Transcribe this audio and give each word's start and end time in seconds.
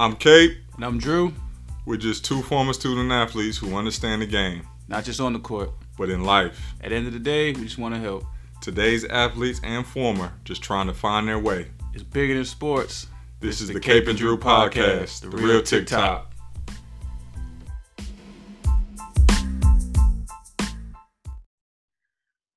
I'm 0.00 0.16
Kate. 0.16 0.56
And 0.76 0.84
I'm 0.86 0.96
Drew. 0.96 1.34
We're 1.84 1.98
just 1.98 2.24
two 2.24 2.40
former 2.40 2.72
student 2.72 3.12
athletes 3.12 3.58
who 3.58 3.76
understand 3.76 4.22
the 4.22 4.26
game. 4.26 4.66
Not 4.88 5.04
just 5.04 5.20
on 5.20 5.34
the 5.34 5.38
court, 5.38 5.72
but 5.98 6.08
in 6.08 6.24
life. 6.24 6.58
At 6.82 6.88
the 6.88 6.96
end 6.96 7.06
of 7.06 7.12
the 7.12 7.18
day, 7.18 7.52
we 7.52 7.64
just 7.64 7.76
want 7.76 7.94
to 7.94 8.00
help. 8.00 8.24
Today's 8.62 9.04
athletes 9.04 9.60
and 9.62 9.86
former 9.86 10.32
just 10.42 10.62
trying 10.62 10.86
to 10.86 10.94
find 10.94 11.28
their 11.28 11.38
way. 11.38 11.66
It's 11.92 12.02
bigger 12.02 12.32
than 12.32 12.46
sports. 12.46 13.08
This, 13.40 13.60
is 13.60 13.68
the, 13.68 13.74
the 13.74 13.80
Cape 13.80 14.08
and 14.08 14.16
Drew 14.16 14.38
podcast, 14.38 15.20
the, 15.20 15.28
the 15.28 15.36
real 15.36 15.62
TikTok. 15.62 16.32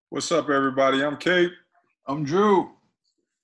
What's 0.08 0.32
up, 0.32 0.50
everybody? 0.50 1.04
I'm 1.04 1.18
Kate. 1.18 1.52
I'm 2.08 2.24
Drew. 2.24 2.72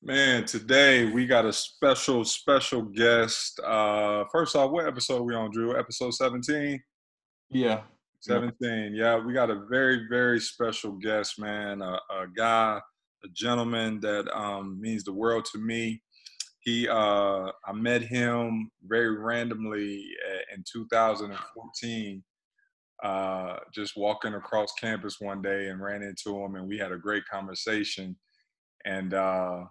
Man, 0.01 0.45
today 0.45 1.05
we 1.05 1.25
got 1.25 1.45
a 1.45 1.51
special, 1.51 2.23
special 2.23 2.81
guest. 2.81 3.59
Uh 3.59 4.23
First 4.31 4.55
off, 4.55 4.71
what 4.71 4.87
episode 4.87 5.23
we 5.23 5.35
on, 5.35 5.51
Drew? 5.51 5.77
Episode 5.77 6.13
17? 6.13 6.81
Yeah. 7.49 7.81
17. 8.21 8.93
Yeah, 8.95 9.17
we 9.17 9.33
got 9.33 9.49
a 9.49 9.65
very, 9.69 10.07
very 10.09 10.39
special 10.39 10.93
guest, 10.93 11.37
man. 11.39 11.81
A, 11.81 11.99
a 12.11 12.27
guy, 12.35 12.79
a 13.23 13.27
gentleman 13.33 13.99
that 13.99 14.29
um, 14.33 14.79
means 14.79 15.03
the 15.03 15.13
world 15.13 15.45
to 15.51 15.57
me. 15.57 16.01
He, 16.61 16.87
uh, 16.87 17.51
I 17.65 17.73
met 17.73 18.01
him 18.01 18.71
very 18.85 19.17
randomly 19.17 20.05
in 20.53 20.63
2014, 20.71 22.23
uh, 23.03 23.57
just 23.73 23.97
walking 23.97 24.33
across 24.33 24.73
campus 24.79 25.17
one 25.19 25.41
day 25.41 25.67
and 25.67 25.81
ran 25.81 26.03
into 26.03 26.37
him, 26.37 26.55
and 26.55 26.67
we 26.67 26.77
had 26.77 26.91
a 26.91 26.97
great 26.97 27.23
conversation. 27.31 28.17
And 28.85 29.13
uh, 29.13 29.63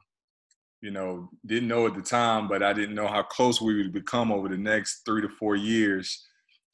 you 0.80 0.90
know, 0.90 1.28
didn't 1.46 1.68
know 1.68 1.86
at 1.86 1.94
the 1.94 2.02
time, 2.02 2.46
but 2.48 2.62
I 2.62 2.72
didn't 2.72 2.94
know 2.94 3.08
how 3.08 3.22
close 3.22 3.60
we 3.60 3.76
would 3.76 3.92
become 3.92 4.30
over 4.30 4.48
the 4.48 4.56
next 4.56 5.02
three 5.04 5.22
to 5.22 5.28
four 5.28 5.56
years. 5.56 6.24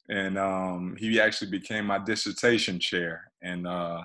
And 0.09 0.37
um, 0.37 0.95
he 0.99 1.19
actually 1.19 1.49
became 1.49 1.85
my 1.85 1.97
dissertation 1.97 2.79
chair. 2.79 3.31
And 3.41 3.65
uh, 3.65 4.03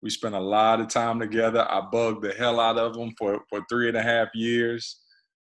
we 0.00 0.08
spent 0.08 0.34
a 0.34 0.40
lot 0.40 0.80
of 0.80 0.88
time 0.88 1.20
together. 1.20 1.66
I 1.70 1.82
bugged 1.92 2.22
the 2.22 2.32
hell 2.32 2.58
out 2.58 2.78
of 2.78 2.96
him 2.96 3.12
for, 3.18 3.40
for 3.50 3.60
three 3.68 3.88
and 3.88 3.96
a 3.96 4.02
half 4.02 4.28
years, 4.34 5.00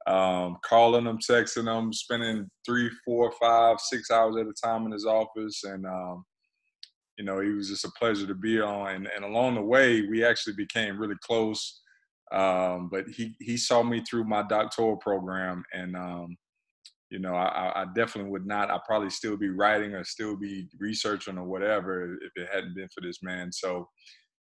um, 0.05 0.57
calling 0.63 1.07
him, 1.07 1.17
texting 1.17 1.67
him, 1.67 1.91
spending 1.91 2.47
three, 2.63 2.91
four, 3.03 3.33
five, 3.41 3.79
six 3.79 4.11
hours 4.11 4.35
at 4.37 4.45
a 4.45 4.53
time 4.63 4.85
in 4.85 4.91
his 4.91 5.05
office. 5.05 5.63
And, 5.63 5.87
um, 5.87 6.23
you 7.17 7.25
know, 7.25 7.39
he 7.39 7.49
was 7.49 7.69
just 7.69 7.85
a 7.85 7.91
pleasure 7.97 8.27
to 8.27 8.35
be 8.35 8.61
on. 8.61 8.91
And, 8.91 9.09
and 9.15 9.25
along 9.25 9.55
the 9.55 9.61
way, 9.63 10.01
we 10.01 10.23
actually 10.23 10.53
became 10.53 10.99
really 10.99 11.15
close 11.21 11.81
um, 12.31 12.89
but 12.91 13.05
he 13.07 13.35
he 13.39 13.57
saw 13.57 13.83
me 13.83 14.03
through 14.09 14.25
my 14.25 14.43
doctoral 14.43 14.97
program, 14.97 15.63
and 15.73 15.95
um, 15.95 16.37
you 17.11 17.19
know, 17.19 17.35
I, 17.35 17.83
I, 17.83 17.85
definitely 17.95 18.31
would 18.31 18.47
not. 18.47 18.71
I 18.71 18.79
probably 18.85 19.11
still 19.11 19.37
be 19.37 19.49
writing 19.49 19.93
or 19.93 20.03
still 20.03 20.35
be 20.35 20.67
researching 20.79 21.37
or 21.37 21.45
whatever 21.45 22.15
if 22.15 22.31
it 22.35 22.49
hadn't 22.51 22.75
been 22.75 22.89
for 22.93 23.01
this 23.01 23.19
man. 23.21 23.51
So, 23.51 23.87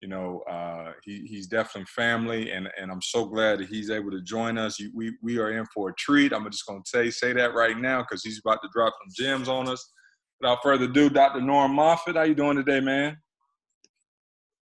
you 0.00 0.08
know, 0.08 0.42
uh, 0.50 0.92
he, 1.04 1.26
he's 1.26 1.46
definitely 1.46 1.86
family, 1.94 2.50
and 2.50 2.68
and 2.80 2.90
I'm 2.90 3.02
so 3.02 3.26
glad 3.26 3.60
that 3.60 3.68
he's 3.68 3.90
able 3.90 4.10
to 4.10 4.22
join 4.22 4.56
us. 4.56 4.80
We 4.94 5.14
we 5.22 5.38
are 5.38 5.50
in 5.52 5.66
for 5.74 5.90
a 5.90 5.94
treat. 5.94 6.32
I'm 6.32 6.50
just 6.50 6.64
to 6.66 6.80
say 6.86 7.10
say 7.10 7.32
that 7.34 7.54
right 7.54 7.78
now 7.78 8.00
because 8.00 8.24
he's 8.24 8.40
about 8.44 8.62
to 8.62 8.68
drop 8.74 8.94
some 9.02 9.12
gems 9.26 9.48
on 9.48 9.68
us. 9.68 9.92
Without 10.40 10.58
further 10.62 10.84
ado, 10.84 11.08
Dr. 11.08 11.40
Norm 11.40 11.72
Moffat, 11.72 12.16
how 12.16 12.22
you 12.22 12.34
doing 12.34 12.56
today, 12.56 12.80
man? 12.80 13.16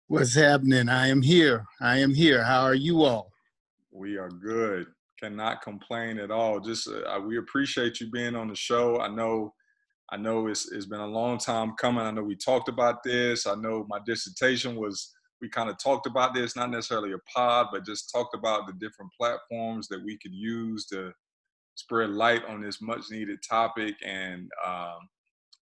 What's 0.07 0.35
happening? 0.35 0.89
I 0.89 1.07
am 1.07 1.21
here. 1.21 1.65
I 1.79 1.99
am 1.99 2.13
here. 2.13 2.43
How 2.43 2.63
are 2.63 2.75
you 2.75 3.03
all? 3.03 3.31
We 3.91 4.17
are 4.17 4.29
good. 4.29 4.87
Cannot 5.19 5.61
complain 5.61 6.19
at 6.19 6.29
all. 6.29 6.59
Just 6.59 6.89
uh, 6.89 7.19
we 7.25 7.37
appreciate 7.37 8.01
you 8.01 8.11
being 8.11 8.35
on 8.35 8.49
the 8.49 8.55
show. 8.55 8.99
I 8.99 9.07
know, 9.07 9.53
I 10.11 10.17
know 10.17 10.47
it's 10.47 10.71
it's 10.73 10.85
been 10.85 10.99
a 10.99 11.07
long 11.07 11.37
time 11.37 11.73
coming. 11.79 12.03
I 12.03 12.11
know 12.11 12.21
we 12.21 12.35
talked 12.35 12.67
about 12.67 13.01
this. 13.03 13.47
I 13.47 13.55
know 13.55 13.85
my 13.87 13.99
dissertation 14.05 14.75
was 14.75 15.13
we 15.41 15.47
kind 15.47 15.69
of 15.69 15.77
talked 15.77 16.05
about 16.05 16.33
this, 16.33 16.55
not 16.55 16.69
necessarily 16.69 17.13
a 17.13 17.19
pod, 17.33 17.67
but 17.71 17.85
just 17.85 18.11
talked 18.11 18.35
about 18.35 18.67
the 18.67 18.73
different 18.73 19.11
platforms 19.17 19.87
that 19.87 20.03
we 20.03 20.17
could 20.17 20.33
use 20.33 20.85
to 20.87 21.13
spread 21.75 22.09
light 22.09 22.43
on 22.45 22.61
this 22.61 22.81
much 22.81 23.05
needed 23.09 23.39
topic. 23.49 23.95
And 24.05 24.51
um, 24.65 24.99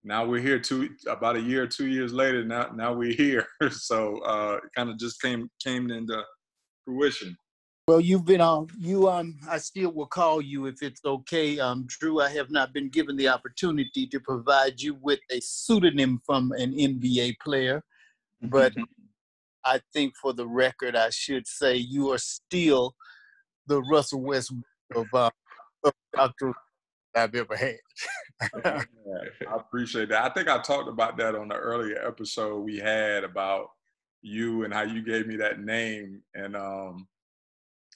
now 0.04 0.26
we're 0.26 0.42
here 0.42 0.60
two 0.60 0.90
about 1.08 1.36
a 1.36 1.42
year, 1.42 1.68
two 1.68 1.88
years 1.88 2.14
later. 2.14 2.44
Now 2.44 2.70
now 2.74 2.94
we're 2.94 3.14
here. 3.14 3.48
so 3.72 4.20
uh, 4.20 4.60
it 4.64 4.70
kind 4.76 4.90
of 4.90 4.98
just 4.98 5.22
came 5.22 5.50
came 5.64 5.92
into 5.92 6.22
fruition. 6.86 7.36
Well, 7.88 8.00
you've 8.00 8.26
been 8.26 8.42
on. 8.42 8.68
You 8.78 9.10
um, 9.10 9.38
I 9.50 9.58
still 9.58 9.92
will 9.92 10.06
call 10.06 10.42
you 10.42 10.68
if 10.68 10.82
it's 10.82 11.02
okay. 11.04 11.60
Um, 11.60 11.86
Drew, 11.88 12.22
I 12.22 12.30
have 12.30 12.52
not 12.52 12.72
been 12.72 12.90
given 12.90 13.18
the 13.18 13.28
opportunity 13.28 14.06
to 14.08 14.20
provide 14.20 14.80
you 14.80 14.96
with 15.02 15.20
a 15.32 15.40
pseudonym 15.42 16.20
from 16.26 16.52
an 16.52 16.72
NBA 16.74 17.38
player, 17.44 17.82
but 18.44 18.74
I 19.66 19.82
think 19.92 20.14
for 20.22 20.34
the 20.34 20.48
record, 20.48 20.96
I 20.96 21.10
should 21.10 21.48
say 21.48 21.76
you 21.76 22.12
are 22.12 22.20
still 22.20 22.94
the 23.68 23.82
Russell 23.82 24.22
Westbrook 24.22 24.64
of, 24.96 25.08
uh, 25.14 25.30
of 25.84 25.94
Dr. 26.16 26.54
I've 27.16 27.36
ever 27.36 27.56
had. 27.56 27.78
I 28.66 29.56
appreciate 29.56 30.10
that. 30.10 30.24
I 30.24 30.34
think 30.34 30.48
I 30.48 30.62
talked 30.62 30.90
about 30.90 31.18
that 31.18 31.36
on 31.36 31.48
the 31.48 31.56
earlier 31.56 32.06
episode 32.06 32.60
we 32.60 32.78
had 32.78 33.24
about 33.24 33.68
you 34.22 34.64
and 34.64 34.74
how 34.74 34.82
you 34.82 35.02
gave 35.02 35.28
me 35.28 35.36
that 35.38 35.60
name. 35.60 36.22
And 36.36 36.56
um, 36.56 37.08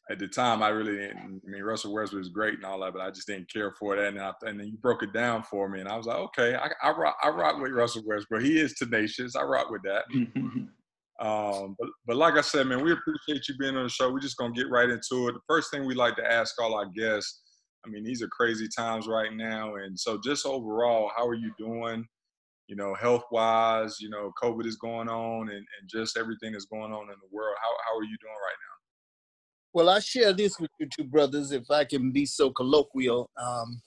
at 0.10 0.20
the 0.20 0.28
time, 0.28 0.62
I 0.64 0.70
really 0.70 0.98
didn't. 0.98 1.42
I 1.46 1.50
mean, 1.50 1.64
Russell 1.64 1.94
Westbrook 1.94 2.20
was 2.20 2.30
great 2.30 2.56
and 2.56 2.66
all 2.66 2.80
that, 2.82 2.94
but 2.94 3.02
I 3.02 3.10
just 3.10 3.28
didn't 3.28 3.52
care 3.52 3.72
for 3.80 3.96
that. 3.96 4.08
And, 4.08 4.20
I, 4.20 4.34
and 4.42 4.60
then 4.60 4.68
you 4.68 4.78
broke 4.78 5.04
it 5.04 5.14
down 5.14 5.44
for 5.44 5.70
me, 5.70 5.80
and 5.80 5.90
I 5.90 5.96
was 5.96 6.08
like, 6.08 6.18
okay, 6.18 6.56
I, 6.56 6.70
I 6.82 6.92
rock, 6.92 7.18
I 7.24 7.30
rock 7.30 7.62
with 7.62 7.72
Russell 7.72 8.04
Westbrook. 8.06 8.42
He 8.42 8.60
is 8.60 8.74
tenacious. 8.74 9.36
I 9.36 9.44
rock 9.44 9.70
with 9.70 9.82
that. 9.84 10.04
um, 11.26 11.76
but, 11.80 11.90
but 12.06 12.18
like 12.18 12.36
I 12.36 12.42
said, 12.42 12.68
man, 12.68 12.84
we 12.84 12.92
appreciate 12.92 13.48
you 13.48 13.56
being 13.58 13.78
on 13.78 13.84
the 13.84 13.90
show. 13.90 14.12
We're 14.12 14.20
just 14.20 14.38
gonna 14.38 14.54
get 14.54 14.70
right 14.70 14.90
into 14.90 15.30
it. 15.30 15.34
The 15.34 15.40
first 15.48 15.72
thing 15.72 15.86
we 15.86 15.96
like 15.96 16.16
to 16.18 16.30
ask 16.30 16.62
all 16.62 16.74
our 16.74 16.88
guests 16.88 17.42
I 17.86 17.90
mean, 17.90 18.04
these 18.04 18.22
are 18.22 18.28
crazy 18.28 18.68
times 18.68 19.08
right 19.08 19.34
now. 19.34 19.76
And 19.76 20.00
so, 20.00 20.20
just 20.24 20.46
overall, 20.46 21.12
how 21.16 21.28
are 21.28 21.34
you 21.34 21.52
doing? 21.58 22.06
You 22.68 22.78
know, 22.78 22.96
health 22.96 23.26
wise, 23.32 23.98
you 24.00 24.10
know, 24.10 24.32
COVID 24.42 24.66
is 24.66 24.78
going 24.78 25.10
on 25.10 25.50
and, 25.50 25.58
and 25.58 25.90
just 25.90 26.18
everything 26.18 26.54
that's 26.54 26.66
going 26.66 26.94
on 26.94 27.04
in 27.04 27.16
the 27.22 27.30
world. 27.32 27.58
How, 27.62 27.70
how 27.88 27.98
are 27.98 28.04
you 28.04 28.18
doing 28.22 28.34
right 28.34 28.58
now? 28.58 28.74
Well, 29.74 29.90
I 29.90 30.00
share 30.00 30.34
this 30.34 30.60
with 30.60 30.72
you 30.80 30.88
two 30.88 31.04
brothers, 31.04 31.52
if 31.52 31.70
I 31.70 31.84
can 31.84 32.12
be 32.12 32.26
so 32.26 32.52
colloquial. 32.52 33.30
Um, 33.38 33.82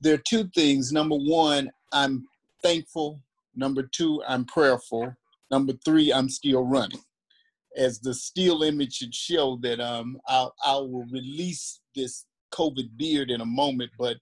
there 0.00 0.14
are 0.14 0.22
two 0.26 0.48
things. 0.54 0.90
Number 0.90 1.16
one, 1.16 1.70
I'm 1.92 2.26
thankful. 2.62 3.20
Number 3.54 3.82
two, 3.82 4.22
I'm 4.26 4.44
prayerful. 4.44 5.14
Number 5.50 5.74
three, 5.84 6.12
I'm 6.12 6.28
still 6.28 6.62
running. 6.62 7.00
As 7.76 8.00
the 8.00 8.14
still 8.14 8.62
image 8.62 8.94
should 8.94 9.14
show 9.14 9.58
that 9.62 9.80
um, 9.80 10.18
I, 10.28 10.48
I 10.64 10.76
will 10.76 11.06
release 11.10 11.80
this 11.94 12.26
COVID 12.52 12.96
beard 12.96 13.30
in 13.30 13.40
a 13.40 13.46
moment, 13.46 13.90
but 13.98 14.16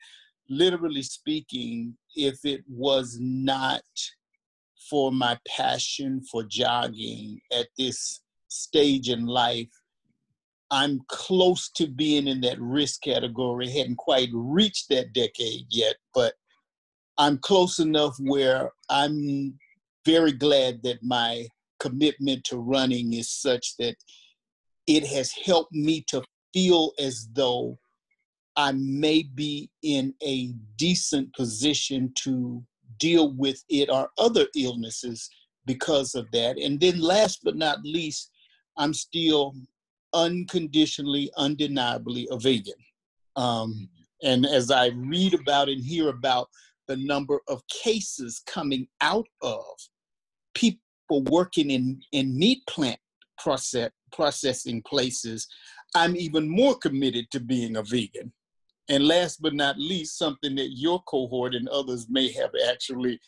literally 0.49 1.03
speaking, 1.03 1.97
if 2.17 2.45
it 2.45 2.63
was 2.69 3.19
not 3.21 3.83
for 4.89 5.13
my 5.13 5.39
passion 5.47 6.21
for 6.31 6.43
jogging 6.45 7.41
at 7.53 7.69
this 7.79 8.23
stage 8.49 9.09
in 9.09 9.27
life, 9.27 9.69
I'm 10.71 11.01
close 11.09 11.71
to 11.77 11.87
being 11.87 12.29
in 12.29 12.41
that 12.43 12.61
risk 12.61 13.03
category. 13.03 13.69
Hadn't 13.69 13.97
quite 13.97 14.29
reached 14.33 14.89
that 14.91 15.13
decade 15.13 15.67
yet, 15.69 15.97
but 16.15 16.35
I'm 17.19 17.39
close 17.39 17.81
enough 17.81 18.17
where 18.21 18.71
I'm 18.89 19.59
very 20.07 20.33
glad 20.33 20.83
that 20.85 21.03
my 21.03 21.47
commitment 21.81 22.45
to 22.45 22.59
running 22.59 23.13
is 23.15 23.31
such 23.31 23.77
that 23.79 23.97
it 24.87 25.07
has 25.07 25.33
helped 25.33 25.73
me 25.73 26.05
to 26.09 26.23
feel 26.53 26.93
as 26.99 27.29
though 27.33 27.79
I 28.61 28.73
may 28.73 29.23
be 29.23 29.71
in 29.83 30.13
a 30.23 30.53
decent 30.77 31.33
position 31.33 32.13
to 32.25 32.63
deal 32.99 33.33
with 33.33 33.65
it 33.71 33.89
or 33.89 34.11
other 34.19 34.47
illnesses 34.55 35.31
because 35.65 36.15
of 36.15 36.31
that. 36.33 36.59
And 36.59 36.79
then, 36.79 37.01
last 37.01 37.41
but 37.43 37.57
not 37.57 37.79
least, 37.85 38.31
I'm 38.77 38.93
still 38.93 39.55
unconditionally, 40.13 41.31
undeniably 41.39 42.29
a 42.31 42.39
vegan. 42.39 42.75
Um, 43.35 43.89
and 44.23 44.45
as 44.45 44.71
I 44.71 44.89
read 44.89 45.33
about 45.33 45.71
and 45.71 45.83
hear 45.83 46.11
about 46.11 46.51
the 46.87 46.99
number 46.99 47.41
of 47.49 47.67
cases 47.69 48.43
coming 48.47 48.87
out 49.01 49.29
of 49.41 49.65
people 50.55 51.23
working 51.31 51.71
in, 51.71 52.03
in 52.13 52.39
meat 52.39 52.61
plant 52.67 53.01
process, 53.39 53.91
processing 54.13 54.83
places, 54.83 55.49
I'm 55.95 56.15
even 56.15 56.47
more 56.47 56.77
committed 56.77 57.31
to 57.31 57.41
being 57.41 57.77
a 57.77 57.83
vegan. 57.83 58.35
And 58.91 59.07
last 59.07 59.41
but 59.41 59.55
not 59.55 59.79
least, 59.79 60.19
something 60.19 60.57
that 60.57 60.73
your 60.73 61.01
cohort 61.05 61.55
and 61.55 61.69
others 61.69 62.09
may 62.11 62.31
have 62.33 62.51
actually 62.69 63.21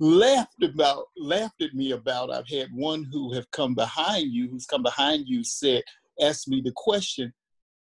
laughed 0.00 0.62
about, 0.64 1.06
laughed 1.16 1.62
at 1.62 1.74
me 1.74 1.92
about. 1.92 2.32
I've 2.32 2.48
had 2.48 2.68
one 2.72 3.04
who 3.12 3.32
have 3.32 3.48
come 3.52 3.74
behind 3.74 4.32
you, 4.32 4.48
who's 4.50 4.66
come 4.66 4.82
behind 4.82 5.28
you, 5.28 5.44
said, 5.44 5.82
asked 6.20 6.48
me 6.48 6.60
the 6.60 6.72
question, 6.74 7.32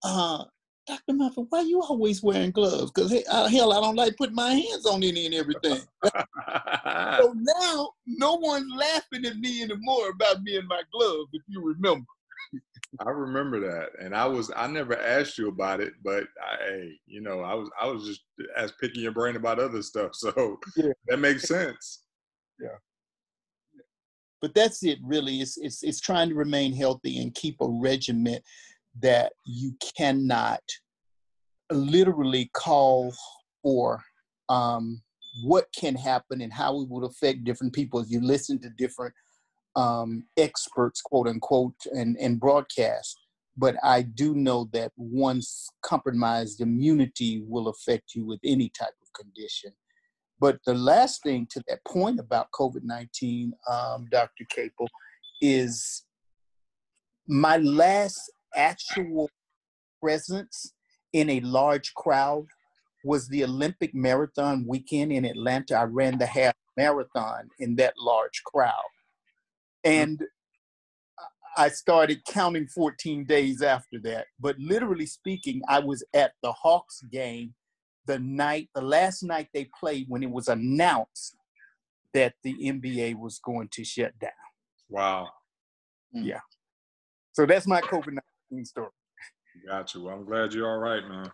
uh, 0.04 0.45
Dr. 0.88 1.13
Moffitt, 1.13 1.45
why 1.50 1.60
are 1.60 1.66
you 1.66 1.81
always 1.81 2.24
wearing 2.24 2.51
gloves? 2.51 2.92
Because 2.92 3.13
uh, 3.30 3.48
hell, 3.48 3.74
I 3.74 3.81
don't 3.81 3.98
like 3.98 4.16
putting 4.16 4.33
my 4.33 4.54
hands 4.54 4.86
on 4.86 5.04
any 5.04 5.25
and 5.25 5.36
everything. 5.36 5.81
so 6.04 7.36
now 7.36 7.92
no 8.07 8.36
one's 8.36 8.74
laughing 8.75 9.25
at 9.25 9.38
me 9.38 9.62
anymore 9.62 10.10
about 10.10 10.42
me 10.42 10.57
and 10.57 10.68
my 10.68 10.81
gloves, 10.92 11.30
if 11.33 11.44
you 11.48 11.62
remember. 11.62 12.07
I 13.06 13.09
remember 13.09 13.59
that, 13.59 13.89
and 14.03 14.15
I 14.15 14.25
was 14.25 14.51
I 14.56 14.68
never 14.68 14.97
asked 14.97 15.38
you 15.38 15.47
about 15.47 15.80
it, 15.80 15.94
but 16.03 16.24
I, 16.44 16.56
hey, 16.65 17.00
you 17.06 17.21
know, 17.21 17.41
I 17.41 17.53
was 17.53 17.69
I 17.80 17.86
was 17.88 18.06
just 18.06 18.21
as 18.57 18.74
picking 18.80 19.03
your 19.03 19.12
brain 19.12 19.36
about 19.36 19.59
other 19.59 19.81
stuff, 19.81 20.12
so 20.15 20.57
yeah. 20.75 20.91
that 21.07 21.19
makes 21.19 21.47
sense. 21.47 22.03
Yeah, 22.59 22.77
but 24.41 24.53
that's 24.56 24.83
it. 24.83 25.00
Really, 25.03 25.41
it's 25.41 25.57
it's 25.57 25.83
it's 25.83 26.00
trying 26.00 26.30
to 26.30 26.36
remain 26.36 26.74
healthy 26.74 27.21
and 27.21 27.33
keep 27.36 27.57
a 27.62 27.68
regiment 27.68 28.44
that 29.01 29.33
you 29.45 29.75
cannot 29.97 30.62
literally 31.71 32.50
call 32.53 33.13
for 33.62 34.03
um, 34.50 35.01
what 35.44 35.68
can 35.77 35.95
happen 35.95 36.42
and 36.42 36.51
how 36.51 36.81
it 36.81 36.89
would 36.89 37.06
affect 37.06 37.44
different 37.44 37.74
people. 37.74 38.00
If 38.00 38.09
you 38.09 38.19
listen 38.19 38.59
to 38.62 38.69
different 38.71 39.13
um, 39.75 40.25
experts, 40.38 41.01
quote 41.01 41.27
unquote, 41.27 41.75
and, 41.94 42.18
and 42.18 42.39
broadcast. 42.39 43.19
But 43.57 43.75
I 43.83 44.04
do 44.04 44.36
know 44.36 44.69
that 44.74 44.92
one's 44.95 45.68
compromised 45.81 46.62
immunity 46.62 47.44
will 47.45 47.68
affect 47.68 48.16
you 48.16 48.25
with 48.25 48.39
any 48.44 48.69
type 48.69 48.94
of 49.01 49.13
condition. 49.13 49.71
But 50.39 50.60
the 50.66 50.74
last 50.74 51.24
thing 51.24 51.48
to 51.51 51.62
that 51.68 51.83
point 51.86 52.19
about 52.19 52.51
COVID 52.51 52.83
19, 52.83 53.54
um, 53.69 54.07
Dr. 54.10 54.45
Capel, 54.50 54.88
is 55.42 56.06
my 57.27 57.57
last 57.57 58.31
actual 58.56 59.30
presence 60.01 60.74
in 61.13 61.30
a 61.30 61.39
large 61.42 61.94
crowd 61.94 62.45
was 63.04 63.27
the 63.27 63.44
Olympic 63.44 63.94
marathon 63.94 64.66
weekend 64.68 65.12
in 65.12 65.25
Atlanta. 65.25 65.75
I 65.75 65.83
ran 65.83 66.18
the 66.18 66.25
half 66.25 66.54
marathon 66.77 67.50
in 67.60 67.75
that 67.77 67.94
large 67.98 68.44
crowd. 68.44 68.74
Mm-hmm. 69.86 70.02
And 70.02 70.24
I 71.58 71.70
started 71.70 72.24
counting 72.26 72.68
14 72.68 73.26
days 73.26 73.62
after 73.62 74.00
that. 74.04 74.28
But 74.40 74.58
literally 74.60 75.06
speaking, 75.06 75.62
I 75.68 75.80
was 75.80 76.04
at 76.14 76.31
the 76.42 76.52
Hawks 76.52 77.02
game 77.12 77.54
the 78.06 78.20
night, 78.20 78.70
the 78.74 78.81
last 78.81 79.24
night 79.24 79.50
they 79.54 79.70
played 79.80 80.06
when 80.08 80.24
it 80.24 80.31
was 80.31 80.48
announced 80.48 81.36
that 82.14 82.34
the 82.44 82.54
NBA 82.54 83.16
was 83.20 83.40
going 83.44 83.70
to 83.74 83.84
shut 83.84 84.18
down. 84.20 84.31
Wow. 84.90 85.30
Yeah. 86.12 86.40
So 87.34 87.46
that's 87.46 87.68
my 87.68 87.81
COVID 87.81 88.18
19 88.52 88.66
story. 88.66 88.90
Got 89.68 89.94
you. 89.94 90.04
Well, 90.04 90.16
I'm 90.16 90.26
glad 90.26 90.54
you're 90.54 90.70
all 90.70 90.80
right, 90.80 91.08
man. 91.08 91.30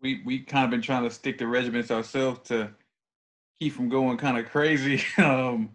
We 0.00 0.22
we 0.24 0.40
kind 0.40 0.64
of 0.64 0.70
been 0.70 0.82
trying 0.82 1.02
to 1.02 1.10
stick 1.10 1.38
to 1.38 1.46
regiments 1.46 1.90
ourselves 1.90 2.48
to 2.48 2.70
keep 3.60 3.72
from 3.72 3.88
going 3.88 4.16
kind 4.18 4.38
of 4.38 4.46
crazy. 4.46 5.02
um, 5.18 5.70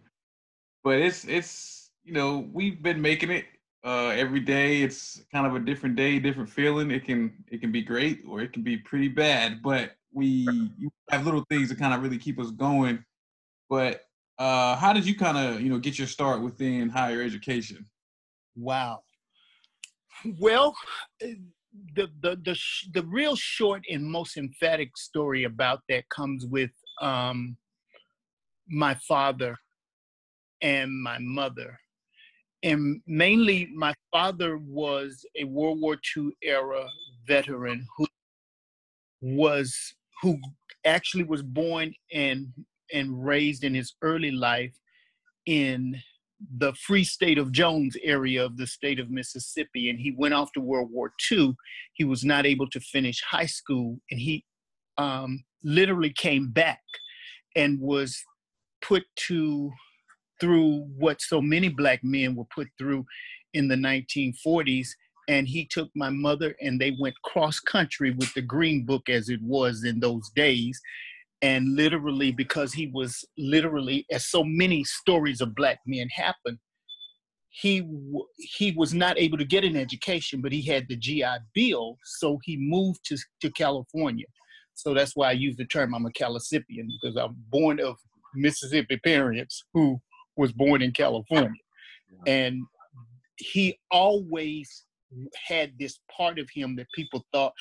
but 0.86 1.00
it's 1.00 1.26
it's 1.26 1.90
you 2.04 2.14
know 2.14 2.48
we've 2.54 2.82
been 2.82 3.02
making 3.02 3.32
it 3.32 3.46
uh, 3.84 4.10
every 4.10 4.40
day. 4.40 4.84
It's 4.84 5.22
kind 5.34 5.46
of 5.46 5.56
a 5.56 5.60
different 5.60 5.96
day, 5.96 6.20
different 6.20 6.50
feeling. 6.50 6.92
It 6.92 7.04
can 7.04 7.34
it 7.50 7.60
can 7.60 7.74
be 7.74 7.82
great 7.82 8.22
or 8.30 8.40
it 8.40 8.54
can 8.54 8.62
be 8.64 8.78
pretty 8.78 9.10
bad. 9.10 9.62
But 9.62 9.96
we 10.14 10.48
have 11.10 11.26
little 11.26 11.44
things 11.50 11.70
that 11.70 11.80
kind 11.80 11.94
of 11.94 12.02
really 12.02 12.20
keep 12.20 12.40
us 12.40 12.52
going. 12.52 13.04
But 13.68 14.02
uh, 14.38 14.76
how 14.78 14.94
did 14.94 15.06
you 15.06 15.18
kind 15.18 15.38
of 15.38 15.60
you 15.60 15.70
know 15.70 15.80
get 15.80 15.98
your 15.98 16.08
start 16.08 16.42
within 16.42 16.88
higher 16.88 17.22
education? 17.22 17.88
Wow. 18.56 19.02
Well, 20.40 20.76
eh, 21.20 21.34
the 21.96 22.10
the 22.22 22.36
the 22.46 22.60
the 22.94 23.04
real 23.08 23.36
short 23.36 23.84
and 23.90 24.04
most 24.04 24.38
emphatic 24.38 24.96
story 24.98 25.46
about 25.46 25.80
that 25.90 26.08
comes 26.10 26.46
with 26.46 26.72
um, 27.02 27.58
my 28.70 28.94
father 29.08 29.58
and 30.66 30.92
my 30.92 31.20
mother. 31.20 31.80
And 32.64 33.00
mainly, 33.06 33.70
my 33.76 33.94
father 34.12 34.58
was 34.58 35.24
a 35.40 35.44
World 35.44 35.80
War 35.80 35.98
II 36.18 36.32
era 36.42 36.88
veteran 37.28 37.86
who 37.96 38.08
was 39.22 39.76
who 40.22 40.40
actually 40.84 41.24
was 41.24 41.44
born 41.44 41.94
and 42.12 42.48
and 42.92 43.24
raised 43.24 43.64
in 43.64 43.76
his 43.76 43.94
early 44.02 44.32
life 44.32 44.76
in 45.46 45.96
the 46.58 46.74
free 46.74 47.04
state 47.04 47.38
of 47.38 47.52
Jones 47.52 47.96
area 48.04 48.44
of 48.44 48.58
the 48.58 48.68
state 48.68 49.00
of 49.00 49.12
Mississippi. 49.12 49.90
And 49.90 50.00
he 50.00 50.12
went 50.18 50.34
off 50.34 50.52
to 50.54 50.62
World 50.62 50.90
War 50.92 51.14
II. 51.32 51.56
He 51.94 52.04
was 52.04 52.26
not 52.26 52.46
able 52.46 52.70
to 52.72 52.80
finish 52.80 53.22
high 53.22 53.46
school, 53.46 54.00
and 54.10 54.20
he 54.20 54.44
um, 54.98 55.44
literally 55.64 56.12
came 56.12 56.50
back 56.50 56.82
and 57.56 57.80
was 57.80 58.24
put 58.82 59.04
to 59.28 59.72
through 60.40 60.86
what 60.98 61.22
so 61.22 61.42
many 61.42 61.70
black 61.70 62.04
men 62.04 62.36
were 62.36 62.46
put 62.54 62.68
through 62.78 63.06
in 63.54 63.68
the 63.68 63.76
1940s 63.76 64.90
and 65.28 65.48
he 65.48 65.66
took 65.66 65.90
my 65.96 66.10
mother 66.10 66.56
and 66.62 66.80
they 66.80 66.96
went 67.00 67.16
cross 67.24 67.60
country 67.60 68.12
with 68.12 68.34
the 68.34 68.42
green 68.42 68.86
book 68.86 69.10
as 69.10 69.30
it 69.30 69.42
was 69.42 69.84
in 69.84 70.00
those 70.00 70.30
days. 70.36 70.80
And 71.42 71.76
literally 71.76 72.32
because 72.32 72.74
he 72.74 72.88
was 72.88 73.24
literally 73.38 74.06
as 74.12 74.28
so 74.28 74.44
many 74.44 74.84
stories 74.84 75.42
of 75.42 75.56
black 75.56 75.80
men 75.86 76.08
happen 76.10 76.60
he 77.62 77.88
he 78.36 78.74
was 78.74 78.94
not 78.94 79.18
able 79.18 79.38
to 79.38 79.46
get 79.46 79.64
an 79.64 79.78
education 79.78 80.42
but 80.42 80.52
he 80.52 80.62
had 80.62 80.86
the 80.90 80.96
GI 80.98 81.24
bill 81.54 81.98
so 82.04 82.38
he 82.44 82.58
moved 82.58 83.00
to 83.06 83.18
to 83.42 83.50
California. 83.52 84.26
So 84.74 84.94
that's 84.94 85.16
why 85.16 85.30
I 85.30 85.34
use 85.34 85.56
the 85.56 85.66
term 85.66 85.96
I'm 85.96 86.06
a 86.06 86.10
Calicipian 86.10 86.88
because 87.02 87.16
I'm 87.16 87.36
born 87.50 87.80
of 87.80 87.96
Mississippi 88.36 88.98
parents 88.98 89.64
who 89.74 90.02
was 90.38 90.52
born 90.52 90.82
in 90.82 90.92
California. 90.92 91.62
And 92.28 92.62
he 93.38 93.78
always 93.92 94.86
had 95.48 95.74
this 95.80 96.00
part 96.16 96.40
of 96.40 96.50
him 96.54 96.76
that 96.76 96.88
people 96.96 97.26
thought 97.32 97.54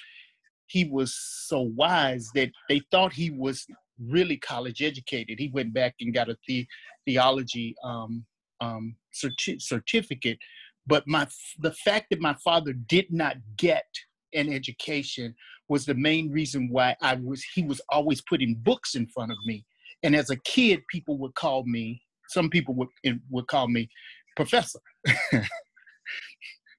he 0.66 0.84
was 0.84 1.14
so 1.46 1.60
wise 1.76 2.28
that 2.34 2.50
they 2.68 2.80
thought 2.90 3.12
he 3.12 3.30
was 3.30 3.66
really 4.00 4.36
college 4.36 4.82
educated. 4.82 5.38
He 5.38 5.48
went 5.48 5.72
back 5.72 5.94
and 6.00 6.14
got 6.14 6.28
a 6.28 6.36
the, 6.48 6.66
theology 7.06 7.74
um, 7.84 8.24
um, 8.60 8.96
certi- 9.12 9.60
certificate. 9.60 10.38
But 10.86 11.06
my 11.06 11.26
the 11.60 11.72
fact 11.72 12.06
that 12.10 12.20
my 12.20 12.34
father 12.44 12.72
did 12.72 13.12
not 13.12 13.36
get 13.56 13.86
an 14.34 14.52
education 14.52 15.34
was 15.68 15.86
the 15.86 15.94
main 15.94 16.30
reason 16.30 16.68
why 16.70 16.96
I 17.00 17.14
was 17.14 17.42
he 17.54 17.62
was 17.62 17.80
always 17.88 18.20
putting 18.20 18.54
books 18.56 18.94
in 18.94 19.06
front 19.06 19.32
of 19.32 19.38
me. 19.46 19.64
And 20.02 20.14
as 20.14 20.28
a 20.30 20.36
kid, 20.36 20.82
people 20.90 21.16
would 21.18 21.34
call 21.34 21.64
me 21.64 22.02
some 22.28 22.50
people 22.50 22.74
would 22.74 22.88
would 23.30 23.46
call 23.46 23.68
me 23.68 23.88
professor. 24.36 24.80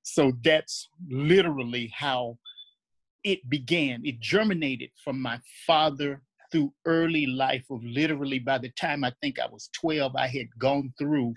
so 0.03 0.31
that's 0.43 0.89
literally 1.09 1.91
how 1.95 2.37
it 3.23 3.47
began. 3.49 4.01
It 4.03 4.19
germinated 4.19 4.89
from 5.03 5.21
my 5.21 5.39
father 5.65 6.21
through 6.51 6.73
early 6.85 7.25
life 7.25 7.65
of 7.71 7.83
literally 7.83 8.39
by 8.39 8.57
the 8.57 8.69
time 8.79 9.03
I 9.03 9.11
think 9.21 9.39
I 9.39 9.47
was 9.47 9.69
12, 9.81 10.15
I 10.15 10.27
had 10.27 10.47
gone 10.59 10.93
through 10.97 11.33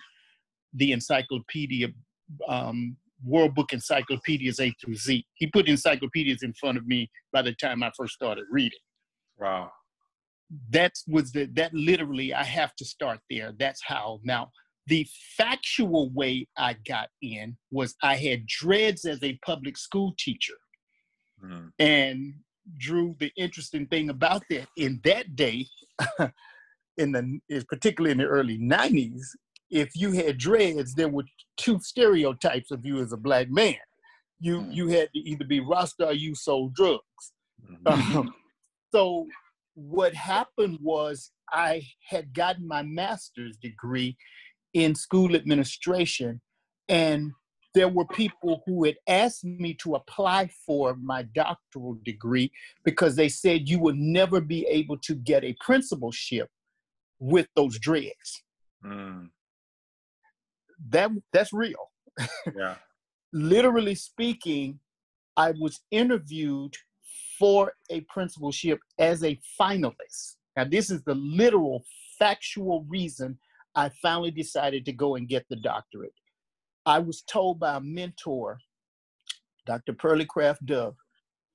the 0.74 0.92
encyclopedia, 0.92 1.88
um, 2.46 2.96
World 3.24 3.54
Book 3.54 3.72
Encyclopedias 3.72 4.60
A 4.60 4.72
through 4.80 4.94
Z. 4.94 5.26
He 5.34 5.46
put 5.46 5.68
encyclopedias 5.68 6.42
in 6.42 6.52
front 6.54 6.78
of 6.78 6.86
me 6.86 7.10
by 7.32 7.42
the 7.42 7.54
time 7.54 7.82
I 7.82 7.90
first 7.96 8.14
started 8.14 8.44
reading. 8.50 8.78
Wow 9.38 9.72
that 10.70 10.92
was 11.06 11.32
the 11.32 11.46
that 11.54 11.72
literally 11.74 12.32
I 12.32 12.44
have 12.44 12.74
to 12.76 12.84
start 12.84 13.20
there. 13.30 13.52
That's 13.58 13.82
how 13.84 14.20
now 14.24 14.50
the 14.86 15.06
factual 15.36 16.10
way 16.10 16.48
I 16.56 16.76
got 16.86 17.08
in 17.20 17.56
was 17.70 17.94
I 18.02 18.16
had 18.16 18.46
dreads 18.46 19.04
as 19.04 19.22
a 19.22 19.38
public 19.44 19.76
school 19.76 20.14
teacher. 20.18 20.54
Mm. 21.44 21.70
And 21.78 22.34
Drew, 22.78 23.14
the 23.18 23.30
interesting 23.36 23.86
thing 23.86 24.08
about 24.08 24.42
that 24.50 24.66
in 24.76 25.00
that 25.04 25.36
day, 25.36 25.66
in 26.96 27.12
the 27.12 27.40
particularly 27.68 28.12
in 28.12 28.18
the 28.18 28.24
early 28.24 28.58
90s, 28.58 29.20
if 29.70 29.90
you 29.94 30.12
had 30.12 30.38
dreads, 30.38 30.94
there 30.94 31.08
were 31.08 31.24
two 31.58 31.78
stereotypes 31.80 32.70
of 32.70 32.86
you 32.86 33.00
as 33.02 33.12
a 33.12 33.18
black 33.18 33.50
man. 33.50 33.76
You 34.40 34.62
mm. 34.62 34.74
you 34.74 34.88
had 34.88 35.10
to 35.14 35.18
either 35.18 35.44
be 35.44 35.60
Rasta 35.60 36.08
or 36.08 36.12
you 36.12 36.34
sold 36.34 36.74
drugs. 36.74 37.02
Mm-hmm. 37.62 38.18
Um, 38.18 38.34
so 38.90 39.26
what 39.78 40.12
happened 40.12 40.78
was 40.82 41.30
I 41.52 41.82
had 42.08 42.34
gotten 42.34 42.66
my 42.66 42.82
master's 42.82 43.56
degree 43.56 44.16
in 44.74 44.94
school 44.96 45.36
administration, 45.36 46.40
and 46.88 47.30
there 47.74 47.88
were 47.88 48.06
people 48.06 48.62
who 48.66 48.84
had 48.84 48.96
asked 49.06 49.44
me 49.44 49.74
to 49.74 49.94
apply 49.94 50.50
for 50.66 50.96
my 50.96 51.22
doctoral 51.22 51.96
degree 52.04 52.50
because 52.84 53.14
they 53.14 53.28
said 53.28 53.68
you 53.68 53.78
would 53.78 53.96
never 53.96 54.40
be 54.40 54.66
able 54.66 54.98
to 54.98 55.14
get 55.14 55.44
a 55.44 55.56
principalship 55.64 56.48
with 57.20 57.46
those 57.54 57.78
dreads. 57.78 58.42
Mm. 58.84 59.30
That 60.90 61.10
that's 61.32 61.52
real. 61.52 61.92
Yeah. 62.56 62.74
Literally 63.32 63.94
speaking, 63.94 64.80
I 65.36 65.52
was 65.52 65.80
interviewed 65.92 66.74
for 67.38 67.72
a 67.90 68.00
principalship 68.02 68.80
as 68.98 69.22
a 69.24 69.38
finalist. 69.60 70.36
Now, 70.56 70.64
this 70.64 70.90
is 70.90 71.02
the 71.04 71.14
literal, 71.14 71.84
factual 72.18 72.84
reason 72.88 73.38
I 73.74 73.90
finally 74.02 74.32
decided 74.32 74.84
to 74.86 74.92
go 74.92 75.14
and 75.14 75.28
get 75.28 75.46
the 75.48 75.56
doctorate. 75.56 76.14
I 76.84 76.98
was 76.98 77.22
told 77.22 77.60
by 77.60 77.76
a 77.76 77.80
mentor, 77.80 78.58
Dr. 79.66 79.92
Pearlie 79.92 80.24
Craft 80.24 80.66
Dove, 80.66 80.96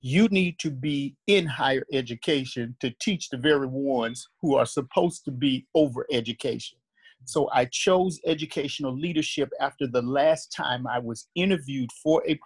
you 0.00 0.28
need 0.28 0.58
to 0.60 0.70
be 0.70 1.16
in 1.26 1.46
higher 1.46 1.84
education 1.92 2.76
to 2.80 2.94
teach 3.00 3.28
the 3.28 3.38
very 3.38 3.66
ones 3.66 4.28
who 4.40 4.54
are 4.54 4.66
supposed 4.66 5.24
to 5.24 5.30
be 5.30 5.66
over 5.74 6.06
education. 6.12 6.78
So 7.24 7.48
I 7.52 7.64
chose 7.64 8.20
educational 8.26 8.94
leadership 8.94 9.50
after 9.60 9.86
the 9.86 10.02
last 10.02 10.52
time 10.52 10.86
I 10.86 10.98
was 10.98 11.28
interviewed 11.34 11.90
for 12.02 12.22
a 12.28 12.38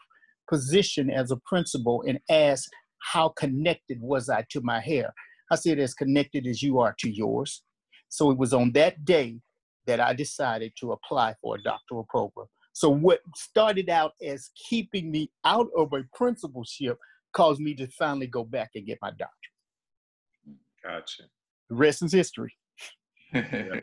position 0.49 1.11
as 1.11 1.31
a 1.31 1.37
principal 1.45 2.05
and 2.07 2.21
asked 2.31 2.71
how 3.01 3.31
connected 3.31 4.01
was 4.01 4.29
I 4.29 4.45
to 4.51 4.61
my 4.63 4.81
hair. 4.81 5.13
I 5.51 5.57
said, 5.57 5.79
as 5.79 5.95
connected 5.95 6.47
as 6.47 6.63
you 6.63 6.79
are 6.79 6.95
to 6.99 7.11
yours. 7.11 7.63
So 8.09 8.31
it 8.31 8.39
was 8.39 8.53
on 8.53 8.73
that 8.73 9.05
day 9.05 9.41
that 9.87 10.01
I 10.01 10.13
decided 10.13 10.73
to 10.81 10.93
apply 10.93 11.35
for 11.41 11.57
a 11.57 11.63
doctoral 11.63 12.07
program. 12.09 12.47
So 12.73 12.89
what 12.91 13.21
started 13.35 13.91
out 13.91 14.13
as 14.25 14.51
keeping 14.69 15.11
me 15.11 15.31
out 15.45 15.69
of 15.77 15.93
a 15.93 16.05
principalship 16.15 16.97
caused 17.33 17.61
me 17.61 17.75
to 17.75 17.87
finally 17.89 18.27
go 18.27 18.45
back 18.45 18.71
and 18.75 18.87
get 18.87 18.99
my 19.03 19.11
doctorate. 19.11 20.59
Gotcha. 20.85 21.25
The 21.71 21.77
rest 21.77 22.03
is 22.03 22.13
history. 22.13 22.55
yeah, 23.35 23.81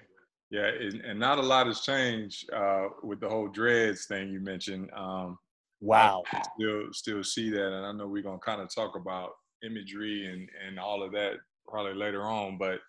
yeah 0.49 0.69
and 1.03 1.19
not 1.19 1.39
a 1.39 1.41
lot 1.41 1.67
has 1.67 1.81
changed 1.81 2.49
uh, 2.53 2.85
with 3.03 3.19
the 3.19 3.29
whole 3.29 3.47
dreads 3.47 4.05
thing 4.05 4.29
you 4.29 4.39
mentioned. 4.39 4.89
Um, 4.95 5.37
wow. 5.85 6.23
Still, 6.57 6.81
still 6.91 7.23
see 7.23 7.49
that, 7.51 7.73
and 7.73 7.85
I 7.85 7.91
know 7.91 8.07
we're 8.07 8.23
gonna 8.23 8.39
kind 8.39 8.61
of 8.61 8.73
talk 8.73 8.95
about 8.95 9.31
imagery 9.65 10.25
and 10.25 10.47
and 10.67 10.79
all 10.79 11.03
of 11.03 11.11
that 11.13 11.35
probably 11.67 11.95
later 11.95 12.23
on, 12.23 12.57
but 12.57 12.79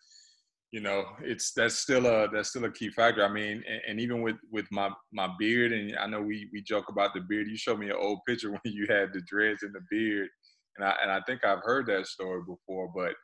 you 0.73 0.81
know 0.81 1.05
it's 1.23 1.53
that's 1.53 1.77
still 1.77 2.07
a 2.07 2.29
that's 2.33 2.51
still 2.51 2.65
a 2.65 2.71
key 2.71 2.91
factor 2.91 3.25
i 3.25 3.33
mean 3.33 3.63
and, 3.69 3.81
and, 3.89 4.01
even 4.01 4.21
with 4.21 4.37
with 4.51 4.67
my 4.71 4.91
my 5.13 5.29
beard 5.39 5.73
and 5.73 5.97
i 5.99 6.07
know 6.07 6.21
we 6.21 6.49
we 6.53 6.61
joke 6.63 6.87
about 6.89 7.15
the 7.15 7.21
beard 7.21 7.47
you 7.49 7.57
showed 7.57 7.79
me 7.79 7.87
an 7.87 7.97
old 7.99 8.19
picture 8.27 8.51
when 8.51 8.61
you 8.65 8.87
had 8.89 9.13
the 9.13 9.23
dreads 9.27 9.63
and 9.63 9.75
the 9.75 9.81
beard 9.91 10.29
and 10.77 10.87
i 10.87 10.95
and 11.03 11.11
i 11.11 11.21
think 11.27 11.45
i've 11.45 11.63
heard 11.63 11.87
that 11.87 12.07
story 12.07 12.43
before 12.47 12.91
but 12.95 13.15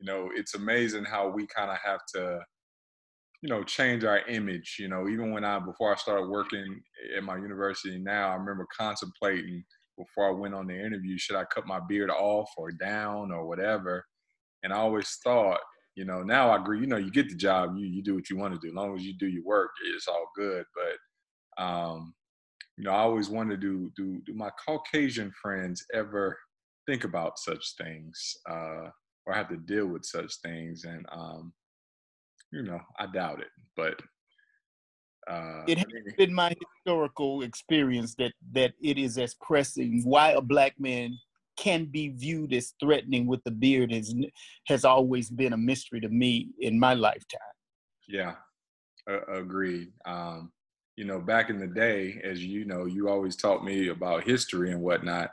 you 0.00 0.06
know 0.06 0.28
it's 0.34 0.54
amazing 0.54 1.04
how 1.04 1.28
we 1.28 1.46
kind 1.46 1.70
of 1.70 1.78
have 1.84 2.00
to 2.14 2.40
you 3.42 3.48
know 3.48 3.62
change 3.62 4.04
our 4.04 4.20
image 4.28 4.76
you 4.78 4.88
know 4.88 5.08
even 5.08 5.32
when 5.32 5.44
i 5.44 5.58
before 5.58 5.92
i 5.92 5.96
started 5.96 6.28
working 6.28 6.80
at 7.16 7.24
my 7.24 7.36
university 7.36 7.98
now 7.98 8.30
i 8.30 8.34
remember 8.34 8.66
contemplating 8.76 9.62
before 9.98 10.28
i 10.28 10.30
went 10.30 10.54
on 10.54 10.66
the 10.66 10.74
interview 10.74 11.18
should 11.18 11.36
i 11.36 11.44
cut 11.44 11.66
my 11.66 11.80
beard 11.88 12.10
off 12.10 12.50
or 12.56 12.72
down 12.72 13.32
or 13.32 13.46
whatever 13.46 14.04
and 14.62 14.72
i 14.72 14.76
always 14.76 15.18
thought 15.24 15.60
you 15.94 16.04
know, 16.04 16.22
now 16.22 16.50
I 16.50 16.56
agree. 16.56 16.80
You 16.80 16.86
know, 16.86 16.96
you 16.96 17.10
get 17.10 17.28
the 17.28 17.34
job, 17.34 17.76
you 17.76 17.86
you 17.86 18.02
do 18.02 18.14
what 18.14 18.30
you 18.30 18.36
want 18.36 18.54
to 18.54 18.60
do. 18.60 18.68
As 18.68 18.74
long 18.74 18.96
as 18.96 19.04
you 19.04 19.14
do 19.18 19.26
your 19.26 19.44
work, 19.44 19.70
it's 19.94 20.08
all 20.08 20.30
good. 20.34 20.64
But 20.74 21.62
um, 21.62 22.14
you 22.78 22.84
know, 22.84 22.92
I 22.92 23.00
always 23.00 23.28
wanted 23.28 23.60
to 23.60 23.66
do 23.66 23.92
do 23.96 24.22
do 24.24 24.34
my 24.34 24.50
Caucasian 24.66 25.32
friends 25.42 25.84
ever 25.92 26.38
think 26.86 27.04
about 27.04 27.38
such 27.38 27.74
things 27.76 28.36
uh, 28.50 28.88
or 29.26 29.34
have 29.34 29.48
to 29.50 29.56
deal 29.56 29.86
with 29.86 30.04
such 30.04 30.32
things? 30.42 30.84
And 30.84 31.04
um, 31.12 31.52
you 32.52 32.62
know, 32.62 32.80
I 32.98 33.06
doubt 33.06 33.40
it. 33.40 33.48
But 33.76 34.00
uh, 35.30 35.64
it 35.66 35.78
has 35.78 35.86
been 36.16 36.34
my 36.34 36.54
historical 36.60 37.42
experience 37.42 38.14
that 38.16 38.32
that 38.52 38.74
it 38.80 38.98
is 38.98 39.18
as 39.18 39.34
pressing 39.34 40.02
why 40.04 40.30
a 40.30 40.40
black 40.40 40.74
man 40.78 41.16
can 41.56 41.84
be 41.84 42.08
viewed 42.08 42.52
as 42.52 42.74
threatening 42.80 43.26
with 43.26 43.42
the 43.44 43.50
beard 43.50 43.92
is 43.92 44.14
has 44.66 44.84
always 44.84 45.30
been 45.30 45.52
a 45.52 45.56
mystery 45.56 46.00
to 46.00 46.08
me 46.08 46.50
in 46.60 46.78
my 46.78 46.94
lifetime. 46.94 47.40
Yeah, 48.08 48.34
uh, 49.08 49.24
agreed. 49.26 49.92
Um, 50.04 50.52
you 50.96 51.04
know, 51.04 51.20
back 51.20 51.50
in 51.50 51.58
the 51.58 51.66
day, 51.66 52.20
as 52.22 52.44
you 52.44 52.64
know, 52.64 52.84
you 52.84 53.08
always 53.08 53.36
taught 53.36 53.64
me 53.64 53.88
about 53.88 54.24
history 54.24 54.72
and 54.72 54.82
whatnot. 54.82 55.30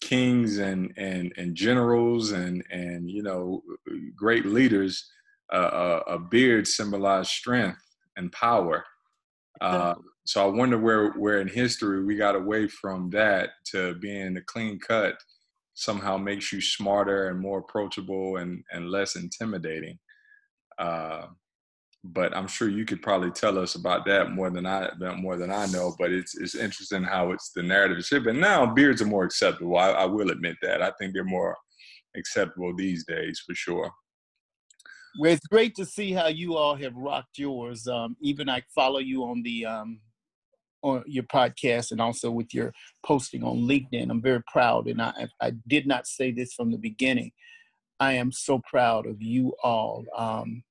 Kings 0.00 0.58
and 0.58 0.92
and 0.96 1.32
and 1.36 1.56
generals 1.56 2.30
and 2.30 2.64
and 2.70 3.10
you 3.10 3.22
know 3.22 3.62
great 4.16 4.46
leaders, 4.46 5.10
uh, 5.52 6.00
a 6.06 6.18
beard 6.18 6.66
symbolized 6.66 7.30
strength 7.30 7.82
and 8.16 8.32
power. 8.32 8.84
Uh, 9.60 9.94
so 10.24 10.44
I 10.44 10.50
wonder 10.50 10.78
where 10.78 11.10
where 11.12 11.40
in 11.40 11.48
history 11.48 12.04
we 12.04 12.16
got 12.16 12.36
away 12.36 12.68
from 12.68 13.10
that 13.10 13.50
to 13.72 13.94
being 13.94 14.36
a 14.36 14.42
clean 14.42 14.78
cut 14.78 15.16
somehow 15.74 16.16
makes 16.16 16.52
you 16.52 16.60
smarter 16.60 17.28
and 17.28 17.38
more 17.38 17.60
approachable 17.60 18.38
and, 18.38 18.64
and 18.72 18.90
less 18.90 19.14
intimidating. 19.14 19.96
Uh, 20.76 21.26
but 22.02 22.36
I'm 22.36 22.48
sure 22.48 22.68
you 22.68 22.84
could 22.84 23.00
probably 23.00 23.30
tell 23.30 23.58
us 23.58 23.74
about 23.74 24.04
that 24.06 24.32
more 24.32 24.50
than 24.50 24.66
I 24.66 24.90
more 25.16 25.36
than 25.36 25.50
I 25.50 25.66
know. 25.66 25.94
But 25.98 26.12
it's 26.12 26.36
it's 26.36 26.54
interesting 26.54 27.02
how 27.02 27.32
it's 27.32 27.50
the 27.52 27.62
narrative 27.62 28.04
shift. 28.04 28.26
And 28.26 28.40
now 28.40 28.66
beards 28.66 29.02
are 29.02 29.06
more 29.06 29.24
acceptable. 29.24 29.76
I, 29.76 29.90
I 29.90 30.04
will 30.04 30.30
admit 30.30 30.56
that. 30.62 30.82
I 30.82 30.92
think 30.98 31.12
they're 31.12 31.24
more 31.24 31.56
acceptable 32.16 32.74
these 32.76 33.04
days 33.04 33.42
for 33.44 33.54
sure. 33.54 33.90
Well, 35.18 35.32
it's 35.32 35.48
great 35.48 35.74
to 35.74 35.84
see 35.84 36.12
how 36.12 36.28
you 36.28 36.56
all 36.56 36.76
have 36.76 36.94
rocked 36.94 37.38
yours. 37.38 37.88
Um, 37.88 38.16
even 38.20 38.48
I 38.48 38.62
follow 38.72 39.00
you 39.00 39.24
on 39.24 39.42
the 39.42 39.66
um, 39.66 39.98
on 40.82 41.02
your 41.08 41.24
podcast 41.24 41.90
and 41.90 42.00
also 42.00 42.30
with 42.30 42.54
your 42.54 42.72
posting 43.04 43.42
on 43.42 43.56
LinkedIn. 43.56 44.12
I'm 44.12 44.22
very 44.22 44.44
proud, 44.44 44.86
and 44.86 45.02
I, 45.02 45.26
I 45.42 45.54
did 45.66 45.88
not 45.88 46.06
say 46.06 46.30
this 46.30 46.54
from 46.54 46.70
the 46.70 46.78
beginning. 46.78 47.32
I 47.98 48.12
am 48.12 48.30
so 48.30 48.60
proud 48.70 49.06
of 49.06 49.20
you 49.20 49.54
all 49.64 50.04
um, 50.16 50.62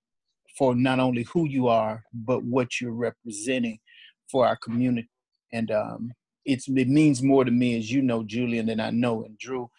for 0.57 0.75
not 0.75 1.01
only 1.01 1.23
who 1.23 1.45
you 1.45 1.67
are, 1.67 2.05
but 2.13 2.45
what 2.45 2.79
you're 2.79 2.93
representing 2.93 3.79
for 4.31 4.47
our 4.47 4.55
community. 4.55 5.09
And 5.51 5.71
um, 5.71 6.13
it's, 6.45 6.69
it 6.69 6.87
means 6.87 7.21
more 7.21 7.43
to 7.43 7.51
me, 7.51 7.77
as 7.77 7.91
you 7.91 8.01
know, 8.01 8.23
Julian, 8.23 8.67
than 8.67 8.79
I 8.79 8.91
know. 8.91 9.25
And 9.25 9.37
Drew, 9.37 9.69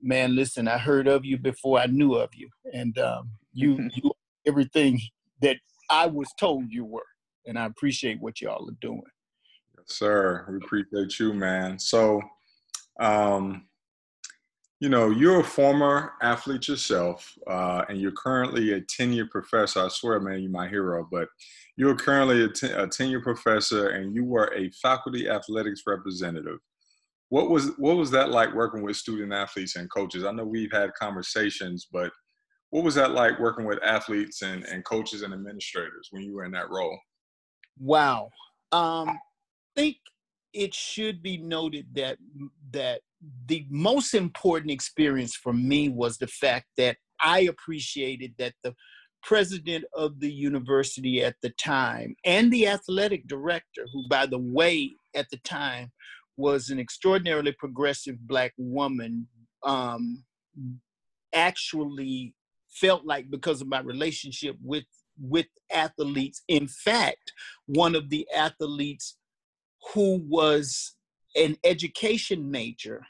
man, 0.00 0.34
listen, 0.34 0.66
I 0.66 0.78
heard 0.78 1.06
of 1.06 1.24
you 1.24 1.38
before 1.38 1.78
I 1.78 1.86
knew 1.86 2.14
of 2.14 2.30
you, 2.34 2.48
and 2.72 2.98
um, 2.98 3.30
you, 3.52 3.90
you 3.94 4.12
everything 4.46 5.00
that 5.40 5.56
I 5.90 6.06
was 6.06 6.28
told 6.38 6.70
you 6.70 6.84
were. 6.84 7.02
And 7.46 7.58
I 7.58 7.66
appreciate 7.66 8.20
what 8.20 8.40
y'all 8.40 8.68
are 8.68 8.76
doing 8.80 9.02
sir. 9.86 10.46
We 10.48 10.56
appreciate 10.56 11.18
you, 11.18 11.32
man. 11.32 11.78
So, 11.78 12.20
um, 13.00 13.66
you 14.80 14.88
know, 14.88 15.10
you're 15.10 15.40
a 15.40 15.44
former 15.44 16.12
athlete 16.22 16.66
yourself, 16.66 17.32
uh, 17.46 17.84
and 17.88 18.00
you're 18.00 18.12
currently 18.12 18.72
a 18.72 18.80
tenure 18.80 19.26
professor. 19.26 19.80
I 19.84 19.88
swear, 19.88 20.18
man, 20.18 20.42
you're 20.42 20.50
my 20.50 20.68
hero. 20.68 21.06
But 21.10 21.28
you're 21.76 21.94
currently 21.94 22.44
a, 22.44 22.48
ten- 22.48 22.78
a 22.78 22.88
tenure 22.88 23.20
professor, 23.20 23.90
and 23.90 24.14
you 24.14 24.24
were 24.24 24.52
a 24.54 24.70
faculty 24.70 25.28
athletics 25.28 25.82
representative. 25.86 26.58
What 27.28 27.48
was 27.48 27.70
what 27.78 27.96
was 27.96 28.10
that 28.10 28.30
like 28.30 28.52
working 28.54 28.82
with 28.82 28.96
student 28.96 29.32
athletes 29.32 29.76
and 29.76 29.90
coaches? 29.90 30.24
I 30.24 30.32
know 30.32 30.44
we've 30.44 30.72
had 30.72 30.92
conversations, 30.94 31.86
but 31.90 32.10
what 32.72 32.84
was 32.84 32.94
that 32.94 33.12
like 33.12 33.38
working 33.38 33.66
with 33.66 33.78
athletes 33.84 34.40
and, 34.40 34.64
and 34.64 34.82
coaches 34.86 35.20
and 35.20 35.34
administrators 35.34 36.08
when 36.10 36.22
you 36.22 36.34
were 36.34 36.46
in 36.46 36.52
that 36.52 36.70
role? 36.70 36.98
Wow. 37.78 38.30
Um, 38.72 39.10
I 39.10 39.18
think 39.76 39.96
it 40.54 40.72
should 40.74 41.22
be 41.22 41.36
noted 41.36 41.86
that 41.94 42.16
that 42.72 43.02
the 43.46 43.66
most 43.68 44.14
important 44.14 44.70
experience 44.70 45.36
for 45.36 45.52
me 45.52 45.90
was 45.90 46.16
the 46.16 46.26
fact 46.26 46.64
that 46.78 46.96
I 47.20 47.40
appreciated 47.40 48.32
that 48.38 48.54
the 48.64 48.74
president 49.22 49.84
of 49.94 50.18
the 50.20 50.32
university 50.32 51.22
at 51.22 51.36
the 51.42 51.50
time 51.50 52.16
and 52.24 52.50
the 52.50 52.68
athletic 52.68 53.28
director, 53.28 53.84
who, 53.92 54.08
by 54.08 54.24
the 54.24 54.38
way, 54.38 54.90
at 55.14 55.26
the 55.30 55.38
time 55.44 55.92
was 56.38 56.70
an 56.70 56.80
extraordinarily 56.80 57.52
progressive 57.52 58.16
black 58.26 58.54
woman, 58.56 59.28
um, 59.62 60.24
actually 61.34 62.34
felt 62.72 63.04
like 63.04 63.30
because 63.30 63.60
of 63.60 63.68
my 63.68 63.80
relationship 63.80 64.56
with 64.62 64.84
with 65.20 65.46
athletes, 65.70 66.42
in 66.48 66.66
fact, 66.66 67.32
one 67.66 67.94
of 67.94 68.08
the 68.08 68.26
athletes 68.34 69.16
who 69.92 70.22
was 70.28 70.94
an 71.36 71.56
education 71.64 72.50
major 72.50 73.02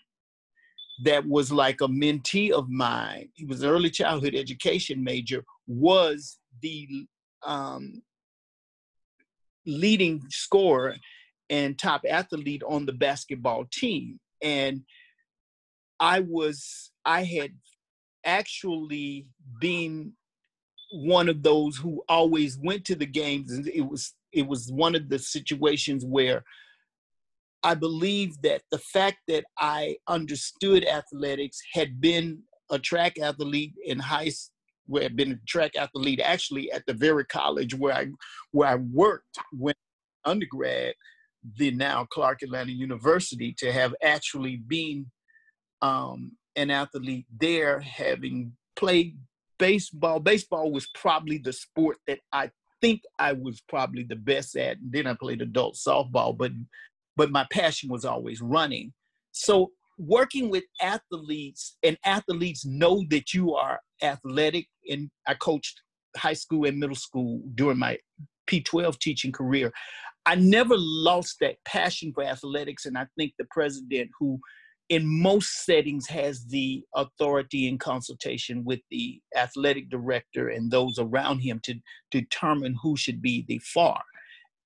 that 1.05 1.27
was 1.27 1.51
like 1.51 1.81
a 1.81 1.89
mentee 1.89 2.51
of 2.51 2.69
mine. 2.69 3.29
He 3.35 3.45
was 3.45 3.63
an 3.63 3.71
early 3.71 3.91
childhood 3.91 4.35
education 4.35 5.03
major, 5.03 5.45
was 5.67 6.39
the 6.61 7.07
um, 7.45 8.03
leading 9.67 10.23
scorer 10.29 10.97
and 11.51 11.79
top 11.79 12.03
athlete 12.09 12.63
on 12.67 12.87
the 12.87 12.93
basketball 12.93 13.65
team. 13.71 14.21
And 14.43 14.83
I 15.99 16.21
was, 16.21 16.91
I 17.05 17.25
had 17.25 17.53
actually 18.25 19.27
being 19.61 20.13
one 20.93 21.29
of 21.29 21.43
those 21.43 21.77
who 21.77 22.03
always 22.09 22.59
went 22.63 22.85
to 22.85 22.95
the 22.95 23.07
games 23.07 23.51
it 23.67 23.81
was 23.81 24.15
it 24.33 24.47
was 24.47 24.71
one 24.71 24.95
of 24.95 25.09
the 25.09 25.19
situations 25.19 26.05
where 26.05 26.45
I 27.63 27.75
believe 27.75 28.41
that 28.43 28.63
the 28.71 28.79
fact 28.79 29.19
that 29.29 29.45
I 29.59 29.97
understood 30.09 30.85
athletics, 30.85 31.61
had 31.73 32.01
been 32.01 32.43
a 32.71 32.79
track 32.79 33.19
athlete 33.21 33.75
in 33.85 33.99
high 33.99 34.31
where 34.87 35.05
I've 35.05 35.17
been 35.17 35.33
a 35.33 35.47
track 35.47 35.77
athlete 35.77 36.21
actually 36.21 36.73
at 36.73 36.83
the 36.87 36.95
very 36.95 37.25
college 37.25 37.75
where 37.75 37.95
I 37.95 38.07
where 38.51 38.69
I 38.69 38.75
worked 38.77 39.39
when 39.53 39.75
undergrad, 40.25 40.95
the 41.57 41.71
now 41.71 42.07
Clark 42.11 42.43
Atlanta 42.43 42.73
University, 42.73 43.55
to 43.59 43.73
have 43.73 43.95
actually 44.03 44.57
been 44.57 45.07
um, 45.83 46.33
an 46.57 46.71
athlete 46.71 47.27
there, 47.39 47.81
having 47.81 48.53
played 48.77 49.19
baseball. 49.59 50.21
Baseball 50.21 50.73
was 50.73 50.89
probably 50.95 51.39
the 51.39 51.53
sport 51.53 51.99
that 52.07 52.19
I 52.33 52.51
think 52.81 53.03
I 53.19 53.33
was 53.33 53.63
probably 53.69 54.03
the 54.03 54.17
best 54.17 54.57
at. 54.57 54.79
And 54.79 54.93
then 54.93 55.07
I 55.07 55.15
played 55.15 55.41
adult 55.41 55.77
softball, 55.77 56.37
but 56.37 56.53
but 57.17 57.31
my 57.31 57.47
passion 57.51 57.91
was 57.91 58.05
always 58.05 58.41
running. 58.41 58.93
So 59.33 59.71
working 59.99 60.51
with 60.51 60.65
athletes 60.81 61.77
and 61.83 61.97
athletes 62.05 62.65
know 62.65 63.05
that 63.11 63.35
you 63.35 63.55
are 63.55 63.81
athletic 64.03 64.67
and 64.89 65.11
I 65.27 65.35
coached 65.35 65.81
high 66.17 66.33
school 66.33 66.67
and 66.67 66.79
middle 66.79 66.97
school 66.97 67.43
during 67.55 67.79
my 67.79 67.99
P12 68.49 68.99
teaching 68.99 69.33
career. 69.33 69.73
I 70.25 70.37
never 70.37 70.75
lost 70.77 71.37
that 71.41 71.57
passion 71.65 72.13
for 72.13 72.25
athletics 72.25 72.87
and 72.87 72.97
I 72.97 73.07
think 73.17 73.35
the 73.39 73.47
president 73.51 74.11
who 74.19 74.41
in 74.93 75.07
most 75.07 75.65
settings 75.65 76.07
has 76.07 76.45
the 76.49 76.85
authority 76.95 77.67
in 77.67 77.79
consultation 77.79 78.63
with 78.63 78.81
the 78.91 79.19
athletic 79.35 79.89
director 79.89 80.49
and 80.49 80.71
those 80.71 80.99
around 80.99 81.39
him 81.39 81.59
to 81.63 81.75
determine 82.11 82.77
who 82.83 82.95
should 82.95 83.23
be 83.23 83.43
the 83.49 83.59
FAR 83.59 84.03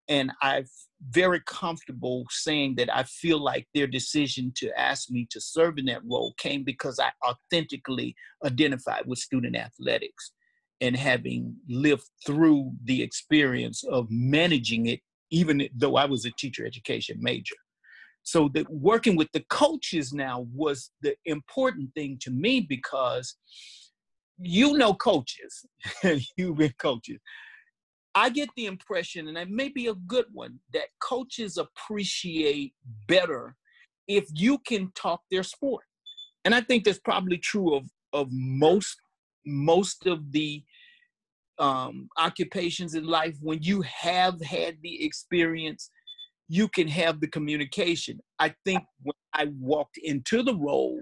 and 0.09 0.33
I'm 0.43 0.65
very 1.11 1.41
comfortable 1.47 2.25
saying 2.31 2.75
that 2.77 2.95
I 2.95 3.05
feel 3.05 3.39
like 3.39 3.69
their 3.73 3.87
decision 3.87 4.53
to 4.57 4.77
ask 4.77 5.11
me 5.11 5.29
to 5.31 5.41
serve 5.41 5.79
in 5.79 5.85
that 5.87 6.03
role 6.05 6.35
came 6.39 6.65
because 6.65 6.99
I 6.99 7.13
authentically 7.25 8.17
identified 8.45 9.05
with 9.07 9.21
student 9.21 9.57
athletics 9.57 10.33
and 10.81 10.97
having 10.97 11.55
lived 11.69 12.09
through 12.27 12.73
the 12.85 13.01
experience 13.01 13.85
of 13.85 14.07
managing 14.11 14.87
it, 14.87 15.01
even 15.31 15.69
though 15.73 15.97
I 15.97 16.05
was 16.05 16.25
a 16.25 16.33
teacher 16.33 16.67
education 16.67 17.19
major. 17.21 17.57
So 18.27 18.51
that 18.55 18.69
working 18.69 19.15
with 19.15 19.31
the 19.33 19.45
coaches 19.51 20.13
now 20.13 20.49
was 20.53 20.91
the 21.01 21.15
important 21.27 21.95
thing 21.95 22.19
to 22.23 22.33
me 22.33 22.61
because 22.61 23.37
you 24.37 24.77
know 24.77 24.95
coaches, 24.95 25.65
you've 26.37 26.57
been 26.57 26.75
coaches. 26.81 27.21
I 28.17 28.31
get 28.31 28.49
the 28.57 28.67
impression, 28.67 29.29
and 29.29 29.39
it 29.39 29.49
may 29.49 29.69
be 29.69 29.87
a 29.87 29.95
good 29.95 30.25
one, 30.33 30.59
that 30.73 30.89
coaches 31.01 31.57
appreciate 31.57 32.75
better 33.07 33.55
if 34.09 34.25
you 34.35 34.59
can 34.59 34.91
talk 34.97 35.21
their 35.31 35.45
sport. 35.45 35.85
And 36.45 36.53
I 36.53 36.63
think 36.63 36.83
that's 36.83 36.99
probably 36.99 37.39
true 37.39 37.77
of, 37.77 37.85
of 38.13 38.27
most 38.33 38.97
most 39.47 40.09
of 40.09 40.33
the 40.33 40.65
um, 41.61 42.09
occupations 42.19 42.97
in 42.97 43.07
life. 43.07 43.37
When 43.41 43.63
you 43.63 43.83
have 43.83 44.41
had 44.41 44.79
the 44.83 45.05
experience, 45.05 45.93
you 46.49 46.69
can 46.69 46.89
have 46.89 47.21
the 47.21 47.27
communication. 47.27 48.21
I 48.39 48.55
think 48.65 48.83
when 49.03 49.15
I 49.33 49.47
walked 49.59 49.99
into 49.99 50.43
the 50.43 50.55
role, 50.55 51.01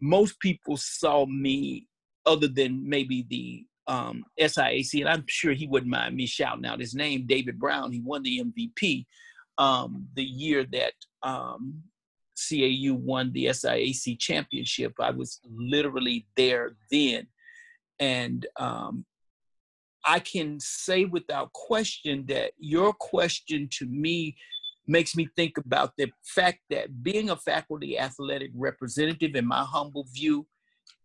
most 0.00 0.38
people 0.40 0.76
saw 0.76 1.26
me, 1.26 1.86
other 2.26 2.48
than 2.48 2.88
maybe 2.88 3.26
the 3.28 3.64
um, 3.86 4.24
SIAC, 4.38 5.00
and 5.00 5.08
I'm 5.08 5.24
sure 5.26 5.52
he 5.52 5.66
wouldn't 5.66 5.90
mind 5.90 6.14
me 6.14 6.26
shouting 6.26 6.66
out 6.66 6.80
his 6.80 6.94
name, 6.94 7.26
David 7.26 7.58
Brown. 7.58 7.92
He 7.92 8.00
won 8.00 8.22
the 8.22 8.42
MVP 8.44 9.06
um, 9.58 10.06
the 10.14 10.24
year 10.24 10.64
that 10.72 10.92
um, 11.22 11.82
CAU 12.36 12.94
won 12.94 13.32
the 13.32 13.46
SIAC 13.46 14.18
championship. 14.18 14.94
I 14.98 15.10
was 15.10 15.40
literally 15.44 16.26
there 16.36 16.76
then. 16.90 17.26
And 17.98 18.46
um, 18.56 19.04
I 20.04 20.20
can 20.20 20.58
say 20.60 21.04
without 21.04 21.52
question 21.52 22.24
that 22.28 22.52
your 22.58 22.94
question 22.94 23.68
to 23.72 23.86
me 23.86 24.36
makes 24.86 25.14
me 25.14 25.28
think 25.36 25.58
about 25.58 25.92
the 25.96 26.10
fact 26.24 26.60
that 26.70 27.02
being 27.02 27.30
a 27.30 27.36
faculty 27.36 27.98
athletic 27.98 28.50
representative, 28.54 29.34
in 29.34 29.46
my 29.46 29.64
humble 29.64 30.06
view, 30.12 30.46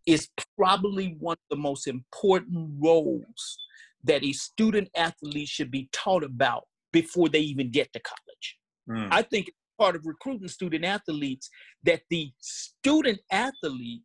is 0.06 0.30
probably 0.58 1.16
one 1.20 1.34
of 1.34 1.58
the 1.58 1.62
most 1.62 1.88
important 1.88 2.72
roles 2.80 3.58
that 4.04 4.24
a 4.24 4.32
student 4.34 4.90
athlete 4.96 5.48
should 5.48 5.72
be 5.72 5.90
taught 5.92 6.24
about 6.24 6.64
before 6.92 7.28
they 7.28 7.40
even 7.40 7.72
get 7.72 7.92
to 7.94 8.00
college. 8.00 8.58
Mm. 8.90 9.10
I 9.12 9.24
think 9.24 9.52
part 9.78 9.96
of 9.96 10.06
recruiting 10.06 10.48
student 10.48 10.86
athletes 10.86 11.50
that 11.84 12.02
the 12.10 12.32
student 12.40 13.20
athlete 13.32 14.02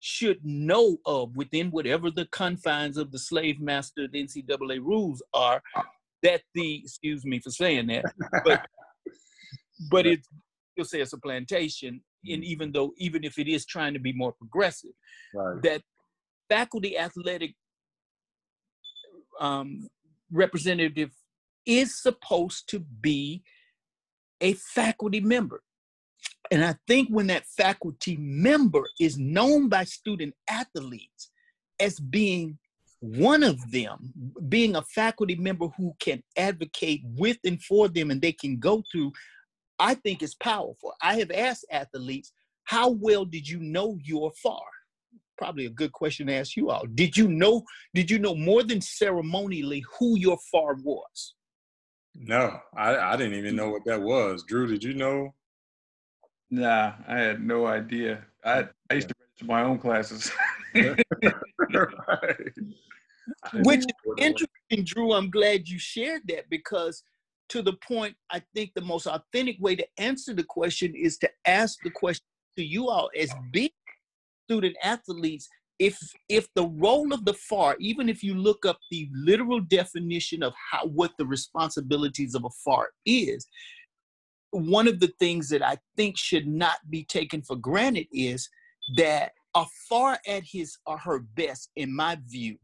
should 0.00 0.38
know 0.44 0.98
of 1.06 1.34
within 1.36 1.70
whatever 1.70 2.10
the 2.10 2.26
confines 2.26 2.96
of 2.96 3.10
the 3.10 3.18
slave 3.18 3.60
master 3.60 4.06
the 4.06 4.22
NCAA 4.22 4.78
rules 4.78 5.22
are 5.32 5.62
that 6.22 6.42
the 6.54 6.82
excuse 6.84 7.24
me 7.24 7.40
for 7.40 7.50
saying 7.50 7.86
that 7.86 8.04
but 8.44 8.66
but 9.90 10.06
it's 10.06 10.28
you'll 10.76 10.86
say 10.86 11.00
it's 11.00 11.12
a 11.12 11.18
plantation 11.18 12.00
and 12.24 12.42
mm-hmm. 12.42 12.50
even 12.50 12.72
though 12.72 12.92
even 12.98 13.24
if 13.24 13.38
it 13.38 13.48
is 13.48 13.64
trying 13.66 13.92
to 13.94 13.98
be 13.98 14.12
more 14.12 14.32
progressive 14.32 14.92
right. 15.34 15.62
that 15.62 15.82
faculty 16.48 16.98
athletic 16.98 17.54
um, 19.40 19.86
representative 20.30 21.10
is 21.66 22.00
supposed 22.00 22.68
to 22.68 22.80
be 23.00 23.42
a 24.40 24.52
faculty 24.54 25.20
member 25.20 25.62
and 26.50 26.64
i 26.64 26.74
think 26.86 27.08
when 27.08 27.26
that 27.26 27.44
faculty 27.46 28.16
member 28.18 28.82
is 29.00 29.18
known 29.18 29.68
by 29.68 29.84
student 29.84 30.34
athletes 30.48 31.30
as 31.80 31.98
being 31.98 32.58
one 33.00 33.42
of 33.42 33.70
them 33.70 34.12
being 34.48 34.76
a 34.76 34.82
faculty 34.82 35.36
member 35.36 35.68
who 35.76 35.94
can 36.00 36.22
advocate 36.36 37.02
with 37.04 37.36
and 37.44 37.62
for 37.62 37.88
them 37.88 38.10
and 38.10 38.20
they 38.22 38.32
can 38.32 38.58
go 38.58 38.82
to 38.90 39.12
I 39.78 39.94
think 39.94 40.22
is 40.22 40.34
powerful. 40.34 40.94
I 41.02 41.18
have 41.18 41.30
asked 41.30 41.66
athletes, 41.70 42.32
how 42.64 42.90
well 42.90 43.24
did 43.24 43.48
you 43.48 43.60
know 43.60 43.98
your 44.02 44.32
FAR? 44.42 44.60
Probably 45.38 45.66
a 45.66 45.70
good 45.70 45.92
question 45.92 46.26
to 46.28 46.34
ask 46.34 46.56
you 46.56 46.70
all. 46.70 46.84
Did 46.94 47.16
you 47.16 47.28
know, 47.28 47.62
did 47.94 48.10
you 48.10 48.18
know 48.18 48.34
more 48.34 48.62
than 48.62 48.80
ceremonially 48.80 49.84
who 49.98 50.18
your 50.18 50.38
FAR 50.50 50.76
was? 50.82 51.34
No, 52.14 52.58
I, 52.76 52.96
I 52.96 53.16
didn't 53.16 53.34
even 53.34 53.56
know 53.56 53.70
what 53.70 53.84
that 53.84 54.00
was. 54.00 54.42
Drew, 54.44 54.66
did 54.66 54.82
you 54.82 54.94
know? 54.94 55.34
Nah, 56.50 56.94
I 57.06 57.18
had 57.18 57.44
no 57.44 57.66
idea. 57.66 58.24
I, 58.44 58.68
I 58.90 58.94
used 58.94 59.08
to 59.08 59.14
register 59.20 59.44
my 59.44 59.62
own 59.62 59.78
classes. 59.78 60.32
right. 60.74 60.96
Which 63.54 63.80
is 63.80 64.14
interesting, 64.18 64.84
Drew. 64.84 65.12
I'm 65.12 65.30
glad 65.30 65.68
you 65.68 65.78
shared 65.78 66.22
that 66.28 66.48
because 66.48 67.02
to 67.48 67.62
the 67.62 67.74
point, 67.86 68.16
I 68.30 68.42
think 68.54 68.72
the 68.74 68.80
most 68.80 69.06
authentic 69.06 69.56
way 69.60 69.76
to 69.76 69.86
answer 69.98 70.34
the 70.34 70.44
question 70.44 70.94
is 70.94 71.18
to 71.18 71.30
ask 71.46 71.78
the 71.82 71.90
question 71.90 72.24
to 72.56 72.64
you 72.64 72.88
all 72.88 73.10
as 73.18 73.32
big 73.52 73.72
student 74.44 74.76
athletes. 74.82 75.48
If 75.78 75.98
if 76.28 76.48
the 76.54 76.66
role 76.66 77.12
of 77.12 77.24
the 77.26 77.34
FAR, 77.34 77.76
even 77.80 78.08
if 78.08 78.22
you 78.22 78.34
look 78.34 78.64
up 78.64 78.78
the 78.90 79.08
literal 79.12 79.60
definition 79.60 80.42
of 80.42 80.54
how 80.70 80.86
what 80.86 81.12
the 81.18 81.26
responsibilities 81.26 82.34
of 82.34 82.44
a 82.44 82.50
FAR 82.64 82.88
is, 83.04 83.46
one 84.50 84.88
of 84.88 85.00
the 85.00 85.12
things 85.20 85.50
that 85.50 85.62
I 85.62 85.76
think 85.96 86.16
should 86.16 86.46
not 86.46 86.78
be 86.88 87.04
taken 87.04 87.42
for 87.42 87.56
granted 87.56 88.06
is 88.10 88.48
that 88.96 89.32
a 89.54 89.66
FAR 89.88 90.18
at 90.26 90.44
his 90.44 90.78
or 90.86 90.96
her 90.96 91.18
best, 91.18 91.70
in 91.76 91.94
my 91.94 92.16
view, 92.26 92.56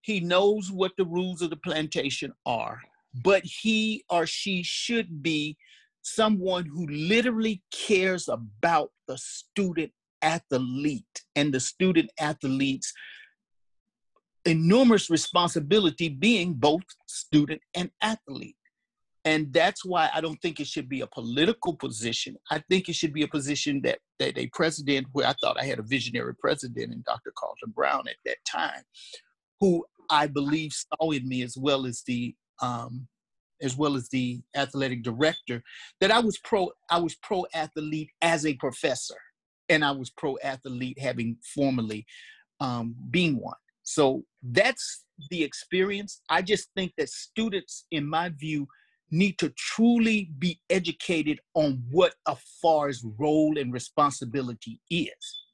he 0.00 0.18
knows 0.18 0.72
what 0.72 0.92
the 0.98 1.04
rules 1.04 1.40
of 1.40 1.50
the 1.50 1.56
plantation 1.56 2.32
are 2.46 2.80
but 3.22 3.42
he 3.44 4.04
or 4.08 4.26
she 4.26 4.62
should 4.62 5.22
be 5.22 5.56
someone 6.02 6.64
who 6.64 6.86
literally 6.86 7.62
cares 7.70 8.28
about 8.28 8.90
the 9.06 9.18
student 9.18 9.92
athlete 10.22 11.04
and 11.36 11.52
the 11.52 11.60
student 11.60 12.10
athlete's 12.18 12.92
enormous 14.44 15.10
responsibility 15.10 16.08
being 16.08 16.54
both 16.54 16.82
student 17.06 17.60
and 17.74 17.90
athlete. 18.00 18.56
And 19.24 19.52
that's 19.52 19.84
why 19.84 20.08
I 20.14 20.20
don't 20.22 20.40
think 20.40 20.58
it 20.58 20.66
should 20.66 20.88
be 20.88 21.02
a 21.02 21.06
political 21.06 21.74
position. 21.74 22.36
I 22.50 22.62
think 22.70 22.88
it 22.88 22.94
should 22.94 23.12
be 23.12 23.24
a 23.24 23.28
position 23.28 23.82
that, 23.82 23.98
that 24.18 24.38
a 24.38 24.48
president, 24.54 25.08
where 25.12 25.26
I 25.26 25.34
thought 25.40 25.60
I 25.60 25.64
had 25.64 25.78
a 25.78 25.82
visionary 25.82 26.34
president 26.34 26.92
in 26.94 27.02
Dr. 27.04 27.32
Carlton 27.36 27.72
Brown 27.74 28.08
at 28.08 28.16
that 28.24 28.38
time, 28.50 28.82
who 29.60 29.84
I 30.10 30.28
believe 30.28 30.72
saw 30.72 31.10
in 31.10 31.28
me 31.28 31.42
as 31.42 31.56
well 31.58 31.84
as 31.84 32.02
the 32.06 32.34
um, 32.60 33.06
as 33.60 33.76
well 33.76 33.96
as 33.96 34.08
the 34.08 34.40
athletic 34.54 35.02
director, 35.02 35.62
that 36.00 36.10
I 36.10 36.20
was 36.20 36.38
pro 36.38 36.70
I 36.90 36.98
was 36.98 37.14
pro 37.16 37.46
athlete 37.54 38.10
as 38.22 38.46
a 38.46 38.54
professor, 38.54 39.18
and 39.68 39.84
I 39.84 39.90
was 39.90 40.10
pro 40.10 40.36
athlete 40.42 40.98
having 40.98 41.36
formerly 41.54 42.06
um, 42.60 42.94
being 43.10 43.40
one. 43.40 43.56
So 43.82 44.22
that's 44.42 45.04
the 45.30 45.42
experience. 45.42 46.20
I 46.28 46.42
just 46.42 46.68
think 46.76 46.92
that 46.98 47.08
students, 47.08 47.86
in 47.90 48.06
my 48.06 48.28
view, 48.28 48.68
need 49.10 49.38
to 49.38 49.48
truly 49.56 50.30
be 50.38 50.60
educated 50.68 51.40
on 51.54 51.82
what 51.90 52.14
a 52.26 52.36
FAR's 52.60 53.04
role 53.18 53.58
and 53.58 53.72
responsibility 53.72 54.80
is. 54.90 55.47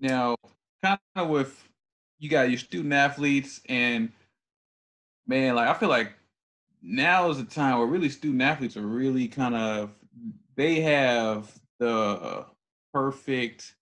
Now, 0.00 0.36
kind 0.82 0.98
of 1.16 1.28
with 1.28 1.68
you 2.18 2.28
got 2.28 2.50
your 2.50 2.58
student 2.58 2.92
athletes, 2.92 3.60
and 3.68 4.12
man, 5.26 5.54
like 5.54 5.68
I 5.68 5.74
feel 5.74 5.88
like 5.88 6.12
now 6.82 7.28
is 7.30 7.38
the 7.38 7.44
time 7.44 7.78
where 7.78 7.86
really 7.86 8.08
student 8.08 8.42
athletes 8.42 8.76
are 8.76 8.86
really 8.86 9.28
kind 9.28 9.54
of 9.54 9.90
they 10.56 10.80
have 10.80 11.50
the 11.78 12.46
perfect 12.92 13.74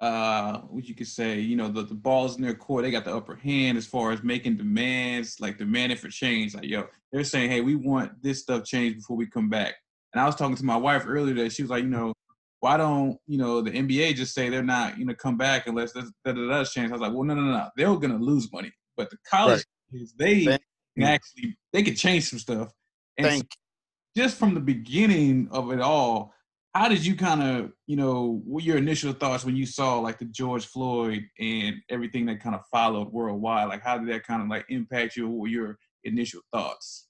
uh 0.00 0.58
what 0.60 0.84
you 0.84 0.94
could 0.94 1.08
say 1.08 1.40
you 1.40 1.56
know 1.56 1.68
the, 1.68 1.82
the 1.82 1.94
balls 1.94 2.36
in 2.36 2.42
their 2.42 2.54
court 2.54 2.84
they 2.84 2.90
got 2.90 3.04
the 3.04 3.12
upper 3.12 3.34
hand 3.34 3.76
as 3.76 3.84
far 3.84 4.12
as 4.12 4.22
making 4.22 4.56
demands 4.56 5.40
like 5.40 5.58
demanding 5.58 5.98
for 5.98 6.08
change 6.08 6.54
like 6.54 6.64
yo 6.64 6.86
they're 7.10 7.24
saying 7.24 7.50
hey 7.50 7.60
we 7.62 7.74
want 7.74 8.12
this 8.22 8.40
stuff 8.40 8.64
changed 8.64 8.98
before 8.98 9.16
we 9.16 9.26
come 9.26 9.48
back. 9.48 9.74
And 10.12 10.20
i 10.20 10.26
was 10.26 10.36
talking 10.36 10.54
to 10.54 10.64
my 10.64 10.76
wife 10.76 11.04
earlier 11.06 11.34
that 11.34 11.52
she 11.52 11.62
was 11.62 11.70
like 11.70 11.82
you 11.82 11.90
know 11.90 12.12
why 12.60 12.76
don't 12.76 13.18
you 13.26 13.38
know 13.38 13.60
the 13.60 13.70
nba 13.70 14.14
just 14.14 14.34
say 14.34 14.48
they're 14.48 14.62
not 14.62 14.98
you 14.98 15.04
know 15.04 15.14
come 15.14 15.36
back 15.36 15.66
unless 15.66 15.92
that 15.92 16.10
that 16.24 16.34
does 16.34 16.72
change 16.72 16.90
i 16.90 16.92
was 16.92 17.00
like 17.00 17.12
well 17.12 17.24
no 17.24 17.34
no 17.34 17.42
no 17.42 17.68
they're 17.76 17.94
gonna 17.96 18.18
lose 18.18 18.52
money. 18.52 18.72
But 18.96 19.10
the 19.10 19.16
college 19.30 19.64
right. 19.92 20.08
they 20.18 20.44
Thank 20.44 20.62
can 20.96 21.04
actually 21.04 21.56
they 21.72 21.82
can 21.82 21.94
change 21.94 22.28
some 22.28 22.38
stuff. 22.38 22.72
And 23.16 23.26
Thank 23.26 23.42
so 23.44 24.22
just 24.22 24.36
from 24.36 24.54
the 24.54 24.60
beginning 24.60 25.48
of 25.52 25.70
it 25.70 25.80
all 25.80 26.32
how 26.74 26.88
did 26.88 27.04
you 27.04 27.16
kind 27.16 27.42
of 27.42 27.72
you 27.86 27.96
know 27.96 28.42
what 28.44 28.64
your 28.64 28.76
initial 28.76 29.12
thoughts 29.12 29.44
when 29.44 29.56
you 29.56 29.66
saw 29.66 29.98
like 29.98 30.18
the 30.18 30.26
george 30.26 30.66
floyd 30.66 31.24
and 31.38 31.76
everything 31.88 32.26
that 32.26 32.40
kind 32.40 32.54
of 32.54 32.62
followed 32.70 33.12
worldwide? 33.12 33.68
Like 33.68 33.82
how 33.82 33.98
did 33.98 34.08
that 34.08 34.26
kind 34.26 34.42
of 34.42 34.48
like 34.48 34.66
impact 34.68 35.16
you? 35.16 35.28
What 35.28 35.50
your 35.50 35.78
initial 36.04 36.40
thoughts? 36.52 37.08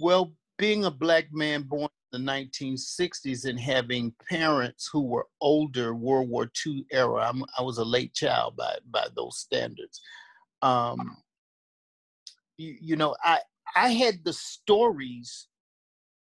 Well 0.00 0.32
being 0.58 0.84
a 0.84 0.90
black 0.90 1.26
man 1.32 1.62
born 1.62 1.88
the 2.16 2.22
1960s 2.22 3.44
and 3.44 3.58
having 3.58 4.12
parents 4.28 4.88
who 4.92 5.00
were 5.00 5.26
older 5.40 5.94
world 5.94 6.28
war 6.28 6.50
ii 6.66 6.86
era 6.92 7.28
I'm, 7.28 7.44
i 7.58 7.62
was 7.62 7.78
a 7.78 7.84
late 7.84 8.14
child 8.14 8.56
by 8.56 8.76
by 8.90 9.06
those 9.14 9.38
standards 9.38 10.00
um 10.62 11.16
you, 12.56 12.76
you 12.80 12.96
know 12.96 13.16
i 13.22 13.38
i 13.74 13.90
had 13.90 14.24
the 14.24 14.32
stories 14.32 15.48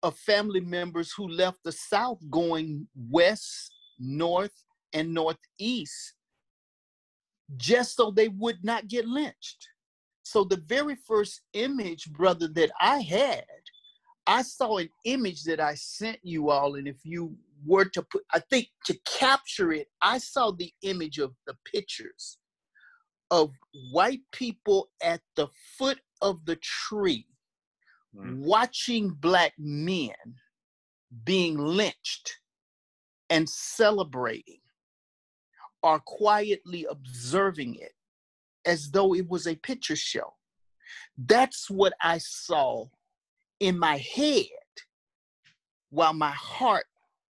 of 0.04 0.18
family 0.18 0.62
members 0.62 1.12
who 1.16 1.28
left 1.28 1.58
the 1.64 1.72
South 1.72 2.20
going 2.30 2.88
west, 3.10 3.74
north, 4.00 4.64
and 4.94 5.14
northeast 5.14 6.14
just 7.58 7.96
so 7.96 8.12
they 8.12 8.28
would 8.28 8.64
not 8.64 8.88
get 8.88 9.06
lynched. 9.06 9.68
So 10.24 10.44
the 10.44 10.62
very 10.68 10.96
first 11.08 11.42
image, 11.54 12.12
brother, 12.12 12.48
that 12.50 12.72
I 12.80 13.00
had, 13.00 13.44
I 14.28 14.42
saw 14.44 14.78
an 14.78 14.90
image 15.06 15.44
that 15.44 15.60
I 15.60 15.76
sent 15.76 16.20
you 16.24 16.50
all. 16.50 16.76
And 16.76 16.88
if 16.88 16.98
you 17.04 17.36
were 17.66 17.86
to 17.86 18.02
put, 18.04 18.24
I 18.34 18.40
think 18.40 18.68
to 18.86 18.98
capture 19.06 19.72
it, 19.72 19.88
I 20.02 20.18
saw 20.18 20.52
the 20.52 20.72
image 20.82 21.18
of 21.18 21.34
the 21.48 21.56
pictures 21.66 22.38
of 23.32 23.52
white 23.92 24.22
people 24.32 24.90
at 25.02 25.22
the 25.36 25.48
foot 25.78 26.00
of 26.22 26.46
the 26.46 26.58
tree 26.58 27.28
mm. 28.16 28.38
watching 28.38 29.10
black 29.10 29.54
men 29.58 30.16
being 31.24 31.58
lynched 31.58 32.38
and 33.30 33.48
celebrating 33.50 34.60
or 35.84 36.00
quietly 36.00 36.86
observing 36.90 37.76
it 37.76 37.94
as 38.66 38.92
though 38.92 39.14
it 39.14 39.28
was 39.30 39.48
a 39.48 39.56
picture 39.56 39.96
show. 39.96 40.34
That's 41.18 41.70
what 41.70 41.94
I 42.02 42.18
saw 42.18 42.88
in 43.60 43.78
my 43.78 43.98
head 43.98 44.46
while 45.90 46.14
my 46.14 46.32
heart 46.32 46.86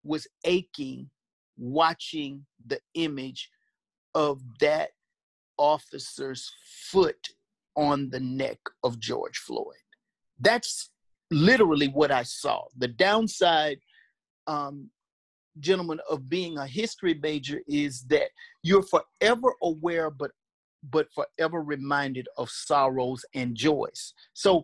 was 0.04 0.28
aching 0.44 1.10
watching 1.58 2.46
the 2.66 2.80
image 2.94 3.50
of 4.14 4.42
that 4.60 4.90
officer's 5.58 6.52
foot 6.90 7.30
on 7.76 8.10
the 8.10 8.20
neck 8.20 8.60
of 8.84 9.00
George 9.00 9.38
Floyd 9.38 9.76
that's 10.40 10.92
literally 11.32 11.88
what 11.88 12.12
I 12.12 12.24
saw. 12.24 12.64
The 12.78 12.88
downside, 12.88 13.80
um, 14.46 14.90
gentlemen, 15.60 16.00
of 16.10 16.30
being 16.30 16.58
a 16.58 16.68
history 16.68 17.20
major 17.22 17.62
is 17.68 18.04
that 18.04 18.30
you're 18.64 18.84
forever 18.84 19.54
aware, 19.62 20.10
but 20.10 20.32
but 20.92 21.08
forever 21.14 21.62
reminded 21.62 22.28
of 22.38 22.50
sorrows 22.50 23.26
and 23.34 23.56
joys. 23.56 24.14
So 24.34 24.64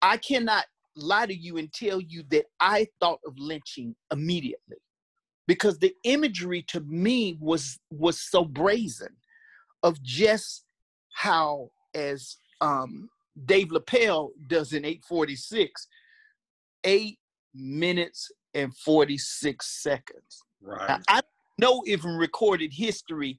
I 0.00 0.16
cannot 0.16 0.64
lie 0.96 1.26
to 1.26 1.34
you 1.34 1.56
and 1.56 1.72
tell 1.72 2.00
you 2.00 2.24
that 2.30 2.46
I 2.60 2.88
thought 3.00 3.20
of 3.26 3.38
lynching 3.38 3.94
immediately 4.12 4.78
because 5.46 5.78
the 5.78 5.94
imagery 6.04 6.62
to 6.68 6.80
me 6.80 7.36
was 7.40 7.78
was 7.90 8.20
so 8.20 8.44
brazen 8.44 9.16
of 9.82 10.02
just 10.02 10.64
how 11.12 11.70
as 11.94 12.36
um, 12.60 13.08
Dave 13.46 13.68
Chappelle 13.68 14.30
does 14.46 14.72
in 14.72 14.84
846, 14.84 15.88
eight 16.84 17.18
minutes 17.54 18.30
and 18.54 18.76
46 18.76 19.82
seconds. 19.82 20.42
Right. 20.60 20.88
Now, 20.88 20.98
I 21.08 21.20
know 21.58 21.82
if 21.86 22.04
in 22.04 22.16
recorded 22.16 22.72
history, 22.72 23.38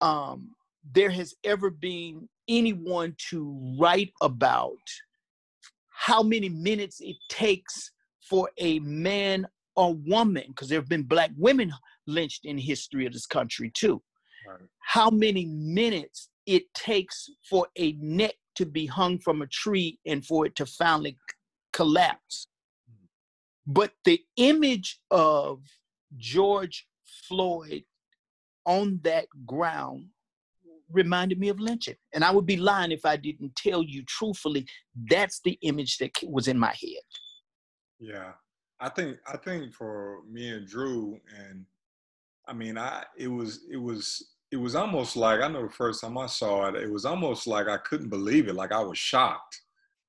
um, 0.00 0.50
there 0.92 1.10
has 1.10 1.34
ever 1.44 1.70
been 1.70 2.28
anyone 2.48 3.14
to 3.30 3.76
write 3.78 4.12
about 4.22 4.76
how 5.98 6.22
many 6.22 6.48
minutes 6.48 7.00
it 7.00 7.16
takes 7.28 7.90
for 8.28 8.48
a 8.58 8.78
man 8.80 9.46
or 9.74 9.94
woman, 9.94 10.44
because 10.48 10.68
there 10.68 10.78
have 10.78 10.88
been 10.88 11.02
black 11.02 11.30
women 11.36 11.72
lynched 12.06 12.44
in 12.44 12.56
history 12.56 13.04
of 13.04 13.12
this 13.12 13.26
country 13.26 13.70
too. 13.74 14.00
Right. 14.48 14.60
How 14.80 15.10
many 15.10 15.46
minutes 15.46 16.28
it 16.46 16.72
takes 16.72 17.28
for 17.48 17.66
a 17.76 17.92
neck 18.00 18.34
to 18.56 18.64
be 18.64 18.86
hung 18.86 19.18
from 19.18 19.42
a 19.42 19.46
tree 19.48 19.98
and 20.06 20.24
for 20.24 20.46
it 20.46 20.56
to 20.56 20.66
finally 20.66 21.16
collapse. 21.72 22.48
Hmm. 22.88 23.72
But 23.72 23.92
the 24.04 24.20
image 24.36 24.98
of 25.10 25.60
George 26.16 26.86
Floyd 27.28 27.84
on 28.64 29.00
that 29.04 29.26
ground 29.46 30.06
reminded 30.92 31.38
me 31.38 31.48
of 31.48 31.60
lynching. 31.60 31.96
And 32.14 32.24
I 32.24 32.30
would 32.30 32.46
be 32.46 32.56
lying 32.56 32.92
if 32.92 33.04
I 33.04 33.16
didn't 33.16 33.54
tell 33.56 33.82
you 33.82 34.02
truthfully 34.04 34.66
that's 35.10 35.40
the 35.44 35.58
image 35.62 35.98
that 35.98 36.10
was 36.24 36.48
in 36.48 36.58
my 36.58 36.68
head. 36.68 37.04
Yeah. 37.98 38.32
I 38.80 38.88
think 38.88 39.18
I 39.26 39.36
think 39.36 39.74
for 39.74 40.20
me 40.30 40.50
and 40.50 40.66
Drew 40.66 41.18
and 41.36 41.64
I 42.46 42.52
mean 42.52 42.78
I 42.78 43.04
it 43.16 43.28
was 43.28 43.66
it 43.70 43.76
was 43.76 44.34
it 44.50 44.56
was 44.56 44.74
almost 44.74 45.16
like 45.16 45.40
I 45.40 45.48
know 45.48 45.62
the 45.62 45.72
first 45.72 46.02
time 46.02 46.16
I 46.16 46.26
saw 46.26 46.68
it, 46.68 46.76
it 46.76 46.90
was 46.90 47.04
almost 47.04 47.46
like 47.46 47.68
I 47.68 47.78
couldn't 47.78 48.08
believe 48.08 48.48
it. 48.48 48.54
Like 48.54 48.72
I 48.72 48.80
was 48.80 48.98
shocked. 48.98 49.60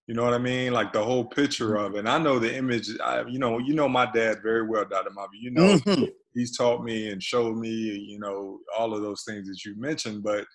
You 0.10 0.16
know 0.16 0.24
what 0.24 0.34
I 0.34 0.40
mean? 0.40 0.74
Like 0.74 0.92
the 0.92 1.04
whole 1.04 1.26
picture 1.26 1.76
mm-hmm. 1.76 1.86
of 1.86 1.96
it. 1.96 2.00
And 2.00 2.10
I 2.10 2.18
know 2.18 2.40
the 2.40 2.56
image. 2.56 2.90
I, 3.00 3.24
you 3.28 3.38
know, 3.38 3.60
you 3.60 3.76
know 3.76 3.88
my 3.88 4.10
dad 4.12 4.38
very 4.42 4.68
well, 4.68 4.84
Dr. 4.84 5.12
Mavi. 5.12 5.40
You 5.40 5.52
know, 5.52 5.78
mm-hmm. 5.78 6.06
he's 6.34 6.58
taught 6.58 6.84
me 6.84 7.10
and 7.10 7.22
showed 7.22 7.58
me. 7.58 7.70
You 7.70 8.18
know, 8.18 8.60
all 8.76 8.96
of 8.96 9.04
those 9.04 9.24
things 9.24 9.48
that 9.48 9.64
you 9.64 9.80
mentioned. 9.80 10.24
But 10.24 10.46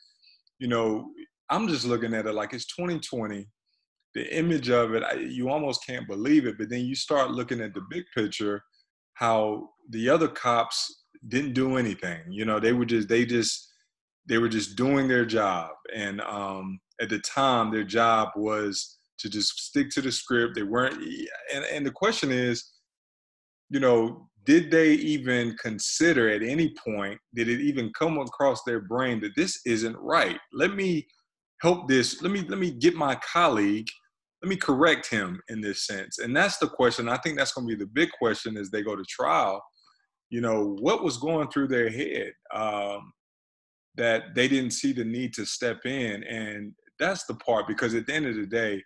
you 0.58 0.68
know, 0.68 1.10
I'm 1.50 1.68
just 1.68 1.84
looking 1.84 2.14
at 2.14 2.26
it 2.26 2.34
like 2.34 2.52
it's 2.52 2.66
2020. 2.66 3.46
The 4.14 4.36
image 4.36 4.70
of 4.70 4.94
it, 4.94 5.02
I, 5.02 5.14
you 5.14 5.50
almost 5.50 5.84
can't 5.86 6.06
believe 6.06 6.46
it. 6.46 6.56
But 6.58 6.70
then 6.70 6.84
you 6.84 6.94
start 6.94 7.32
looking 7.32 7.60
at 7.60 7.74
the 7.74 7.82
big 7.90 8.04
picture, 8.14 8.62
how 9.14 9.70
the 9.90 10.08
other 10.08 10.28
cops 10.28 11.04
didn't 11.28 11.54
do 11.54 11.76
anything. 11.76 12.20
You 12.30 12.44
know, 12.44 12.60
they 12.60 12.72
were 12.72 12.84
just 12.84 13.08
they 13.08 13.24
just 13.24 13.72
they 14.26 14.38
were 14.38 14.48
just 14.48 14.76
doing 14.76 15.08
their 15.08 15.24
job. 15.24 15.70
And 15.94 16.20
um, 16.22 16.80
at 17.00 17.08
the 17.08 17.18
time, 17.18 17.70
their 17.70 17.84
job 17.84 18.30
was 18.36 18.98
to 19.18 19.28
just 19.28 19.58
stick 19.58 19.90
to 19.90 20.00
the 20.00 20.12
script. 20.12 20.54
They 20.54 20.62
weren't, 20.62 20.94
and, 21.54 21.64
and 21.64 21.86
the 21.86 21.90
question 21.90 22.30
is, 22.30 22.72
you 23.70 23.80
know, 23.80 24.28
did 24.44 24.70
they 24.70 24.92
even 24.92 25.56
consider 25.60 26.28
at 26.30 26.42
any 26.42 26.74
point, 26.86 27.18
did 27.34 27.48
it 27.48 27.60
even 27.60 27.92
come 27.98 28.18
across 28.18 28.62
their 28.62 28.80
brain 28.80 29.20
that 29.20 29.36
this 29.36 29.60
isn't 29.66 29.96
right? 29.98 30.38
Let 30.52 30.74
me 30.74 31.06
help 31.62 31.88
this, 31.88 32.22
let 32.22 32.30
me, 32.30 32.42
let 32.48 32.58
me 32.58 32.70
get 32.70 32.94
my 32.94 33.14
colleague, 33.16 33.86
let 34.42 34.48
me 34.48 34.56
correct 34.56 35.08
him 35.08 35.40
in 35.48 35.60
this 35.60 35.86
sense. 35.86 36.18
And 36.18 36.36
that's 36.36 36.58
the 36.58 36.68
question. 36.68 37.08
I 37.08 37.16
think 37.18 37.38
that's 37.38 37.52
going 37.52 37.66
to 37.66 37.76
be 37.76 37.82
the 37.82 37.90
big 37.90 38.10
question 38.18 38.56
as 38.56 38.70
they 38.70 38.82
go 38.82 38.94
to 38.94 39.04
trial. 39.08 39.62
You 40.30 40.40
know, 40.40 40.76
what 40.80 41.02
was 41.02 41.16
going 41.16 41.48
through 41.48 41.68
their 41.68 41.88
head? 41.88 42.32
Um, 42.52 43.12
that 43.96 44.34
they 44.34 44.48
didn't 44.48 44.72
see 44.72 44.92
the 44.92 45.04
need 45.04 45.32
to 45.34 45.46
step 45.46 45.86
in 45.86 46.24
and 46.24 46.72
that's 46.98 47.24
the 47.26 47.34
part 47.34 47.66
because 47.66 47.94
at 47.94 48.06
the 48.06 48.14
end 48.14 48.26
of 48.26 48.36
the 48.36 48.46
day 48.46 48.82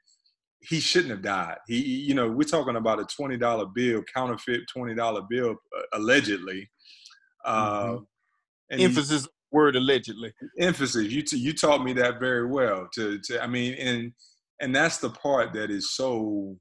he 0.60 0.80
shouldn't 0.80 1.10
have 1.10 1.22
died 1.22 1.56
he 1.66 1.76
you 1.78 2.14
know 2.14 2.28
we're 2.28 2.42
talking 2.42 2.76
about 2.76 3.00
a 3.00 3.04
$20 3.04 3.74
bill 3.74 4.02
counterfeit 4.14 4.62
$20 4.76 5.26
bill 5.28 5.50
uh, 5.50 5.82
allegedly 5.92 6.68
uh, 7.44 7.92
mm-hmm. 7.92 8.80
emphasis 8.80 9.28
word 9.50 9.76
allegedly. 9.76 10.32
Emphasis. 10.58 11.06
You 11.06 11.22
t- 11.22 11.38
you 11.38 11.52
taught 11.52 11.84
me 11.84 11.92
that 11.94 12.20
very 12.20 12.46
well. 12.46 12.88
To 12.94 13.18
to 13.18 13.42
I 13.42 13.46
mean, 13.46 13.74
and 13.74 14.12
and 14.60 14.74
that's 14.74 14.98
the 14.98 15.10
part 15.10 15.52
that 15.54 15.70
is 15.70 15.94
so 15.94 16.56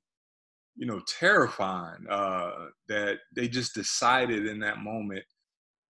you 0.76 0.86
know 0.86 1.02
terrifying 1.20 2.06
uh, 2.10 2.52
that 2.88 3.18
they 3.36 3.48
just 3.48 3.74
decided 3.74 4.46
in 4.46 4.60
that 4.60 4.80
moment 4.80 5.24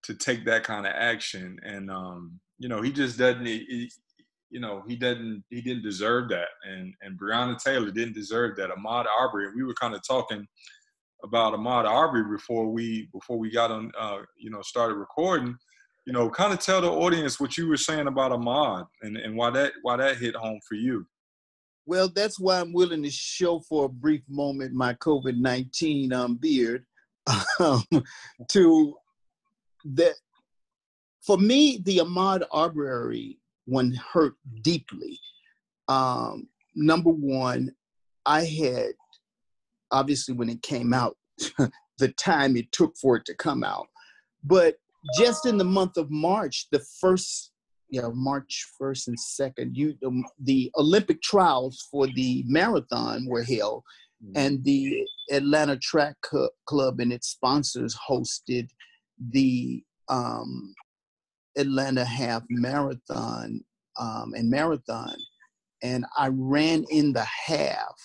to 0.03 0.15
take 0.15 0.45
that 0.45 0.63
kind 0.63 0.85
of 0.85 0.93
action 0.95 1.59
and 1.63 1.91
um, 1.91 2.39
you 2.57 2.69
know 2.69 2.81
he 2.81 2.91
just 2.91 3.17
doesn't 3.17 3.45
he, 3.45 3.91
you 4.49 4.59
know 4.59 4.83
he 4.87 4.95
doesn't 4.95 5.43
he 5.49 5.61
didn't 5.61 5.83
deserve 5.83 6.29
that. 6.29 6.47
And 6.63 6.93
and 7.01 7.19
Breonna 7.19 7.57
Taylor 7.61 7.91
didn't 7.91 8.13
deserve 8.13 8.55
that. 8.57 8.69
Ahmaud 8.69 9.05
Arbery 9.19 9.53
we 9.55 9.63
were 9.63 9.73
kind 9.73 9.93
of 9.93 10.05
talking 10.07 10.45
about 11.23 11.53
Ahmaud 11.53 11.85
Arbery 11.85 12.29
before 12.29 12.67
we 12.67 13.09
before 13.13 13.37
we 13.37 13.51
got 13.51 13.71
on 13.71 13.91
uh, 13.99 14.19
you 14.37 14.49
know 14.49 14.61
started 14.61 14.95
recording. 14.95 15.55
You 16.05 16.13
know 16.13 16.29
kind 16.29 16.53
of 16.53 16.59
tell 16.59 16.81
the 16.81 16.89
audience 16.89 17.39
what 17.39 17.57
you 17.57 17.67
were 17.67 17.77
saying 17.77 18.07
about 18.07 18.31
Ahmaud 18.31 18.87
and 19.01 19.17
and 19.17 19.35
why 19.35 19.49
that 19.51 19.73
why 19.81 19.97
that 19.97 20.17
hit 20.17 20.35
home 20.35 20.59
for 20.67 20.75
you. 20.75 21.05
Well, 21.85 22.09
that's 22.13 22.37
why 22.37 22.59
I'm 22.59 22.73
willing 22.73 23.01
to 23.03 23.09
show 23.09 23.61
for 23.61 23.85
a 23.85 23.89
brief 23.89 24.21
moment 24.27 24.73
my 24.73 24.93
COVID 24.95 25.37
19 25.37 26.11
um, 26.11 26.35
beard 26.35 26.85
um, 27.59 27.83
to 28.49 28.95
that. 29.85 30.15
For 31.25 31.37
me, 31.37 31.81
the 31.83 31.97
Ahmaud 31.97 32.43
Arbery 32.51 33.37
one 33.67 33.93
hurt 34.11 34.33
deeply. 34.61 35.19
Um, 35.87 36.47
number 36.75 37.11
one, 37.11 37.71
I 38.25 38.43
had 38.45 38.93
obviously 39.91 40.33
when 40.33 40.49
it 40.49 40.61
came 40.61 40.93
out, 40.93 41.15
the 41.99 42.09
time 42.17 42.57
it 42.57 42.71
took 42.71 42.95
for 42.97 43.15
it 43.17 43.25
to 43.25 43.35
come 43.35 43.63
out. 43.63 43.87
But 44.43 44.75
just 45.17 45.45
in 45.45 45.57
the 45.57 45.63
month 45.63 45.97
of 45.97 46.09
March, 46.09 46.67
the 46.71 46.83
first 46.99 47.51
you 47.89 48.01
know, 48.01 48.11
March 48.11 48.65
1st 48.81 49.07
and 49.07 49.17
2nd, 49.17 49.69
you, 49.73 49.95
um, 50.05 50.23
the 50.41 50.71
Olympic 50.77 51.21
trials 51.21 51.87
for 51.89 52.07
the 52.07 52.43
marathon 52.45 53.25
were 53.27 53.43
held, 53.43 53.83
mm-hmm. 54.23 54.33
and 54.35 54.63
the 54.63 55.05
Atlanta 55.31 55.77
Track 55.77 56.15
Club 56.65 56.99
and 56.99 57.13
its 57.13 57.29
sponsors 57.29 57.97
hosted 58.09 58.67
the 59.31 59.83
um, 60.09 60.73
Atlanta 61.57 62.05
Half 62.05 62.43
Marathon 62.49 63.61
um, 63.99 64.33
and 64.35 64.49
Marathon. 64.49 65.15
And 65.83 66.05
I 66.17 66.29
ran 66.31 66.85
in 66.89 67.13
the 67.13 67.25
half, 67.25 67.95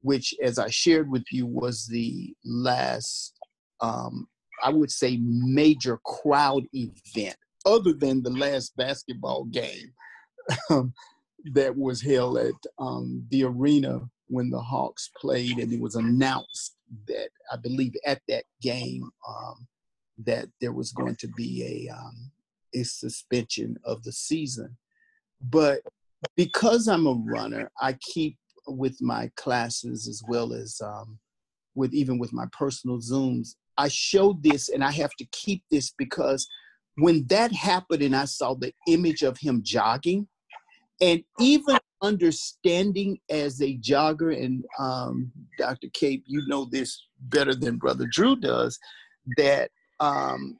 which, 0.00 0.34
as 0.42 0.58
I 0.58 0.68
shared 0.68 1.10
with 1.10 1.24
you, 1.30 1.46
was 1.46 1.86
the 1.86 2.34
last, 2.44 3.34
um, 3.80 4.26
I 4.62 4.70
would 4.70 4.90
say, 4.90 5.20
major 5.22 5.98
crowd 6.04 6.64
event 6.72 7.36
other 7.64 7.92
than 7.92 8.22
the 8.22 8.30
last 8.30 8.76
basketball 8.76 9.44
game 9.46 9.92
um, 10.70 10.92
that 11.52 11.76
was 11.76 12.00
held 12.00 12.38
at 12.38 12.54
um, 12.78 13.26
the 13.30 13.44
arena 13.44 14.00
when 14.28 14.50
the 14.50 14.60
Hawks 14.60 15.10
played, 15.20 15.58
and 15.58 15.72
it 15.72 15.80
was 15.80 15.94
announced 15.94 16.76
that 17.06 17.28
I 17.52 17.56
believe 17.56 17.94
at 18.04 18.20
that 18.28 18.44
game 18.60 19.08
um, 19.28 19.66
that 20.24 20.48
there 20.60 20.72
was 20.72 20.92
going 20.92 21.16
to 21.16 21.28
be 21.28 21.88
a 21.88 21.94
a 22.76 22.84
suspension 22.84 23.76
of 23.84 24.02
the 24.02 24.12
season. 24.12 24.76
But 25.40 25.80
because 26.36 26.88
I'm 26.88 27.06
a 27.06 27.12
runner, 27.12 27.70
I 27.80 27.94
keep 27.94 28.36
with 28.66 28.96
my 29.00 29.30
classes 29.36 30.08
as 30.08 30.22
well 30.28 30.52
as 30.52 30.80
um, 30.82 31.18
with 31.74 31.94
even 31.94 32.18
with 32.18 32.32
my 32.32 32.46
personal 32.52 32.98
zooms. 32.98 33.54
I 33.78 33.88
show 33.88 34.38
this, 34.40 34.70
and 34.70 34.82
I 34.82 34.90
have 34.92 35.14
to 35.18 35.26
keep 35.32 35.62
this 35.70 35.92
because 35.98 36.48
when 36.96 37.26
that 37.26 37.52
happened 37.52 38.02
and 38.02 38.16
I 38.16 38.24
saw 38.24 38.54
the 38.54 38.72
image 38.88 39.22
of 39.22 39.36
him 39.38 39.60
jogging, 39.62 40.26
and 41.00 41.22
even 41.38 41.78
understanding 42.02 43.18
as 43.28 43.60
a 43.60 43.76
jogger, 43.78 44.42
and 44.42 44.64
um, 44.78 45.30
Dr. 45.58 45.88
Cape, 45.92 46.24
you 46.26 46.42
know 46.46 46.64
this 46.64 47.06
better 47.20 47.54
than 47.54 47.76
Brother 47.76 48.06
Drew 48.10 48.36
does, 48.36 48.78
that 49.36 49.70
um, 50.00 50.58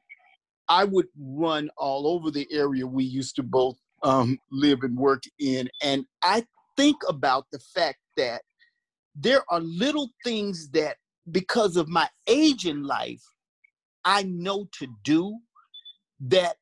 I 0.68 0.84
would 0.84 1.06
run 1.18 1.70
all 1.76 2.06
over 2.06 2.30
the 2.30 2.46
area 2.50 2.86
we 2.86 3.04
used 3.04 3.36
to 3.36 3.42
both 3.42 3.76
um, 4.02 4.38
live 4.50 4.82
and 4.82 4.96
work 4.96 5.22
in. 5.38 5.68
And 5.82 6.04
I 6.22 6.44
think 6.76 6.96
about 7.08 7.46
the 7.52 7.58
fact 7.58 7.98
that 8.16 8.42
there 9.14 9.42
are 9.48 9.60
little 9.60 10.10
things 10.24 10.68
that, 10.70 10.96
because 11.30 11.76
of 11.76 11.88
my 11.88 12.08
age 12.26 12.66
in 12.66 12.84
life, 12.84 13.22
I 14.04 14.22
know 14.24 14.68
to 14.78 14.86
do 15.02 15.36
that 16.20 16.56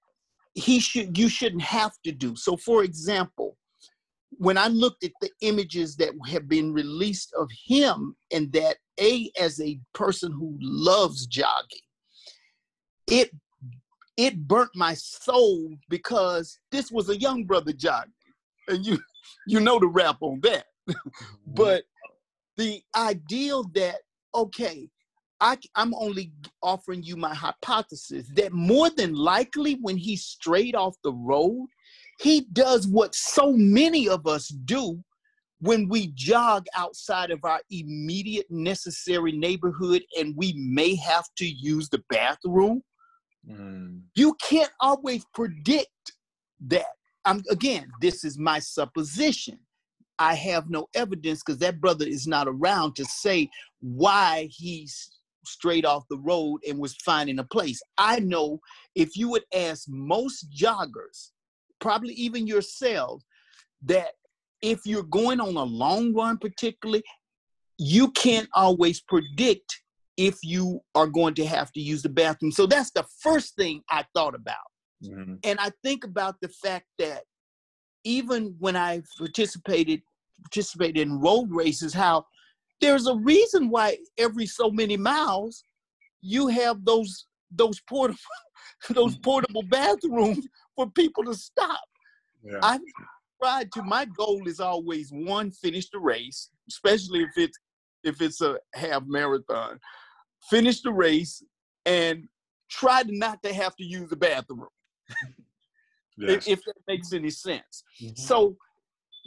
he 0.54 0.78
should 0.78 1.18
you 1.18 1.28
shouldn't 1.28 1.62
have 1.62 1.92
to 2.04 2.12
do. 2.12 2.36
So 2.36 2.56
for 2.56 2.84
example, 2.84 3.56
when 4.30 4.56
I 4.56 4.68
looked 4.68 5.04
at 5.04 5.12
the 5.20 5.30
images 5.42 5.96
that 5.96 6.10
have 6.28 6.48
been 6.48 6.72
released 6.72 7.32
of 7.34 7.48
him 7.66 8.16
and 8.32 8.52
that 8.52 8.76
a 9.00 9.30
as 9.38 9.60
a 9.60 9.78
person 9.92 10.32
who 10.32 10.56
loves 10.60 11.26
jogging, 11.26 11.80
it 13.06 13.30
it 14.16 14.46
burnt 14.46 14.70
my 14.74 14.94
soul 14.94 15.74
because 15.88 16.58
this 16.70 16.90
was 16.90 17.08
a 17.08 17.18
young 17.18 17.44
brother 17.44 17.72
jogging. 17.72 18.12
And 18.68 18.84
you 18.84 18.98
you 19.46 19.60
know 19.60 19.78
the 19.78 19.88
rap 19.88 20.18
on 20.20 20.40
that. 20.42 20.66
Mm-hmm. 21.46 21.54
but 21.62 21.84
the 22.56 22.82
ideal 22.94 23.64
that 23.74 23.96
okay, 24.34 24.88
I, 25.40 25.58
I'm 25.74 25.94
only 25.94 26.32
offering 26.62 27.02
you 27.02 27.16
my 27.16 27.34
hypothesis 27.34 28.26
that 28.34 28.52
more 28.52 28.90
than 28.90 29.14
likely, 29.14 29.78
when 29.82 29.96
he's 29.96 30.24
straight 30.24 30.74
off 30.74 30.96
the 31.02 31.12
road, 31.12 31.66
he 32.20 32.46
does 32.52 32.86
what 32.86 33.14
so 33.14 33.52
many 33.52 34.08
of 34.08 34.26
us 34.26 34.48
do 34.48 35.02
when 35.60 35.88
we 35.88 36.08
jog 36.14 36.66
outside 36.76 37.30
of 37.30 37.40
our 37.44 37.60
immediate 37.70 38.46
necessary 38.50 39.32
neighborhood 39.32 40.02
and 40.18 40.34
we 40.36 40.52
may 40.56 40.94
have 40.94 41.26
to 41.36 41.46
use 41.46 41.88
the 41.88 42.02
bathroom. 42.10 42.82
Mm. 43.50 44.02
You 44.14 44.34
can't 44.40 44.72
always 44.80 45.24
predict 45.34 46.12
that. 46.66 46.86
I'm 47.24 47.42
again, 47.50 47.90
this 48.00 48.24
is 48.24 48.38
my 48.38 48.58
supposition. 48.58 49.58
I 50.18 50.34
have 50.34 50.70
no 50.70 50.88
evidence 50.94 51.42
because 51.42 51.58
that 51.58 51.80
brother 51.80 52.06
is 52.06 52.26
not 52.26 52.46
around 52.46 52.94
to 52.96 53.04
say 53.04 53.50
why 53.80 54.48
he's 54.50 55.10
straight 55.44 55.84
off 55.84 56.04
the 56.08 56.18
road 56.18 56.60
and 56.68 56.78
was 56.78 56.96
finding 56.96 57.38
a 57.38 57.44
place. 57.44 57.82
I 57.98 58.20
know 58.20 58.60
if 58.94 59.16
you 59.16 59.28
would 59.30 59.44
ask 59.54 59.86
most 59.88 60.50
joggers, 60.50 61.30
probably 61.80 62.14
even 62.14 62.46
yourself, 62.46 63.22
that 63.82 64.12
if 64.62 64.80
you're 64.86 65.02
going 65.02 65.40
on 65.40 65.56
a 65.56 65.62
long 65.62 66.14
run, 66.14 66.38
particularly, 66.38 67.02
you 67.78 68.10
can't 68.12 68.48
always 68.54 69.00
predict 69.00 69.82
if 70.16 70.38
you 70.42 70.80
are 70.94 71.06
going 71.06 71.34
to 71.34 71.46
have 71.46 71.72
to 71.72 71.80
use 71.80 72.02
the 72.02 72.08
bathroom. 72.08 72.52
So 72.52 72.66
that's 72.66 72.90
the 72.92 73.04
first 73.20 73.56
thing 73.56 73.82
I 73.90 74.04
thought 74.14 74.34
about. 74.34 74.56
Mm-hmm. 75.04 75.34
And 75.42 75.58
I 75.60 75.70
think 75.82 76.04
about 76.04 76.36
the 76.40 76.48
fact 76.48 76.86
that 76.98 77.24
even 78.04 78.54
when 78.58 78.76
I 78.76 79.02
participated 79.18 80.02
participated 80.42 80.98
in 80.98 81.20
road 81.20 81.48
races, 81.50 81.94
how 81.94 82.26
there's 82.80 83.06
a 83.06 83.16
reason 83.16 83.70
why 83.70 83.96
every 84.18 84.46
so 84.46 84.70
many 84.70 84.96
miles 84.96 85.64
you 86.20 86.48
have 86.48 86.84
those 86.84 87.26
those 87.50 87.80
portable 87.88 88.18
those 88.90 89.16
portable 89.18 89.62
bathrooms 89.62 90.46
for 90.76 90.90
people 90.90 91.24
to 91.24 91.34
stop. 91.34 91.80
Yeah. 92.42 92.58
I've 92.62 92.80
tried 93.42 93.72
to 93.72 93.82
my 93.82 94.04
goal 94.04 94.46
is 94.46 94.60
always 94.60 95.10
one, 95.12 95.50
finish 95.50 95.88
the 95.90 95.98
race, 95.98 96.50
especially 96.68 97.22
if 97.22 97.30
it's 97.36 97.58
if 98.02 98.20
it's 98.20 98.40
a 98.40 98.58
half 98.74 99.02
marathon. 99.06 99.78
Finish 100.50 100.82
the 100.82 100.92
race 100.92 101.42
and 101.86 102.28
try 102.70 103.02
not 103.06 103.42
to 103.42 103.52
have 103.52 103.76
to 103.76 103.84
use 103.84 104.10
the 104.10 104.16
bathroom. 104.16 104.68
yes. 106.18 106.46
if, 106.46 106.58
if, 106.58 106.64
that 106.64 106.74
makes 106.88 107.12
any 107.12 107.30
sense. 107.30 107.84
Mm-hmm. 108.02 108.14
So 108.16 108.56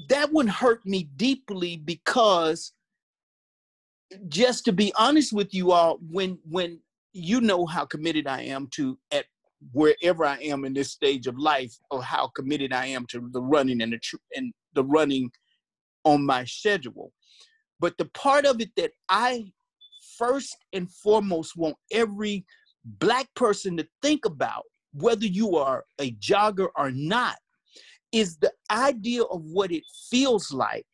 that 0.10 0.32
one 0.32 0.48
hurt 0.48 0.86
me 0.86 1.10
deeply 1.16 1.78
because 1.78 2.74
just 4.28 4.66
to 4.66 4.72
be 4.72 4.94
honest 4.98 5.34
with 5.34 5.54
you 5.54 5.72
all, 5.72 6.00
when 6.10 6.40
when 6.50 6.80
you 7.14 7.42
know 7.42 7.66
how 7.66 7.86
committed 7.86 8.28
I 8.28 8.44
am 8.44 8.68
to 8.74 8.98
at 9.12 9.26
wherever 9.72 10.24
I 10.24 10.38
am 10.38 10.66
in 10.66 10.74
this 10.74 10.92
stage 10.92 11.28
of 11.28 11.38
life, 11.38 11.76
or 11.90 12.04
how 12.04 12.28
committed 12.36 12.74
I 12.74 12.86
am 12.88 13.06
to 13.08 13.28
the 13.32 13.42
running 13.42 13.82
and 13.82 13.92
the 13.92 14.00
tr- 14.00 14.18
and 14.36 14.54
the 14.74 14.84
running 14.84 15.32
on 16.04 16.26
my 16.26 16.46
schedule. 16.46 17.12
But 17.80 17.98
the 17.98 18.06
part 18.06 18.46
of 18.46 18.62
it 18.62 18.72
that 18.78 18.92
I 19.10 19.52
first 20.18 20.56
and 20.74 20.92
foremost 20.92 21.56
want 21.56 21.76
every 21.92 22.46
black 22.84 23.28
person 23.36 23.78
to 23.78 23.88
think 24.02 24.26
about, 24.26 24.64
whether 24.94 25.26
you 25.26 25.58
are 25.58 25.86
a 26.00 26.12
jogger 26.14 26.70
or 26.76 26.92
not, 26.92 27.38
is 28.12 28.38
the 28.38 28.52
idea 28.72 29.24
of 29.24 29.44
what 29.44 29.72
it 29.72 29.84
feels 30.10 30.52
like 30.52 30.86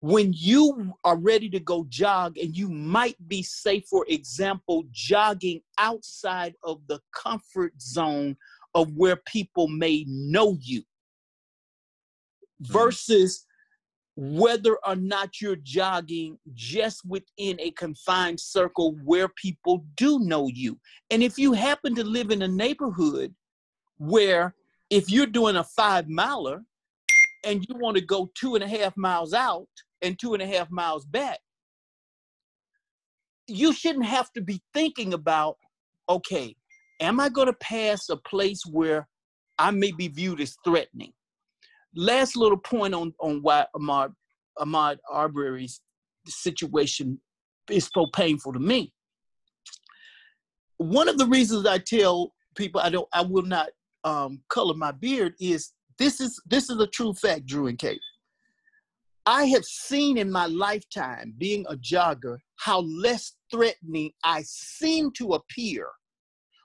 when 0.00 0.32
you 0.34 0.92
are 1.04 1.18
ready 1.18 1.48
to 1.50 1.60
go 1.60 1.84
jog 1.88 2.38
and 2.38 2.56
you 2.56 2.68
might 2.70 3.16
be 3.28 3.42
say 3.42 3.80
for 3.80 4.04
example 4.08 4.84
jogging 4.90 5.60
outside 5.78 6.54
of 6.64 6.80
the 6.88 6.98
comfort 7.14 7.72
zone 7.80 8.34
of 8.74 8.90
where 8.96 9.16
people 9.26 9.68
may 9.68 10.04
know 10.08 10.56
you 10.60 10.80
mm-hmm. 10.80 12.72
versus 12.72 13.44
whether 14.16 14.76
or 14.86 14.96
not 14.96 15.40
you're 15.40 15.56
jogging 15.56 16.38
just 16.52 17.04
within 17.06 17.58
a 17.60 17.70
confined 17.72 18.38
circle 18.38 18.96
where 19.04 19.28
people 19.28 19.84
do 19.96 20.18
know 20.20 20.48
you. 20.48 20.78
And 21.10 21.22
if 21.22 21.38
you 21.38 21.52
happen 21.52 21.94
to 21.94 22.04
live 22.04 22.30
in 22.30 22.42
a 22.42 22.48
neighborhood 22.48 23.34
where 23.98 24.54
if 24.90 25.10
you're 25.10 25.26
doing 25.26 25.56
a 25.56 25.64
five 25.64 26.08
miler 26.08 26.62
and 27.44 27.64
you 27.68 27.76
want 27.76 27.96
to 27.96 28.04
go 28.04 28.30
two 28.34 28.56
and 28.56 28.64
a 28.64 28.68
half 28.68 28.96
miles 28.96 29.32
out 29.32 29.68
and 30.02 30.18
two 30.18 30.34
and 30.34 30.42
a 30.42 30.46
half 30.46 30.70
miles 30.70 31.06
back, 31.06 31.38
you 33.46 33.72
shouldn't 33.72 34.06
have 34.06 34.32
to 34.32 34.40
be 34.40 34.60
thinking 34.74 35.14
about, 35.14 35.56
okay, 36.08 36.54
am 37.00 37.20
I 37.20 37.28
going 37.28 37.46
to 37.46 37.54
pass 37.54 38.08
a 38.08 38.16
place 38.16 38.62
where 38.66 39.08
I 39.58 39.70
may 39.70 39.92
be 39.92 40.08
viewed 40.08 40.40
as 40.40 40.56
threatening? 40.64 41.12
Last 41.94 42.36
little 42.36 42.58
point 42.58 42.94
on, 42.94 43.12
on 43.20 43.42
why 43.42 43.66
Ahmaud 43.74 44.14
Ahmaud 44.58 44.98
Arbery's 45.10 45.80
situation 46.26 47.20
is 47.70 47.90
so 47.92 48.06
painful 48.14 48.52
to 48.52 48.58
me. 48.58 48.92
One 50.76 51.08
of 51.08 51.18
the 51.18 51.26
reasons 51.26 51.66
I 51.66 51.78
tell 51.78 52.32
people 52.56 52.80
I 52.80 52.90
don't, 52.90 53.08
I 53.12 53.22
will 53.22 53.42
not 53.42 53.68
um, 54.04 54.40
color 54.48 54.74
my 54.74 54.92
beard 54.92 55.34
is 55.40 55.72
this 55.98 56.20
is 56.20 56.40
this 56.46 56.70
is 56.70 56.78
a 56.78 56.86
true 56.86 57.12
fact, 57.12 57.46
Drew 57.46 57.66
and 57.66 57.78
Kate. 57.78 58.00
I 59.26 59.44
have 59.44 59.64
seen 59.64 60.16
in 60.16 60.30
my 60.30 60.46
lifetime, 60.46 61.34
being 61.36 61.66
a 61.68 61.76
jogger, 61.76 62.38
how 62.56 62.80
less 62.80 63.34
threatening 63.50 64.12
I 64.24 64.42
seem 64.42 65.12
to 65.12 65.34
appear 65.34 65.88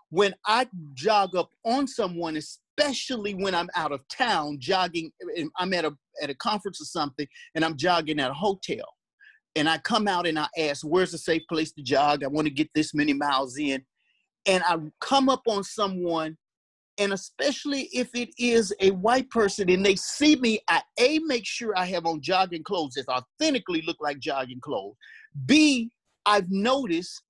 when 0.10 0.34
I 0.46 0.68
jog 0.94 1.36
up 1.36 1.50
on 1.66 1.88
someone, 1.88 2.38
especially 2.78 3.34
when 3.34 3.56
I'm 3.56 3.70
out 3.76 3.92
of 3.92 4.02
town 4.08 4.58
jogging. 4.60 5.12
I'm 5.58 5.74
at 5.74 5.86
a 5.86 5.96
at 6.22 6.30
a 6.30 6.36
conference 6.36 6.82
or 6.82 6.86
something, 6.86 7.28
and 7.56 7.64
I'm 7.64 7.78
jogging 7.78 8.20
at 8.20 8.32
a 8.32 8.34
hotel, 8.34 8.86
and 9.56 9.70
I 9.70 9.78
come 9.80 10.08
out 10.08 10.28
and 10.28 10.40
I 10.40 10.48
ask, 10.58 10.84
"Where's 10.84 11.14
a 11.14 11.18
safe 11.18 11.44
place 11.50 11.72
to 11.74 11.84
jog? 11.84 12.24
I 12.24 12.28
want 12.28 12.48
to 12.48 12.54
get 12.54 12.70
this 12.74 12.94
many 12.94 13.14
miles 13.14 13.58
in," 13.58 13.84
and 14.46 14.64
I 14.64 14.78
come 15.00 15.30
up 15.30 15.44
on 15.48 15.64
someone 15.64 16.38
and 16.98 17.14
especially 17.14 17.90
if 17.94 18.10
it 18.14 18.30
is 18.38 18.74
a 18.80 18.92
white 18.92 19.30
person 19.30 19.70
and 19.70 19.86
they 19.86 19.96
see 19.96 20.36
me, 20.38 20.60
I 20.70 20.82
A, 21.00 21.20
make 21.20 21.46
sure 21.46 21.78
I 21.78 21.86
have 21.88 22.06
on 22.06 22.22
jogging 22.22 22.64
clothes 22.64 22.94
that 22.94 23.06
authentically 23.10 23.82
look 23.82 23.98
like 24.00 24.20
jogging 24.20 24.62
clothes. 24.62 24.96
B, 25.46 25.92
I've 26.26 26.50
noticed 26.50 27.22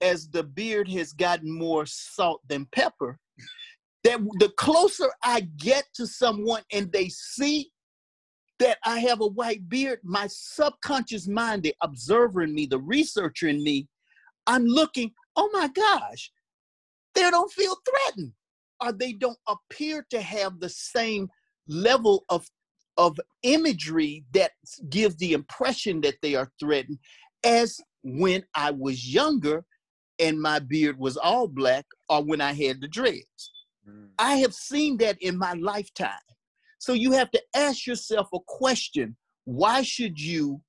as 0.00 0.28
the 0.28 0.42
beard 0.42 0.88
has 0.88 1.12
gotten 1.12 1.50
more 1.50 1.86
salt 1.86 2.40
than 2.48 2.66
pepper, 2.74 3.18
that 4.04 4.20
the 4.38 4.50
closer 4.56 5.10
I 5.22 5.48
get 5.56 5.84
to 5.94 6.06
someone 6.06 6.62
and 6.72 6.92
they 6.92 7.08
see 7.08 7.70
that 8.60 8.78
I 8.84 9.00
have 9.00 9.20
a 9.20 9.26
white 9.26 9.68
beard, 9.68 10.00
my 10.04 10.26
subconscious 10.28 11.26
mind, 11.26 11.62
the 11.62 11.74
observer 11.82 12.42
in 12.42 12.54
me, 12.54 12.66
the 12.66 12.78
researcher 12.78 13.48
in 13.48 13.62
me, 13.62 13.88
I'm 14.46 14.66
looking, 14.66 15.12
oh 15.36 15.50
my 15.52 15.68
gosh, 15.68 16.30
they 17.14 17.30
don't 17.30 17.50
feel 17.50 17.76
threatened 17.84 18.32
or 18.84 18.92
they 18.92 19.12
don't 19.12 19.38
appear 19.48 20.06
to 20.10 20.20
have 20.20 20.60
the 20.60 20.68
same 20.68 21.28
level 21.66 22.24
of 22.28 22.46
of 22.96 23.18
imagery 23.42 24.24
that 24.32 24.52
gives 24.88 25.16
the 25.16 25.32
impression 25.32 26.00
that 26.00 26.14
they 26.22 26.36
are 26.36 26.52
threatened 26.60 26.96
as 27.42 27.80
when 28.04 28.44
I 28.54 28.70
was 28.70 29.12
younger 29.12 29.64
and 30.20 30.40
my 30.40 30.60
beard 30.60 30.96
was 30.96 31.16
all 31.16 31.48
black 31.48 31.86
or 32.08 32.22
when 32.22 32.40
I 32.40 32.52
had 32.52 32.80
the 32.80 32.86
dreads. 32.86 33.53
Mm. 33.88 34.08
I 34.18 34.36
have 34.36 34.54
seen 34.54 34.96
that 34.98 35.16
in 35.20 35.38
my 35.38 35.54
lifetime. 35.54 36.10
So 36.78 36.92
you 36.92 37.12
have 37.12 37.30
to 37.30 37.42
ask 37.54 37.86
yourself 37.86 38.28
a 38.32 38.38
question 38.46 39.16
why 39.44 39.82
should 39.82 40.18
you, 40.18 40.60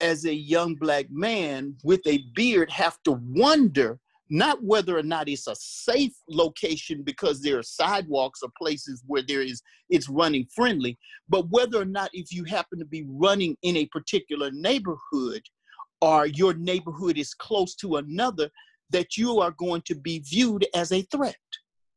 as 0.00 0.24
a 0.24 0.34
young 0.34 0.74
black 0.74 1.06
man 1.10 1.76
with 1.84 2.00
a 2.06 2.24
beard, 2.34 2.70
have 2.70 2.98
to 3.04 3.12
wonder 3.12 3.98
not 4.30 4.62
whether 4.62 4.96
or 4.96 5.02
not 5.02 5.28
it's 5.28 5.46
a 5.46 5.54
safe 5.54 6.14
location 6.28 7.02
because 7.02 7.40
there 7.40 7.58
are 7.58 7.62
sidewalks 7.62 8.40
or 8.42 8.48
places 8.56 9.02
where 9.06 9.22
there 9.22 9.42
is 9.42 9.62
it's 9.90 10.08
running 10.08 10.46
friendly 10.54 10.98
but 11.28 11.48
whether 11.50 11.80
or 11.80 11.84
not 11.84 12.10
if 12.12 12.32
you 12.32 12.42
happen 12.44 12.78
to 12.78 12.84
be 12.86 13.04
running 13.06 13.56
in 13.62 13.76
a 13.76 13.86
particular 13.86 14.50
neighborhood 14.50 15.42
or 16.00 16.26
your 16.26 16.54
neighborhood 16.54 17.18
is 17.18 17.34
close 17.34 17.74
to 17.74 17.96
another 17.96 18.50
that 18.90 19.16
you 19.16 19.40
are 19.40 19.54
going 19.58 19.82
to 19.82 19.94
be 19.94 20.20
viewed 20.20 20.66
as 20.74 20.90
a 20.92 21.02
threat 21.02 21.36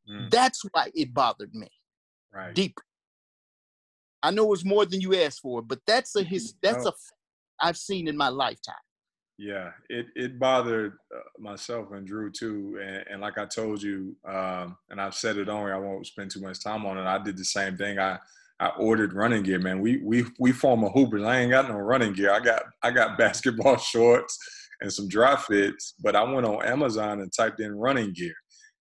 mm. 0.08 0.30
that's 0.30 0.62
why 0.72 0.90
it 0.94 1.12
bothered 1.12 1.54
me 1.54 1.68
right 2.32 2.54
deep 2.54 2.78
i 4.22 4.30
know 4.30 4.52
it's 4.52 4.64
more 4.64 4.86
than 4.86 5.00
you 5.00 5.14
asked 5.16 5.40
for 5.40 5.62
but 5.62 5.78
that's 5.86 6.14
a 6.16 6.22
his 6.22 6.54
that's 6.62 6.86
oh. 6.86 6.90
a 6.90 7.66
i've 7.66 7.76
seen 7.76 8.08
in 8.08 8.16
my 8.16 8.28
lifetime 8.28 8.74
yeah, 9.40 9.70
it 9.88 10.06
it 10.16 10.36
bothered 10.40 10.94
uh, 11.14 11.20
myself 11.38 11.92
and 11.92 12.04
Drew 12.04 12.28
too, 12.28 12.80
and, 12.82 13.04
and 13.08 13.20
like 13.20 13.38
I 13.38 13.46
told 13.46 13.80
you, 13.80 14.16
um, 14.26 14.76
and 14.90 15.00
I've 15.00 15.14
said 15.14 15.36
it 15.36 15.48
on. 15.48 15.70
I 15.70 15.78
won't 15.78 16.08
spend 16.08 16.32
too 16.32 16.40
much 16.40 16.60
time 16.60 16.84
on 16.84 16.98
it. 16.98 17.04
I 17.04 17.22
did 17.22 17.38
the 17.38 17.44
same 17.44 17.76
thing. 17.76 18.00
I 18.00 18.18
I 18.58 18.70
ordered 18.78 19.12
running 19.12 19.44
gear, 19.44 19.60
man. 19.60 19.80
We 19.80 19.98
we 19.98 20.24
we 20.40 20.50
form 20.50 20.82
a 20.82 20.90
hoopers. 20.90 21.22
I 21.22 21.38
ain't 21.38 21.52
got 21.52 21.68
no 21.68 21.76
running 21.76 22.14
gear. 22.14 22.32
I 22.32 22.40
got 22.40 22.64
I 22.82 22.90
got 22.90 23.16
basketball 23.18 23.76
shorts 23.76 24.36
and 24.80 24.92
some 24.92 25.08
dry 25.08 25.36
fits, 25.36 25.94
but 26.02 26.16
I 26.16 26.22
went 26.24 26.46
on 26.46 26.64
Amazon 26.64 27.20
and 27.20 27.32
typed 27.32 27.60
in 27.60 27.78
running 27.78 28.12
gear, 28.12 28.34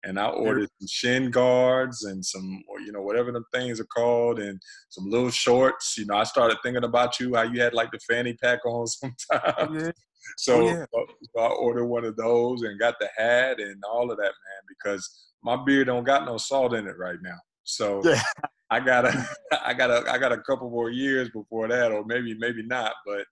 and 0.04 0.20
I 0.20 0.28
ordered 0.28 0.70
some 0.80 0.88
shin 0.88 1.32
guards 1.32 2.04
and 2.04 2.24
some 2.24 2.62
you 2.86 2.92
know 2.92 3.02
whatever 3.02 3.32
the 3.32 3.44
things 3.54 3.80
are 3.80 3.86
called, 3.86 4.39
and 4.39 4.60
some 4.89 5.10
little 5.10 5.30
shorts. 5.30 5.98
You 5.98 6.06
know, 6.06 6.16
I 6.16 6.24
started 6.24 6.58
thinking 6.63 6.84
about 6.84 7.20
you, 7.20 7.36
how 7.36 7.44
you 7.44 7.62
had 7.62 7.74
like 7.74 7.92
the 7.92 8.00
fanny 8.00 8.34
pack 8.34 8.60
on 8.66 8.88
sometimes. 8.88 9.94
So, 10.38 10.62
oh, 10.62 10.66
yeah. 10.66 10.86
Uh, 10.96 11.06
so 11.36 11.42
I 11.42 11.48
ordered 11.48 11.86
one 11.86 12.06
of 12.06 12.16
those 12.16 12.62
and 12.63 12.80
got 12.80 12.96
the 13.00 13.10
hat 13.16 13.60
and 13.60 13.82
all 13.89 14.12
of 14.12 14.18
that, 14.18 14.24
man, 14.24 14.63
because 14.68 15.32
my 15.44 15.58
beard 15.66 15.88
don't 15.88 16.06
got 16.06 16.26
no 16.26 16.38
salt 16.38 16.74
in 16.74 16.88
it 16.88 16.98
right 16.98 17.20
now. 17.22 17.38
So 17.63 18.02
yeah. 18.04 18.22
I 18.70 18.80
got 18.80 19.06
a, 19.06 19.28
I 19.66 19.74
got 19.74 19.92
a, 19.92 20.10
I 20.10 20.18
got 20.18 20.32
a 20.32 20.42
couple 20.42 20.70
more 20.70 20.89
years 20.89 21.30
before 21.30 21.68
that, 21.68 21.92
or 21.92 22.04
maybe, 22.06 22.36
maybe 22.38 22.63
not. 22.63 22.94
But 23.06 23.26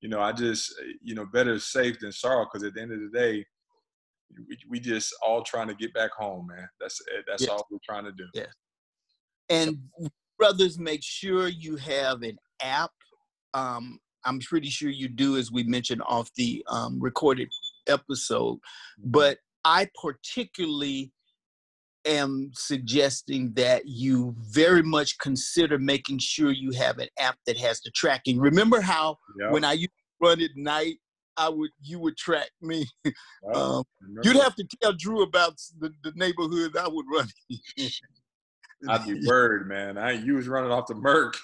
you 0.00 0.08
know, 0.08 0.20
I 0.20 0.32
just, 0.32 0.72
you 1.02 1.14
know, 1.14 1.26
better 1.26 1.58
safe 1.58 1.98
than 2.00 2.12
sorry, 2.12 2.46
because 2.46 2.66
at 2.66 2.74
the 2.74 2.80
end 2.80 2.92
of 2.92 3.00
the 3.00 3.18
day, 3.18 3.44
we, 4.48 4.58
we 4.68 4.80
just 4.80 5.14
all 5.22 5.42
trying 5.42 5.68
to 5.68 5.74
get 5.74 5.92
back 5.94 6.12
home, 6.12 6.48
man. 6.48 6.68
That's 6.80 7.00
that's 7.26 7.42
yes. 7.42 7.50
all 7.50 7.66
we're 7.70 7.78
trying 7.84 8.04
to 8.04 8.12
do. 8.12 8.26
Yeah. 8.34 8.46
And 9.48 9.78
so. 10.00 10.08
brothers, 10.38 10.78
make 10.78 11.02
sure 11.02 11.48
you 11.48 11.76
have 11.76 12.22
an 12.22 12.38
app. 12.62 12.90
Um, 13.54 13.98
I'm 14.24 14.40
pretty 14.40 14.68
sure 14.68 14.90
you 14.90 15.08
do, 15.08 15.36
as 15.36 15.50
we 15.50 15.62
mentioned 15.64 16.02
off 16.06 16.30
the 16.36 16.64
um, 16.68 17.00
recorded 17.00 17.48
episode. 17.86 18.56
Mm-hmm. 18.56 19.10
But 19.10 19.38
I 19.64 19.88
particularly 20.00 21.12
am 22.04 22.50
suggesting 22.54 23.52
that 23.54 23.86
you 23.86 24.34
very 24.38 24.82
much 24.82 25.18
consider 25.18 25.78
making 25.78 26.18
sure 26.18 26.50
you 26.50 26.72
have 26.72 26.98
an 26.98 27.08
app 27.18 27.36
that 27.46 27.58
has 27.58 27.80
the 27.80 27.90
tracking. 27.90 28.38
Remember 28.38 28.80
how 28.80 29.18
yep. 29.40 29.50
when 29.50 29.64
I 29.64 29.72
used 29.72 29.90
to 29.90 30.26
run 30.26 30.40
at 30.40 30.50
night, 30.56 30.96
I 31.38 31.48
would 31.48 31.70
you 31.82 31.98
would 32.00 32.16
track 32.16 32.50
me. 32.60 32.86
um, 33.54 33.84
you'd 34.22 34.36
have 34.36 34.54
to 34.56 34.66
tell 34.82 34.92
Drew 34.92 35.22
about 35.22 35.54
the, 35.78 35.92
the 36.02 36.12
neighborhood 36.16 36.76
I 36.76 36.88
would 36.88 37.06
run. 37.12 37.28
I'd 38.88 39.06
be 39.06 39.20
worried, 39.26 39.66
man. 39.66 39.98
I 39.98 40.12
you 40.12 40.34
was 40.34 40.48
running 40.48 40.70
off 40.70 40.86
the 40.86 40.94
Merck. 40.94 41.34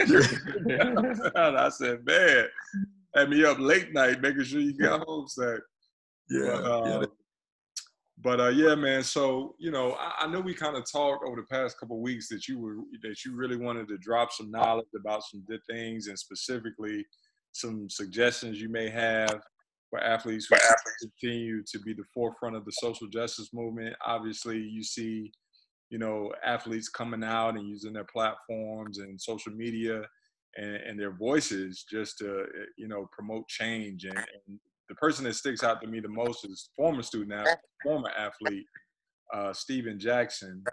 I 1.36 1.68
said, 1.70 2.04
man, 2.04 2.46
had 3.16 3.30
me 3.30 3.44
up 3.44 3.58
late 3.58 3.92
night 3.92 4.20
making 4.20 4.44
sure 4.44 4.60
you 4.60 4.76
got 4.76 5.04
home 5.06 5.26
safe. 5.26 5.58
Yeah. 6.30 6.50
But, 6.52 6.64
uh, 6.64 7.00
yeah. 7.00 7.06
but 8.22 8.40
uh, 8.40 8.48
yeah, 8.48 8.74
man. 8.74 9.02
So 9.02 9.56
you 9.58 9.70
know, 9.70 9.96
I, 9.98 10.24
I 10.24 10.26
know 10.28 10.40
we 10.40 10.54
kind 10.54 10.76
of 10.76 10.90
talked 10.90 11.24
over 11.26 11.36
the 11.36 11.46
past 11.54 11.78
couple 11.80 12.00
weeks 12.00 12.28
that 12.28 12.46
you 12.46 12.58
were 12.58 12.76
that 13.02 13.24
you 13.24 13.34
really 13.34 13.56
wanted 13.56 13.88
to 13.88 13.98
drop 13.98 14.32
some 14.32 14.50
knowledge 14.50 14.86
about 14.98 15.22
some 15.24 15.42
good 15.48 15.60
things 15.68 16.06
and 16.06 16.18
specifically 16.18 17.04
some 17.58 17.88
suggestions 17.90 18.60
you 18.60 18.68
may 18.68 18.88
have 18.88 19.40
for 19.90 20.00
athletes 20.00 20.46
who 20.50 20.56
continue 21.00 21.62
to 21.64 21.78
be 21.80 21.94
the 21.94 22.04
forefront 22.12 22.56
of 22.56 22.64
the 22.64 22.72
social 22.72 23.08
justice 23.08 23.50
movement. 23.52 23.96
Obviously, 24.04 24.58
you 24.58 24.82
see 24.82 25.32
you 25.90 25.98
know, 25.98 26.32
athletes 26.44 26.88
coming 26.88 27.24
out 27.24 27.56
and 27.56 27.66
using 27.66 27.92
their 27.92 28.04
platforms 28.04 28.98
and 28.98 29.20
social 29.20 29.52
media 29.52 30.02
and, 30.56 30.76
and 30.76 31.00
their 31.00 31.12
voices 31.12 31.84
just 31.90 32.18
to, 32.18 32.44
you 32.76 32.88
know, 32.88 33.08
promote 33.12 33.48
change. 33.48 34.04
And, 34.04 34.16
and, 34.16 34.60
the 34.88 34.94
person 34.94 35.22
that 35.26 35.34
sticks 35.34 35.62
out 35.62 35.82
to 35.82 35.86
me 35.86 36.00
the 36.00 36.08
most 36.08 36.46
is 36.46 36.70
former 36.74 37.02
student, 37.02 37.34
athlete, 37.34 37.58
former 37.82 38.08
athlete, 38.08 38.64
uh, 39.34 39.52
Stephen 39.52 40.00
Jackson. 40.00 40.64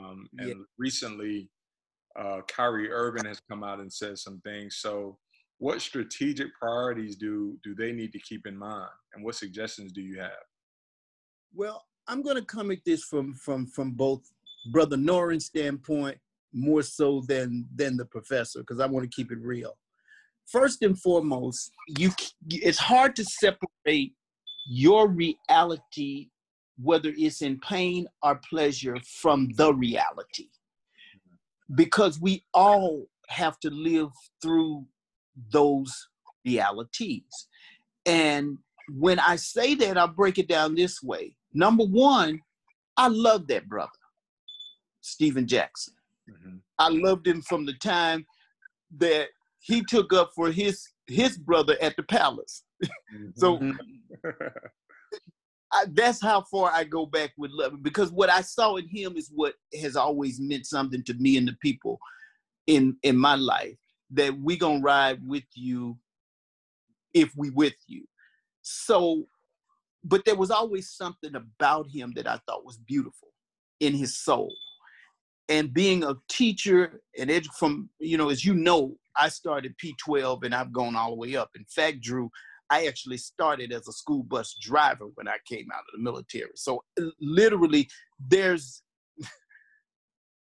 Um, 0.00 0.28
and 0.38 0.48
yeah. 0.48 0.54
recently, 0.78 1.50
uh, 2.16 2.42
Kyrie 2.46 2.92
Irving 2.92 3.24
has 3.24 3.40
come 3.50 3.64
out 3.64 3.80
and 3.80 3.92
said 3.92 4.16
some 4.16 4.40
things. 4.44 4.76
So, 4.76 5.18
what 5.58 5.80
strategic 5.80 6.48
priorities 6.58 7.16
do 7.16 7.58
do 7.62 7.74
they 7.74 7.92
need 7.92 8.12
to 8.12 8.18
keep 8.18 8.46
in 8.46 8.56
mind, 8.56 8.90
and 9.14 9.24
what 9.24 9.34
suggestions 9.34 9.92
do 9.92 10.00
you 10.00 10.20
have? 10.20 10.32
Well, 11.54 11.84
I'm 12.08 12.22
going 12.22 12.36
to 12.36 12.44
come 12.44 12.70
at 12.70 12.84
this 12.84 13.04
from 13.04 13.34
from 13.34 13.66
from 13.66 13.92
both 13.92 14.22
Brother 14.72 14.96
Noren's 14.96 15.46
standpoint 15.46 16.18
more 16.52 16.82
so 16.82 17.22
than 17.26 17.66
than 17.74 17.96
the 17.96 18.04
professor 18.04 18.60
because 18.60 18.80
I 18.80 18.86
want 18.86 19.10
to 19.10 19.14
keep 19.14 19.30
it 19.30 19.38
real. 19.40 19.76
First 20.46 20.82
and 20.82 20.98
foremost, 20.98 21.72
you 21.98 22.10
it's 22.48 22.78
hard 22.78 23.16
to 23.16 23.24
separate 23.24 24.12
your 24.66 25.08
reality, 25.08 26.28
whether 26.78 27.12
it's 27.16 27.42
in 27.42 27.60
pain 27.60 28.06
or 28.22 28.40
pleasure, 28.48 28.96
from 29.20 29.50
the 29.56 29.72
reality, 29.72 30.48
mm-hmm. 30.48 31.74
because 31.74 32.20
we 32.20 32.44
all 32.52 33.06
have 33.28 33.58
to 33.60 33.70
live 33.70 34.10
through 34.42 34.84
those 35.50 35.92
realities. 36.44 37.48
And 38.06 38.58
when 38.88 39.18
I 39.18 39.36
say 39.36 39.74
that, 39.76 39.96
I'll 39.96 40.08
break 40.08 40.38
it 40.38 40.48
down 40.48 40.74
this 40.74 41.02
way. 41.02 41.36
Number 41.52 41.84
one, 41.84 42.40
I 42.96 43.08
love 43.08 43.46
that 43.48 43.68
brother, 43.68 43.90
Stephen 45.00 45.46
Jackson. 45.46 45.94
Mm-hmm. 46.30 46.56
I 46.78 46.88
loved 46.88 47.26
him 47.26 47.42
from 47.42 47.66
the 47.66 47.74
time 47.74 48.26
that 48.98 49.28
he 49.60 49.82
took 49.82 50.12
up 50.12 50.30
for 50.34 50.50
his 50.50 50.86
his 51.06 51.36
brother 51.36 51.76
at 51.80 51.96
the 51.96 52.02
palace. 52.02 52.64
Mm-hmm. 53.14 53.30
so 53.36 53.60
I, 55.72 55.86
that's 55.92 56.22
how 56.22 56.42
far 56.42 56.70
I 56.72 56.84
go 56.84 57.06
back 57.06 57.32
with 57.36 57.50
love 57.52 57.82
because 57.82 58.12
what 58.12 58.30
I 58.30 58.40
saw 58.40 58.76
in 58.76 58.88
him 58.88 59.16
is 59.16 59.30
what 59.34 59.54
has 59.80 59.96
always 59.96 60.40
meant 60.40 60.66
something 60.66 61.02
to 61.04 61.14
me 61.14 61.36
and 61.36 61.48
the 61.48 61.56
people 61.62 61.98
in 62.66 62.96
in 63.02 63.16
my 63.16 63.34
life 63.34 63.76
that 64.10 64.38
we 64.38 64.56
gonna 64.56 64.80
ride 64.80 65.20
with 65.26 65.44
you 65.54 65.98
if 67.12 67.32
we 67.36 67.50
with 67.50 67.76
you. 67.86 68.04
So, 68.62 69.26
but 70.02 70.24
there 70.24 70.34
was 70.34 70.50
always 70.50 70.90
something 70.90 71.34
about 71.34 71.88
him 71.88 72.12
that 72.16 72.26
I 72.26 72.40
thought 72.46 72.64
was 72.64 72.78
beautiful 72.78 73.28
in 73.80 73.94
his 73.94 74.18
soul. 74.18 74.52
And 75.48 75.74
being 75.74 76.04
a 76.04 76.16
teacher 76.28 77.00
and 77.18 77.30
edu- 77.30 77.52
from, 77.58 77.90
you 77.98 78.16
know, 78.16 78.30
as 78.30 78.44
you 78.44 78.54
know, 78.54 78.96
I 79.16 79.28
started 79.28 79.74
P12 79.78 80.44
and 80.44 80.54
I've 80.54 80.72
gone 80.72 80.96
all 80.96 81.10
the 81.10 81.16
way 81.16 81.36
up. 81.36 81.50
In 81.54 81.64
fact, 81.66 82.00
Drew, 82.00 82.30
I 82.70 82.86
actually 82.86 83.18
started 83.18 83.72
as 83.72 83.86
a 83.86 83.92
school 83.92 84.22
bus 84.22 84.56
driver 84.60 85.06
when 85.14 85.28
I 85.28 85.36
came 85.46 85.68
out 85.72 85.80
of 85.80 85.92
the 85.94 86.02
military. 86.02 86.50
So 86.54 86.82
literally, 87.20 87.88
there's 88.18 88.82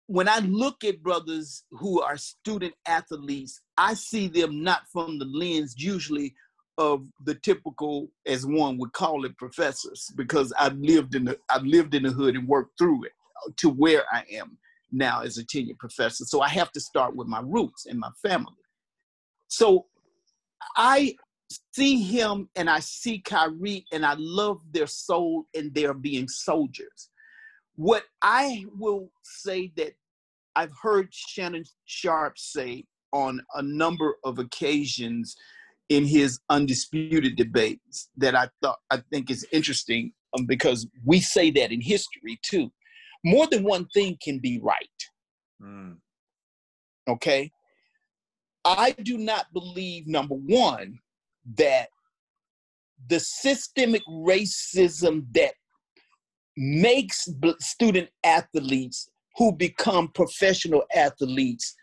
when 0.06 0.28
I 0.28 0.38
look 0.40 0.84
at 0.84 1.02
brothers 1.02 1.64
who 1.70 2.02
are 2.02 2.16
student 2.16 2.74
athletes, 2.86 3.60
I 3.76 3.94
see 3.94 4.28
them 4.28 4.62
not 4.62 4.82
from 4.92 5.18
the 5.18 5.24
lens 5.24 5.74
usually 5.78 6.34
of 6.76 7.06
the 7.24 7.36
typical, 7.36 8.10
as 8.26 8.44
one 8.44 8.78
would 8.78 8.92
call 8.92 9.24
it, 9.24 9.36
professors, 9.38 10.10
because 10.16 10.52
I've 10.58 10.76
lived 10.76 11.14
in 11.14 11.24
the 11.24 11.38
I've 11.48 11.64
lived 11.64 11.94
in 11.94 12.02
the 12.02 12.10
hood 12.10 12.34
and 12.36 12.48
worked 12.48 12.76
through 12.78 13.04
it 13.04 13.12
to 13.58 13.70
where 13.70 14.04
I 14.12 14.24
am 14.32 14.58
now 14.90 15.22
as 15.22 15.38
a 15.38 15.44
tenured 15.44 15.78
professor. 15.78 16.24
So 16.24 16.40
I 16.40 16.48
have 16.48 16.72
to 16.72 16.80
start 16.80 17.16
with 17.16 17.28
my 17.28 17.40
roots 17.40 17.86
and 17.86 17.98
my 17.98 18.10
family. 18.22 18.52
So 19.48 19.86
I 20.76 21.14
see 21.72 22.02
him 22.02 22.48
and 22.56 22.68
I 22.68 22.80
see 22.80 23.20
Kyrie 23.20 23.86
and 23.92 24.04
I 24.04 24.14
love 24.18 24.60
their 24.72 24.86
soul 24.86 25.46
and 25.54 25.72
their 25.74 25.94
being 25.94 26.28
soldiers. 26.28 27.10
What 27.76 28.04
I 28.22 28.64
will 28.78 29.10
say 29.22 29.72
that 29.76 29.92
I've 30.56 30.72
heard 30.80 31.08
Shannon 31.12 31.64
Sharpe 31.84 32.38
say 32.38 32.84
on 33.12 33.40
a 33.54 33.62
number 33.62 34.16
of 34.24 34.38
occasions 34.38 35.36
in 35.88 36.04
his 36.04 36.40
undisputed 36.48 37.36
debates 37.36 38.08
that 38.16 38.34
I 38.34 38.48
thought 38.62 38.78
I 38.90 39.02
think 39.12 39.30
is 39.30 39.46
interesting 39.52 40.12
um, 40.36 40.46
because 40.46 40.86
we 41.04 41.20
say 41.20 41.50
that 41.52 41.72
in 41.72 41.80
history 41.80 42.38
too. 42.42 42.72
More 43.24 43.46
than 43.46 43.64
one 43.64 43.86
thing 43.94 44.16
can 44.22 44.38
be 44.38 44.60
right. 44.62 44.78
Mm. 45.62 45.96
Okay. 47.08 47.50
I 48.64 48.92
do 48.92 49.18
not 49.18 49.52
believe, 49.52 50.06
number 50.06 50.34
one, 50.34 50.98
that 51.56 51.88
the 53.08 53.20
systemic 53.20 54.02
racism 54.08 55.26
that 55.32 55.54
makes 56.56 57.28
student 57.60 58.08
athletes 58.24 59.08
who 59.36 59.52
become 59.52 60.08
professional 60.08 60.84
athletes 60.94 61.74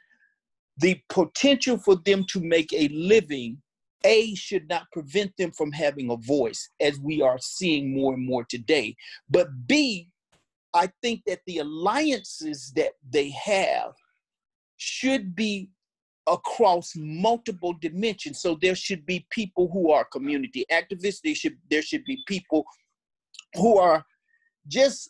the 0.78 0.99
potential 1.09 1.78
for 1.78 1.97
them 2.05 2.26
to 2.30 2.39
make 2.39 2.72
a 2.74 2.88
living 2.89 3.61
a 4.03 4.34
should 4.36 4.67
not 4.67 4.89
prevent 4.91 5.32
them 5.38 5.51
from 5.51 5.72
having 5.72 6.09
a 6.09 6.15
voice 6.17 6.69
as 6.80 6.99
we 6.99 7.22
are 7.22 7.38
seeing 7.39 7.93
more 7.93 8.13
and 8.13 8.26
more 8.26 8.43
today. 8.49 8.95
But 9.30 9.47
b 9.67 10.07
i 10.74 10.89
think 11.01 11.22
that 11.28 11.41
the 11.45 11.57
alliances 11.57 12.72
that 12.76 12.93
they 13.09 13.30
have 13.32 13.91
should 14.78 15.36
be 15.36 15.69
across 16.28 16.93
multiple 16.95 17.74
dimensions. 17.82 18.41
So 18.41 18.57
there 18.61 18.76
should 18.76 19.05
be 19.05 19.26
people 19.32 19.69
who 19.72 19.91
are 19.91 20.05
community 20.05 20.65
activists 20.72 21.19
there 21.24 21.36
should 21.36 21.57
there 21.69 21.82
should 21.82 22.05
be 22.05 22.19
people 22.26 22.65
who 23.55 23.78
are 23.78 24.05
just 24.68 25.09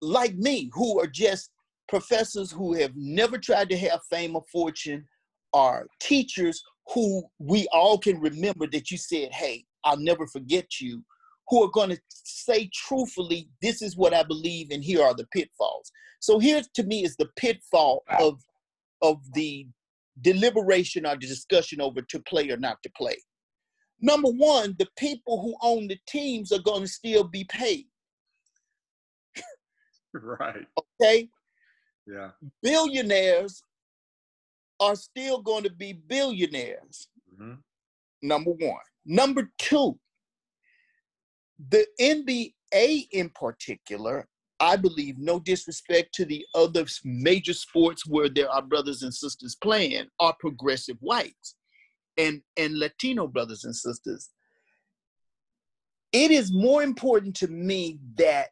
like 0.00 0.34
me 0.36 0.70
who 0.74 1.00
are 1.00 1.06
just 1.06 1.50
professors 1.88 2.50
who 2.50 2.74
have 2.74 2.92
never 2.94 3.38
tried 3.38 3.68
to 3.70 3.76
have 3.76 4.00
fame 4.10 4.36
or 4.36 4.44
fortune 4.52 5.04
are 5.54 5.86
teachers 6.00 6.62
who 6.94 7.22
we 7.38 7.66
all 7.72 7.98
can 7.98 8.20
remember 8.20 8.66
that 8.66 8.90
you 8.90 8.98
said, 8.98 9.32
Hey, 9.32 9.64
I'll 9.84 9.98
never 9.98 10.26
forget 10.26 10.80
you, 10.80 11.02
who 11.48 11.64
are 11.64 11.70
going 11.70 11.90
to 11.90 12.00
say 12.10 12.70
truthfully, 12.74 13.48
This 13.62 13.82
is 13.82 13.96
what 13.96 14.14
I 14.14 14.22
believe, 14.22 14.68
and 14.70 14.84
here 14.84 15.02
are 15.02 15.14
the 15.14 15.26
pitfalls. 15.32 15.90
So, 16.20 16.38
here 16.38 16.62
to 16.74 16.82
me 16.82 17.04
is 17.04 17.16
the 17.16 17.28
pitfall 17.36 18.04
of, 18.18 18.40
of 19.02 19.18
the 19.34 19.66
deliberation 20.20 21.06
or 21.06 21.14
the 21.14 21.26
discussion 21.26 21.80
over 21.80 22.02
to 22.02 22.20
play 22.20 22.50
or 22.50 22.56
not 22.56 22.82
to 22.82 22.90
play. 22.96 23.16
Number 24.00 24.28
one, 24.28 24.76
the 24.78 24.88
people 24.96 25.42
who 25.42 25.54
own 25.62 25.88
the 25.88 25.98
teams 26.06 26.52
are 26.52 26.62
going 26.62 26.82
to 26.82 26.88
still 26.88 27.24
be 27.24 27.44
paid. 27.44 27.86
right. 30.14 30.66
Okay. 31.00 31.28
Yeah. 32.06 32.30
Billionaires 32.62 33.62
are 34.80 34.96
still 34.96 35.40
going 35.40 35.64
to 35.64 35.72
be 35.72 35.92
billionaires. 35.92 37.08
Mm-hmm. 37.34 37.54
Number 38.22 38.52
one. 38.52 38.80
Number 39.04 39.50
two, 39.58 39.98
the 41.70 41.86
NBA 42.00 43.08
in 43.12 43.30
particular, 43.30 44.28
I 44.60 44.76
believe, 44.76 45.18
no 45.18 45.40
disrespect 45.40 46.14
to 46.14 46.24
the 46.24 46.44
other 46.54 46.84
major 47.04 47.54
sports 47.54 48.06
where 48.06 48.28
there 48.28 48.50
are 48.50 48.62
brothers 48.62 49.02
and 49.02 49.14
sisters 49.14 49.56
playing, 49.62 50.06
are 50.20 50.34
progressive 50.40 50.96
whites 51.00 51.56
and, 52.16 52.42
and 52.56 52.78
Latino 52.78 53.26
brothers 53.26 53.64
and 53.64 53.74
sisters. 53.74 54.30
It 56.12 56.30
is 56.30 56.52
more 56.52 56.82
important 56.82 57.36
to 57.36 57.48
me 57.48 57.98
that 58.16 58.50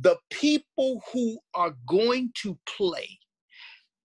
the 0.00 0.16
people 0.30 1.02
who 1.12 1.38
are 1.54 1.74
going 1.86 2.30
to 2.42 2.58
play 2.76 3.18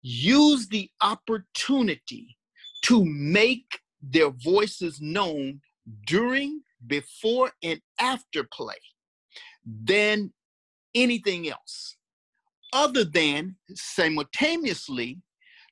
use 0.01 0.67
the 0.67 0.89
opportunity 1.01 2.35
to 2.83 3.05
make 3.05 3.79
their 4.01 4.31
voices 4.31 4.99
known 5.01 5.61
during, 6.07 6.61
before, 6.87 7.51
and 7.63 7.79
after 7.99 8.43
play 8.51 8.75
than 9.83 10.31
anything 10.95 11.49
else. 11.49 11.97
Other 12.73 13.03
than 13.03 13.57
simultaneously, 13.73 15.19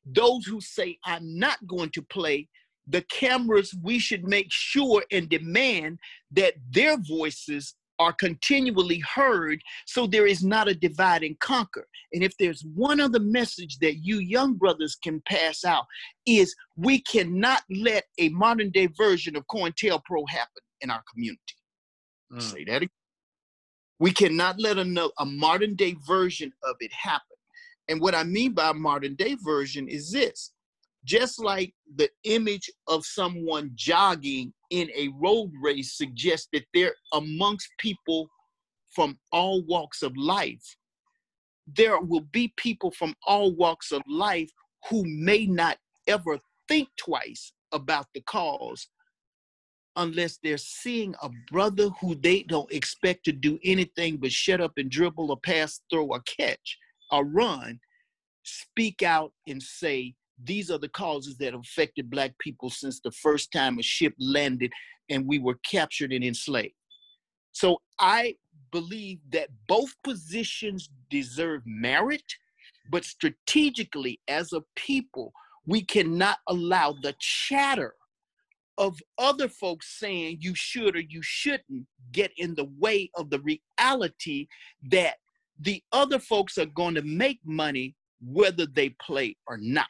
those 0.05 0.45
who 0.45 0.61
say, 0.61 0.97
I'm 1.05 1.37
not 1.39 1.65
going 1.65 1.89
to 1.91 2.01
play, 2.01 2.49
the 2.87 3.01
cameras, 3.03 3.73
we 3.81 3.99
should 3.99 4.23
make 4.27 4.47
sure 4.49 5.03
and 5.11 5.29
demand 5.29 5.99
that 6.31 6.55
their 6.71 6.97
voices 6.97 7.75
are 7.99 8.13
continually 8.13 8.99
heard 8.99 9.61
so 9.85 10.07
there 10.07 10.25
is 10.25 10.43
not 10.43 10.67
a 10.67 10.73
divide 10.73 11.23
and 11.23 11.37
conquer. 11.39 11.85
And 12.13 12.23
if 12.23 12.35
there's 12.37 12.63
one 12.73 12.99
other 12.99 13.19
message 13.19 13.77
that 13.79 13.97
you 13.97 14.19
young 14.19 14.55
brothers 14.55 14.97
can 15.03 15.21
pass 15.27 15.65
out 15.65 15.85
is 16.25 16.55
we 16.77 17.01
cannot 17.01 17.61
let 17.69 18.05
a 18.17 18.29
modern 18.29 18.71
day 18.71 18.87
version 18.97 19.35
of 19.35 19.45
COINTELPRO 19.47 20.23
happen 20.29 20.63
in 20.81 20.89
our 20.89 21.03
community. 21.13 21.41
Mm. 22.33 22.41
say 22.41 22.63
that 22.65 22.77
again. 22.77 22.89
We 23.99 24.11
cannot 24.11 24.59
let 24.59 24.77
a, 24.77 25.09
a 25.19 25.25
modern 25.25 25.75
day 25.75 25.95
version 26.07 26.53
of 26.63 26.75
it 26.79 26.93
happen. 26.93 27.23
And 27.89 27.99
what 27.99 28.15
i 28.15 28.23
mean 28.23 28.53
by 28.53 28.71
modern 28.71 29.15
day 29.15 29.35
version 29.43 29.87
is 29.87 30.11
this 30.11 30.51
just 31.05 31.39
like 31.39 31.73
the 31.95 32.09
image 32.23 32.69
of 32.87 33.05
someone 33.05 33.71
jogging 33.75 34.53
in 34.69 34.89
a 34.95 35.09
road 35.19 35.51
race 35.61 35.97
suggests 35.97 36.47
that 36.53 36.65
they're 36.73 36.95
amongst 37.13 37.69
people 37.79 38.29
from 38.93 39.17
all 39.31 39.63
walks 39.65 40.01
of 40.01 40.15
life, 40.17 40.75
there 41.67 41.99
will 41.99 42.25
be 42.31 42.53
people 42.57 42.91
from 42.91 43.15
all 43.25 43.55
walks 43.55 43.91
of 43.91 44.01
life 44.07 44.49
who 44.89 45.03
may 45.05 45.45
not 45.45 45.77
ever 46.07 46.39
think 46.67 46.89
twice 46.97 47.53
about 47.71 48.07
the 48.13 48.21
cause 48.21 48.87
unless 49.95 50.39
they're 50.41 50.57
seeing 50.57 51.13
a 51.21 51.29
brother 51.51 51.89
who 52.01 52.15
they 52.15 52.43
don't 52.43 52.71
expect 52.71 53.25
to 53.25 53.31
do 53.31 53.59
anything 53.63 54.17
but 54.17 54.31
shut 54.31 54.61
up 54.61 54.71
and 54.77 54.89
dribble 54.89 55.29
or 55.31 55.37
pass, 55.43 55.81
throw, 55.91 56.05
or 56.05 56.21
catch 56.21 56.77
or 57.11 57.25
run, 57.25 57.79
speak 58.43 59.03
out 59.03 59.33
and 59.47 59.61
say, 59.61 60.15
these 60.43 60.71
are 60.71 60.77
the 60.77 60.89
causes 60.89 61.37
that 61.37 61.53
affected 61.53 62.09
black 62.09 62.37
people 62.39 62.69
since 62.69 62.99
the 62.99 63.11
first 63.11 63.51
time 63.51 63.79
a 63.79 63.83
ship 63.83 64.13
landed 64.19 64.71
and 65.09 65.27
we 65.27 65.39
were 65.39 65.59
captured 65.69 66.11
and 66.13 66.23
enslaved. 66.23 66.73
So 67.51 67.81
I 67.99 68.35
believe 68.71 69.19
that 69.31 69.49
both 69.67 69.93
positions 70.03 70.89
deserve 71.09 71.61
merit, 71.65 72.23
but 72.91 73.03
strategically, 73.03 74.19
as 74.27 74.53
a 74.53 74.61
people, 74.75 75.33
we 75.65 75.83
cannot 75.83 76.37
allow 76.47 76.95
the 77.01 77.15
chatter 77.19 77.93
of 78.77 78.97
other 79.17 79.49
folks 79.49 79.99
saying 79.99 80.37
you 80.39 80.55
should 80.55 80.95
or 80.95 81.01
you 81.01 81.21
shouldn't 81.21 81.85
get 82.11 82.31
in 82.37 82.55
the 82.55 82.69
way 82.79 83.09
of 83.15 83.29
the 83.29 83.39
reality 83.39 84.47
that 84.89 85.15
the 85.59 85.83
other 85.91 86.17
folks 86.17 86.57
are 86.57 86.65
going 86.65 86.95
to 86.95 87.01
make 87.01 87.39
money 87.43 87.95
whether 88.21 88.65
they 88.65 88.89
play 89.05 89.35
or 89.47 89.57
not. 89.57 89.87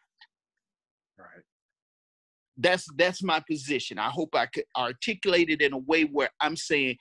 That's 2.60 2.86
that's 2.98 3.24
my 3.24 3.42
position. 3.50 3.98
I 3.98 4.10
hope 4.10 4.36
I 4.36 4.46
could 4.46 4.66
articulate 4.76 5.50
it 5.50 5.62
in 5.62 5.74
a 5.74 5.78
way 5.78 6.04
where 6.04 6.30
I'm 6.42 6.56
saying 6.56 6.98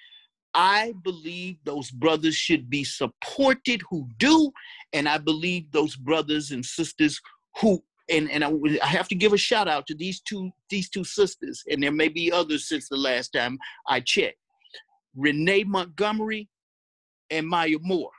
I 0.55 0.95
believe 1.05 1.57
those 1.65 1.91
brothers 1.91 2.35
should 2.35 2.71
be 2.71 2.85
supported 2.85 3.83
who 3.91 4.09
do, 4.19 4.51
and 4.93 5.09
I 5.09 5.19
believe 5.19 5.71
those 5.73 5.97
brothers 5.97 6.53
and 6.53 6.65
sisters 6.65 7.21
who 7.61 7.83
and 8.09 8.31
and 8.31 8.45
I, 8.45 8.53
I, 8.83 8.87
have 8.87 9.09
to 9.09 9.15
give 9.15 9.33
a 9.33 9.39
shout 9.39 9.69
out 9.69 9.87
to 9.89 9.95
these 9.95 10.21
two 10.21 10.51
these 10.71 10.89
two 10.89 11.05
sisters, 11.05 11.63
and 11.71 11.83
there 11.83 11.93
may 11.93 12.09
be 12.09 12.33
others 12.33 12.69
since 12.69 12.89
the 12.89 12.97
last 12.97 13.33
time 13.33 13.59
I 13.87 14.01
checked. 14.01 14.39
Renee 15.17 15.65
Montgomery 15.65 16.49
and 17.31 17.47
Maya 17.47 17.77
Moore 17.81 18.11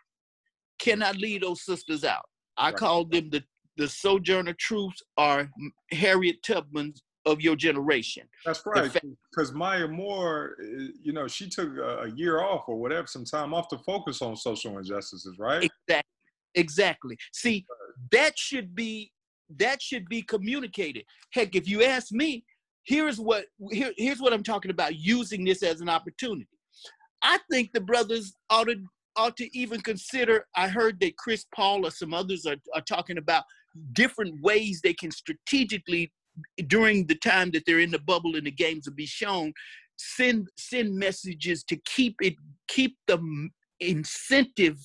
cannot 0.79 1.15
leave 1.15 1.41
those 1.41 1.63
sisters 1.63 2.03
out. 2.03 2.25
I 2.57 2.67
right. 2.67 2.75
call 2.75 3.05
them 3.05 3.29
the 3.29 3.43
the 3.77 3.87
Sojourner 3.87 4.55
Truths 4.59 5.01
are 5.17 5.49
Harriet 5.91 6.43
Tubman's 6.43 7.01
of 7.25 7.41
your 7.41 7.55
generation. 7.55 8.27
That's 8.45 8.61
right. 8.65 8.91
Because 9.31 9.53
Maya 9.53 9.87
Moore, 9.87 10.55
eh, 10.61 10.87
you 11.01 11.13
know, 11.13 11.27
she 11.27 11.49
took 11.49 11.69
a, 11.77 12.11
year 12.15 12.41
off 12.41 12.63
or 12.67 12.77
whatever, 12.77 13.07
some 13.07 13.25
time 13.25 13.53
off 13.53 13.67
to 13.69 13.77
focus 13.79 14.21
on 14.21 14.35
social 14.35 14.77
injustices, 14.77 15.37
right? 15.37 15.69
Exactly. 15.87 16.03
Exactly. 16.55 17.17
See, 17.31 17.65
that 18.11 18.37
should 18.37 18.73
be 18.75 19.11
that 19.57 19.81
should 19.81 20.07
be 20.09 20.21
communicated. 20.21 21.05
Heck, 21.31 21.55
if 21.55 21.67
you 21.67 21.83
ask 21.83 22.11
me, 22.11 22.43
here's 22.83 23.19
what 23.19 23.45
here, 23.71 23.91
here's 23.97 24.19
what 24.19 24.33
I'm 24.33 24.43
talking 24.43 24.71
about 24.71 24.95
using 24.95 25.43
this 25.43 25.63
as 25.63 25.81
an 25.81 25.89
opportunity. 25.89 26.47
I 27.21 27.39
think 27.51 27.71
the 27.73 27.81
brothers 27.81 28.33
ought 28.49 28.65
to 28.65 28.77
ought 29.15 29.37
to 29.37 29.57
even 29.57 29.81
consider. 29.81 30.47
I 30.55 30.67
heard 30.69 30.99
that 31.01 31.17
Chris 31.17 31.45
Paul 31.53 31.85
or 31.85 31.91
some 31.91 32.13
others 32.13 32.45
are, 32.45 32.57
are 32.73 32.81
talking 32.81 33.17
about 33.17 33.43
different 33.93 34.41
ways 34.41 34.81
they 34.81 34.93
can 34.93 35.11
strategically 35.11 36.11
during 36.67 37.05
the 37.07 37.15
time 37.15 37.51
that 37.51 37.63
they're 37.65 37.79
in 37.79 37.91
the 37.91 37.99
bubble 37.99 38.35
and 38.35 38.45
the 38.45 38.51
games 38.51 38.87
will 38.87 38.95
be 38.95 39.05
shown 39.05 39.53
send 39.97 40.47
send 40.57 40.95
messages 40.95 41.63
to 41.63 41.75
keep 41.85 42.15
it 42.21 42.35
keep 42.67 42.95
the 43.07 43.49
incentive 43.79 44.77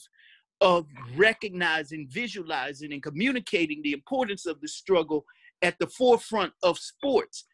of 0.60 0.86
recognizing, 1.16 2.08
visualizing, 2.10 2.92
and 2.92 3.02
communicating 3.02 3.82
the 3.82 3.92
importance 3.92 4.46
of 4.46 4.60
the 4.60 4.68
struggle 4.68 5.24
at 5.62 5.78
the 5.78 5.86
forefront 5.88 6.52
of 6.62 6.78
sports. 6.78 7.44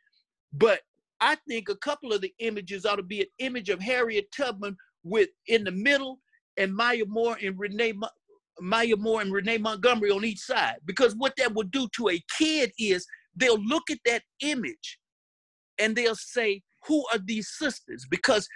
But 0.52 0.80
I 1.20 1.36
think 1.48 1.68
a 1.68 1.76
couple 1.76 2.12
of 2.12 2.20
the 2.20 2.32
images 2.38 2.86
ought 2.86 2.96
to 2.96 3.02
be 3.02 3.22
an 3.22 3.26
image 3.38 3.68
of 3.68 3.80
Harriet 3.80 4.30
Tubman 4.32 4.76
with 5.02 5.28
in 5.48 5.64
the 5.64 5.72
middle 5.72 6.20
and 6.56 6.74
Maya 6.74 7.04
Moore 7.06 7.36
and 7.42 7.58
Renee 7.58 7.94
Maya 8.60 8.96
Moore 8.96 9.22
and 9.22 9.32
Renee 9.32 9.58
Montgomery 9.58 10.10
on 10.10 10.24
each 10.24 10.40
side. 10.40 10.76
Because 10.84 11.14
what 11.16 11.34
that 11.36 11.54
would 11.54 11.70
do 11.70 11.88
to 11.96 12.10
a 12.10 12.22
kid 12.38 12.72
is 12.78 13.06
they'll 13.36 13.62
look 13.62 13.90
at 13.90 13.98
that 14.04 14.22
image 14.40 14.98
and 15.78 15.96
they'll 15.96 16.16
say, 16.16 16.62
Who 16.86 17.04
are 17.12 17.18
these 17.18 17.48
sisters? 17.58 18.06
Because 18.10 18.48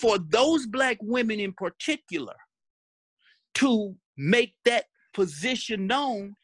for 0.00 0.18
those 0.18 0.66
black 0.66 0.98
women 1.00 1.40
in 1.40 1.52
particular, 1.52 2.34
to 3.54 3.94
make 4.18 4.54
that 4.64 4.84
position 5.14 5.86
known 5.86 6.34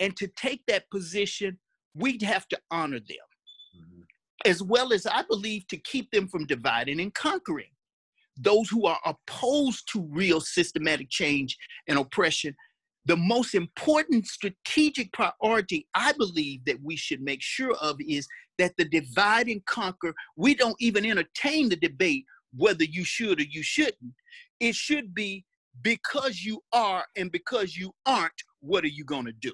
and 0.00 0.16
to 0.16 0.26
take 0.36 0.62
that 0.66 0.90
position, 0.90 1.58
we'd 1.94 2.22
have 2.22 2.46
to 2.48 2.58
honor 2.70 2.98
them. 2.98 3.26
Mm-hmm. 3.76 4.00
As 4.44 4.62
well 4.62 4.92
as 4.92 5.06
I 5.06 5.22
believe 5.22 5.66
to 5.68 5.76
keep 5.76 6.10
them 6.10 6.28
from 6.28 6.46
dividing 6.46 7.00
and 7.00 7.14
conquering. 7.14 7.70
Those 8.38 8.68
who 8.68 8.86
are 8.86 8.98
opposed 9.06 9.88
to 9.92 10.02
real 10.10 10.40
systematic 10.40 11.08
change 11.08 11.56
and 11.88 11.98
oppression, 11.98 12.54
the 13.06 13.16
most 13.16 13.54
important 13.54 14.26
strategic 14.26 15.12
priority 15.12 15.86
I 15.94 16.12
believe 16.12 16.64
that 16.66 16.82
we 16.82 16.96
should 16.96 17.22
make 17.22 17.40
sure 17.40 17.74
of 17.76 17.96
is 18.00 18.26
that 18.58 18.72
the 18.76 18.84
divide 18.84 19.48
and 19.48 19.64
conquer, 19.66 20.12
we 20.36 20.54
don't 20.54 20.76
even 20.80 21.06
entertain 21.06 21.68
the 21.68 21.76
debate 21.76 22.24
whether 22.56 22.84
you 22.84 23.04
should 23.04 23.40
or 23.40 23.44
you 23.44 23.62
shouldn't. 23.62 24.14
It 24.60 24.74
should 24.74 25.14
be 25.14 25.44
because 25.82 26.42
you 26.42 26.60
are 26.72 27.04
and 27.16 27.30
because 27.30 27.76
you 27.76 27.92
aren't, 28.06 28.32
what 28.60 28.84
are 28.84 28.88
you 28.88 29.04
going 29.04 29.26
to 29.26 29.32
do? 29.32 29.52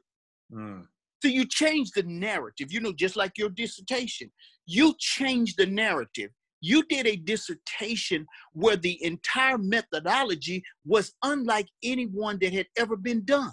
Mm. 0.53 0.87
So 1.23 1.29
you 1.29 1.45
change 1.47 1.93
the 1.93 2.03
narrative, 2.05 2.73
you 2.73 2.81
know, 2.81 2.93
just 2.93 3.17
like 3.17 3.39
your 3.39 3.51
dissertation. 3.51 4.31
You 4.67 4.95
change 4.99 5.57
the 5.57 5.67
narrative. 5.67 6.31
You 6.63 6.85
did 6.85 7.07
a 7.07 7.17
dissertation 7.17 8.25
where 8.53 8.77
the 8.77 8.97
entire 9.05 9.59
methodology 9.59 10.63
was 10.87 11.13
unlike 11.25 11.67
anyone 11.83 12.39
that 12.41 12.53
had 12.53 12.69
ever 12.79 12.97
been 12.97 13.25
done. 13.25 13.53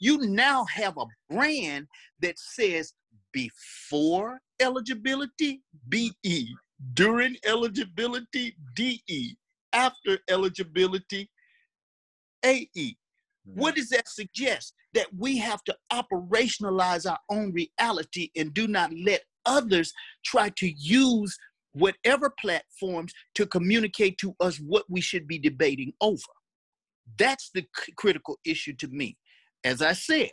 You 0.00 0.18
now 0.26 0.64
have 0.64 0.96
a 0.96 1.04
brand 1.32 1.86
that 2.20 2.38
says 2.38 2.94
before 3.32 4.40
eligibility, 4.60 5.62
BE, 5.88 6.54
during 6.94 7.36
eligibility, 7.44 8.56
DE, 8.74 9.36
after 9.74 10.18
eligibility, 10.30 11.30
AE. 12.42 12.66
Mm-hmm. 12.74 13.60
What 13.60 13.74
does 13.74 13.90
that 13.90 14.08
suggest? 14.08 14.72
That 14.94 15.08
we 15.16 15.36
have 15.36 15.62
to 15.64 15.76
operationalize 15.92 17.08
our 17.08 17.18
own 17.28 17.52
reality 17.52 18.30
and 18.36 18.54
do 18.54 18.66
not 18.66 18.90
let 19.04 19.22
others 19.44 19.92
try 20.24 20.50
to 20.56 20.70
use 20.70 21.36
whatever 21.78 22.32
platforms 22.40 23.12
to 23.34 23.46
communicate 23.46 24.18
to 24.18 24.34
us 24.40 24.58
what 24.58 24.84
we 24.88 25.00
should 25.00 25.26
be 25.26 25.38
debating 25.38 25.92
over. 26.00 26.22
That's 27.18 27.50
the 27.54 27.66
c- 27.76 27.92
critical 27.96 28.38
issue 28.44 28.74
to 28.74 28.88
me. 28.88 29.16
As 29.64 29.82
I 29.82 29.92
said, 29.92 30.30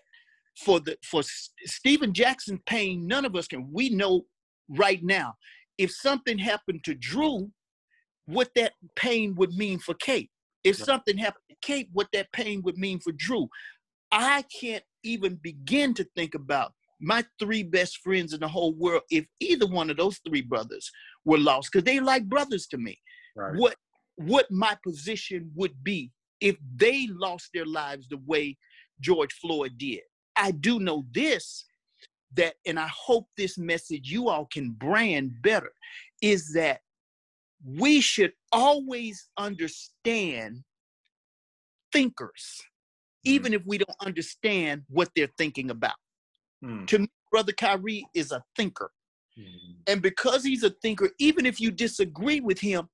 for 0.64 0.80
the 0.80 0.98
for 1.04 1.22
S- 1.22 1.52
Stephen 1.66 2.14
Jackson 2.14 2.62
pain, 2.66 3.08
none 3.08 3.26
of 3.26 3.36
us 3.36 3.48
can. 3.48 3.70
We 3.72 3.90
know 3.90 4.26
right 4.70 5.04
now 5.04 5.36
if 5.78 5.92
something 5.92 6.38
happened 6.38 6.84
to 6.86 6.96
Drew, 6.96 7.52
what 8.26 8.50
that 8.56 8.74
pain 8.96 9.36
would 9.36 9.54
mean 9.54 9.80
for 9.80 9.94
Kate. 9.96 10.30
If 10.64 10.78
something 10.78 11.18
happened 11.18 11.44
to 11.50 11.56
Kate, 11.62 11.90
what 11.94 12.08
that 12.14 12.32
pain 12.32 12.62
would 12.64 12.78
mean 12.78 13.00
for 13.00 13.12
Drew. 13.12 13.48
I 14.12 14.44
can't 14.62 14.84
even 15.04 15.36
begin 15.36 15.94
to 15.96 16.08
think 16.16 16.34
about 16.34 16.74
my 17.06 17.24
three 17.40 17.64
best 17.64 18.00
friends 18.00 18.34
in 18.34 18.40
the 18.40 18.48
whole 18.48 18.74
world 18.74 19.04
if 19.12 19.26
either 19.40 19.68
one 19.68 19.90
of 19.90 19.98
those 19.98 20.20
three 20.28 20.42
brothers 20.42 20.92
were 21.24 21.38
lost 21.38 21.70
because 21.72 21.86
they 21.86 22.00
like 22.00 22.28
brothers 22.28 22.68
to 22.68 22.78
me 22.78 22.98
right. 23.36 23.56
what 23.56 23.76
what 24.16 24.50
my 24.50 24.78
position 24.84 25.52
would 25.56 25.84
be 25.84 26.12
if 26.42 26.56
they 26.76 27.08
lost 27.12 27.50
their 27.54 27.66
lives 27.66 28.08
the 28.10 28.20
way 28.26 28.58
george 29.00 29.34
floyd 29.34 29.74
did 29.78 30.02
i 30.36 30.52
do 30.52 30.80
know 30.80 31.06
this 31.12 31.66
that 32.34 32.56
and 32.66 32.80
i 32.80 32.88
hope 32.88 33.28
this 33.38 33.58
message 33.58 34.10
you 34.10 34.30
all 34.30 34.46
can 34.52 34.72
brand 34.72 35.32
better 35.42 35.72
is 36.22 36.54
that 36.54 36.80
we 37.66 38.00
should 38.00 38.32
always 38.52 39.28
understand 39.38 40.64
thinkers, 41.92 42.62
mm. 42.62 43.32
even 43.32 43.54
if 43.54 43.62
we 43.66 43.78
don't 43.78 44.06
understand 44.06 44.84
what 44.90 45.10
they're 45.16 45.30
thinking 45.38 45.72
about. 45.72 45.96
Mm. 46.66 46.88
To 46.88 47.00
me, 47.00 47.08
Brother 47.32 47.54
Kyrie 47.54 48.06
is 48.14 48.32
a 48.32 48.44
thinker. 48.56 48.92
Mm. 49.38 49.76
And 49.88 50.02
because 50.02 50.44
he's 50.44 50.64
a 50.64 50.72
thinker, 50.82 51.10
even 51.20 51.46
if 51.46 51.60
you 51.60 51.72
disagree 51.72 52.40
with 52.40 52.60
him, 52.60 52.90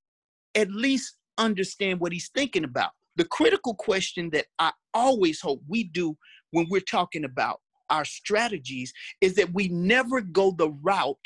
at 0.55 0.71
least 0.71 1.17
understand 1.37 1.99
what 1.99 2.11
he's 2.11 2.29
thinking 2.29 2.63
about. 2.63 2.91
The 3.15 3.25
critical 3.25 3.75
question 3.75 4.29
that 4.31 4.45
I 4.59 4.71
always 4.93 5.41
hope 5.41 5.61
we 5.67 5.83
do 5.83 6.17
when 6.51 6.67
we're 6.69 6.81
talking 6.81 7.25
about 7.25 7.61
our 7.89 8.05
strategies 8.05 8.93
is 9.19 9.35
that 9.35 9.53
we 9.53 9.67
never 9.67 10.21
go 10.21 10.51
the 10.51 10.69
route 10.81 11.17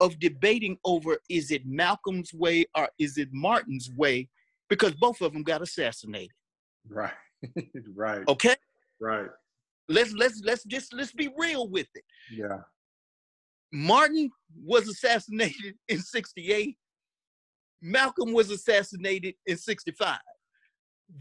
of 0.00 0.18
debating 0.18 0.78
over 0.84 1.18
is 1.28 1.50
it 1.50 1.62
Malcolm's 1.64 2.32
way 2.32 2.64
or 2.76 2.88
is 2.98 3.18
it 3.18 3.28
Martin's 3.32 3.90
way 3.96 4.28
because 4.68 4.92
both 4.94 5.20
of 5.20 5.32
them 5.32 5.42
got 5.42 5.62
assassinated. 5.62 6.30
Right. 6.88 7.12
right. 7.94 8.22
Okay? 8.26 8.54
Right. 9.00 9.28
Let's 9.88 10.12
let's 10.12 10.40
let's 10.44 10.64
just 10.64 10.92
let's 10.94 11.12
be 11.12 11.28
real 11.36 11.68
with 11.68 11.88
it. 11.94 12.04
Yeah. 12.32 12.60
Martin 13.72 14.30
was 14.64 14.88
assassinated 14.88 15.74
in 15.88 15.98
68. 15.98 16.76
Malcolm 17.80 18.32
was 18.32 18.50
assassinated 18.50 19.34
in 19.46 19.56
65. 19.56 20.18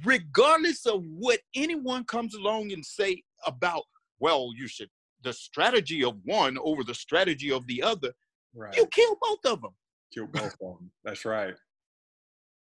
regardless 0.05 0.85
of 0.85 1.03
what 1.03 1.39
anyone 1.55 2.03
comes 2.05 2.35
along 2.35 2.71
and 2.71 2.85
say 2.85 3.23
about, 3.45 3.83
well, 4.19 4.51
you 4.55 4.67
should 4.67 4.89
the 5.23 5.33
strategy 5.33 6.03
of 6.03 6.15
one 6.23 6.57
over 6.63 6.83
the 6.83 6.93
strategy 6.93 7.51
of 7.51 7.65
the 7.67 7.81
other, 7.83 8.11
right. 8.55 8.75
you 8.75 8.85
kill 8.87 9.15
both 9.21 9.45
of 9.45 9.61
them. 9.61 9.71
Kill 10.13 10.27
both 10.27 10.53
of 10.61 10.77
them. 10.77 10.91
That's 11.03 11.25
right. 11.25 11.55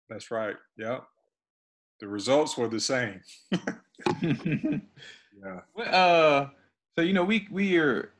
That's 0.08 0.30
right. 0.30 0.56
Yep. 0.78 1.04
The 2.00 2.08
results 2.08 2.56
were 2.56 2.68
the 2.68 2.80
same. 2.80 3.20
yeah. 5.42 5.82
Uh, 5.82 6.48
so 6.96 7.02
you 7.02 7.12
know, 7.12 7.24
we 7.24 7.48
we 7.50 7.78
are 7.78 8.12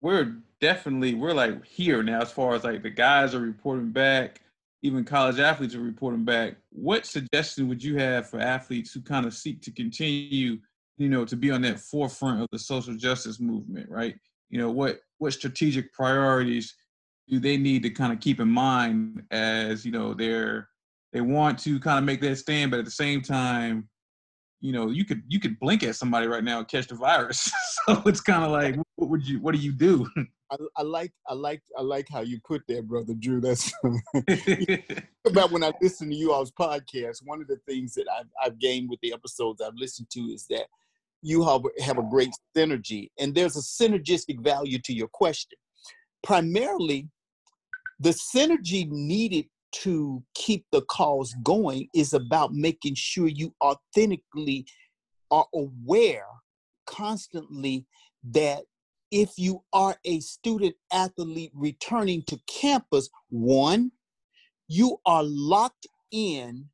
we're 0.00 0.36
definitely 0.60 1.14
we're 1.14 1.32
like 1.32 1.64
here 1.64 2.02
now 2.02 2.20
as 2.20 2.32
far 2.32 2.54
as 2.54 2.64
like 2.64 2.82
the 2.82 2.90
guys 2.90 3.34
are 3.34 3.40
reporting 3.40 3.90
back, 3.90 4.40
even 4.82 5.04
college 5.04 5.38
athletes 5.38 5.74
are 5.74 5.80
reporting 5.80 6.24
back. 6.24 6.56
What 6.70 7.06
suggestion 7.06 7.68
would 7.68 7.82
you 7.82 7.96
have 7.98 8.28
for 8.28 8.40
athletes 8.40 8.92
who 8.92 9.00
kind 9.00 9.26
of 9.26 9.34
seek 9.34 9.62
to 9.62 9.72
continue, 9.72 10.58
you 10.98 11.08
know, 11.08 11.24
to 11.24 11.36
be 11.36 11.50
on 11.50 11.62
that 11.62 11.80
forefront 11.80 12.42
of 12.42 12.48
the 12.52 12.58
social 12.58 12.94
justice 12.94 13.40
movement, 13.40 13.88
right? 13.90 14.16
You 14.50 14.58
know, 14.58 14.70
what 14.70 15.00
what 15.18 15.32
strategic 15.32 15.92
priorities 15.92 16.74
do 17.28 17.38
they 17.38 17.56
need 17.56 17.82
to 17.82 17.90
kind 17.90 18.12
of 18.12 18.20
keep 18.20 18.40
in 18.40 18.48
mind 18.48 19.22
as 19.30 19.84
you 19.84 19.92
know 19.92 20.14
they're 20.14 20.68
they 21.12 21.20
want 21.20 21.58
to 21.60 21.80
kind 21.80 21.98
of 21.98 22.04
make 22.04 22.20
that 22.20 22.36
stand, 22.36 22.70
but 22.70 22.78
at 22.78 22.84
the 22.84 22.90
same 22.90 23.22
time, 23.22 23.88
you 24.60 24.72
know, 24.72 24.88
you 24.88 25.04
could 25.04 25.22
you 25.28 25.38
could 25.38 25.58
blink 25.60 25.82
at 25.82 25.96
somebody 25.96 26.26
right 26.26 26.42
now 26.42 26.58
and 26.58 26.68
catch 26.68 26.88
the 26.88 26.94
virus. 26.94 27.50
so 27.86 28.02
it's 28.06 28.20
kind 28.20 28.44
of 28.44 28.50
like, 28.50 28.76
what 28.96 29.10
would 29.10 29.26
you 29.26 29.40
what 29.40 29.54
do 29.54 29.60
you 29.60 29.72
do? 29.72 30.06
I, 30.50 30.56
I, 30.76 30.82
like 30.82 31.12
I 31.28 31.34
like 31.34 31.62
I 31.76 31.82
like 31.82 32.06
how 32.10 32.20
you 32.20 32.40
put 32.44 32.62
that, 32.68 32.88
brother 32.88 33.14
Drew. 33.14 33.40
That's 33.40 33.72
about 35.26 35.52
when 35.52 35.62
I 35.62 35.72
listen 35.80 36.10
to 36.10 36.16
you 36.16 36.32
all's 36.32 36.52
podcast. 36.52 37.18
One 37.24 37.40
of 37.40 37.46
the 37.46 37.60
things 37.68 37.94
that 37.94 38.06
I've, 38.18 38.28
I've 38.42 38.58
gained 38.58 38.90
with 38.90 39.00
the 39.00 39.12
episodes 39.12 39.60
I've 39.60 39.76
listened 39.76 40.10
to 40.10 40.20
is 40.20 40.46
that 40.50 40.66
you 41.22 41.44
have, 41.44 41.62
have 41.84 41.98
a 41.98 42.08
great 42.08 42.30
synergy, 42.56 43.10
and 43.18 43.34
there's 43.34 43.56
a 43.56 43.60
synergistic 43.60 44.40
value 44.40 44.78
to 44.84 44.92
your 44.92 45.08
question. 45.08 45.58
Primarily, 46.22 47.08
the 48.00 48.10
synergy 48.10 48.88
needed 48.88 49.46
to 49.70 50.22
keep 50.34 50.64
the 50.72 50.82
cause 50.82 51.34
going 51.42 51.88
is 51.94 52.12
about 52.12 52.52
making 52.52 52.94
sure 52.94 53.28
you 53.28 53.54
authentically 53.62 54.66
are 55.30 55.46
aware 55.54 56.26
constantly 56.86 57.84
that 58.30 58.62
if 59.10 59.30
you 59.36 59.62
are 59.72 59.96
a 60.04 60.20
student 60.20 60.74
athlete 60.92 61.52
returning 61.54 62.22
to 62.22 62.38
campus, 62.46 63.08
one, 63.30 63.90
you 64.68 64.98
are 65.06 65.22
locked 65.24 65.86
in 66.10 66.66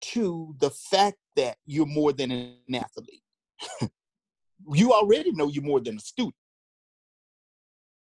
to 0.00 0.54
the 0.58 0.70
fact 0.70 1.16
that 1.36 1.56
you're 1.66 1.86
more 1.86 2.12
than 2.12 2.30
an 2.30 2.74
athlete. 2.74 3.22
you 4.72 4.92
already 4.92 5.32
know 5.32 5.48
you're 5.48 5.64
more 5.64 5.80
than 5.80 5.96
a 5.96 6.00
student. 6.00 6.34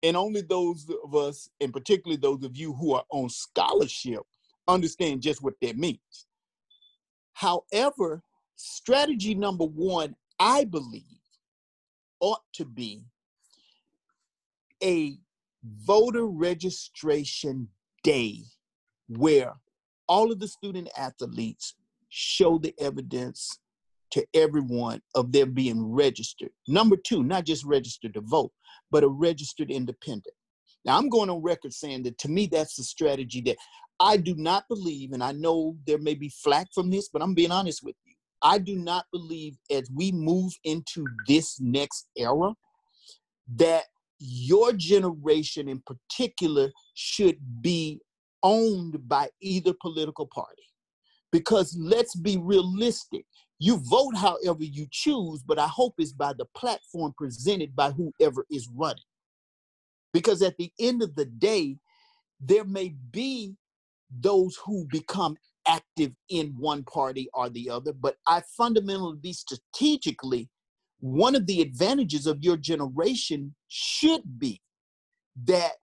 And 0.08 0.16
only 0.16 0.40
those 0.40 0.90
of 1.04 1.16
us, 1.16 1.50
and 1.60 1.74
particularly 1.74 2.16
those 2.16 2.42
of 2.46 2.56
you 2.56 2.72
who 2.72 2.94
are 2.94 3.04
on 3.10 3.28
scholarship, 3.28 4.22
understand 4.66 5.22
just 5.22 5.44
what 5.44 5.56
that 5.62 5.78
means. 5.78 6.28
However, 7.34 8.24
strategy 8.56 9.36
number 9.36 9.66
one, 9.66 10.16
I 10.40 10.64
believe, 10.64 11.04
ought 12.22 12.44
to 12.54 12.64
be 12.64 13.04
a 14.82 15.18
voter 15.66 16.26
registration 16.26 17.68
day 18.02 18.44
where 19.10 19.56
all 20.08 20.32
of 20.32 20.40
the 20.40 20.48
student 20.48 20.88
athletes 20.98 21.74
show 22.08 22.60
the 22.60 22.74
evidence 22.80 23.60
to 24.12 24.26
everyone 24.34 25.02
of 25.16 25.34
their 25.34 25.46
being 25.46 25.86
registered. 25.92 26.52
Number 26.66 26.96
two, 26.96 27.24
not 27.24 27.44
just 27.44 27.66
registered 27.66 28.14
to 28.14 28.22
vote, 28.22 28.54
but 28.92 29.04
a 29.04 29.08
registered 29.08 29.72
independent. 29.72 30.36
Now, 30.86 30.98
I'm 30.98 31.10
going 31.10 31.30
on 31.30 31.42
record 31.42 31.74
saying 31.74 32.04
that 32.04 32.18
to 32.20 32.30
me, 32.30 32.48
that's 32.48 32.76
the 32.76 32.84
strategy 32.84 33.42
that 33.42 33.58
I 34.00 34.18
do 34.18 34.36
not 34.36 34.64
believe, 34.70 35.12
and 35.12 35.24
I 35.24 35.32
know 35.32 35.76
there 35.86 35.98
may 35.98 36.14
be 36.14 36.30
flack 36.30 36.68
from 36.74 36.90
this, 36.90 37.10
but 37.12 37.22
I'm 37.22 37.34
being 37.34 37.52
honest 37.52 37.82
with 37.84 37.96
you. 38.06 38.14
I 38.42 38.60
do 38.60 38.78
not 38.78 39.06
believe 39.12 39.58
as 39.72 39.90
we 39.94 40.12
move 40.12 40.54
into 40.64 41.06
this 41.28 41.60
next 41.60 42.08
era 42.16 42.54
that 43.56 43.86
your 44.20 44.74
generation 44.74 45.68
in 45.68 45.82
particular 45.86 46.72
should 46.94 47.38
be 47.62 48.00
owned 48.44 49.08
by 49.08 49.30
either 49.42 49.74
political 49.82 50.28
party. 50.34 50.64
Because 51.32 51.76
let's 51.80 52.16
be 52.16 52.38
realistic. 52.38 53.26
You 53.60 53.78
vote 53.78 54.16
however 54.16 54.64
you 54.64 54.88
choose, 54.92 55.42
but 55.42 55.58
I 55.58 55.68
hope 55.68 55.96
it's 55.98 56.12
by 56.12 56.34
the 56.34 56.46
platform 56.56 57.14
presented 57.18 57.76
by 57.76 57.92
whoever 57.92 58.46
is 58.52 58.70
running. 58.76 59.04
Because 60.14 60.42
at 60.42 60.58
the 60.58 60.72
end 60.80 61.02
of 61.02 61.16
the 61.16 61.26
day, 61.26 61.78
there 62.40 62.66
may 62.66 62.96
be 63.12 63.56
those 64.20 64.58
who 64.64 64.86
become 64.90 65.38
active 65.68 66.14
in 66.30 66.56
one 66.58 66.84
party 66.84 67.30
or 67.34 67.50
the 67.50 67.70
other, 67.70 67.94
but 67.94 68.16
I 68.26 68.42
fundamentally 68.56 69.18
be 69.18 69.34
strategically 69.34 70.50
one 71.00 71.36
of 71.36 71.46
the 71.46 71.62
advantages 71.62 72.26
of 72.26 72.44
your 72.44 72.58
generation 72.58 73.54
should 73.68 74.40
be 74.40 74.62
that 75.46 75.74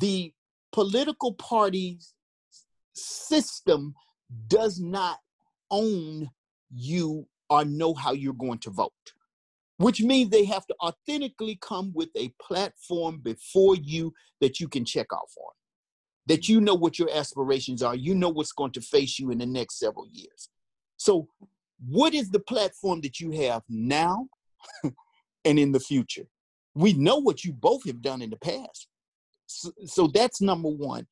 the 0.00 0.32
political 0.72 1.34
party's 1.34 2.14
system 2.94 3.94
does 4.46 4.80
not 4.80 5.18
own 5.70 6.30
you 6.74 7.26
or 7.50 7.64
know 7.64 7.94
how 7.94 8.12
you're 8.12 8.32
going 8.32 8.58
to 8.58 8.70
vote, 8.70 9.12
which 9.76 10.00
means 10.00 10.30
they 10.30 10.44
have 10.44 10.66
to 10.66 10.74
authentically 10.82 11.58
come 11.60 11.92
with 11.94 12.08
a 12.16 12.32
platform 12.40 13.18
before 13.18 13.76
you 13.76 14.12
that 14.40 14.58
you 14.58 14.68
can 14.68 14.84
check 14.84 15.12
off 15.12 15.32
on, 15.36 15.52
that 16.26 16.48
you 16.48 16.60
know 16.60 16.74
what 16.74 16.98
your 16.98 17.10
aspirations 17.12 17.82
are, 17.82 17.94
you 17.94 18.14
know 18.14 18.28
what's 18.28 18.52
going 18.52 18.72
to 18.72 18.80
face 18.80 19.18
you 19.18 19.30
in 19.30 19.38
the 19.38 19.46
next 19.46 19.78
several 19.78 20.06
years. 20.10 20.48
So, 20.96 21.28
what 21.88 22.14
is 22.14 22.30
the 22.30 22.40
platform 22.40 23.00
that 23.00 23.18
you 23.18 23.32
have 23.32 23.62
now 23.68 24.28
and 25.44 25.58
in 25.58 25.72
the 25.72 25.80
future? 25.80 26.26
We 26.74 26.92
know 26.92 27.16
what 27.16 27.44
you 27.44 27.52
both 27.52 27.84
have 27.86 28.00
done 28.00 28.22
in 28.22 28.30
the 28.30 28.36
past. 28.36 28.86
So, 29.46 29.72
so 29.84 30.06
that's 30.06 30.40
number 30.40 30.68
one. 30.68 31.06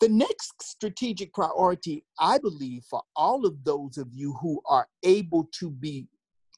The 0.00 0.08
next 0.08 0.62
strategic 0.62 1.32
priority, 1.32 2.04
I 2.18 2.38
believe, 2.38 2.84
for 2.88 3.02
all 3.14 3.46
of 3.46 3.64
those 3.64 3.96
of 3.96 4.08
you 4.12 4.34
who 4.40 4.60
are 4.68 4.86
able 5.02 5.48
to 5.58 5.70
be 5.70 6.06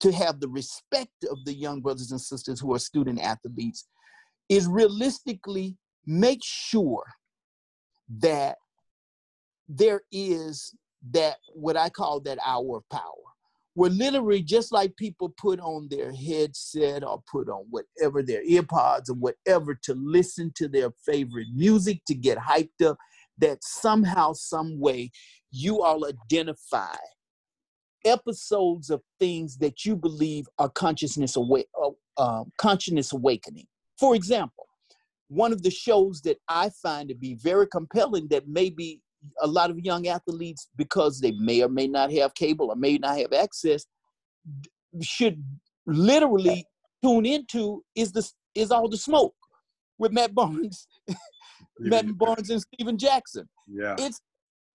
to 0.01 0.13
have 0.13 0.41
the 0.41 0.49
respect 0.49 1.25
of 1.31 1.45
the 1.45 1.55
young 1.55 1.81
brothers 1.81 2.11
and 2.11 2.21
sisters 2.21 2.61
who 2.61 2.75
are 2.75 2.79
student 2.79 3.21
athletes 3.21 3.87
is 4.49 4.67
realistically 4.67 5.77
make 6.07 6.41
sure 6.43 7.05
that 8.21 8.57
there 9.69 10.03
is 10.11 10.75
that 11.11 11.37
what 11.53 11.77
I 11.77 11.91
call 11.91 12.21
that 12.21 12.39
hour 12.45 12.79
of 12.79 12.89
power 12.89 13.03
where 13.75 13.91
literally 13.91 14.43
just 14.43 14.73
like 14.73 14.97
people 14.97 15.29
put 15.37 15.61
on 15.61 15.87
their 15.89 16.13
headset 16.13 17.05
or 17.05 17.23
put 17.31 17.49
on 17.49 17.65
whatever 17.71 18.23
their 18.23 18.45
earpods 18.45 19.09
or 19.09 19.15
whatever 19.15 19.75
to 19.85 19.95
listen 19.95 20.51
to 20.57 20.67
their 20.67 20.91
favorite 21.07 21.47
music 21.55 22.01
to 22.07 22.15
get 22.15 22.39
hyped 22.39 22.85
up 22.85 22.97
that 23.39 23.63
somehow, 23.63 24.33
some 24.33 24.79
way, 24.79 25.11
you 25.51 25.83
all 25.83 26.07
identify 26.07 26.97
episodes 28.05 28.91
of 28.91 29.03
things 29.19 29.57
that 29.59 29.85
you 29.85 29.97
believe 29.97 30.47
are 30.59 30.69
consciousness 30.69 31.37
uh, 31.37 31.91
um, 32.17 32.53
consciousness 32.59 33.13
awakening. 33.13 33.67
For 33.99 34.15
example, 34.15 34.67
one 35.29 35.53
of 35.53 35.63
the 35.63 35.71
shows 35.71 36.21
that 36.23 36.39
I 36.49 36.71
find 36.83 37.09
to 37.09 37.15
be 37.15 37.35
very 37.35 37.67
compelling 37.67 38.29
that 38.29 38.49
maybe 38.49 39.03
a 39.43 39.47
lot 39.47 39.71
of 39.71 39.79
young 39.81 40.07
athletes, 40.07 40.69
because 40.77 41.21
they 41.21 41.33
may 41.33 41.63
or 41.63 41.69
may 41.69 41.89
not 41.89 42.13
have 42.13 42.35
cable 42.35 42.71
or 42.71 42.77
may 42.77 42.99
not 42.99 43.19
have 43.19 43.33
access, 43.33 43.85
should 45.03 45.43
literally 45.87 46.65
tune 47.03 47.27
into 47.27 47.85
is 47.95 48.13
the 48.13 48.29
is 48.55 48.71
all 48.71 48.89
the 48.89 48.97
smoke 48.97 49.35
with 49.99 50.13
Matt 50.13 50.35
Barnes 50.35 50.87
Matt 51.79 52.17
Barnes 52.17 52.51
and 52.51 52.61
Stephen 52.61 52.99
Jackson. 52.99 53.49
Yeah. 53.67 53.97
It's 53.99 54.21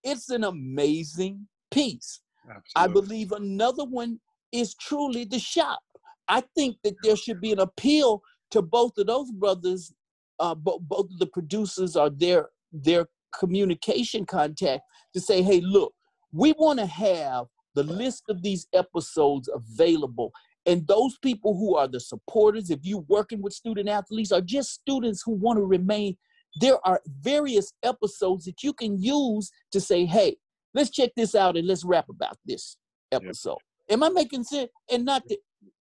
it's 0.03 0.29
an 0.29 0.43
amazing 0.43 1.47
piece. 1.71 2.21
Absolutely. 2.43 2.71
I 2.75 2.87
believe 2.87 3.31
another 3.31 3.85
one 3.85 4.19
is 4.51 4.75
truly 4.75 5.23
the 5.23 5.39
shop. 5.39 5.79
I 6.27 6.43
think 6.55 6.77
that 6.83 6.95
there 7.03 7.15
should 7.15 7.41
be 7.41 7.51
an 7.51 7.59
appeal 7.59 8.21
to 8.51 8.61
both 8.61 8.97
of 8.97 9.07
those 9.07 9.31
brothers, 9.31 9.93
uh, 10.39 10.55
both, 10.55 10.81
both 10.81 11.05
of 11.11 11.19
the 11.19 11.27
producers 11.27 11.95
or 11.95 12.09
their 12.09 12.49
their 12.71 13.07
communication 13.37 14.25
contact 14.25 14.83
to 15.13 15.19
say, 15.19 15.41
hey, 15.41 15.61
look, 15.61 15.93
we 16.31 16.53
want 16.53 16.79
to 16.79 16.85
have 16.85 17.45
the 17.75 17.83
list 17.83 18.23
of 18.29 18.41
these 18.41 18.67
episodes 18.73 19.49
available. 19.53 20.31
And 20.65 20.87
those 20.87 21.17
people 21.17 21.57
who 21.57 21.75
are 21.75 21.87
the 21.87 21.99
supporters, 21.99 22.69
if 22.69 22.79
you're 22.83 23.05
working 23.07 23.41
with 23.41 23.53
student 23.53 23.89
athletes, 23.89 24.31
are 24.31 24.41
just 24.41 24.71
students 24.71 25.21
who 25.25 25.33
want 25.33 25.57
to 25.57 25.63
remain 25.63 26.15
there 26.55 26.77
are 26.85 27.01
various 27.21 27.73
episodes 27.83 28.45
that 28.45 28.63
you 28.63 28.73
can 28.73 29.01
use 29.01 29.51
to 29.71 29.81
say, 29.81 30.05
hey, 30.05 30.37
let's 30.73 30.89
check 30.89 31.11
this 31.15 31.35
out 31.35 31.57
and 31.57 31.67
let's 31.67 31.83
rap 31.83 32.05
about 32.09 32.37
this. 32.45 32.77
episode. 33.11 33.57
Yeah. 33.87 33.93
Am 33.95 34.03
I 34.03 34.09
making 34.09 34.43
sense? 34.43 34.69
And 34.91 35.05
not 35.05 35.23
that 35.29 35.37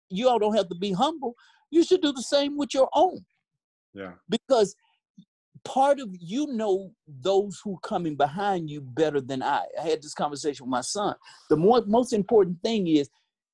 you 0.08 0.28
all 0.28 0.38
don't 0.38 0.56
have 0.56 0.68
to 0.68 0.74
be 0.74 0.92
humble. 0.92 1.34
You 1.70 1.84
should 1.84 2.02
do 2.02 2.12
the 2.12 2.22
same 2.22 2.56
with 2.56 2.74
your 2.74 2.88
own. 2.94 3.24
Yeah. 3.94 4.12
Because 4.28 4.74
part 5.64 6.00
of 6.00 6.08
you 6.18 6.46
know 6.48 6.92
those 7.06 7.60
who 7.62 7.78
coming 7.82 8.16
behind 8.16 8.68
you 8.68 8.80
better 8.80 9.20
than 9.20 9.42
I. 9.42 9.64
I 9.80 9.88
had 9.88 10.02
this 10.02 10.14
conversation 10.14 10.66
with 10.66 10.70
my 10.70 10.80
son. 10.80 11.14
The 11.48 11.56
more 11.56 11.82
most 11.86 12.12
important 12.12 12.60
thing 12.62 12.88
is 12.88 13.08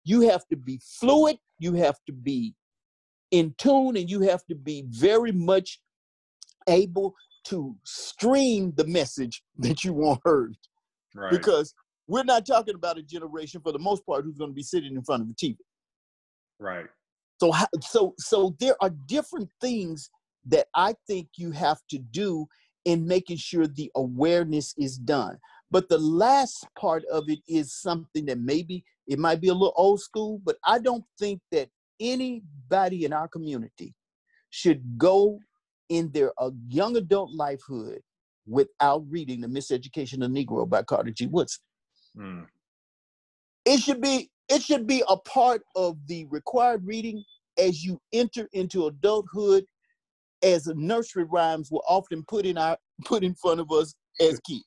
you 0.05 0.23
have 0.23 0.47
to 0.49 0.57
be 0.57 0.81
fluid, 0.83 1.39
you 1.59 1.75
have 1.75 1.97
to 2.07 2.13
be 2.13 2.55
in 3.31 3.55
tune, 3.59 3.97
and 3.97 4.09
you 4.09 4.23
have 4.23 4.45
to 4.47 4.55
be 4.55 4.85
very 4.89 5.33
much 5.33 5.81
able 6.69 7.15
to 7.45 7.75
stream 7.85 8.73
the 8.77 8.87
message 8.87 9.43
that 9.59 9.85
you 9.85 9.93
want 9.93 10.21
heard. 10.25 10.57
Right. 11.15 11.31
Because 11.31 11.75
we're 12.07 12.25
not 12.25 12.47
talking 12.47 12.75
about 12.75 12.99
a 12.99 13.03
generation 13.03 13.61
for 13.63 13.73
the 13.73 13.79
most 13.79 14.05
part 14.07 14.25
who's 14.25 14.39
going 14.39 14.51
to 14.51 14.55
be 14.55 14.63
sitting 14.63 14.95
in 14.95 15.03
front 15.03 15.23
of 15.23 15.29
the 15.29 15.35
TV. 15.35 15.57
Right. 16.59 16.87
So 17.41 17.53
so 17.81 18.15
so 18.19 18.57
there 18.59 18.77
are 18.81 18.91
different 19.07 19.49
things 19.61 20.11
that 20.47 20.67
I 20.75 20.95
think 21.07 21.29
you 21.37 21.53
have 21.53 21.79
to 21.91 21.99
do 21.99 22.47
in 22.85 23.07
making 23.07 23.37
sure 23.37 23.67
the 23.67 23.91
awareness 23.97 24.75
is 24.79 24.97
done. 24.97 25.39
But 25.71 25.89
the 25.89 25.99
last 25.99 26.67
part 26.79 27.05
of 27.13 27.29
it 27.29 27.41
is 27.47 27.75
something 27.75 28.25
that 28.27 28.39
maybe 28.39 28.85
it 29.07 29.19
might 29.19 29.41
be 29.41 29.49
a 29.49 29.53
little 29.53 29.75
old 29.77 30.01
school, 30.01 30.41
but 30.45 30.57
I 30.65 30.79
don't 30.79 31.05
think 31.19 31.41
that 31.53 31.69
anybody 32.01 33.05
in 33.05 33.13
our 33.13 33.29
community 33.29 33.95
should 34.51 34.97
go 34.97 35.39
in 35.89 36.11
their 36.13 36.33
uh, 36.39 36.51
young 36.69 36.97
adult 36.97 37.31
lifehood 37.33 37.99
without 38.47 39.05
reading 39.09 39.41
The 39.41 39.47
Miseducation 39.47 40.25
of 40.25 40.33
the 40.33 40.45
Negro 40.45 40.69
by 40.69 40.83
Carter 40.83 41.11
G. 41.11 41.27
Woodson. 41.27 41.63
Hmm. 42.17 42.43
It 43.65 43.81
should 43.81 44.01
be 44.01 44.31
it 44.49 44.63
should 44.63 44.87
be 44.87 45.03
a 45.09 45.17
part 45.17 45.63
of 45.77 45.99
the 46.07 46.25
required 46.31 46.87
reading 46.87 47.23
as 47.59 47.85
you 47.85 48.01
enter 48.13 48.49
into 48.53 48.87
adulthood 48.87 49.65
as 50.43 50.67
nursery 50.69 51.25
rhymes 51.25 51.71
were 51.71 51.83
often 51.87 52.25
put 52.27 52.47
in 52.47 52.57
our 52.57 52.79
put 53.05 53.23
in 53.23 53.35
front 53.35 53.61
of 53.61 53.71
us 53.71 53.95
as 54.21 54.41
kids. 54.47 54.65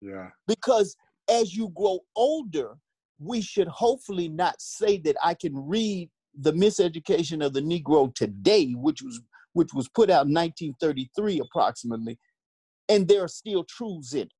Yeah. 0.00 0.30
Because 0.48 0.96
as 1.30 1.54
you 1.54 1.70
grow 1.74 2.00
older, 2.16 2.76
we 3.18 3.40
should 3.40 3.68
hopefully 3.68 4.28
not 4.28 4.60
say 4.60 4.98
that 4.98 5.16
I 5.22 5.34
can 5.34 5.54
read 5.54 6.10
the 6.38 6.52
miseducation 6.52 7.44
of 7.44 7.52
the 7.52 7.60
Negro 7.60 8.12
today, 8.14 8.72
which 8.72 9.02
was 9.02 9.20
which 9.54 9.72
was 9.72 9.88
put 9.88 10.10
out 10.10 10.26
in 10.26 10.34
1933 10.34 11.40
approximately, 11.40 12.18
and 12.88 13.08
there 13.08 13.24
are 13.24 13.28
still 13.28 13.64
truths 13.64 14.12
in 14.12 14.22
it. 14.22 14.32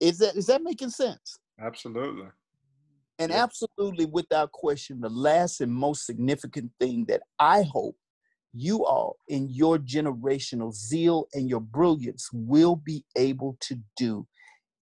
Is 0.00 0.18
that 0.18 0.36
is 0.36 0.46
that 0.46 0.62
making 0.62 0.90
sense? 0.90 1.38
Absolutely. 1.60 2.28
And 3.20 3.32
absolutely, 3.32 4.06
without 4.06 4.52
question, 4.52 5.00
the 5.00 5.08
last 5.08 5.60
and 5.60 5.72
most 5.72 6.06
significant 6.06 6.70
thing 6.78 7.04
that 7.06 7.22
I 7.40 7.62
hope 7.62 7.96
you 8.54 8.84
all 8.84 9.16
in 9.28 9.48
your 9.48 9.78
generational 9.78 10.72
zeal 10.72 11.26
and 11.34 11.50
your 11.50 11.60
brilliance 11.60 12.30
will 12.32 12.76
be 12.76 13.04
able 13.16 13.56
to 13.60 13.76
do 13.96 14.26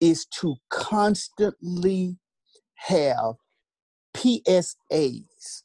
is 0.00 0.26
to 0.26 0.56
constantly 0.68 2.18
have 2.74 3.34
PSAs 4.14 5.62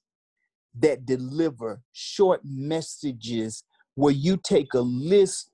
that 0.79 1.05
deliver 1.05 1.81
short 1.91 2.41
messages 2.43 3.63
where 3.95 4.13
you 4.13 4.37
take 4.37 4.73
a 4.73 4.79
list 4.79 5.51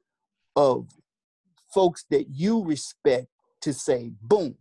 of 0.55 0.87
folks 1.73 2.05
that 2.09 2.27
you 2.29 2.63
respect 2.63 3.27
to 3.61 3.73
say, 3.73 4.11
boom, 4.21 4.55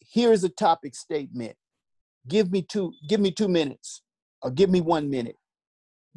here's 0.00 0.44
a 0.44 0.48
topic 0.48 0.94
statement. 0.94 1.56
Give 2.26 2.50
me 2.50 2.62
two, 2.62 2.92
give 3.08 3.20
me 3.20 3.30
two 3.30 3.48
minutes, 3.48 4.02
or 4.42 4.50
give 4.50 4.68
me 4.68 4.80
one 4.80 5.08
minute 5.08 5.36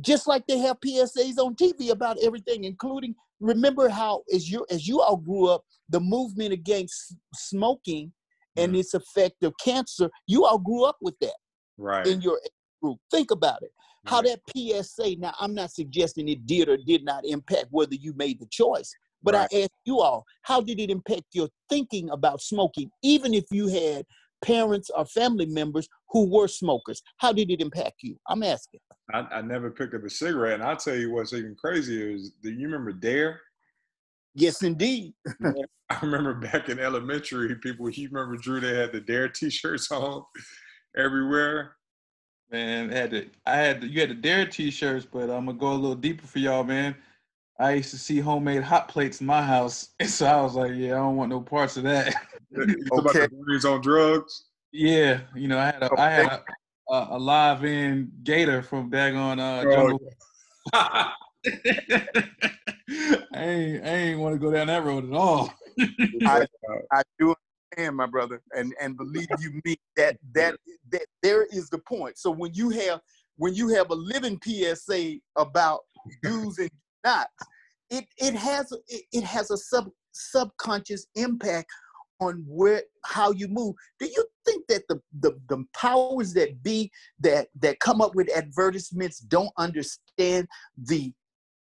just 0.01 0.27
like 0.27 0.45
they 0.47 0.57
have 0.59 0.79
PSAs 0.79 1.38
on 1.38 1.55
TV 1.55 1.91
about 1.91 2.17
everything, 2.23 2.63
including 2.63 3.15
remember 3.39 3.89
how 3.89 4.23
as 4.34 4.49
you 4.49 4.65
as 4.69 4.88
you 4.88 5.01
all 5.01 5.17
grew 5.17 5.47
up, 5.47 5.63
the 5.89 5.99
movement 5.99 6.51
against 6.51 7.15
smoking 7.34 8.11
and 8.57 8.73
mm. 8.73 8.79
its 8.79 8.93
effect 8.93 9.43
of 9.43 9.53
cancer, 9.63 10.09
you 10.27 10.45
all 10.45 10.59
grew 10.59 10.84
up 10.84 10.97
with 11.01 11.15
that 11.21 11.36
right 11.77 12.05
in 12.05 12.21
your 12.21 12.39
group. 12.82 12.99
Think 13.11 13.32
about 13.32 13.61
it. 13.63 13.71
How 14.05 14.21
that 14.23 14.39
PSA, 14.55 15.17
now 15.19 15.34
I'm 15.39 15.53
not 15.53 15.71
suggesting 15.71 16.27
it 16.27 16.45
did 16.47 16.69
or 16.69 16.77
did 16.77 17.03
not 17.03 17.23
impact 17.23 17.67
whether 17.69 17.93
you 17.93 18.13
made 18.15 18.39
the 18.39 18.47
choice, 18.47 18.91
but 19.21 19.36
right. 19.36 19.47
I 19.51 19.61
ask 19.61 19.71
you 19.86 19.99
all, 19.99 20.25
how 20.41 20.61
did 20.61 20.79
it 20.79 20.89
impact 20.89 21.25
your 21.34 21.49
thinking 21.69 22.09
about 22.09 22.41
smoking, 22.41 22.89
even 23.03 23.34
if 23.34 23.45
you 23.51 23.67
had 23.67 24.05
parents 24.43 24.89
or 24.95 25.05
family 25.05 25.45
members 25.45 25.88
who 26.09 26.27
were 26.27 26.47
smokers? 26.47 27.01
How 27.17 27.32
did 27.32 27.51
it 27.51 27.61
impact 27.61 27.97
you? 28.01 28.17
I'm 28.27 28.41
asking. 28.41 28.79
I, 29.13 29.19
I 29.19 29.41
never 29.41 29.69
picked 29.69 29.93
up 29.93 30.03
a 30.03 30.09
cigarette, 30.09 30.55
and 30.55 30.63
I'll 30.63 30.77
tell 30.77 30.95
you 30.95 31.11
what's 31.11 31.34
even 31.34 31.55
crazier 31.55 32.09
is 32.09 32.32
do 32.41 32.51
you 32.51 32.65
remember 32.65 32.93
Dare? 32.93 33.39
Yes, 34.34 34.63
indeed. 34.63 35.13
I 35.43 35.99
remember 36.01 36.34
back 36.34 36.69
in 36.69 36.79
elementary, 36.79 37.53
people. 37.55 37.89
You 37.89 38.09
remember 38.11 38.38
Drew? 38.38 38.61
They 38.61 38.75
had 38.75 38.93
the 38.93 39.01
Dare 39.01 39.27
T-shirts 39.27 39.91
on 39.91 40.23
everywhere. 40.97 41.75
Man, 42.52 42.89
had 42.89 43.12
to. 43.12 43.28
I 43.45 43.56
had 43.56 43.82
the, 43.82 43.88
you 43.88 44.02
had 44.02 44.10
the 44.10 44.16
Dare 44.16 44.45
T-shirts, 44.45 45.08
but 45.10 45.30
I'm 45.30 45.45
gonna 45.45 45.54
go 45.54 45.72
a 45.72 45.74
little 45.74 45.95
deeper 45.95 46.28
for 46.28 46.39
y'all, 46.39 46.66
man. 46.66 46.95
I 47.58 47.74
used 47.74 47.91
to 47.91 47.97
see 47.97 48.20
homemade 48.20 48.64
hot 48.64 48.89
plates 48.89 49.22
in 49.22 49.28
my 49.28 49.41
house, 49.41 49.89
and 49.99 50.10
so 50.10 50.26
I 50.26 50.41
was 50.41 50.56
like, 50.56 50.74
yeah, 50.76 50.93
I 50.93 50.97
don't 50.97 51.16
want 51.16 51.30
no 51.30 51.39
parts 51.39 51.78
of 51.78 51.84
that. 51.84 52.14
okay. 52.58 53.24
About 53.24 53.66
on 53.66 53.82
drugs. 53.82 54.45
Yeah, 54.74 55.22
you 55.34 55.47
know, 55.47 55.60
I 55.60 55.66
had 55.66 55.84
a, 55.84 55.91
okay. 55.93 56.02
I 56.02 56.10
had 56.10 56.26
a, 56.26 56.93
a, 56.93 57.08
a 57.12 57.20
live 57.20 57.64
in 57.64 58.12
gator 58.24 58.62
from 58.62 58.89
Dagon 58.89 59.39
uh, 59.39 59.64
oh, 59.66 59.72
Jungle. 59.74 59.99
I 60.74 61.14
ain't 63.34 63.86
I 63.86 63.89
ain't 63.89 64.20
want 64.20 64.36
to 64.36 64.39
go 64.39 64.52
down 64.52 64.68
that 64.68 64.84
road 64.84 65.06
at 65.06 65.14
all. 65.14 65.54
I, 66.26 66.45
I 66.91 67.02
do 67.18 67.34
understand, 67.78 67.95
my 67.95 68.05
brother, 68.05 68.41
and 68.55 68.74
and 68.82 68.97
believe 68.97 69.28
you 69.39 69.61
me 69.65 69.78
that 69.95 70.17
that 70.34 70.55
that 70.91 71.05
there 71.22 71.45
is 71.51 71.69
the 71.69 71.80
point. 71.80 72.17
So 72.17 72.32
when 72.32 72.53
you 72.53 72.69
have 72.69 73.01
when 73.38 73.53
you 73.53 73.69
have 73.69 73.89
a 73.89 73.95
living 73.95 74.39
PSA 74.43 75.15
about 75.38 75.82
do's 76.24 76.57
and 76.59 76.69
not, 77.03 77.28
it 77.89 78.05
it 78.17 78.36
has 78.36 78.72
it, 78.88 79.03
it 79.11 79.24
has 79.24 79.51
a 79.51 79.57
sub 79.57 79.89
subconscious 80.13 81.07
impact 81.15 81.69
on 82.19 82.43
where 82.47 82.84
how 83.05 83.32
you 83.32 83.47
move. 83.47 83.76
Do 83.99 84.05
you 84.05 84.26
think 84.45 84.67
that 84.67 84.84
the, 84.88 85.01
the 85.19 85.39
the 85.49 85.63
powers 85.76 86.34
that 86.34 86.61
be 86.63 86.91
that 87.19 87.47
that 87.59 87.80
come 87.80 88.01
up 88.01 88.15
with 88.15 88.30
advertisements 88.36 89.19
don't 89.19 89.51
understand 89.57 90.47
the 90.78 91.11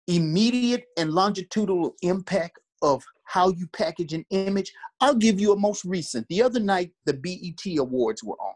immediate 0.08 0.86
and 0.98 1.12
longitudinal 1.12 1.94
impact 2.02 2.60
of 2.82 3.04
how 3.26 3.50
you 3.50 3.68
package 3.68 4.14
an 4.14 4.26
image? 4.30 4.72
I'll 5.02 5.16
give 5.16 5.40
you 5.40 5.54
a 5.54 5.60
most 5.60 5.86
recent. 5.86 6.28
The 6.30 6.42
other 6.42 6.60
night, 6.60 6.92
the 7.06 7.14
BET 7.14 7.78
Awards 7.78 8.24
were 8.24 8.38
on. 8.40 8.56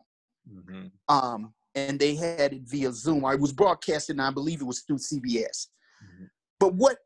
Mm-hmm. 0.49 1.15
Um, 1.15 1.53
and 1.75 1.99
they 1.99 2.15
had 2.15 2.53
it 2.53 2.63
via 2.63 2.91
Zoom. 2.91 3.25
I 3.25 3.35
was 3.35 3.53
broadcasting, 3.53 4.19
I 4.19 4.31
believe 4.31 4.61
it 4.61 4.65
was 4.65 4.81
through 4.81 4.97
CBS. 4.97 5.67
Mm-hmm. 6.03 6.25
But 6.59 6.73
what 6.73 6.97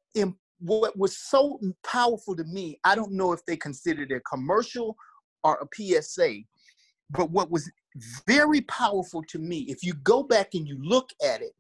what 0.60 0.98
was 0.98 1.18
so 1.18 1.60
powerful 1.84 2.36
to 2.36 2.44
me, 2.46 2.80
I 2.84 2.96
don't 2.96 3.12
know 3.12 3.32
if 3.32 3.46
they 3.46 3.58
considered 3.58 4.12
it 4.12 4.16
a 4.16 4.20
commercial 4.22 4.96
or 5.44 5.60
a 5.62 5.68
PSA, 5.74 6.38
but 7.12 7.30
what 7.30 7.52
was 7.52 7.70
very 8.28 8.62
powerful 8.62 9.22
to 9.30 9.40
me, 9.40 9.66
if 9.68 9.84
you 9.84 9.94
go 9.94 10.24
back 10.24 10.50
and 10.54 10.68
you 10.68 10.78
look 10.82 11.10
at 11.24 11.42
it, 11.42 11.54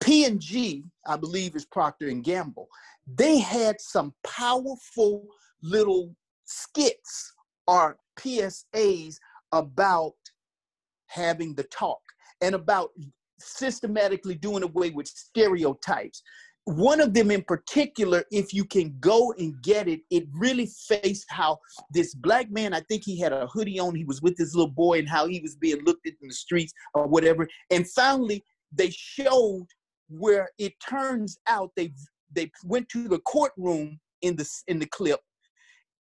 P&G, 0.00 0.84
I 1.06 1.16
believe 1.16 1.56
is 1.56 1.64
Procter 1.66 2.08
and 2.08 2.24
Gamble, 2.24 2.68
they 3.06 3.38
had 3.38 3.80
some 3.80 4.14
powerful 4.24 5.26
little 5.62 6.14
skits 6.44 7.32
or 7.66 7.98
PSAs 8.18 9.16
about 9.52 10.14
having 11.06 11.54
the 11.54 11.64
talk 11.64 12.00
and 12.40 12.54
about 12.54 12.90
systematically 13.38 14.34
doing 14.34 14.62
away 14.62 14.90
with 14.90 15.08
stereotypes 15.08 16.22
one 16.64 17.00
of 17.00 17.14
them 17.14 17.30
in 17.30 17.42
particular, 17.42 18.24
if 18.30 18.52
you 18.52 18.64
can 18.64 18.94
go 19.00 19.32
and 19.38 19.60
get 19.62 19.88
it, 19.88 20.00
it 20.10 20.26
really 20.32 20.66
faced 20.66 21.26
how 21.28 21.58
this 21.90 22.14
black 22.14 22.50
man, 22.50 22.74
I 22.74 22.80
think 22.80 23.02
he 23.04 23.18
had 23.18 23.32
a 23.32 23.46
hoodie 23.46 23.80
on, 23.80 23.94
he 23.94 24.04
was 24.04 24.22
with 24.22 24.36
this 24.36 24.54
little 24.54 24.70
boy, 24.70 24.98
and 24.98 25.08
how 25.08 25.26
he 25.26 25.40
was 25.40 25.56
being 25.56 25.82
looked 25.84 26.06
at 26.06 26.14
in 26.20 26.28
the 26.28 26.34
streets 26.34 26.72
or 26.94 27.06
whatever. 27.06 27.48
And 27.70 27.88
finally, 27.88 28.44
they 28.72 28.90
showed 28.90 29.66
where 30.10 30.48
it 30.58 30.74
turns 30.86 31.38
out 31.48 31.70
they 31.76 31.92
they 32.32 32.50
went 32.64 32.88
to 32.90 33.08
the 33.08 33.18
courtroom 33.20 33.98
in 34.22 34.36
the 34.36 34.48
in 34.68 34.78
the 34.78 34.86
clip, 34.86 35.20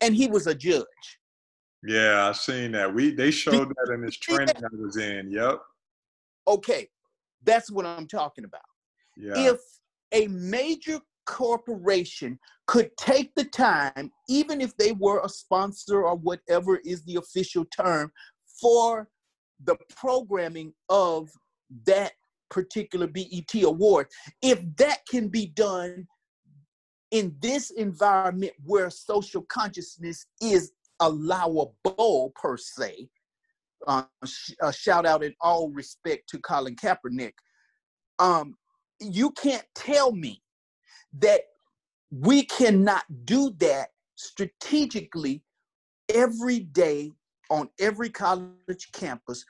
and 0.02 0.16
he 0.16 0.28
was 0.28 0.48
a 0.48 0.56
judge. 0.56 0.86
Yeah, 1.84 2.28
I 2.28 2.32
seen 2.34 2.74
that. 2.74 2.94
We 2.94 3.12
they 3.12 3.32
showed 3.32 3.70
that 3.70 3.94
in 3.94 4.02
this 4.02 4.18
training 4.18 4.56
I 4.58 4.76
was 4.76 4.98
in. 4.98 5.32
Yep. 5.32 5.62
Okay, 6.48 6.90
that's 7.44 7.72
what 7.72 7.86
I'm 7.86 8.08
talking 8.08 8.46
about. 8.46 8.62
Yeah. 9.18 9.52
If 9.52 9.60
a 10.12 10.28
major 10.28 11.00
corporation 11.26 12.38
could 12.68 12.90
take 12.98 13.34
the 13.36 13.46
time, 13.46 14.12
even 14.28 14.62
if 14.62 14.76
they 14.78 14.92
were 14.94 15.22
a 15.24 15.30
sponsor 15.30 16.04
or 16.04 16.16
whatever 16.16 16.78
is 16.84 17.04
the 17.06 17.16
official 17.16 17.66
term, 17.66 18.12
for 18.60 19.08
the 19.64 19.76
programming 19.96 20.74
of 20.90 21.30
that 21.86 22.14
particular 22.52 23.08
BET 23.08 23.54
award. 23.64 24.08
If 24.42 24.60
that 24.78 25.00
can 25.10 25.30
be 25.30 25.48
done 25.48 26.08
in 27.10 27.36
this 27.40 27.72
environment 27.72 28.54
where 28.64 28.90
social 28.90 29.42
consciousness 29.44 30.28
is 30.42 30.72
allowable 31.00 32.32
per 32.36 32.58
se, 32.58 33.10
uh, 33.88 34.04
sh- 34.26 34.52
a 34.62 34.72
shout 34.72 35.06
out 35.06 35.24
in 35.24 35.34
all 35.42 35.70
respect 35.70 36.30
to 36.30 36.40
Colin 36.40 36.76
Kaepernick. 36.76 37.34
Um, 38.20 38.56
you 39.00 39.32
can't 39.32 39.66
tell 39.74 40.12
me 40.12 40.44
that 41.20 41.42
we 42.12 42.44
cannot 42.44 43.04
do 43.26 43.52
that 43.58 43.90
strategically 44.16 45.42
every 46.14 46.60
day 46.60 47.12
on 47.50 47.70
every 47.80 48.10
college 48.10 48.92
campus 48.94 49.44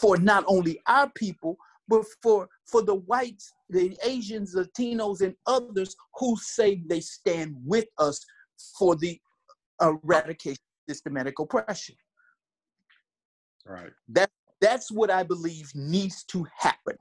for 0.00 0.16
not 0.16 0.44
only 0.46 0.80
our 0.86 1.10
people 1.10 1.56
but 1.88 2.04
for 2.22 2.48
for 2.70 2.82
the 2.82 2.94
whites 2.94 3.52
the 3.70 3.96
asians 4.04 4.54
latinos 4.54 5.20
and 5.20 5.34
others 5.46 5.96
who 6.16 6.36
say 6.40 6.82
they 6.86 7.00
stand 7.00 7.54
with 7.64 7.86
us 7.98 8.24
for 8.78 8.96
the 8.96 9.20
eradication 9.80 10.52
of 10.88 10.94
systematic 10.94 11.38
oppression. 11.38 11.94
Right. 13.66 13.92
That 14.08 14.30
that's 14.60 14.90
what 14.90 15.10
i 15.10 15.22
believe 15.22 15.70
needs 15.74 16.24
to 16.24 16.46
happen. 16.56 16.96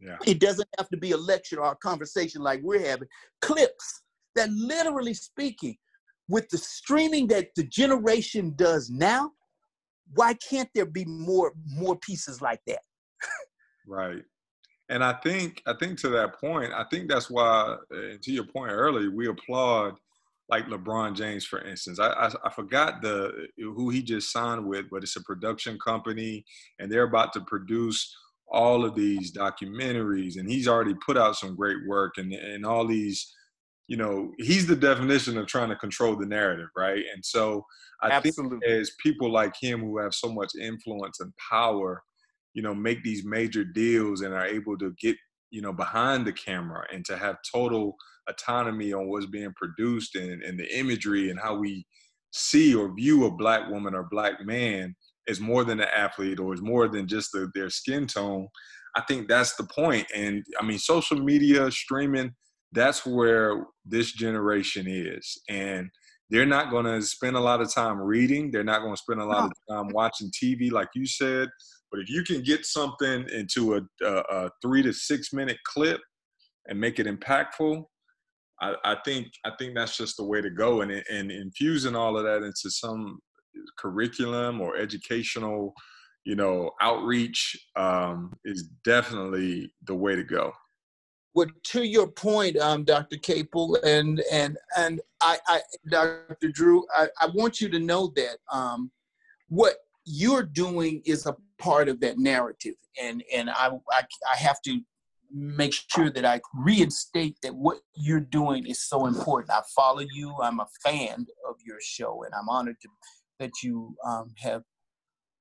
Yeah. 0.00 0.16
It 0.26 0.40
doesn't 0.40 0.68
have 0.78 0.88
to 0.90 0.96
be 0.96 1.12
a 1.12 1.16
lecture 1.16 1.60
or 1.60 1.72
a 1.72 1.76
conversation 1.76 2.42
like 2.42 2.60
we're 2.62 2.86
having. 2.86 3.08
Clips 3.42 4.02
that 4.34 4.48
literally 4.50 5.14
speaking 5.14 5.76
with 6.28 6.48
the 6.48 6.58
streaming 6.58 7.26
that 7.26 7.48
the 7.56 7.64
generation 7.64 8.54
does 8.56 8.88
now 8.88 9.32
why 10.14 10.34
can't 10.34 10.68
there 10.74 10.86
be 10.86 11.04
more 11.04 11.52
more 11.66 11.96
pieces 11.96 12.40
like 12.40 12.60
that 12.66 12.80
right. 13.90 14.22
And 14.88 15.04
i 15.04 15.12
think 15.12 15.62
i 15.66 15.74
think 15.74 15.98
to 16.00 16.08
that 16.10 16.40
point 16.40 16.72
i 16.72 16.84
think 16.90 17.08
that's 17.08 17.30
why 17.30 17.76
uh, 17.94 18.16
to 18.22 18.32
your 18.32 18.44
point 18.44 18.72
earlier 18.72 19.10
we 19.10 19.28
applaud 19.28 19.98
like 20.48 20.66
lebron 20.66 21.14
james 21.14 21.44
for 21.44 21.60
instance. 21.62 22.00
I, 22.00 22.08
I 22.08 22.30
i 22.44 22.50
forgot 22.50 23.02
the 23.02 23.46
who 23.58 23.90
he 23.90 24.02
just 24.02 24.32
signed 24.32 24.66
with 24.66 24.86
but 24.90 25.02
it's 25.02 25.16
a 25.16 25.22
production 25.22 25.78
company 25.78 26.44
and 26.78 26.90
they're 26.90 27.04
about 27.04 27.32
to 27.34 27.40
produce 27.42 28.14
all 28.48 28.84
of 28.84 28.96
these 28.96 29.32
documentaries 29.32 30.38
and 30.38 30.50
he's 30.50 30.66
already 30.66 30.94
put 31.06 31.16
out 31.16 31.36
some 31.36 31.54
great 31.54 31.86
work 31.86 32.18
and 32.18 32.32
and 32.32 32.66
all 32.66 32.86
these 32.86 33.32
you 33.86 33.96
know 33.96 34.32
he's 34.38 34.66
the 34.66 34.76
definition 34.76 35.38
of 35.38 35.46
trying 35.46 35.68
to 35.68 35.76
control 35.76 36.16
the 36.16 36.26
narrative 36.26 36.68
right? 36.76 37.04
And 37.14 37.24
so 37.24 37.64
i 38.02 38.10
Absolutely. 38.10 38.58
think 38.58 38.80
as 38.80 38.92
people 39.00 39.30
like 39.30 39.54
him 39.60 39.80
who 39.80 39.98
have 39.98 40.14
so 40.14 40.32
much 40.32 40.50
influence 40.60 41.20
and 41.20 41.32
power 41.36 42.02
you 42.54 42.62
know 42.62 42.74
make 42.74 43.02
these 43.02 43.24
major 43.24 43.64
deals 43.64 44.22
and 44.22 44.34
are 44.34 44.46
able 44.46 44.76
to 44.78 44.94
get 45.00 45.16
you 45.50 45.62
know 45.62 45.72
behind 45.72 46.26
the 46.26 46.32
camera 46.32 46.84
and 46.92 47.04
to 47.04 47.16
have 47.16 47.36
total 47.50 47.96
autonomy 48.28 48.92
on 48.92 49.08
what's 49.08 49.26
being 49.26 49.52
produced 49.56 50.14
and, 50.16 50.42
and 50.42 50.58
the 50.58 50.78
imagery 50.78 51.30
and 51.30 51.40
how 51.40 51.56
we 51.56 51.84
see 52.32 52.74
or 52.74 52.94
view 52.94 53.26
a 53.26 53.30
black 53.30 53.68
woman 53.68 53.94
or 53.94 54.06
black 54.10 54.44
man 54.44 54.94
is 55.26 55.40
more 55.40 55.64
than 55.64 55.80
an 55.80 55.88
athlete 55.94 56.38
or 56.38 56.54
is 56.54 56.62
more 56.62 56.88
than 56.88 57.06
just 57.06 57.30
the, 57.32 57.50
their 57.54 57.70
skin 57.70 58.06
tone. 58.06 58.46
I 58.96 59.02
think 59.02 59.28
that's 59.28 59.56
the 59.56 59.64
point. 59.64 60.06
And 60.14 60.44
i 60.60 60.64
mean 60.64 60.78
social 60.78 61.18
media 61.18 61.70
streaming 61.70 62.32
that's 62.72 63.04
where 63.04 63.66
this 63.84 64.12
generation 64.12 64.86
is. 64.88 65.40
And 65.48 65.90
they're 66.30 66.46
not 66.46 66.70
going 66.70 66.84
to 66.84 67.02
spend 67.02 67.36
a 67.36 67.40
lot 67.40 67.60
of 67.60 67.74
time 67.74 68.00
reading. 68.00 68.52
They're 68.52 68.62
not 68.62 68.82
going 68.82 68.94
to 68.94 69.02
spend 69.02 69.20
a 69.20 69.24
lot 69.24 69.50
of 69.50 69.52
time 69.68 69.88
watching 69.92 70.30
tv 70.30 70.70
like 70.70 70.88
you 70.94 71.06
said 71.06 71.48
but 71.90 72.00
if 72.00 72.08
you 72.08 72.22
can 72.22 72.42
get 72.42 72.64
something 72.64 73.28
into 73.30 73.74
a, 73.74 73.80
a, 74.04 74.22
a 74.30 74.50
three 74.62 74.82
to 74.82 74.92
six 74.92 75.32
minute 75.32 75.58
clip 75.66 76.00
and 76.66 76.78
make 76.78 76.98
it 76.98 77.06
impactful 77.06 77.84
I, 78.60 78.74
I, 78.84 78.96
think 79.04 79.28
i 79.44 79.50
think 79.58 79.74
that's 79.74 79.96
just 79.96 80.16
the 80.16 80.24
way 80.24 80.40
to 80.40 80.50
go 80.50 80.82
and, 80.82 80.90
and 80.90 81.30
infusing 81.30 81.96
all 81.96 82.16
of 82.16 82.24
that 82.24 82.42
into 82.42 82.70
some 82.70 83.18
curriculum 83.78 84.60
or 84.60 84.76
educational 84.76 85.74
you 86.24 86.36
know 86.36 86.70
outreach 86.80 87.56
um, 87.76 88.32
is 88.44 88.68
definitely 88.84 89.72
the 89.86 89.94
way 89.94 90.14
to 90.14 90.24
go 90.24 90.52
well, 91.32 91.46
to 91.64 91.84
your 91.84 92.08
point, 92.08 92.56
um, 92.56 92.84
Dr. 92.84 93.16
Capel, 93.16 93.76
and 93.84 94.20
and 94.32 94.58
and 94.76 95.00
I, 95.20 95.38
I 95.46 95.60
Dr. 95.88 96.48
Drew, 96.48 96.84
I, 96.94 97.06
I 97.20 97.26
want 97.32 97.60
you 97.60 97.68
to 97.68 97.78
know 97.78 98.12
that 98.16 98.38
um, 98.52 98.90
what 99.48 99.76
you're 100.04 100.42
doing 100.42 101.02
is 101.04 101.26
a 101.26 101.36
part 101.60 101.88
of 101.88 102.00
that 102.00 102.18
narrative, 102.18 102.74
and 103.00 103.22
and 103.34 103.50
I, 103.50 103.70
I 103.90 104.02
I 104.32 104.36
have 104.36 104.60
to 104.62 104.80
make 105.32 105.72
sure 105.72 106.10
that 106.10 106.24
I 106.24 106.40
reinstate 106.54 107.36
that 107.42 107.54
what 107.54 107.78
you're 107.94 108.18
doing 108.18 108.66
is 108.66 108.82
so 108.82 109.06
important. 109.06 109.52
I 109.52 109.62
follow 109.76 110.04
you. 110.12 110.34
I'm 110.42 110.58
a 110.58 110.66
fan 110.82 111.26
of 111.48 111.56
your 111.64 111.78
show, 111.80 112.24
and 112.24 112.34
I'm 112.34 112.48
honored 112.48 112.76
to, 112.82 112.88
that 113.38 113.52
you 113.62 113.94
um, 114.04 114.32
have 114.38 114.62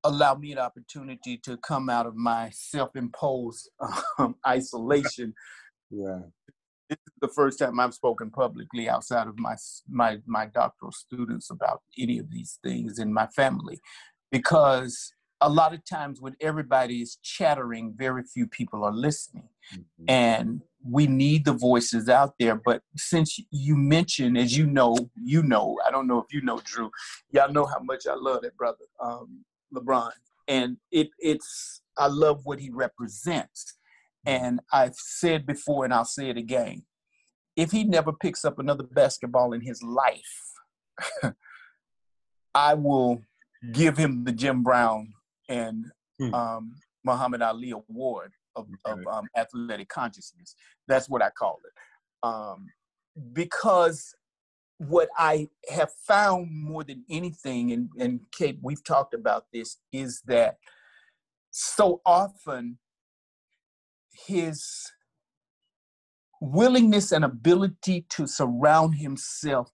allowed 0.03 0.39
me 0.39 0.51
an 0.51 0.59
opportunity 0.59 1.37
to 1.37 1.57
come 1.57 1.89
out 1.89 2.05
of 2.05 2.15
my 2.15 2.49
self-imposed 2.53 3.69
um, 4.17 4.35
isolation 4.47 5.33
yeah. 5.89 6.19
This 6.89 6.97
is 7.05 7.13
the 7.21 7.27
first 7.27 7.59
time 7.59 7.79
I've 7.79 7.93
spoken 7.93 8.31
publicly 8.31 8.89
outside 8.89 9.27
of 9.27 9.37
my 9.37 9.55
my 9.87 10.19
my 10.25 10.47
doctoral 10.47 10.91
students 10.91 11.51
about 11.51 11.81
any 11.97 12.17
of 12.17 12.31
these 12.31 12.57
things 12.63 12.99
in 12.99 13.13
my 13.13 13.27
family, 13.27 13.79
because 14.31 15.13
a 15.41 15.49
lot 15.49 15.73
of 15.73 15.85
times 15.85 16.21
when 16.21 16.35
everybody 16.41 17.01
is 17.01 17.17
chattering, 17.23 17.93
very 17.97 18.23
few 18.23 18.47
people 18.47 18.83
are 18.83 18.93
listening, 18.93 19.49
mm-hmm. 19.73 20.05
and 20.07 20.61
we 20.83 21.07
need 21.07 21.45
the 21.45 21.53
voices 21.53 22.09
out 22.09 22.33
there. 22.39 22.55
But 22.55 22.81
since 22.97 23.39
you 23.51 23.75
mentioned, 23.75 24.37
as 24.37 24.57
you 24.57 24.65
know, 24.65 24.97
you 25.15 25.43
know, 25.43 25.77
I 25.85 25.91
don't 25.91 26.07
know 26.07 26.19
if 26.19 26.33
you 26.33 26.41
know 26.41 26.59
Drew, 26.63 26.91
y'all 27.31 27.51
know 27.51 27.65
how 27.65 27.79
much 27.79 28.05
I 28.07 28.15
love 28.15 28.41
that 28.41 28.57
brother, 28.57 28.85
um, 29.01 29.45
LeBron, 29.73 30.11
and 30.47 30.77
it 30.91 31.09
it's 31.19 31.81
I 31.97 32.07
love 32.07 32.41
what 32.43 32.59
he 32.59 32.69
represents 32.69 33.77
and 34.25 34.59
I've 34.71 34.95
said 34.95 35.45
before 35.45 35.85
and 35.85 35.93
I'll 35.93 36.05
say 36.05 36.29
it 36.29 36.37
again. 36.37 36.83
If 37.55 37.71
he 37.71 37.83
never 37.83 38.13
picks 38.13 38.45
up 38.45 38.59
another 38.59 38.83
basketball 38.83 39.53
in 39.53 39.61
his 39.61 39.81
life, 39.83 40.53
I 42.55 42.73
will 42.73 43.21
give 43.71 43.97
him 43.97 44.23
the 44.23 44.31
Jim 44.31 44.63
Brown 44.63 45.13
and 45.49 45.85
hmm. 46.19 46.33
um, 46.33 46.75
Muhammad 47.03 47.41
Ali 47.41 47.71
Award 47.71 48.31
of, 48.55 48.67
okay. 48.87 49.01
of 49.01 49.07
um, 49.07 49.27
athletic 49.35 49.89
consciousness. 49.89 50.55
That's 50.87 51.09
what 51.09 51.21
I 51.21 51.29
call 51.31 51.59
it. 51.65 52.27
Um, 52.27 52.67
because 53.33 54.13
what 54.77 55.09
I 55.17 55.49
have 55.69 55.91
found 56.07 56.49
more 56.51 56.83
than 56.83 57.03
anything, 57.09 57.71
and, 57.73 57.89
and 57.99 58.21
Kate, 58.31 58.57
we've 58.61 58.83
talked 58.83 59.13
about 59.13 59.45
this, 59.51 59.77
is 59.91 60.21
that 60.27 60.57
so 61.51 62.01
often 62.05 62.77
his 64.27 64.91
willingness 66.41 67.11
and 67.11 67.25
ability 67.25 68.05
to 68.09 68.25
surround 68.27 68.95
himself 68.95 69.69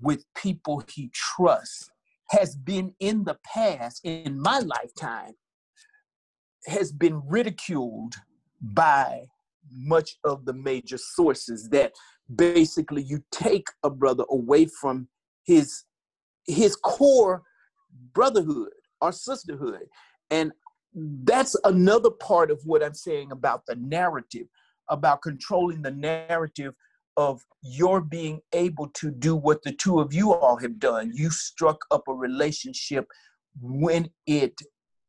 with 0.00 0.24
people 0.34 0.82
he 0.88 1.10
trusts 1.12 1.90
has 2.30 2.56
been 2.56 2.94
in 3.00 3.24
the 3.24 3.38
past, 3.44 4.00
in 4.04 4.40
my 4.40 4.58
lifetime, 4.60 5.32
has 6.66 6.92
been 6.92 7.22
ridiculed 7.26 8.14
by 8.60 9.22
much 9.70 10.16
of 10.24 10.44
the 10.44 10.52
major 10.52 10.98
sources 10.98 11.68
that 11.70 11.92
basically 12.34 13.02
you 13.02 13.22
take 13.30 13.68
a 13.82 13.90
brother 13.90 14.24
away 14.30 14.66
from 14.80 15.08
his 15.44 15.84
his 16.46 16.76
core 16.76 17.42
brotherhood 18.14 18.72
or 19.00 19.12
sisterhood. 19.12 19.86
And 20.30 20.52
that's 20.94 21.54
another 21.64 22.10
part 22.10 22.50
of 22.50 22.60
what 22.64 22.82
I'm 22.82 22.94
saying 22.94 23.32
about 23.32 23.66
the 23.66 23.76
narrative, 23.76 24.46
about 24.88 25.22
controlling 25.22 25.82
the 25.82 25.90
narrative 25.90 26.74
of 27.18 27.44
your 27.62 28.00
being 28.00 28.40
able 28.52 28.88
to 28.94 29.10
do 29.10 29.34
what 29.34 29.60
the 29.64 29.72
two 29.72 29.98
of 29.98 30.14
you 30.14 30.32
all 30.32 30.56
have 30.56 30.78
done. 30.78 31.10
You 31.12 31.30
struck 31.30 31.84
up 31.90 32.04
a 32.06 32.14
relationship 32.14 33.08
when 33.60 34.08
it 34.28 34.56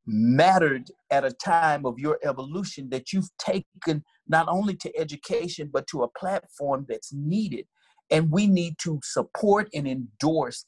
mattered 0.07 0.89
at 1.11 1.23
a 1.23 1.31
time 1.31 1.85
of 1.85 1.99
your 1.99 2.17
evolution 2.23 2.89
that 2.89 3.13
you've 3.13 3.29
taken 3.37 4.03
not 4.27 4.47
only 4.49 4.75
to 4.75 4.91
education 4.97 5.69
but 5.71 5.85
to 5.85 6.01
a 6.01 6.07
platform 6.19 6.83
that's 6.89 7.13
needed 7.13 7.67
and 8.09 8.31
we 8.31 8.47
need 8.47 8.73
to 8.79 8.99
support 9.03 9.69
and 9.75 9.87
endorse 9.87 10.65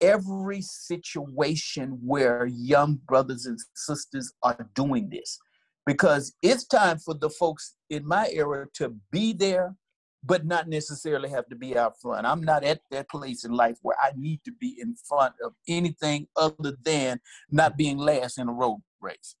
every 0.00 0.62
situation 0.62 1.98
where 2.04 2.46
young 2.46 3.00
brothers 3.08 3.44
and 3.46 3.58
sisters 3.74 4.32
are 4.44 4.68
doing 4.76 5.08
this 5.10 5.36
because 5.84 6.32
it's 6.40 6.64
time 6.64 6.98
for 6.98 7.14
the 7.14 7.30
folks 7.30 7.74
in 7.88 8.06
my 8.06 8.28
era 8.32 8.68
to 8.72 8.94
be 9.10 9.32
there 9.32 9.74
but 10.22 10.44
not 10.44 10.68
necessarily 10.68 11.30
have 11.30 11.46
to 11.48 11.56
be 11.56 11.76
out 11.76 12.00
front. 12.00 12.26
I'm 12.26 12.42
not 12.42 12.64
at 12.64 12.80
that 12.90 13.08
place 13.08 13.44
in 13.44 13.52
life 13.52 13.78
where 13.82 13.96
I 14.02 14.12
need 14.16 14.40
to 14.44 14.52
be 14.52 14.76
in 14.80 14.94
front 15.08 15.34
of 15.42 15.54
anything 15.68 16.26
other 16.36 16.76
than 16.84 17.20
not 17.50 17.76
being 17.76 17.98
last 17.98 18.38
in 18.38 18.48
a 18.48 18.52
road 18.52 18.82
race. 19.00 19.34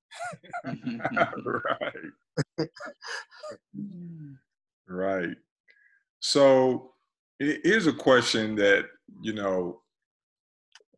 right. 0.64 1.88
right. 4.88 5.36
So 6.20 6.92
here's 7.38 7.86
a 7.86 7.92
question 7.92 8.54
that, 8.56 8.86
you 9.20 9.34
know, 9.34 9.82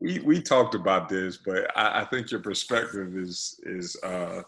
we, 0.00 0.18
we 0.20 0.42
talked 0.42 0.74
about 0.74 1.08
this, 1.08 1.36
but 1.36 1.66
I, 1.76 2.02
I 2.02 2.04
think 2.06 2.30
your 2.30 2.40
perspective 2.40 3.16
is 3.16 3.60
is 3.62 3.96
uh, 4.02 4.42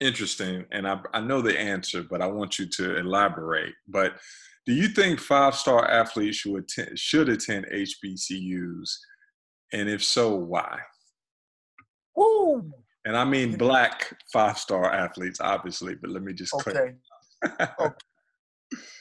interesting, 0.00 0.64
and 0.72 0.88
I, 0.88 0.98
I 1.12 1.20
know 1.20 1.42
the 1.42 1.58
answer, 1.58 2.02
but 2.02 2.22
I 2.22 2.26
want 2.26 2.58
you 2.58 2.66
to 2.66 2.96
elaborate. 2.96 3.74
But 3.86 4.14
do 4.66 4.72
you 4.72 4.88
think 4.88 5.20
five 5.20 5.54
star 5.54 5.88
athletes 5.90 6.38
should 6.38 6.56
attend, 6.56 6.98
should 6.98 7.28
attend 7.28 7.66
HBCUs, 7.72 8.90
and 9.72 9.88
if 9.88 10.02
so, 10.02 10.34
why? 10.34 10.78
Woo! 12.16 12.72
And 13.04 13.16
I 13.16 13.24
mean 13.24 13.56
black 13.56 14.16
five 14.32 14.58
star 14.58 14.90
athletes, 14.90 15.40
obviously, 15.40 15.94
but 15.94 16.10
let 16.10 16.22
me 16.22 16.32
just 16.32 16.54
okay. 16.54 16.94
okay. 17.60 17.94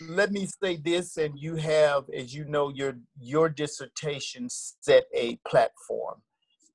Let 0.02 0.32
me 0.32 0.48
say 0.62 0.76
this, 0.76 1.18
and 1.18 1.40
you 1.40 1.56
have, 1.56 2.04
as 2.16 2.34
you 2.34 2.46
know, 2.46 2.70
your 2.70 2.98
your 3.20 3.50
dissertation 3.50 4.48
set 4.50 5.06
a 5.16 5.38
platform 5.48 6.22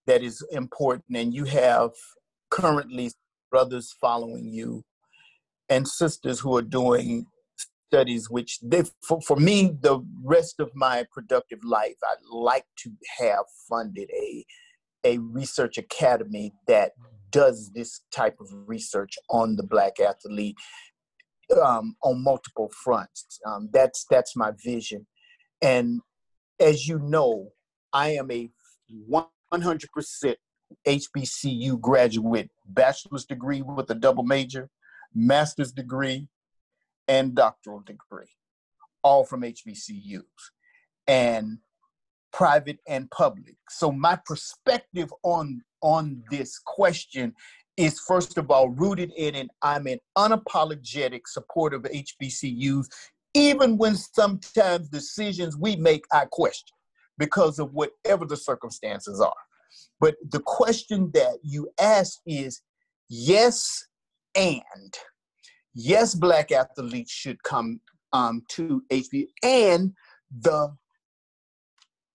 that 0.07 0.23
is 0.23 0.43
important, 0.51 1.17
and 1.17 1.35
you 1.35 1.45
have 1.45 1.91
currently 2.51 3.11
brothers 3.51 3.95
following 4.01 4.49
you 4.49 4.85
and 5.69 5.87
sisters 5.87 6.41
who 6.41 6.57
are 6.57 6.63
doing 6.63 7.27
studies 7.89 8.29
which 8.29 8.59
they, 8.63 8.83
for, 9.03 9.21
for 9.23 9.37
me 9.37 9.73
the 9.81 10.01
rest 10.23 10.61
of 10.61 10.71
my 10.75 11.05
productive 11.13 11.59
life 11.65 11.97
i'd 12.11 12.17
like 12.31 12.67
to 12.77 12.91
have 13.19 13.45
funded 13.69 14.11
a 14.15 14.45
a 15.05 15.19
research 15.19 15.79
academy 15.79 16.53
that 16.67 16.93
does 17.31 17.71
this 17.75 18.01
type 18.11 18.37
of 18.41 18.49
research 18.67 19.15
on 19.31 19.57
the 19.57 19.63
black 19.63 20.01
athlete 20.01 20.57
um, 21.63 21.97
on 22.03 22.23
multiple 22.23 22.71
fronts. 22.85 23.41
Um, 23.47 23.69
that's 23.73 24.07
that's 24.11 24.37
my 24.37 24.53
vision, 24.65 25.07
and 25.63 26.01
as 26.61 26.87
you 26.87 26.99
know, 26.99 27.51
I 27.93 28.11
am 28.11 28.31
a 28.31 28.51
100% 29.11 30.35
HBCU 30.87 31.81
graduate, 31.81 32.51
bachelor's 32.67 33.25
degree 33.25 33.63
with 33.63 33.89
a 33.91 33.95
double 33.95 34.25
major, 34.25 34.69
master's 35.15 35.73
degree, 35.73 36.27
and 37.09 37.35
doctoral 37.35 37.81
degree, 37.81 38.31
all 39.03 39.25
from 39.25 39.43
HBCUs, 39.43 40.23
and 41.07 41.59
private 42.33 42.79
and 42.87 43.11
public. 43.11 43.57
So 43.71 43.91
my 43.91 44.19
perspective 44.25 45.13
on 45.23 45.63
on 45.81 46.23
this 46.31 46.59
question 46.59 47.35
is 47.77 48.01
first 48.01 48.37
of 48.39 48.51
all 48.51 48.69
rooted 48.71 49.13
in 49.17 49.37
and 49.37 49.51
I'm 49.63 49.87
an 49.87 50.01
unapologetic 50.17 51.23
supporter 51.27 51.77
of 51.77 51.85
HBCUs, 51.85 52.87
even 53.35 53.79
when 53.79 53.95
sometimes 53.95 54.89
decisions 54.89 55.57
we 55.57 55.77
make 55.77 56.05
I 56.13 56.27
question 56.27 56.77
because 57.17 57.59
of 57.59 57.73
whatever 57.73 58.25
the 58.25 58.37
circumstances 58.37 59.21
are. 59.21 59.33
But 60.01 60.17
the 60.31 60.41
question 60.41 61.11
that 61.15 61.39
you 61.43 61.71
ask 61.81 62.19
is 62.27 62.61
yes, 63.09 63.87
and 64.35 64.95
yes, 65.79 66.13
black 66.15 66.51
athletes 66.51 67.13
should 67.13 67.43
come 67.45 67.81
um, 68.13 68.43
to 68.49 68.83
HB 68.91 69.29
and 69.45 69.95
the 70.41 70.75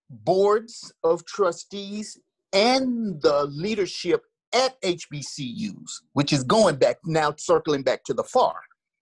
boards 0.09 0.91
of 1.03 1.25
trustees 1.25 2.19
and 2.51 3.21
the 3.21 3.45
leadership 3.45 4.21
at 4.53 4.79
HBCUs, 4.81 5.89
which 6.11 6.33
is 6.33 6.43
going 6.43 6.75
back 6.75 6.97
now, 7.05 7.33
circling 7.37 7.83
back 7.83 8.03
to 8.03 8.13
the 8.13 8.23
FAR, 8.23 8.55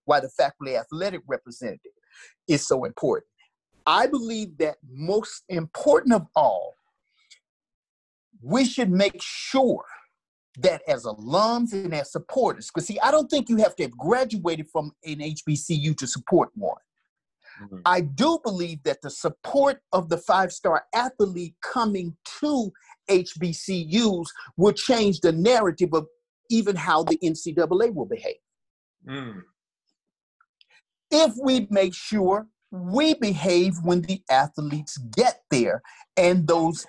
why 0.06 0.20
the 0.20 0.30
faculty 0.30 0.78
athletic 0.78 1.22
representative 1.28 1.92
is 2.48 2.66
so 2.66 2.86
important. 2.86 3.26
I 3.88 4.06
believe 4.06 4.58
that 4.60 4.76
most 4.88 5.44
important 5.50 6.14
of 6.14 6.28
all, 6.36 6.76
we 8.44 8.64
should 8.64 8.92
make 8.92 9.20
sure 9.20 9.84
that 10.58 10.82
as 10.88 11.06
alums 11.06 11.74
and 11.74 11.94
as 11.94 12.12
supporters, 12.12 12.70
because 12.74 12.88
see, 12.88 13.00
I 13.02 13.12
don't 13.12 13.30
think 13.30 13.50
you 13.50 13.58
have 13.58 13.76
to 13.78 13.84
have 13.84 13.98
graduated 13.98 14.68
from 14.70 14.92
an 15.06 15.20
HBCU 15.20 15.98
to 15.98 16.08
support 16.08 16.50
one. 16.56 16.78
Mm-hmm. 17.62 17.78
I 17.86 18.02
do 18.02 18.40
believe 18.44 18.84
that 18.84 19.02
the 19.02 19.10
support 19.10 19.82
of 19.94 20.10
the 20.10 20.18
five 20.18 20.52
star 20.52 20.86
athlete 20.94 21.56
coming 21.62 22.16
to 22.40 22.72
HBCUs 23.10 24.28
will 24.58 24.74
change 24.74 25.20
the 25.20 25.32
narrative 25.32 25.90
of 25.94 26.08
even 26.50 26.76
how 26.76 27.04
the 27.04 27.18
NCAA 27.24 27.94
will 27.94 28.06
behave. 28.06 28.36
Mm. 29.08 29.42
If 31.10 31.34
we 31.42 31.68
make 31.70 31.94
sure 31.94 32.48
we 32.72 33.14
behave 33.16 33.76
when 33.84 34.02
the 34.02 34.22
athletes 34.30 34.98
get 34.98 35.42
there 35.52 35.82
and 36.18 36.48
those 36.48 36.86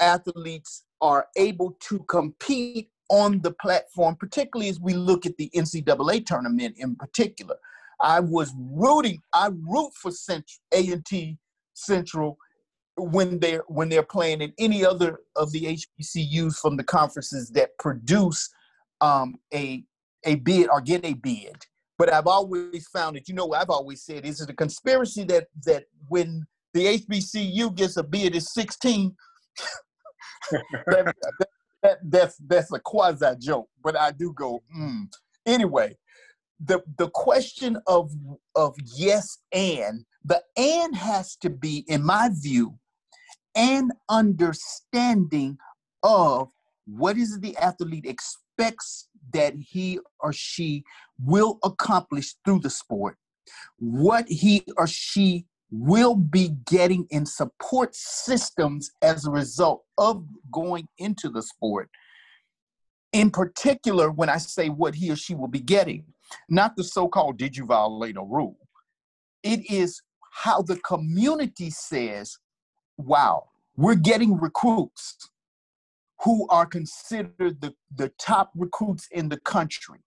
athletes 0.00 0.84
are 1.00 1.26
able 1.36 1.76
to 1.88 1.98
compete 2.08 2.90
on 3.08 3.40
the 3.40 3.52
platform, 3.52 4.16
particularly 4.16 4.68
as 4.68 4.80
we 4.80 4.94
look 4.94 5.26
at 5.26 5.36
the 5.36 5.50
NCAA 5.54 6.26
tournament 6.26 6.76
in 6.78 6.96
particular. 6.96 7.56
I 8.00 8.20
was 8.20 8.52
rooting, 8.58 9.22
I 9.32 9.50
root 9.66 9.92
for 9.94 10.10
Central 10.10 10.58
A&T 10.72 11.38
Central 11.74 12.38
when 12.98 13.38
they're 13.38 13.62
when 13.68 13.88
they're 13.88 14.02
playing 14.02 14.40
in 14.40 14.52
any 14.58 14.84
other 14.84 15.18
of 15.36 15.52
the 15.52 15.78
HBCUs 16.00 16.58
from 16.58 16.76
the 16.76 16.84
conferences 16.84 17.50
that 17.50 17.76
produce 17.78 18.50
um, 19.00 19.36
a 19.52 19.84
a 20.24 20.36
bid 20.36 20.68
or 20.70 20.80
get 20.80 21.04
a 21.04 21.14
bid. 21.14 21.56
But 21.98 22.12
I've 22.12 22.26
always 22.26 22.88
found 22.88 23.16
that 23.16 23.28
you 23.28 23.34
know 23.34 23.52
I've 23.52 23.70
always 23.70 24.02
said 24.02 24.24
is 24.24 24.40
it 24.40 24.50
a 24.50 24.54
conspiracy 24.54 25.24
that 25.24 25.48
that 25.64 25.84
when 26.08 26.46
the 26.76 26.98
HBCU 26.98 27.74
gets 27.74 27.96
a 27.96 28.02
bid 28.02 28.36
is 28.36 28.52
16. 28.52 29.16
that, 30.50 31.14
that, 31.38 31.48
that, 31.86 31.98
that's 32.04 32.36
that's 32.46 32.72
a 32.72 32.80
quasi 32.80 33.26
joke, 33.38 33.68
but 33.82 33.96
I 33.96 34.10
do 34.10 34.32
go. 34.32 34.62
Mm. 34.76 35.08
Anyway, 35.44 35.96
the 36.64 36.82
the 36.98 37.08
question 37.10 37.78
of 37.86 38.10
of 38.54 38.74
yes 38.96 39.38
and 39.52 40.04
the 40.24 40.42
and 40.56 40.96
has 40.96 41.36
to 41.36 41.50
be, 41.50 41.84
in 41.88 42.04
my 42.04 42.30
view, 42.32 42.78
an 43.54 43.90
understanding 44.08 45.58
of 46.02 46.50
what 46.86 47.16
is 47.16 47.38
the 47.40 47.56
athlete 47.56 48.06
expects 48.06 49.08
that 49.32 49.54
he 49.58 49.98
or 50.20 50.32
she 50.32 50.84
will 51.22 51.58
accomplish 51.64 52.34
through 52.44 52.60
the 52.60 52.70
sport, 52.70 53.16
what 53.78 54.26
he 54.28 54.64
or 54.76 54.86
she 54.86 55.46
will 55.70 56.14
be 56.14 56.56
getting 56.66 57.06
in 57.10 57.26
support 57.26 57.94
systems 57.94 58.90
as 59.02 59.26
a 59.26 59.30
result 59.30 59.84
of 59.98 60.24
going 60.52 60.88
into 60.98 61.28
the 61.28 61.42
sport. 61.42 61.90
In 63.12 63.30
particular, 63.30 64.10
when 64.10 64.28
I 64.28 64.38
say 64.38 64.68
what 64.68 64.94
he 64.94 65.10
or 65.10 65.16
she 65.16 65.34
will 65.34 65.48
be 65.48 65.60
getting, 65.60 66.04
not 66.48 66.76
the 66.76 66.84
so 66.84 67.08
called 67.08 67.38
did 67.38 67.56
you 67.56 67.66
violate 67.66 68.16
a 68.16 68.22
rule, 68.22 68.58
it 69.42 69.68
is 69.70 70.02
how 70.32 70.62
the 70.62 70.76
community 70.76 71.70
says, 71.70 72.38
wow, 72.98 73.48
we're 73.76 73.94
getting 73.94 74.38
recruits 74.38 75.30
who 76.22 76.46
are 76.48 76.66
considered 76.66 77.60
the, 77.60 77.74
the 77.94 78.10
top 78.18 78.50
recruits 78.54 79.08
in 79.12 79.28
the 79.28 79.40
country. 79.40 79.98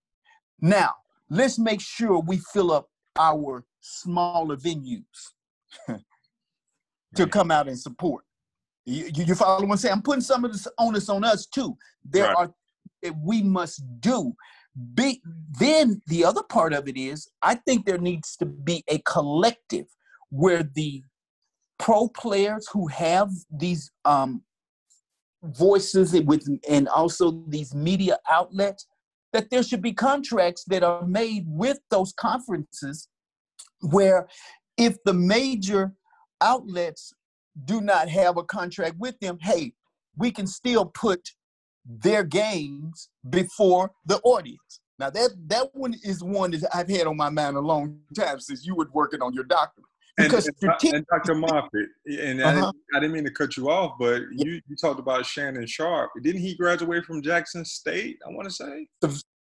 Now, 0.61 0.95
let's 1.29 1.59
make 1.59 1.81
sure 1.81 2.19
we 2.19 2.37
fill 2.53 2.71
up 2.71 2.89
our 3.17 3.65
smaller 3.81 4.55
venues 4.55 5.33
to 7.15 7.27
come 7.27 7.51
out 7.51 7.67
and 7.67 7.79
support. 7.79 8.23
You, 8.85 9.09
you 9.13 9.35
follow 9.35 9.61
what 9.61 9.71
I'm 9.71 9.77
saying? 9.77 9.93
I'm 9.93 10.01
putting 10.01 10.21
some 10.21 10.45
of 10.45 10.51
this 10.51 10.67
onus 10.77 11.09
on 11.09 11.23
us 11.23 11.45
too. 11.45 11.77
There 12.03 12.25
right. 12.25 12.35
are 12.37 12.53
that 13.03 13.13
we 13.21 13.43
must 13.43 13.83
do. 13.99 14.33
Be, 14.93 15.21
then 15.59 16.01
the 16.07 16.23
other 16.23 16.43
part 16.43 16.73
of 16.73 16.87
it 16.87 16.97
is, 16.97 17.29
I 17.41 17.55
think 17.55 17.85
there 17.85 17.97
needs 17.97 18.35
to 18.37 18.45
be 18.45 18.83
a 18.87 18.99
collective 18.99 19.85
where 20.29 20.63
the 20.63 21.03
pro 21.79 22.07
players 22.09 22.67
who 22.71 22.87
have 22.87 23.29
these 23.51 23.91
um, 24.05 24.43
voices 25.43 26.13
with 26.21 26.47
and 26.69 26.87
also 26.89 27.43
these 27.47 27.73
media 27.73 28.17
outlets 28.29 28.85
that 29.31 29.49
there 29.49 29.63
should 29.63 29.81
be 29.81 29.93
contracts 29.93 30.63
that 30.65 30.83
are 30.83 31.05
made 31.05 31.45
with 31.47 31.79
those 31.89 32.13
conferences 32.13 33.07
where 33.81 34.27
if 34.79 34.97
the 35.03 35.13
major 35.13 35.93
outlets 36.41 37.13
do 37.65 37.81
not 37.81 38.07
have 38.07 38.37
a 38.37 38.43
contract 38.43 38.95
with 38.97 39.19
them, 39.19 39.37
hey, 39.41 39.73
we 40.17 40.31
can 40.31 40.47
still 40.47 40.85
put 40.85 41.29
their 41.85 42.23
games 42.23 43.09
before 43.29 43.91
the 44.05 44.19
audience. 44.23 44.79
Now 44.97 45.09
that 45.11 45.31
that 45.47 45.67
one 45.73 45.95
is 46.03 46.23
one 46.23 46.51
that 46.51 46.75
I've 46.75 46.89
had 46.89 47.07
on 47.07 47.17
my 47.17 47.29
mind 47.29 47.57
a 47.57 47.61
long 47.61 47.99
time 48.15 48.39
since 48.39 48.65
you 48.65 48.75
were 48.75 48.87
working 48.93 49.21
on 49.21 49.33
your 49.33 49.45
doctorate. 49.45 49.85
because 50.17 50.47
and, 50.47 50.55
and, 50.83 50.93
and 50.95 51.05
Dr. 51.07 51.35
Moffitt, 51.35 51.89
and 52.05 52.41
uh-huh. 52.41 52.49
I, 52.49 52.53
didn't, 52.53 52.75
I, 52.95 52.99
didn't, 52.99 53.13
mean 53.13 53.23
to 53.23 53.31
cut 53.31 53.55
you 53.55 53.69
off, 53.69 53.93
but 53.97 54.23
you, 54.31 54.61
you 54.67 54.75
talked 54.75 54.99
about 54.99 55.25
Shannon 55.25 55.65
Sharpe. 55.65 56.11
Didn't 56.21 56.41
he 56.41 56.55
graduate 56.55 57.05
from 57.05 57.21
Jackson 57.21 57.63
State? 57.63 58.17
I 58.27 58.29
want 58.31 58.45
to 58.45 58.53
say 58.53 58.87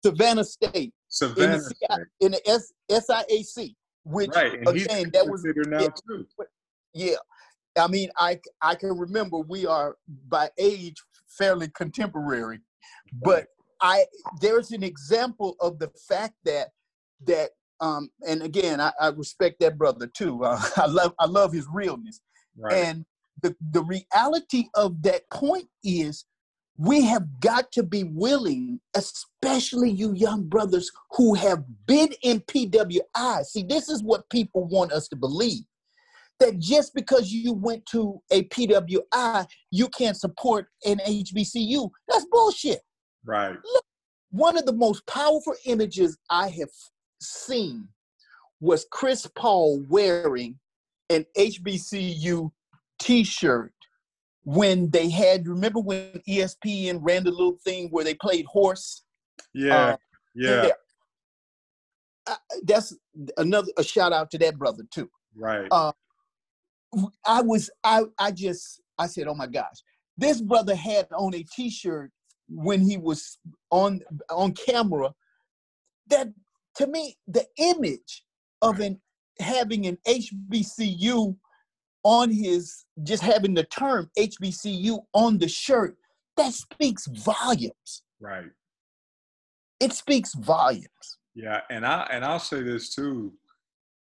Savannah 0.04 0.44
State. 0.44 0.94
Savannah 1.08 1.54
in 1.56 1.60
the, 1.60 1.62
State. 1.62 2.08
In 2.22 2.32
the 2.34 2.50
S, 2.50 2.72
SIAC, 2.92 3.74
which 4.04 4.32
right. 4.36 4.54
and 4.54 4.68
again 4.68 5.10
that 5.14 5.28
was 5.28 5.46
now 5.46 5.82
yeah, 5.82 5.88
too. 6.08 6.26
Yeah, 6.94 7.16
I 7.78 7.88
mean, 7.88 8.10
I 8.18 8.40
I 8.62 8.76
can 8.76 8.98
remember 8.98 9.40
we 9.40 9.66
are 9.66 9.98
by 10.28 10.50
age 10.58 10.96
fairly 11.28 11.70
contemporary, 11.70 12.60
but 13.24 13.48
I 13.82 14.06
there's 14.42 14.72
an 14.72 14.84
example 14.84 15.56
of 15.60 15.80
the 15.80 15.92
fact 16.08 16.34
that 16.46 16.70
that 17.26 17.52
um 17.82 18.10
and 18.28 18.42
again 18.42 18.82
I, 18.82 18.92
I 19.00 19.08
respect 19.10 19.60
that 19.60 19.78
brother 19.78 20.08
too. 20.08 20.44
Uh, 20.44 20.62
I 20.78 20.88
love 20.88 21.14
I 21.20 21.26
love 21.26 21.54
his 21.54 21.68
realness. 21.72 22.22
Right. 22.58 22.74
And 22.74 23.06
the 23.42 23.56
the 23.72 23.84
reality 23.84 24.66
of 24.76 25.02
that 25.04 25.30
point 25.32 25.68
is 25.84 26.26
we 26.80 27.02
have 27.02 27.42
got 27.42 27.74
to 27.74 27.84
be 27.84 28.06
willing, 28.06 28.80
especially 28.96 29.92
you 29.92 30.14
young 30.14 30.48
brothers 30.48 30.90
who 31.12 31.34
have 31.34 31.66
been 31.86 32.08
in 32.24 32.40
PWI. 32.40 33.44
See, 33.44 33.64
this 33.64 33.90
is 33.90 34.02
what 34.02 34.30
people 34.30 34.66
want 34.66 34.94
us 34.94 35.10
to 35.10 35.18
believe 35.18 35.64
that 36.40 36.58
just 36.58 36.96
because 36.96 37.34
you 37.34 37.52
went 37.52 37.86
to 37.88 38.22
a 38.32 38.44
PWI, 38.46 39.46
you 39.72 39.90
can't 39.90 40.16
support 40.16 40.68
an 40.86 41.00
HBCU. 41.06 41.90
That's 42.08 42.26
bullshit. 42.32 42.80
Right. 43.26 43.58
Look, 43.62 43.86
one 44.32 44.58
of 44.58 44.66
the 44.66 44.72
most 44.72 45.06
powerful 45.06 45.56
images 45.66 46.18
I 46.30 46.48
have 46.48 46.70
seen 47.22 47.90
was 48.62 48.86
Chris 48.90 49.28
Paul 49.36 49.84
wearing 49.90 50.58
an 51.10 51.26
HBCU 51.38 52.52
t-shirt 53.02 53.74
when 54.44 54.90
they 54.90 55.10
had 55.10 55.48
remember 55.48 55.80
when 55.80 56.22
ESPN 56.28 57.00
ran 57.02 57.24
the 57.24 57.32
little 57.32 57.58
thing 57.64 57.90
where 57.90 58.04
they 58.04 58.14
played 58.14 58.46
horse? 58.46 59.04
Yeah. 59.54 59.76
Uh, 59.76 59.98
yeah. 60.36 60.70
Uh, 62.28 62.36
that's 62.64 62.96
another 63.38 63.72
a 63.78 63.84
shout 63.84 64.14
out 64.14 64.32
to 64.32 64.38
that 64.38 64.58
brother 64.58 64.84
too. 64.92 65.10
Right. 65.36 65.68
Uh, 65.72 65.92
I 67.26 67.42
was 67.42 67.70
I 67.84 68.04
I 68.18 68.32
just 68.32 68.82
I 68.98 69.08
said, 69.08 69.28
oh 69.28 69.36
my 69.36 69.48
gosh, 69.48 69.84
this 70.18 70.42
brother 70.42 70.76
had 70.76 71.08
on 71.16 71.34
a 71.36 71.44
T-shirt 71.44 72.12
when 72.50 72.82
he 72.82 72.98
was 72.98 73.40
on 73.72 74.02
on 74.30 74.54
camera. 74.54 75.14
That 76.08 76.30
to 76.76 76.88
me, 76.88 77.18
the 77.28 77.46
image 77.58 78.24
of 78.62 78.80
an 78.80 79.00
having 79.40 79.88
an 79.88 79.98
HBCU 80.08 81.36
on 82.04 82.32
his 82.32 82.86
just 83.04 83.24
having 83.24 83.54
the 83.54 83.64
term 83.66 84.10
HBCU 84.18 85.00
on 85.14 85.38
the 85.38 85.48
shirt 85.48 85.96
that 86.38 86.54
speaks 86.54 87.08
volumes. 87.08 88.04
Right. 88.20 88.50
It 89.80 89.94
speaks 89.94 90.34
volumes. 90.36 90.88
Yeah, 91.36 91.62
and 91.70 91.86
I 91.86 92.08
and 92.12 92.26
I'll 92.26 92.40
say 92.40 92.62
this 92.62 92.94
too 92.94 93.34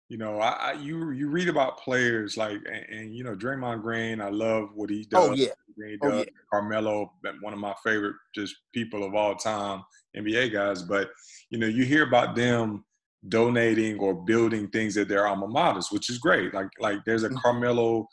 you 0.08 0.16
know, 0.16 0.40
I, 0.40 0.50
I, 0.50 0.72
you 0.72 1.10
you 1.10 1.28
read 1.28 1.48
about 1.48 1.78
players 1.78 2.36
like 2.36 2.58
and, 2.70 2.98
and, 2.98 3.14
you 3.14 3.24
know 3.24 3.34
Draymond 3.34 3.82
Green. 3.82 4.20
I 4.20 4.30
love 4.30 4.70
what 4.74 4.88
he 4.90 5.06
oh, 5.12 5.28
does. 5.28 5.30
Oh 5.30 5.34
yeah. 5.34 5.86
He 5.86 5.96
does. 5.98 6.12
Oh, 6.12 6.18
yeah. 6.18 6.24
Carmelo, 6.50 7.12
one 7.40 7.52
of 7.52 7.58
my 7.58 7.74
favorite 7.84 8.16
just 8.34 8.56
people 8.72 9.04
of 9.04 9.14
all 9.14 9.36
time, 9.36 9.82
NBA 10.16 10.52
guys. 10.52 10.82
But 10.82 11.10
you 11.50 11.58
know, 11.58 11.66
you 11.66 11.84
hear 11.84 12.04
about 12.04 12.34
them 12.34 12.84
donating 13.26 13.98
or 13.98 14.14
building 14.14 14.68
things 14.68 14.96
at 14.96 15.08
their 15.08 15.26
alma 15.26 15.46
maters, 15.46 15.90
which 15.90 16.10
is 16.10 16.18
great. 16.18 16.54
Like 16.54 16.68
like 16.78 16.98
there's 17.04 17.24
a 17.24 17.28
mm-hmm. 17.28 17.38
Carmelo 17.38 18.06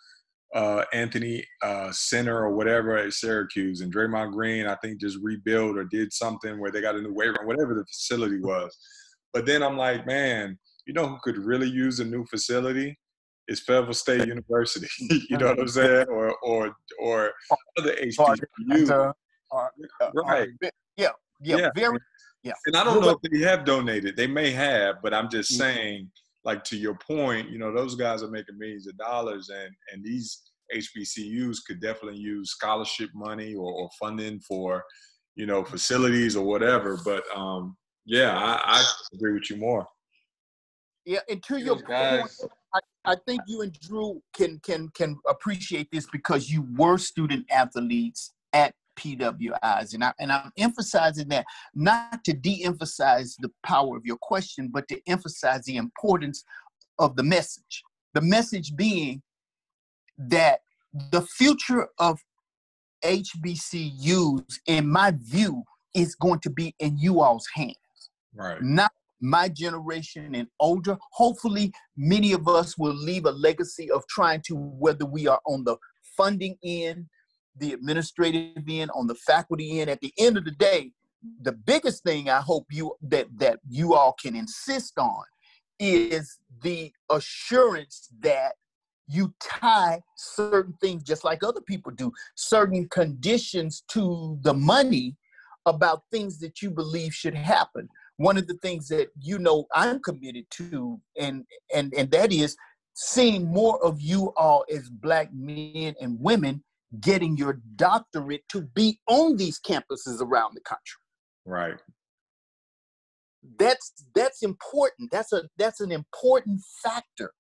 uh, 0.54 0.86
Anthony 0.94 1.46
uh, 1.62 1.92
Center 1.92 2.38
or 2.38 2.56
whatever 2.56 2.98
at 2.98 3.14
Syracuse, 3.14 3.82
and 3.82 3.94
Draymond 3.94 4.32
Green 4.32 4.68
I 4.68 4.76
think 4.76 5.00
just 5.00 5.18
rebuilt 5.22 5.78
or 5.78 5.84
did 5.84 6.14
something 6.14 6.60
where 6.60 6.72
they 6.72 6.82
got 6.82 6.96
a 6.96 7.02
new 7.02 7.14
waiver, 7.14 7.46
whatever 7.46 7.74
the 7.74 7.86
facility 7.86 8.40
was. 8.40 8.76
But 9.34 9.46
then 9.46 9.62
I'm 9.62 9.78
like, 9.78 10.08
man 10.08 10.58
you 10.86 10.94
know 10.94 11.08
who 11.08 11.18
could 11.24 11.38
really 11.38 11.70
use 11.70 12.00
a 12.00 12.06
new 12.06 12.26
facility 12.26 12.98
is 13.48 13.60
Fayetteville 13.60 13.94
State 13.94 14.28
University. 14.28 14.88
you 15.30 15.38
know 15.38 15.48
what 15.48 15.60
I'm 15.60 15.68
saying? 15.68 16.08
Or 16.10 16.36
or 16.44 16.76
or 17.00 17.34
other 17.78 17.96
HBCU. 17.96 19.14
Uh, 19.52 19.70
right. 20.16 20.50
Yeah, 20.62 21.10
yeah. 21.42 21.58
Yeah. 21.58 21.70
Very. 21.76 22.00
Yeah. 22.46 22.54
And 22.68 22.78
I 22.78 22.84
don't 22.84 23.02
know 23.02 23.10
if 23.10 23.32
they 23.32 23.40
have 23.40 23.66
donated. 23.66 24.16
They 24.16 24.28
may 24.28 24.52
have, 24.52 25.02
but 25.02 25.16
I'm 25.16 25.30
just 25.30 25.52
mm-hmm. 25.52 25.62
saying, 25.62 26.12
like 26.44 26.64
to 26.66 26.78
your 26.78 26.94
point, 26.96 27.50
you 27.50 27.58
know, 27.58 27.74
those 27.74 27.96
guys 27.96 28.22
are 28.22 28.30
making 28.30 28.60
millions 28.60 28.88
of 28.88 28.96
dollars, 28.98 29.50
and 29.50 29.74
and 29.92 30.06
these 30.06 30.44
HBCUs 30.74 31.58
could 31.66 31.82
definitely 31.82 32.20
use 32.20 32.52
scholarship 32.52 33.10
money 33.16 33.56
or, 33.56 33.72
or 33.72 33.90
funding 34.00 34.40
for, 34.40 34.84
you 35.36 35.48
know, 35.48 35.64
facilities 35.64 36.36
or 36.36 36.46
whatever. 36.46 37.00
But 37.04 37.24
um, 37.36 37.76
yeah, 38.06 38.38
I, 38.38 38.60
I 38.64 38.86
agree 39.14 39.34
with 39.34 39.50
you 39.50 39.58
more. 39.58 39.88
Yeah, 41.04 41.20
and 41.28 41.42
to 41.44 41.58
your 41.58 41.76
point, 41.78 42.32
I, 42.74 42.80
I 43.06 43.16
think 43.28 43.42
you 43.48 43.62
and 43.62 43.74
Drew 43.74 44.22
can 44.36 44.60
can 44.60 44.90
can 44.90 45.18
appreciate 45.28 45.88
this 45.92 46.08
because 46.12 46.52
you 46.52 46.68
were 46.78 47.00
student 47.00 47.46
athletes 47.52 48.34
at 48.54 48.76
PWIs, 48.96 49.94
and 49.94 50.04
I 50.04 50.14
and 50.20 50.32
I'm 50.32 50.52
emphasizing 50.58 51.28
that 51.30 51.46
not 51.74 52.24
to 52.26 52.34
de-emphasize 52.34 53.36
the 53.40 53.52
power 53.64 53.98
of 53.98 54.06
your 54.06 54.18
question, 54.22 54.70
but 54.72 54.88
to 54.90 55.00
emphasize 55.08 55.64
the 55.64 55.78
importance 55.78 56.44
of 57.00 57.16
the 57.16 57.24
message. 57.24 57.84
The 58.14 58.22
message 58.22 58.76
being 58.76 59.22
that 60.18 60.60
the 61.12 61.22
future 61.22 61.90
of 62.00 62.20
HBCUs, 63.04 64.60
in 64.68 64.90
my 64.90 65.14
view, 65.18 65.64
is 65.94 66.16
going 66.16 66.40
to 66.40 66.50
be 66.50 66.74
in 66.80 66.98
you 66.98 67.22
all's 67.22 67.48
hands. 67.54 67.76
Right. 68.34 68.62
Not 68.62 68.92
my 69.22 69.50
generation 69.50 70.36
and 70.36 70.48
older, 70.60 70.98
hopefully 71.12 71.74
many 71.98 72.34
of 72.34 72.48
us 72.48 72.78
will 72.78 72.94
leave 72.94 73.26
a 73.26 73.32
legacy 73.32 73.90
of 73.90 74.06
trying 74.08 74.42
to, 74.48 74.56
whether 74.56 75.06
we 75.06 75.28
are 75.28 75.40
on 75.46 75.64
the 75.64 75.78
funding 76.18 76.58
end, 76.64 77.06
the 77.58 77.74
administrative 77.74 78.64
end, 78.68 78.92
on 78.94 79.08
the 79.08 79.16
faculty 79.16 79.80
end, 79.80 79.90
at 79.90 80.02
the 80.02 80.14
end 80.18 80.38
of 80.38 80.46
the 80.46 80.52
day, 80.52 80.92
the 81.42 81.52
biggest 81.52 82.04
thing 82.04 82.30
I 82.30 82.40
hope 82.40 82.66
you 82.72 82.96
that 83.02 83.28
that 83.38 83.60
you 83.70 83.96
all 83.96 84.14
can 84.14 84.36
insist 84.36 84.98
on 84.98 85.24
is 85.80 86.40
the 86.62 86.92
assurance 87.10 88.10
that 88.22 88.54
you 89.08 89.34
tie 89.42 90.02
certain 90.16 90.74
things 90.82 91.04
just 91.04 91.24
like 91.24 91.44
other 91.44 91.62
people 91.62 91.92
do, 91.92 92.12
certain 92.36 92.88
conditions 92.90 93.84
to 93.90 94.38
the 94.42 94.54
money 94.54 95.16
about 95.66 96.04
things 96.12 96.40
that 96.40 96.62
you 96.62 96.70
believe 96.70 97.14
should 97.14 97.36
happen. 97.36 97.88
One 98.18 98.38
of 98.38 98.48
the 98.48 98.56
things 98.56 98.88
that 98.90 99.10
you 99.20 99.40
know 99.40 99.66
I'm 99.74 100.00
committed 100.00 100.46
to, 100.52 101.00
and 101.20 101.44
and 101.74 101.94
and 101.96 102.10
that 102.12 102.32
is 102.32 102.56
seeing 102.94 103.46
more 103.46 103.84
of 103.84 104.00
you 104.00 104.34
all 104.38 104.64
as 104.74 104.90
black 104.90 105.30
men 105.34 105.96
and 106.00 106.20
women 106.20 106.64
getting 107.00 107.38
your 107.38 107.60
doctorate 107.76 108.44
to 108.50 108.62
be 108.62 109.00
on 109.08 109.38
these 109.38 109.60
campuses 109.60 110.22
around 110.22 110.56
the 110.56 110.62
country. 110.62 111.02
Right. 111.46 111.78
That's 113.60 113.94
that's 114.16 114.42
important. 114.42 115.12
That's 115.12 115.32
a 115.32 115.44
that's 115.58 115.80
an 115.80 115.92
important 115.92 116.62
factor 116.84 117.32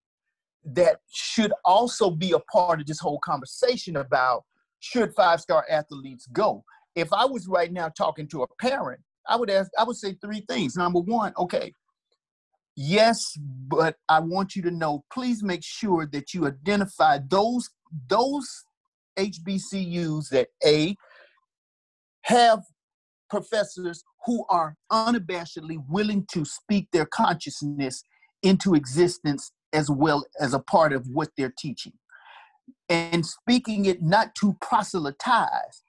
that 0.63 0.99
should 1.11 1.53
also 1.63 2.09
be 2.09 2.31
a 2.31 2.39
part 2.39 2.79
of 2.79 2.87
this 2.87 2.99
whole 2.99 3.19
conversation 3.19 3.97
about 3.97 4.43
should 4.79 5.13
five 5.15 5.41
star 5.41 5.65
athletes 5.69 6.27
go. 6.27 6.63
If 6.95 7.11
I 7.11 7.25
was 7.25 7.47
right 7.47 7.71
now 7.71 7.89
talking 7.89 8.27
to 8.29 8.43
a 8.43 8.47
parent 8.61 9.01
I 9.27 9.35
would 9.35 9.49
ask, 9.49 9.71
I 9.77 9.83
would 9.83 9.97
say 9.97 10.13
three 10.13 10.43
things. 10.47 10.75
Number 10.75 10.99
one, 10.99 11.33
okay, 11.37 11.73
yes, 12.75 13.37
but 13.67 13.97
I 14.09 14.19
want 14.19 14.55
you 14.55 14.61
to 14.63 14.71
know, 14.71 15.03
please 15.11 15.43
make 15.43 15.63
sure 15.63 16.07
that 16.11 16.33
you 16.33 16.47
identify 16.47 17.19
those 17.27 17.69
those 18.09 18.65
HBCUs 19.17 20.29
that 20.29 20.49
A 20.65 20.95
have 22.23 22.63
professors 23.29 24.03
who 24.25 24.45
are 24.49 24.75
unabashedly 24.91 25.77
willing 25.89 26.25
to 26.31 26.45
speak 26.45 26.87
their 26.91 27.05
consciousness 27.05 28.03
into 28.43 28.75
existence 28.75 29.51
as 29.73 29.89
well 29.89 30.25
as 30.39 30.53
a 30.53 30.59
part 30.59 30.93
of 30.93 31.05
what 31.07 31.29
they're 31.37 31.53
teaching. 31.57 31.93
And 32.89 33.25
speaking 33.25 33.85
it 33.85 34.01
not 34.01 34.35
to 34.35 34.55
proselytize 34.61 35.83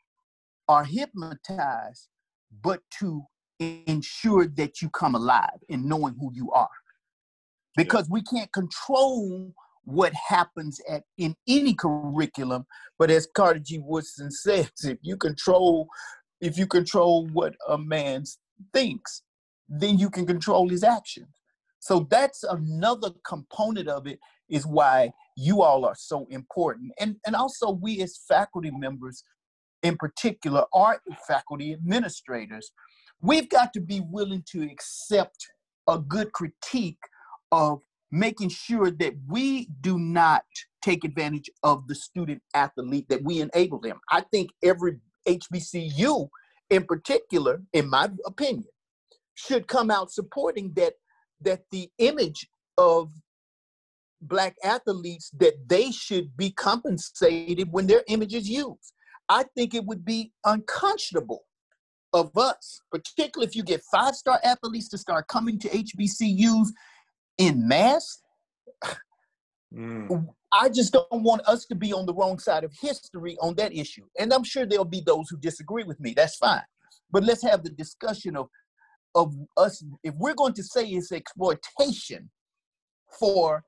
or 0.69 0.85
hypnotize, 0.85 2.09
but 2.63 2.81
to 2.99 3.25
ensure 3.59 4.47
that 4.47 4.83
you 4.83 4.91
come 4.91 5.15
alive 5.15 5.59
in 5.69 5.89
knowing 5.89 6.15
who 6.19 6.31
you 6.35 6.51
are. 6.53 6.69
Because 7.77 8.09
we 8.11 8.23
can't 8.23 8.53
control 8.53 9.53
what 9.87 10.13
happens 10.13 10.81
at 10.91 11.05
in 11.17 11.35
any 11.49 11.73
curriculum, 11.73 12.67
but 12.99 13.11
as 13.11 13.27
Carter 13.35 13.61
G. 13.61 13.79
Woodson 13.79 14.31
says, 14.45 14.71
if 14.85 14.99
you 15.03 15.17
control 15.17 15.89
if 16.41 16.59
you 16.59 16.67
control 16.67 17.27
what 17.33 17.55
a 17.69 17.79
man 17.79 18.25
thinks, 18.73 19.23
then 19.69 19.99
you 19.99 20.11
can 20.11 20.27
control 20.27 20.69
his 20.69 20.85
actions. 20.85 21.29
So 21.79 22.07
that's 22.11 22.43
another 22.43 23.11
component 23.27 23.89
of 23.89 24.07
it 24.07 24.19
is 24.49 24.67
why 24.67 25.13
you 25.37 25.63
all 25.63 25.85
are 25.85 25.95
so 25.97 26.27
important. 26.31 26.93
And, 26.99 27.17
and 27.27 27.35
also 27.35 27.71
we 27.71 28.03
as 28.03 28.21
faculty 28.29 28.71
members 28.71 29.23
in 29.83 29.97
particular 29.97 30.65
are 30.75 31.01
faculty 31.27 31.73
administrators. 31.73 32.71
We've 33.21 33.49
got 33.49 33.73
to 33.75 33.81
be 33.81 34.01
willing 34.01 34.45
to 34.53 34.63
accept 34.63 35.47
a 35.89 35.99
good 35.99 36.33
critique 36.33 36.99
of 37.53 37.81
making 38.11 38.49
sure 38.49 38.91
that 38.91 39.15
we 39.29 39.69
do 39.81 39.99
not 39.99 40.45
take 40.83 41.05
advantage 41.05 41.51
of 41.63 41.87
the 41.89 41.95
student 41.95 42.43
athlete, 42.55 43.07
that 43.09 43.23
we 43.23 43.41
enable 43.41 43.81
them. 43.81 43.99
I 44.11 44.23
think 44.33 44.51
every 44.63 44.99
HBCU 45.29 46.29
in 46.71 46.85
particular, 46.85 47.63
in 47.73 47.89
my 47.89 48.09
opinion, 48.25 48.67
should 49.35 49.69
come 49.69 49.91
out 49.91 50.11
supporting 50.11 50.73
that 50.75 50.95
that 51.43 51.61
the 51.71 51.91
image 51.99 52.49
of 52.79 53.11
black 54.23 54.57
athletes 54.65 55.31
that 55.39 55.55
they 55.69 55.91
should 55.93 56.35
be 56.37 56.51
compensated 56.51 57.71
when 57.71 57.87
their 57.87 58.03
image 58.09 58.35
is 58.35 58.49
used. 58.49 58.93
I 59.29 59.45
think 59.55 59.75
it 59.75 59.85
would 59.85 60.05
be 60.05 60.33
unconscionable 60.45 61.45
of 62.15 62.37
us, 62.39 62.81
particularly 62.91 63.47
if 63.47 63.55
you 63.55 63.63
get 63.63 63.83
five-star 63.93 64.41
athletes 64.43 64.89
to 64.89 64.99
start 64.99 65.29
coming 65.29 65.59
to 65.59 65.69
HBCUs 65.69 66.69
in 67.39 67.67
mass. 67.67 68.23
Mm. 69.75 70.29
I 70.53 70.69
just 70.69 70.93
don't 70.93 71.23
want 71.23 71.43
us 71.47 71.67
to 71.67 71.75
be 71.75 71.93
on 71.93 72.07
the 72.07 72.15
wrong 72.15 72.39
side 72.39 72.65
of 72.65 72.73
history 72.81 73.37
on 73.41 73.55
that 73.57 73.75
issue. 73.75 74.05
And 74.19 74.33
I'm 74.33 74.45
sure 74.45 74.65
there'll 74.65 74.85
be 74.85 75.03
those 75.05 75.29
who 75.29 75.37
disagree 75.37 75.85
with 75.85 76.01
me. 76.01 76.15
That's 76.17 76.37
fine. 76.37 76.63
But 77.11 77.25
let's 77.25 77.43
have 77.43 77.63
the 77.63 77.71
discussion 77.71 78.37
of 78.37 78.49
of 79.15 79.35
us 79.57 79.83
if 80.03 80.15
we're 80.17 80.35
going 80.35 80.53
to 80.53 80.63
say 80.63 80.87
it's 80.87 81.11
exploitation 81.11 82.31
for 83.19 83.65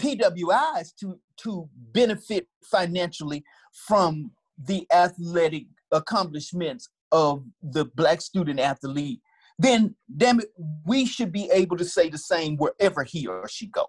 PWIs 0.00 0.94
to 1.00 1.18
to 1.42 1.68
benefit 1.92 2.46
financially 2.64 3.44
from 3.86 4.30
the 4.58 4.86
athletic 4.92 5.66
accomplishments 5.92 6.88
of 7.12 7.44
the 7.62 7.84
black 7.84 8.20
student 8.20 8.60
athlete, 8.60 9.20
then 9.58 9.94
damn 10.14 10.40
it, 10.40 10.52
we 10.84 11.06
should 11.06 11.32
be 11.32 11.50
able 11.52 11.76
to 11.76 11.84
say 11.84 12.08
the 12.08 12.18
same 12.18 12.56
wherever 12.56 13.04
he 13.04 13.26
or 13.26 13.48
she 13.48 13.66
goes. 13.66 13.86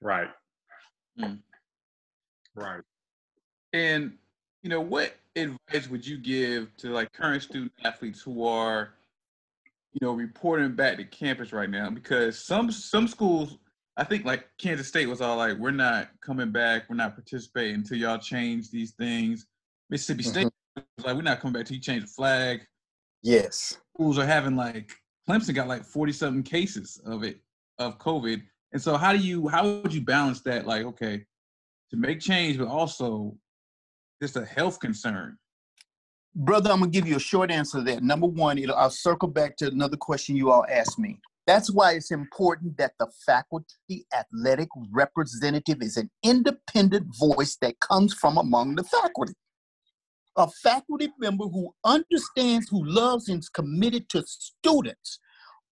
Right. 0.00 0.28
Mm. 1.18 1.40
Right. 2.54 2.82
And 3.72 4.12
you 4.62 4.70
know, 4.70 4.80
what 4.80 5.14
advice 5.36 5.88
would 5.88 6.06
you 6.06 6.18
give 6.18 6.76
to 6.78 6.90
like 6.90 7.12
current 7.12 7.42
student 7.42 7.72
athletes 7.84 8.20
who 8.20 8.44
are, 8.44 8.94
you 9.92 10.06
know, 10.06 10.12
reporting 10.12 10.74
back 10.74 10.96
to 10.96 11.04
campus 11.04 11.52
right 11.52 11.70
now? 11.70 11.90
Because 11.90 12.44
some 12.44 12.70
some 12.72 13.06
schools, 13.06 13.56
I 13.96 14.04
think 14.04 14.24
like 14.24 14.48
Kansas 14.58 14.88
State 14.88 15.06
was 15.06 15.20
all 15.20 15.36
like, 15.36 15.56
we're 15.58 15.70
not 15.70 16.08
coming 16.24 16.50
back, 16.50 16.84
we're 16.88 16.96
not 16.96 17.14
participating 17.14 17.76
until 17.76 17.98
y'all 17.98 18.18
change 18.18 18.70
these 18.70 18.92
things. 18.92 19.46
Mississippi 19.90 20.24
State 20.24 20.46
mm-hmm. 20.46 20.82
was 20.96 21.06
like, 21.06 21.16
we're 21.16 21.22
not 21.22 21.40
coming 21.40 21.54
back 21.54 21.66
till 21.66 21.76
you 21.76 21.82
change 21.82 22.02
the 22.02 22.08
flag. 22.08 22.66
Yes. 23.22 23.78
Schools 23.94 24.18
are 24.18 24.26
having 24.26 24.56
like 24.56 24.92
Clemson 25.28 25.54
got 25.54 25.68
like 25.68 25.84
40 25.84 26.12
something 26.12 26.42
cases 26.42 27.00
of 27.04 27.22
it 27.22 27.40
of 27.78 27.98
COVID. 27.98 28.42
And 28.72 28.80
so 28.80 28.96
how 28.96 29.12
do 29.12 29.18
you 29.18 29.48
how 29.48 29.80
would 29.80 29.92
you 29.92 30.02
balance 30.02 30.40
that? 30.42 30.66
Like, 30.66 30.84
okay, 30.84 31.24
to 31.90 31.96
make 31.96 32.20
change, 32.20 32.58
but 32.58 32.68
also 32.68 33.36
just 34.22 34.36
a 34.36 34.44
health 34.44 34.80
concern. 34.80 35.36
Brother, 36.34 36.70
I'm 36.70 36.80
gonna 36.80 36.90
give 36.90 37.08
you 37.08 37.16
a 37.16 37.20
short 37.20 37.50
answer 37.50 37.78
to 37.78 37.84
that. 37.84 38.02
Number 38.02 38.26
one, 38.26 38.62
I'll 38.70 38.90
circle 38.90 39.28
back 39.28 39.56
to 39.56 39.68
another 39.68 39.96
question 39.96 40.36
you 40.36 40.50
all 40.50 40.66
asked 40.70 40.98
me. 40.98 41.18
That's 41.46 41.72
why 41.72 41.92
it's 41.92 42.10
important 42.10 42.76
that 42.76 42.92
the 42.98 43.08
faculty 43.24 44.04
athletic 44.14 44.68
representative 44.92 45.78
is 45.80 45.96
an 45.96 46.10
independent 46.22 47.06
voice 47.18 47.56
that 47.62 47.80
comes 47.80 48.12
from 48.12 48.36
among 48.36 48.74
the 48.74 48.84
faculty 48.84 49.32
a 50.38 50.48
faculty 50.62 51.08
member 51.18 51.44
who 51.44 51.74
understands, 51.84 52.68
who 52.70 52.84
loves, 52.84 53.28
and 53.28 53.40
is 53.40 53.48
committed 53.48 54.08
to 54.08 54.22
students 54.26 55.18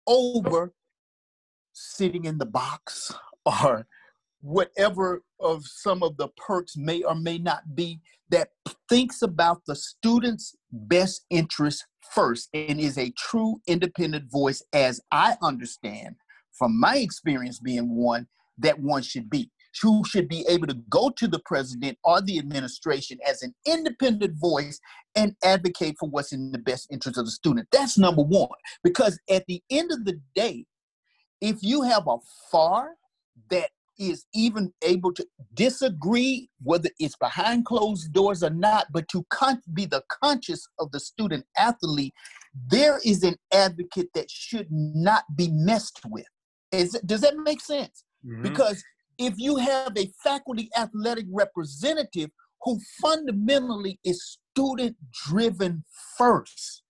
over 0.08 0.72
sitting 1.74 2.26
in 2.26 2.38
the 2.38 2.46
box 2.46 3.12
or 3.46 3.88
whatever 4.42 5.24
of 5.40 5.64
some 5.66 6.02
of 6.04 6.18
the 6.18 6.28
perks 6.30 6.76
may 6.78 7.04
or 7.04 7.16
may 7.16 7.38
not 7.38 7.76
be 7.76 8.00
that 8.30 8.50
thinks 8.90 9.22
about 9.22 9.62
the 9.68 9.76
student's 9.76 10.56
best 10.72 11.26
interest 11.30 11.86
first 12.12 12.50
and 12.54 12.80
is 12.80 12.98
a 12.98 13.12
true 13.12 13.62
independent 13.68 14.32
voice 14.32 14.64
as 14.74 15.00
i 15.12 15.36
understand 15.44 16.16
from 16.54 16.80
my 16.80 16.98
experience 16.98 17.60
being 17.60 17.96
one 17.96 18.28
that 18.58 18.80
one 18.80 19.04
should 19.04 19.30
be 19.30 19.52
who 19.82 20.04
should 20.06 20.28
be 20.28 20.46
able 20.50 20.68
to 20.68 20.78
go 20.90 21.10
to 21.10 21.28
the 21.28 21.42
president 21.46 21.98
or 22.04 22.22
the 22.22 22.38
administration 22.38 23.18
as 23.28 23.42
an 23.42 23.54
independent 23.66 24.34
voice 24.40 24.80
and 25.16 25.36
advocate 25.44 25.96
for 26.00 26.10
what's 26.10 26.34
in 26.34 26.52
the 26.52 26.58
best 26.58 26.88
interest 26.92 27.18
of 27.18 27.26
the 27.26 27.32
student. 27.32 27.68
That's 27.72 27.98
number 27.98 28.24
one. 28.24 28.50
Because 28.84 29.20
at 29.30 29.46
the 29.48 29.62
end 29.70 29.92
of 29.92 30.06
the 30.06 30.20
day, 30.36 30.66
if 31.42 31.58
you 31.62 31.82
have 31.82 32.08
a 32.08 32.18
FAR 32.52 32.92
that 33.50 33.70
is 34.00 34.26
even 34.34 34.74
able 34.84 35.14
to 35.14 35.26
disagree 35.54 36.50
whether 36.64 36.90
it's 37.00 37.16
behind 37.18 37.66
closed 37.66 38.12
doors 38.14 38.42
or 38.42 38.50
not, 38.50 38.88
but 38.92 39.08
to 39.10 39.24
con- 39.30 39.62
be 39.74 39.86
the 39.86 40.02
conscious 40.24 40.68
of 40.80 40.92
the 40.92 41.00
student 41.00 41.46
athlete, 41.58 42.14
there 42.68 43.00
is 43.06 43.24
an 43.24 43.36
advocate 43.54 44.08
that 44.16 44.30
should 44.30 44.68
not 44.70 45.24
be 45.36 45.50
messed 45.52 46.02
with. 46.10 46.26
Is, 46.72 46.92
does 47.06 47.22
that 47.22 47.36
make 47.38 47.62
sense? 47.62 48.04
Mm-hmm. 48.26 48.44
Because 48.44 48.84
if 49.22 49.36
you 49.38 49.58
have 49.58 49.98
a 49.98 50.10
faculty 50.24 50.70
athletic 50.78 51.26
representative 51.32 52.30
who 52.64 52.80
fundamentally 53.02 54.00
is 54.04 54.38
student 54.52 54.96
driven 55.28 55.84
first, 56.18 56.84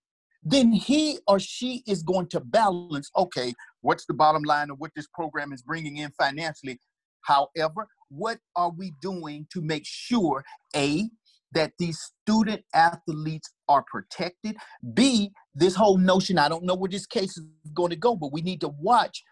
then 0.43 0.71
he 0.71 1.19
or 1.27 1.39
she 1.39 1.83
is 1.87 2.03
going 2.03 2.27
to 2.27 2.39
balance 2.39 3.09
okay, 3.15 3.53
what's 3.81 4.05
the 4.05 4.13
bottom 4.13 4.43
line 4.43 4.69
of 4.69 4.79
what 4.79 4.91
this 4.95 5.07
program 5.13 5.53
is 5.53 5.61
bringing 5.61 5.97
in 5.97 6.11
financially? 6.11 6.79
However, 7.21 7.87
what 8.09 8.39
are 8.55 8.71
we 8.71 8.93
doing 9.01 9.47
to 9.53 9.61
make 9.61 9.83
sure 9.85 10.43
A, 10.75 11.09
that 11.53 11.73
these 11.77 11.99
student 12.21 12.63
athletes 12.73 13.53
are 13.69 13.85
protected? 13.89 14.57
B, 14.93 15.31
this 15.53 15.75
whole 15.75 15.97
notion, 15.97 16.37
I 16.37 16.49
don't 16.49 16.63
know 16.63 16.75
where 16.75 16.89
this 16.89 17.05
case 17.05 17.37
is 17.37 17.45
going 17.73 17.91
to 17.91 17.95
go, 17.95 18.15
but 18.15 18.33
we 18.33 18.41
need 18.41 18.61
to 18.61 18.69
watch 18.79 19.23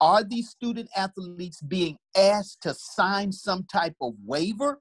are 0.00 0.24
these 0.24 0.50
student 0.50 0.88
athletes 0.96 1.60
being 1.62 1.96
asked 2.16 2.62
to 2.62 2.74
sign 2.74 3.32
some 3.32 3.64
type 3.72 3.94
of 4.00 4.14
waiver 4.24 4.80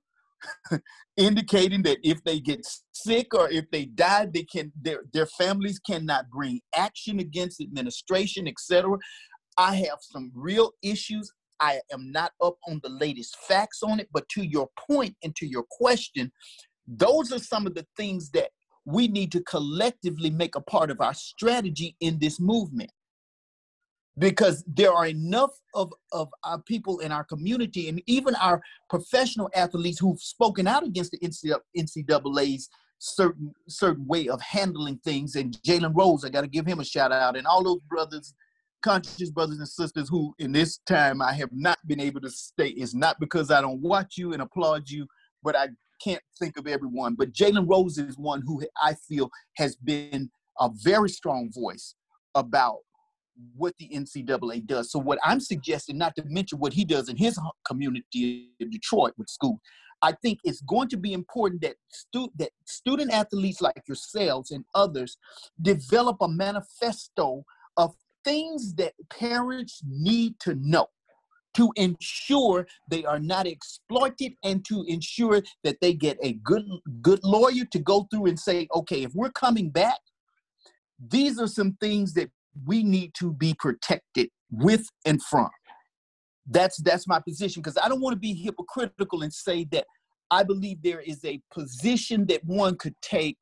indicating 1.18 1.81
that 1.84 1.98
if 2.03 2.23
they 2.23 2.40
get 2.40 2.65
sick 2.91 3.34
or 3.34 3.49
if 3.49 3.69
they 3.72 3.85
die 3.85 4.27
they 4.34 4.44
can 4.44 4.72
their, 4.81 5.02
their 5.14 5.26
families 5.26 5.80
cannot 5.80 6.30
bring 6.30 6.60
action 6.76 7.19
against 7.19 7.61
administration 7.61 8.48
etc 8.48 8.98
i 9.57 9.76
have 9.76 9.99
some 10.02 10.31
real 10.34 10.72
issues. 10.81 11.31
I 11.60 11.80
am 11.94 12.11
not 12.11 12.34
up 12.41 12.57
on 12.68 12.81
the 12.84 12.90
latest 12.90 13.38
facts 13.48 13.84
on 13.84 13.99
it 13.99 14.10
but 14.11 14.27
to 14.30 14.44
your 14.44 14.68
point 14.90 15.15
and 15.23 15.34
to 15.38 15.48
your 15.48 15.64
question 15.72 16.31
those 16.88 17.31
are 17.31 17.40
some 17.40 17.65
of 17.65 17.73
the 17.73 17.85
things 17.95 18.31
that 18.31 18.49
we 18.85 19.07
need 19.07 19.31
to 19.31 19.41
collectively 19.44 20.30
make 20.30 20.56
a 20.56 20.61
part 20.61 20.91
of 20.91 20.99
our 20.99 21.14
strategy 21.14 21.95
in 22.02 22.19
this 22.19 22.41
movement 22.41 22.91
because 24.18 24.64
there 24.68 24.94
are 24.94 25.07
enough 25.07 25.52
of, 25.73 25.91
of 26.11 26.30
our 26.44 26.61
people 26.61 26.99
in 26.99 27.11
our 27.11 27.23
community 27.23 27.90
and 27.90 28.02
even 28.06 28.35
our 28.35 28.61
professional 28.90 29.49
athletes 29.56 29.99
who've 29.99 30.22
spoken 30.22 30.68
out 30.68 30.85
against 30.85 31.11
the 31.11 31.61
NCAA's 31.77 32.69
certain 32.99 33.52
certain 33.68 34.07
way 34.07 34.30
of 34.30 34.41
handling 34.41 34.98
things. 35.03 35.35
And 35.35 35.57
Jalen 35.61 35.94
Rose, 35.95 36.23
I 36.23 36.30
got 36.30 36.41
to 36.41 36.48
give 36.48 36.65
him 36.65 36.80
a 36.80 36.85
shout 36.85 37.11
out, 37.11 37.35
and 37.35 37.45
all 37.48 37.64
those 37.64 37.81
brothers, 37.90 38.34
conscious 38.81 39.30
brothers 39.30 39.57
and 39.57 39.68
sisters 39.68 40.10
who, 40.10 40.34
in 40.40 40.52
this 40.52 40.77
time, 40.85 41.22
I 41.22 41.34
have 41.34 41.49
not 41.52 41.80
been 41.88 41.99
able 41.99 42.22
to 42.22 42.30
stay. 42.30 42.69
It's 42.69 42.94
not 42.94 43.19
because 43.19 43.52
I 43.52 43.61
don't 43.61 43.81
watch 43.81 44.18
you 44.18 44.34
and 44.34 44.41
applaud 44.41 44.90
you, 44.90 45.07
but 45.44 45.56
I 45.56 45.69
can't 46.03 46.22
think 46.40 46.57
of 46.57 46.68
everyone. 46.68 47.15
But 47.15 47.34
Jalen 47.34 47.69
Rose 47.69 47.98
is 47.98 48.18
one 48.18 48.41
who 48.45 48.61
I 48.81 48.95
feel 49.07 49.30
has 49.57 49.76
been 49.76 50.30
a 50.60 50.69
very 50.84 51.10
strong 51.10 51.52
voice 51.53 51.95
about 52.35 52.80
what 53.56 53.74
the 53.80 53.90
NCAA 53.90 54.66
does. 54.66 54.92
So 54.92 55.00
what 55.00 55.20
I'm 55.24 55.40
suggesting, 55.40 55.98
not 55.98 56.16
to 56.16 56.24
mention 56.26 56.60
what 56.60 56.74
he 56.74 56.86
does 56.86 57.10
in 57.10 57.18
his 57.18 57.40
community 57.66 58.50
in 58.60 58.70
Detroit 58.70 59.14
with 59.18 59.30
school, 59.30 59.60
I 60.02 60.12
think 60.22 60.40
it's 60.44 60.62
going 60.62 60.90
to 60.90 60.98
be 60.98 61.14
important 61.14 61.62
that 61.62 61.76
stu- 61.90 62.32
that 62.38 62.52
student 62.66 63.12
athletes 63.12 63.62
like 63.62 63.82
yourselves 63.88 64.52
and 64.52 64.66
others 64.76 65.18
develop 65.62 66.18
a 66.22 66.28
manifesto 66.28 67.46
of 67.78 67.96
things 68.26 68.74
that 68.76 68.94
parents 69.10 69.82
need 69.86 70.40
to 70.42 70.56
know 70.56 70.88
to 71.54 71.72
ensure 71.76 72.68
they 72.90 73.06
are 73.06 73.20
not 73.20 73.46
exploited 73.48 74.34
and 74.44 74.66
to 74.66 74.84
ensure 74.88 75.42
that 75.64 75.78
they 75.82 75.94
get 75.94 76.18
a 76.22 76.34
good 76.44 76.66
good 77.02 77.20
lawyer 77.24 77.64
to 77.72 77.80
go 77.80 78.08
through 78.12 78.26
and 78.26 78.40
say 78.40 78.68
okay 78.76 79.04
if 79.04 79.14
we're 79.14 79.32
coming 79.32 79.70
back 79.70 80.00
these 81.10 81.40
are 81.40 81.48
some 81.48 81.78
things 81.80 82.14
that 82.14 82.30
we 82.66 82.84
need 82.84 83.14
to 83.20 83.34
be 83.34 83.56
protected 83.58 84.30
with 84.52 84.88
and 85.06 85.22
from. 85.24 85.50
That's 86.50 86.82
that's 86.82 87.08
my 87.08 87.20
position 87.20 87.62
because 87.62 87.78
I 87.82 87.88
don't 87.88 88.02
want 88.02 88.16
to 88.16 88.20
be 88.20 88.34
hypocritical 88.34 89.24
and 89.24 89.34
say 89.34 89.66
that 89.72 89.86
I 90.30 90.44
believe 90.44 90.82
there 90.82 91.00
is 91.00 91.24
a 91.24 91.40
position 91.52 92.26
that 92.28 92.44
one 92.44 92.78
could 92.78 92.96
take 93.02 93.38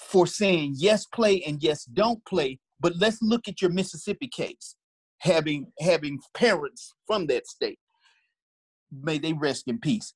for 0.00 0.26
saying 0.26 0.74
yes 0.76 1.06
play 1.06 1.42
and 1.46 1.62
yes 1.62 1.84
don't 1.84 2.24
play 2.24 2.58
but 2.80 2.92
let's 2.98 3.18
look 3.20 3.48
at 3.48 3.60
your 3.60 3.70
mississippi 3.70 4.28
case 4.28 4.76
having 5.18 5.66
having 5.80 6.18
parents 6.34 6.94
from 7.06 7.26
that 7.26 7.46
state 7.46 7.78
may 9.02 9.18
they 9.18 9.32
rest 9.32 9.64
in 9.66 9.78
peace 9.78 10.14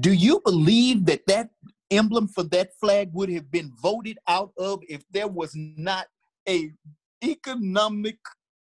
do 0.00 0.12
you 0.12 0.40
believe 0.44 1.06
that 1.06 1.22
that 1.26 1.48
emblem 1.90 2.28
for 2.28 2.42
that 2.42 2.68
flag 2.80 3.08
would 3.12 3.30
have 3.30 3.50
been 3.50 3.72
voted 3.80 4.18
out 4.28 4.50
of 4.58 4.80
if 4.88 5.02
there 5.10 5.28
was 5.28 5.52
not 5.54 6.06
a 6.48 6.72
economic 7.24 8.18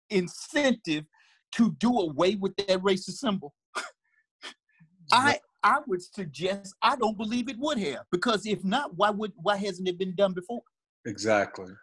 incentive 0.09 1.05
to 1.53 1.71
do 1.79 1.99
away 1.99 2.35
with 2.35 2.55
that 2.55 2.79
racist 2.81 3.17
symbol 3.17 3.53
i 5.11 5.39
I 5.63 5.79
would 5.85 6.01
suggest 6.01 6.75
I 6.81 6.95
don't 6.95 7.17
believe 7.17 7.49
it 7.49 7.57
would 7.59 7.77
have 7.79 8.05
because 8.11 8.45
if 8.45 8.63
not, 8.63 8.95
why 8.95 9.09
would 9.09 9.33
why 9.35 9.57
hasn't 9.57 9.87
it 9.87 9.97
been 9.97 10.15
done 10.15 10.33
before? 10.33 10.61
Exactly. 11.05 11.73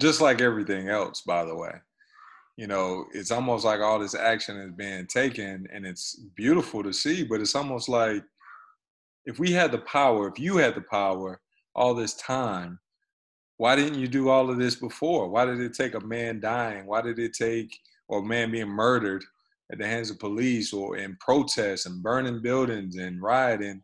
Just 0.00 0.20
like 0.20 0.40
everything 0.40 0.88
else, 0.88 1.22
by 1.22 1.44
the 1.44 1.54
way. 1.54 1.72
You 2.56 2.66
know, 2.66 3.06
it's 3.12 3.30
almost 3.30 3.64
like 3.64 3.80
all 3.80 3.98
this 3.98 4.14
action 4.14 4.56
is 4.58 4.72
being 4.72 5.06
taken 5.06 5.66
and 5.72 5.86
it's 5.86 6.16
beautiful 6.34 6.82
to 6.82 6.92
see, 6.92 7.24
but 7.24 7.40
it's 7.40 7.54
almost 7.54 7.88
like 7.88 8.22
if 9.24 9.38
we 9.38 9.50
had 9.52 9.72
the 9.72 9.78
power, 9.78 10.28
if 10.28 10.38
you 10.38 10.58
had 10.58 10.74
the 10.74 10.84
power 10.90 11.40
all 11.74 11.94
this 11.94 12.14
time, 12.14 12.78
why 13.60 13.76
didn't 13.76 13.98
you 13.98 14.08
do 14.08 14.30
all 14.30 14.48
of 14.48 14.56
this 14.56 14.74
before? 14.74 15.28
Why 15.28 15.44
did 15.44 15.60
it 15.60 15.74
take 15.74 15.92
a 15.92 16.00
man 16.00 16.40
dying? 16.40 16.86
Why 16.86 17.02
did 17.02 17.18
it 17.18 17.34
take 17.34 17.78
or 18.08 18.20
a 18.20 18.24
man 18.24 18.50
being 18.50 18.70
murdered 18.70 19.22
at 19.70 19.76
the 19.76 19.86
hands 19.86 20.08
of 20.08 20.18
police 20.18 20.72
or 20.72 20.96
in 20.96 21.14
protests 21.20 21.84
and 21.84 22.02
burning 22.02 22.40
buildings 22.40 22.96
and 22.96 23.20
rioting 23.20 23.82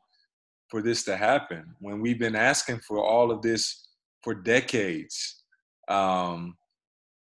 for 0.71 0.81
this 0.81 1.05
to 1.05 1.15
happen 1.15 1.75
when 1.79 2.01
we've 2.01 2.19
been 2.19 2.35
asking 2.35 2.81
for 2.89 3.05
all 3.05 3.31
of 3.31 3.43
this 3.43 3.89
for 4.25 4.35
decades 4.35 5.43
um, 5.89 6.57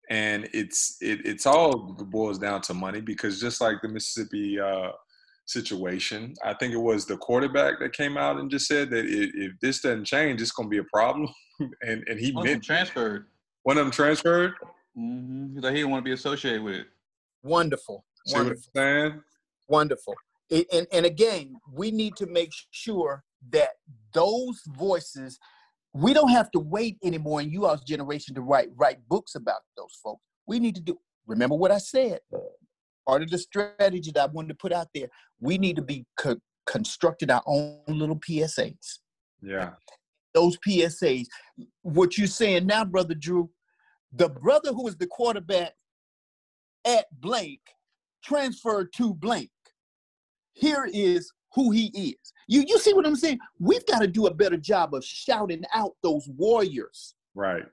and 0.08 0.48
it's 0.54 0.96
it, 1.02 1.20
it's 1.26 1.44
all 1.44 1.92
boils 2.10 2.38
down 2.38 2.62
to 2.62 2.72
money 2.72 3.02
because 3.02 3.42
just 3.42 3.60
like 3.60 3.76
the 3.82 3.88
mississippi 3.88 4.58
uh, 4.58 4.90
situation 5.44 6.32
i 6.42 6.54
think 6.54 6.72
it 6.72 6.80
was 6.80 7.04
the 7.04 7.16
quarterback 7.18 7.78
that 7.78 7.92
came 7.92 8.16
out 8.16 8.38
and 8.38 8.50
just 8.50 8.66
said 8.66 8.88
that 8.88 9.04
if 9.06 9.52
this 9.60 9.82
doesn't 9.82 10.06
change 10.06 10.40
it's 10.40 10.50
going 10.50 10.66
to 10.66 10.70
be 10.70 10.78
a 10.78 10.84
problem 10.84 11.28
and 11.82 12.04
and 12.08 12.18
he 12.18 12.32
one 12.32 12.44
meant 12.44 12.62
transferred 12.64 13.26
one 13.62 13.76
of 13.78 13.84
them 13.84 13.90
transferred 13.90 14.52
mm-hmm. 14.96 15.54
he 15.54 15.60
like 15.60 15.72
he 15.72 15.78
didn't 15.78 15.90
want 15.90 16.02
to 16.02 16.08
be 16.08 16.12
associated 16.12 16.62
with 16.62 16.74
it 16.74 16.86
wonderful 17.42 18.04
See 18.28 18.34
what 18.34 18.40
I'm 18.40 18.46
Wonderful. 18.46 18.70
saying? 18.74 19.22
Wonderful. 19.68 20.14
It- 20.50 20.66
and, 20.72 20.86
and 20.92 21.06
again, 21.06 21.56
we 21.72 21.90
need 21.90 22.16
to 22.16 22.26
make 22.26 22.52
sure 22.70 23.24
that 23.50 23.70
those 24.12 24.60
voices, 24.66 25.38
we 25.94 26.12
don't 26.12 26.30
have 26.30 26.50
to 26.52 26.60
wait 26.60 26.98
anymore 27.02 27.40
in 27.40 27.50
you 27.50 27.66
all's 27.66 27.84
generation 27.84 28.34
to 28.34 28.42
write 28.42 28.68
write 28.76 29.06
books 29.08 29.34
about 29.34 29.60
those 29.76 29.98
folks. 30.02 30.22
We 30.46 30.58
need 30.58 30.74
to 30.74 30.80
do. 30.80 30.98
Remember 31.26 31.54
what 31.56 31.70
I 31.70 31.78
said. 31.78 32.20
Part 33.06 33.22
of 33.22 33.30
the 33.30 33.38
strategy 33.38 34.10
that 34.14 34.22
I 34.22 34.26
wanted 34.26 34.48
to 34.48 34.54
put 34.54 34.72
out 34.72 34.88
there. 34.94 35.08
We 35.40 35.56
need 35.56 35.76
to 35.76 35.82
be 35.82 36.04
co- 36.18 36.40
constructed 36.66 37.30
our 37.30 37.42
own 37.46 37.80
little 37.86 38.18
PSAs. 38.18 38.98
Yeah. 39.40 39.70
Those 40.34 40.56
PSAs. 40.66 41.26
What 41.82 42.18
you're 42.18 42.26
saying 42.26 42.66
now, 42.66 42.84
brother 42.84 43.14
Drew, 43.14 43.50
the 44.12 44.28
brother 44.28 44.72
who 44.72 44.84
was 44.84 44.96
the 44.96 45.06
quarterback 45.06 45.74
at 46.86 47.06
blank 47.20 47.60
transferred 48.22 48.92
to 48.94 49.14
blank. 49.14 49.50
Here 50.52 50.88
is 50.92 51.30
who 51.54 51.70
he 51.70 51.86
is. 51.94 52.32
You 52.46 52.64
you 52.66 52.78
see 52.78 52.92
what 52.92 53.06
I'm 53.06 53.16
saying? 53.16 53.38
We've 53.58 53.86
got 53.86 54.00
to 54.00 54.06
do 54.06 54.26
a 54.26 54.34
better 54.34 54.56
job 54.56 54.94
of 54.94 55.04
shouting 55.04 55.64
out 55.74 55.92
those 56.02 56.28
warriors 56.28 57.14
Right. 57.34 57.64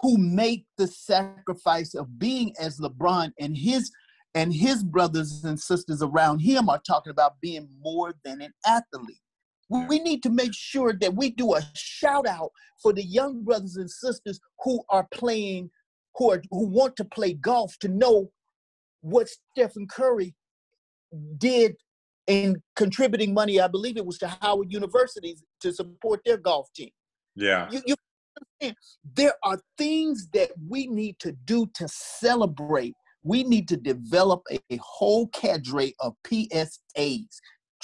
who 0.00 0.18
make 0.18 0.66
the 0.76 0.86
sacrifice 0.86 1.94
of 1.94 2.18
being 2.18 2.54
as 2.60 2.78
LeBron 2.78 3.32
and 3.40 3.56
his 3.56 3.90
and 4.34 4.52
his 4.52 4.82
brothers 4.84 5.44
and 5.44 5.58
sisters 5.58 6.02
around 6.02 6.40
him 6.40 6.68
are 6.68 6.80
talking 6.86 7.10
about 7.10 7.40
being 7.40 7.68
more 7.80 8.14
than 8.22 8.42
an 8.42 8.52
athlete. 8.66 9.20
We 9.68 9.98
need 9.98 10.22
to 10.22 10.30
make 10.30 10.54
sure 10.54 10.92
that 11.00 11.14
we 11.14 11.30
do 11.30 11.54
a 11.54 11.62
shout 11.74 12.26
out 12.26 12.50
for 12.80 12.92
the 12.92 13.02
young 13.02 13.42
brothers 13.42 13.76
and 13.76 13.90
sisters 13.90 14.38
who 14.62 14.82
are 14.90 15.06
playing, 15.12 15.70
who 16.14 16.30
are 16.32 16.42
who 16.50 16.66
want 16.66 16.96
to 16.96 17.04
play 17.04 17.32
golf 17.32 17.76
to 17.80 17.88
know 17.88 18.30
what 19.00 19.28
Stephen 19.28 19.86
Curry 19.88 20.34
did 21.38 21.76
in 22.26 22.62
contributing 22.74 23.34
money. 23.34 23.60
I 23.60 23.68
believe 23.68 23.96
it 23.96 24.06
was 24.06 24.18
to 24.18 24.28
Howard 24.40 24.72
University 24.72 25.36
to 25.60 25.72
support 25.72 26.20
their 26.24 26.36
golf 26.36 26.68
team. 26.74 26.90
Yeah. 27.34 27.68
You, 27.70 27.82
you 27.86 27.94
understand? 28.60 28.76
There 29.14 29.34
are 29.44 29.58
things 29.78 30.28
that 30.32 30.50
we 30.68 30.86
need 30.86 31.18
to 31.20 31.32
do 31.44 31.66
to 31.74 31.88
celebrate. 31.88 32.94
We 33.22 33.44
need 33.44 33.68
to 33.68 33.76
develop 33.76 34.42
a, 34.50 34.58
a 34.70 34.78
whole 34.82 35.28
cadre 35.28 35.94
of 36.00 36.14
PSAs. 36.26 37.26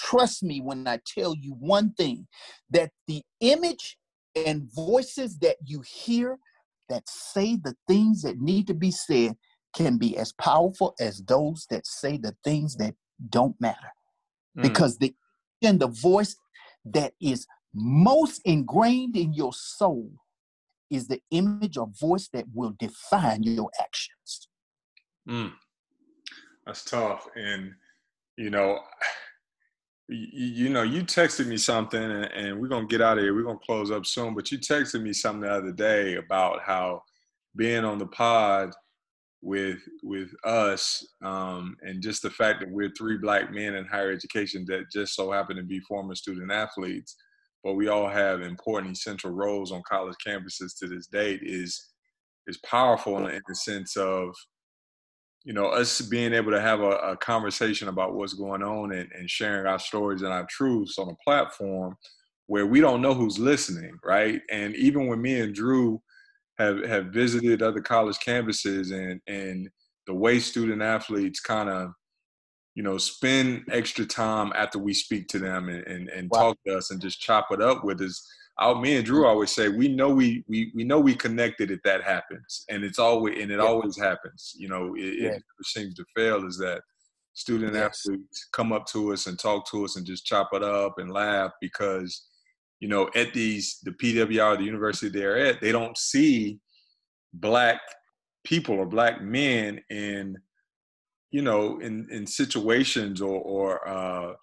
Trust 0.03 0.43
me 0.43 0.61
when 0.61 0.87
I 0.87 0.99
tell 1.07 1.35
you 1.35 1.53
one 1.53 1.93
thing 1.95 2.27
that 2.71 2.91
the 3.07 3.23
image 3.41 3.97
and 4.35 4.71
voices 4.75 5.39
that 5.39 5.57
you 5.65 5.83
hear 5.83 6.39
that 6.89 7.09
say 7.09 7.57
the 7.57 7.77
things 7.87 8.23
that 8.23 8.41
need 8.41 8.67
to 8.67 8.75
be 8.75 8.91
said 8.91 9.37
can 9.75 9.97
be 9.99 10.17
as 10.19 10.33
powerful 10.33 10.95
as 11.01 11.23
those 11.23 11.67
that 11.71 11.87
say 11.87 12.17
the 12.17 12.35
things 12.45 12.77
that 12.77 12.95
don't 13.31 13.59
matter 13.61 13.93
Mm. 14.57 14.63
because 14.63 14.99
the 14.99 15.15
and 15.63 15.81
the 15.81 15.89
voice 15.89 16.35
that 16.85 17.13
is 17.21 17.47
most 17.73 18.41
ingrained 18.45 19.17
in 19.17 19.33
your 19.33 19.53
soul 19.53 20.11
is 20.91 21.07
the 21.09 21.21
image 21.31 21.79
or 21.79 21.89
voice 22.01 22.29
that 22.33 22.45
will 22.53 22.75
define 22.79 23.43
your 23.45 23.71
actions. 23.81 24.49
Mm. 25.29 25.53
That's 26.67 26.85
tough. 26.85 27.29
And, 27.37 27.75
you 28.37 28.51
know, 28.51 28.81
you, 30.15 30.69
know, 30.69 30.83
you 30.83 31.03
texted 31.03 31.47
me 31.47 31.57
something, 31.57 32.03
and, 32.03 32.25
and 32.25 32.61
we're 32.61 32.69
to 32.87 32.91
get 32.91 33.01
out 33.01 33.19
of 33.19 33.25
here. 33.25 33.35
We're 33.35 33.45
to 33.59 33.65
close 33.65 33.91
up 33.91 34.07
soon. 34.07 34.35
But 34.35 34.51
you 34.51 34.59
texted 34.59 35.03
me 35.03 35.13
something 35.13 35.43
the 35.43 35.55
other 35.55 35.73
day 35.73 36.17
about 36.17 36.63
how 36.63 37.03
being 37.57 37.85
on 37.85 37.99
the 37.99 38.07
pod 38.07 38.73
with 39.43 39.81
with 40.05 40.31
us 40.45 41.05
um, 41.25 41.77
and 41.83 42.01
just 42.01 42.23
the 42.23 42.31
fact 42.31 42.61
that 42.61 42.71
we're 42.71 42.93
three 42.97 43.19
black 43.19 43.53
men 43.53 43.75
in 43.75 43.85
higher 43.85 44.13
education 44.13 44.65
that 44.69 44.85
just 44.93 45.15
so 45.15 45.33
happen 45.33 45.57
to 45.57 45.65
be 45.65 45.81
former 45.81 46.15
student 46.15 46.53
athletes 46.53 47.17
but 47.65 47.75
we 47.75 47.89
all 47.89 48.09
have 48.09 48.41
important 48.41 48.97
essential 48.97 49.31
roles 49.31 49.73
on 49.73 49.83
college 49.89 50.15
campuses 50.25 50.79
to 50.79 50.87
this 50.87 51.09
date 51.09 51.41
is 51.43 51.89
is 52.47 52.59
powerful 52.59 53.27
in 53.27 53.43
the 53.49 53.55
sense 53.55 53.97
of 53.97 54.33
you 55.45 55.53
know 55.53 55.67
us 55.67 56.01
being 56.01 56.33
able 56.33 56.53
to 56.53 56.61
have 56.61 56.81
a, 56.81 56.91
a 56.99 57.17
conversation 57.17 57.89
about 57.89 58.15
what's 58.15 58.35
going 58.35 58.63
on 58.63 58.93
and, 58.93 59.11
and 59.13 59.29
sharing 59.29 59.67
our 59.67 59.79
stories 59.79 60.23
and 60.23 60.33
our 60.33 60.47
truths 60.49 60.99
on 60.99 61.09
a 61.09 61.25
platform 61.25 61.97
where 62.47 62.67
we 62.67 62.81
don't 62.81 63.03
know 63.03 63.15
who's 63.15 63.39
listening 63.39 63.99
right 64.05 64.43
and 64.51 64.75
even 64.77 65.07
when 65.07 65.21
me 65.21 65.41
and 65.41 65.55
drew 65.55 66.01
have 66.59 66.85
have 66.85 67.07
visited 67.07 67.63
other 67.63 67.81
college 67.81 68.19
campuses 68.19 68.93
and 68.93 69.21
and 69.27 69.69
the 70.07 70.15
way 70.15 70.39
student 70.39 70.83
athletes 70.83 71.41
kind 71.41 71.69
of 71.69 71.93
you 72.75 72.83
know 72.83 72.99
spend 72.99 73.65
extra 73.71 74.05
time 74.05 74.53
after 74.55 74.79
we 74.79 74.95
speak 74.95 75.29
to 75.29 75.39
them 75.39 75.69
and 75.69 75.87
and, 75.87 76.09
and 76.09 76.31
Wow. 76.31 76.39
talk 76.41 76.59
to 76.67 76.77
us 76.77 76.91
and 76.91 77.01
just 77.01 77.21
chop 77.21 77.49
it 77.51 77.61
up 77.61 77.85
with 77.85 78.01
us 78.01 78.27
I, 78.59 78.73
me 78.81 78.97
and 78.97 79.05
Drew 79.05 79.27
always 79.27 79.51
say 79.51 79.69
we 79.69 79.89
know 79.89 80.11
we 80.11 80.45
we 80.49 80.71
we 80.75 80.85
know 80.85 81.01
we 81.01 81.15
connected 81.15 81.71
if 81.71 81.81
that 81.85 82.03
happens, 82.05 82.65
and 82.69 82.85
it's 82.85 82.99
always 82.99 83.41
and 83.41 83.51
it 83.51 83.59
Yeah. 83.59 83.67
always 83.67 83.99
happens. 83.99 84.53
You 84.57 84.69
know, 84.69 84.95
it, 84.95 85.01
it 85.05 85.19
Yeah. 85.21 85.29
never 85.31 85.65
seems 85.65 85.95
to 85.95 86.05
fail. 86.15 86.47
Is 86.47 86.59
that 86.59 86.83
student 87.35 87.75
Yes. 87.75 88.03
athletes 88.07 88.49
come 88.53 88.73
up 88.73 88.87
to 88.87 89.13
us 89.13 89.27
and 89.27 89.39
talk 89.39 89.67
to 89.71 89.85
us 89.85 89.97
and 89.97 90.07
just 90.07 90.27
chop 90.27 90.51
it 90.53 90.63
up 90.63 90.99
and 90.99 91.11
laugh 91.11 91.51
because 91.61 92.29
you 92.81 92.89
know 92.89 93.09
at 93.15 93.33
these 93.33 93.79
the 93.85 93.93
PWR 93.93 94.59
the 94.59 94.65
university 94.65 95.09
they're 95.09 95.39
at 95.39 95.61
they 95.61 95.73
don't 95.73 95.97
see 95.97 96.59
black 97.33 97.81
people 98.45 98.75
or 98.79 98.85
black 98.87 99.23
men 99.23 99.81
in 99.89 100.37
you 101.31 101.41
know 101.43 101.79
in 101.81 102.07
in 102.11 102.27
situations 102.27 103.23
or 103.23 103.41
or 103.41 103.89
uh 103.89 104.35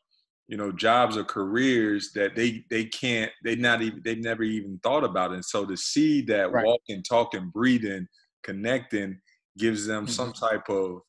you 0.50 0.58
know 0.58 0.72
jobs 0.72 1.16
or 1.16 1.24
careers 1.24 2.12
that 2.14 2.36
they 2.36 2.66
they 2.70 2.84
can't 2.84 3.32
they 3.44 3.56
not 3.56 3.82
even 3.82 4.02
they've 4.04 4.24
never 4.24 4.44
even 4.44 4.78
thought 4.84 5.04
about 5.04 5.32
it. 5.32 5.36
and 5.36 5.46
so 5.46 5.66
to 5.66 5.78
see 5.78 6.22
that 6.24 6.52
Right. 6.52 6.66
walking 6.66 7.02
talking 7.04 7.50
breathing 7.54 8.06
connecting 8.44 9.20
gives 9.58 9.86
them 9.86 10.06
mm-hmm. 10.06 10.12
some 10.12 10.34
type 10.34 10.70
of 10.70 11.00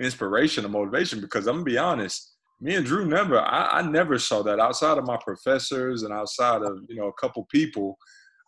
inspiration 0.00 0.64
or 0.64 0.68
motivation 0.68 1.20
because 1.20 1.46
i'm 1.46 1.56
gonna 1.56 1.64
be 1.64 1.78
honest 1.78 2.34
me 2.60 2.76
and 2.76 2.86
drew 2.86 3.06
never 3.06 3.38
I, 3.40 3.80
I 3.80 3.82
never 3.82 4.18
saw 4.18 4.42
that 4.44 4.60
outside 4.60 4.98
of 4.98 5.06
my 5.06 5.18
professors 5.24 6.04
and 6.04 6.12
outside 6.12 6.62
of 6.62 6.78
you 6.88 6.96
know 6.96 7.08
a 7.08 7.20
couple 7.20 7.44
people 7.50 7.96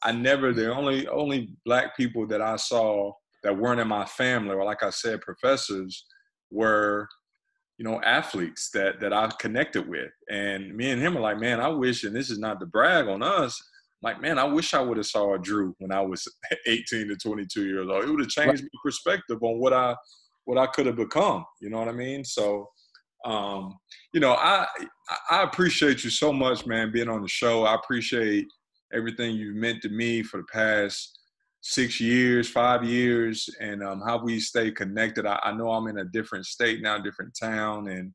i 0.02 0.12
never 0.12 0.52
the 0.52 0.62
mm-hmm. 0.62 0.78
only 0.78 1.08
only 1.08 1.50
black 1.64 1.96
people 1.96 2.26
that 2.28 2.42
i 2.42 2.56
saw 2.56 3.12
that 3.42 3.56
weren't 3.56 3.80
in 3.80 3.88
my 3.88 4.04
family, 4.04 4.54
or 4.54 4.64
like 4.64 4.82
I 4.82 4.90
said, 4.90 5.20
professors 5.20 6.06
were, 6.50 7.08
you 7.78 7.84
know, 7.84 8.00
athletes 8.02 8.70
that 8.74 9.00
that 9.00 9.12
I 9.12 9.30
connected 9.38 9.88
with. 9.88 10.10
And 10.28 10.74
me 10.74 10.90
and 10.90 11.00
him 11.00 11.16
are 11.16 11.20
like, 11.20 11.38
man, 11.38 11.60
I 11.60 11.68
wish, 11.68 12.04
and 12.04 12.14
this 12.14 12.30
is 12.30 12.38
not 12.38 12.60
to 12.60 12.66
brag 12.66 13.06
on 13.06 13.22
us, 13.22 13.60
like, 14.02 14.20
man, 14.20 14.38
I 14.38 14.44
wish 14.44 14.74
I 14.74 14.80
would 14.80 14.96
have 14.96 15.06
saw 15.06 15.36
Drew 15.36 15.74
when 15.78 15.92
I 15.92 16.00
was 16.00 16.26
18 16.66 17.08
to 17.08 17.16
22 17.16 17.66
years 17.66 17.88
old. 17.88 18.04
It 18.04 18.10
would 18.10 18.20
have 18.20 18.28
changed 18.28 18.62
right. 18.62 18.70
my 18.72 18.80
perspective 18.84 19.38
on 19.42 19.58
what 19.58 19.72
I 19.72 19.94
what 20.44 20.58
I 20.58 20.66
could 20.66 20.86
have 20.86 20.96
become. 20.96 21.44
You 21.60 21.70
know 21.70 21.78
what 21.78 21.88
I 21.88 21.92
mean? 21.92 22.24
So, 22.24 22.68
um, 23.24 23.76
you 24.12 24.20
know, 24.20 24.32
I 24.32 24.66
I 25.30 25.42
appreciate 25.42 26.04
you 26.04 26.10
so 26.10 26.32
much, 26.32 26.66
man, 26.66 26.92
being 26.92 27.08
on 27.08 27.22
the 27.22 27.28
show. 27.28 27.64
I 27.64 27.74
appreciate 27.74 28.46
everything 28.92 29.36
you've 29.36 29.56
meant 29.56 29.82
to 29.82 29.88
me 29.88 30.22
for 30.22 30.38
the 30.38 30.46
past 30.52 31.17
six 31.60 32.00
years, 32.00 32.48
five 32.48 32.84
years, 32.84 33.48
and 33.60 33.82
um, 33.82 34.02
how 34.06 34.22
we 34.22 34.40
stay 34.40 34.70
connected. 34.70 35.26
I, 35.26 35.38
I, 35.42 35.52
know 35.52 35.70
I'm 35.70 35.88
in 35.88 35.98
a 35.98 36.04
different 36.04 36.46
state 36.46 36.82
now, 36.82 36.98
different 36.98 37.36
town, 37.38 37.88
and 37.88 38.12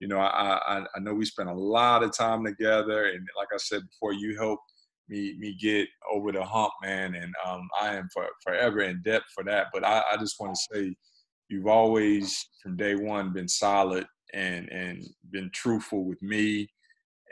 you 0.00 0.08
know, 0.08 0.18
I, 0.18 0.58
I 0.66 0.86
I 0.96 1.00
know 1.00 1.14
we 1.14 1.24
spent 1.24 1.48
a 1.48 1.54
lot 1.54 2.02
of 2.02 2.16
time 2.16 2.44
together. 2.44 3.06
And 3.06 3.26
like 3.36 3.48
I 3.52 3.58
said 3.58 3.82
before, 3.88 4.12
you 4.12 4.36
helped 4.38 4.62
me 5.08 5.36
me 5.38 5.56
get 5.60 5.88
over 6.10 6.32
the 6.32 6.44
hump, 6.44 6.72
man. 6.82 7.14
And 7.14 7.34
um, 7.46 7.68
I 7.80 7.94
am 7.96 8.08
for, 8.12 8.26
forever 8.42 8.80
in 8.80 9.02
debt 9.02 9.22
for 9.34 9.44
that. 9.44 9.66
But 9.72 9.84
I, 9.84 10.02
I 10.12 10.16
just 10.16 10.36
want 10.40 10.54
to 10.54 10.74
say, 10.74 10.96
you've 11.48 11.66
always 11.66 12.46
from 12.62 12.76
day 12.76 12.94
one 12.94 13.32
been 13.32 13.48
solid 13.48 14.06
and 14.32 14.68
and 14.70 15.04
been 15.30 15.50
truthful 15.52 16.04
with 16.04 16.22
me, 16.22 16.68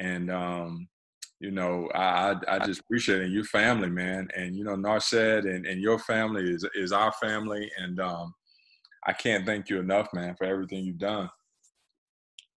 and 0.00 0.30
um, 0.30 0.88
you 1.40 1.50
know 1.50 1.88
I 1.94 2.34
I 2.48 2.58
just 2.60 2.80
appreciate 2.80 3.22
it. 3.22 3.30
Your 3.30 3.44
family, 3.44 3.90
man, 3.90 4.28
and 4.36 4.56
you 4.56 4.64
know 4.64 4.76
Narced 4.76 5.14
and 5.14 5.66
and 5.66 5.80
your 5.80 5.98
family 5.98 6.50
is 6.50 6.66
is 6.74 6.92
our 6.92 7.12
family, 7.12 7.70
and 7.78 8.00
um, 8.00 8.34
I 9.06 9.12
can't 9.12 9.46
thank 9.46 9.68
you 9.68 9.78
enough, 9.78 10.08
man, 10.12 10.34
for 10.36 10.44
everything 10.44 10.84
you've 10.84 10.98
done. 10.98 11.28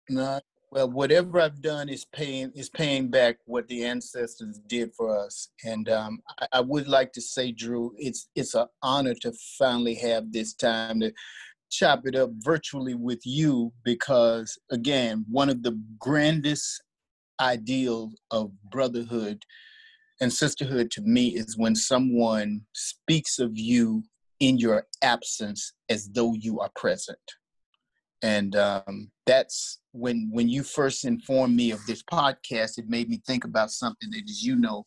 No, 0.09 0.40
well, 0.70 0.90
whatever 0.90 1.40
I've 1.40 1.62
done 1.62 1.88
is 1.88 2.05
paying 2.05 2.52
is 2.55 2.68
paying 2.68 3.09
back 3.09 3.38
what 3.46 3.66
the 3.68 3.84
ancestors 3.84 4.60
did 4.66 4.94
for 4.94 5.18
us. 5.18 5.48
And 5.64 5.88
um, 5.88 6.20
I, 6.40 6.46
I, 6.55 6.60
would 6.60 6.88
like 6.88 7.12
to 7.12 7.20
say, 7.22 7.52
Drew, 7.52 7.94
it's 7.96 8.28
it's 8.34 8.55
an 8.55 8.66
honor 8.82 9.14
to 9.22 9.32
finally 9.59 9.94
have 9.96 10.30
this 10.30 10.55
time 10.55 11.00
to 11.00 11.12
chop 11.70 12.06
it 12.06 12.14
up 12.14 12.30
virtually 12.38 12.94
with 12.94 13.20
you 13.24 13.72
because, 13.84 14.59
again, 14.70 15.24
one 15.30 15.48
of 15.48 15.62
the 15.62 15.78
grandest 15.98 16.82
ideals 17.40 18.20
of 18.31 18.51
brotherhood 18.70 19.43
and 20.20 20.32
sisterhood 20.32 20.90
to 20.93 21.02
me 21.02 21.28
is 21.28 21.56
when 21.56 21.74
someone 21.74 22.62
speaks 22.74 23.39
of 23.39 23.52
you 23.55 24.02
in 24.40 24.59
your 24.59 24.86
absence 25.02 25.73
as 25.89 26.09
though 26.09 26.35
you 26.35 26.60
are 26.60 26.70
present. 26.77 27.19
And 28.23 28.56
um, 28.56 29.10
that's 29.27 29.81
when 29.93 30.28
when 30.32 30.48
you 30.48 30.62
first 30.62 31.05
informed 31.05 31.55
me 31.55 31.70
of 31.70 31.85
this 31.86 32.02
podcast 32.02 32.78
it 32.78 32.89
made 32.89 33.09
me 33.09 33.20
think 33.27 33.44
about 33.44 33.70
something 33.70 34.10
that 34.10 34.23
is 34.27 34.43
you 34.43 34.56
know 34.56 34.85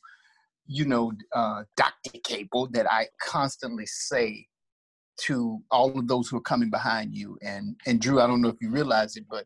you 0.67 0.85
know 0.85 1.11
uh, 1.35 1.63
dr 1.75 2.19
cable 2.23 2.67
that 2.71 2.89
i 2.91 3.07
constantly 3.21 3.85
say 3.85 4.45
to 5.17 5.59
all 5.69 5.97
of 5.97 6.07
those 6.07 6.27
who 6.27 6.37
are 6.37 6.41
coming 6.41 6.69
behind 6.69 7.13
you. 7.15 7.37
And 7.41 7.75
and 7.85 7.99
drew 7.99 8.19
i 8.21 8.27
don't 8.27 8.41
know 8.41 8.49
if 8.49 8.61
you 8.61 8.71
realize 8.71 9.15
it 9.15 9.25
but 9.29 9.45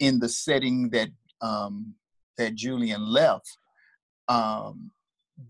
in 0.00 0.18
the 0.18 0.28
setting 0.28 0.90
that 0.90 1.08
um, 1.40 1.94
that 2.38 2.54
julian 2.54 3.06
left 3.06 3.58
um, 4.28 4.90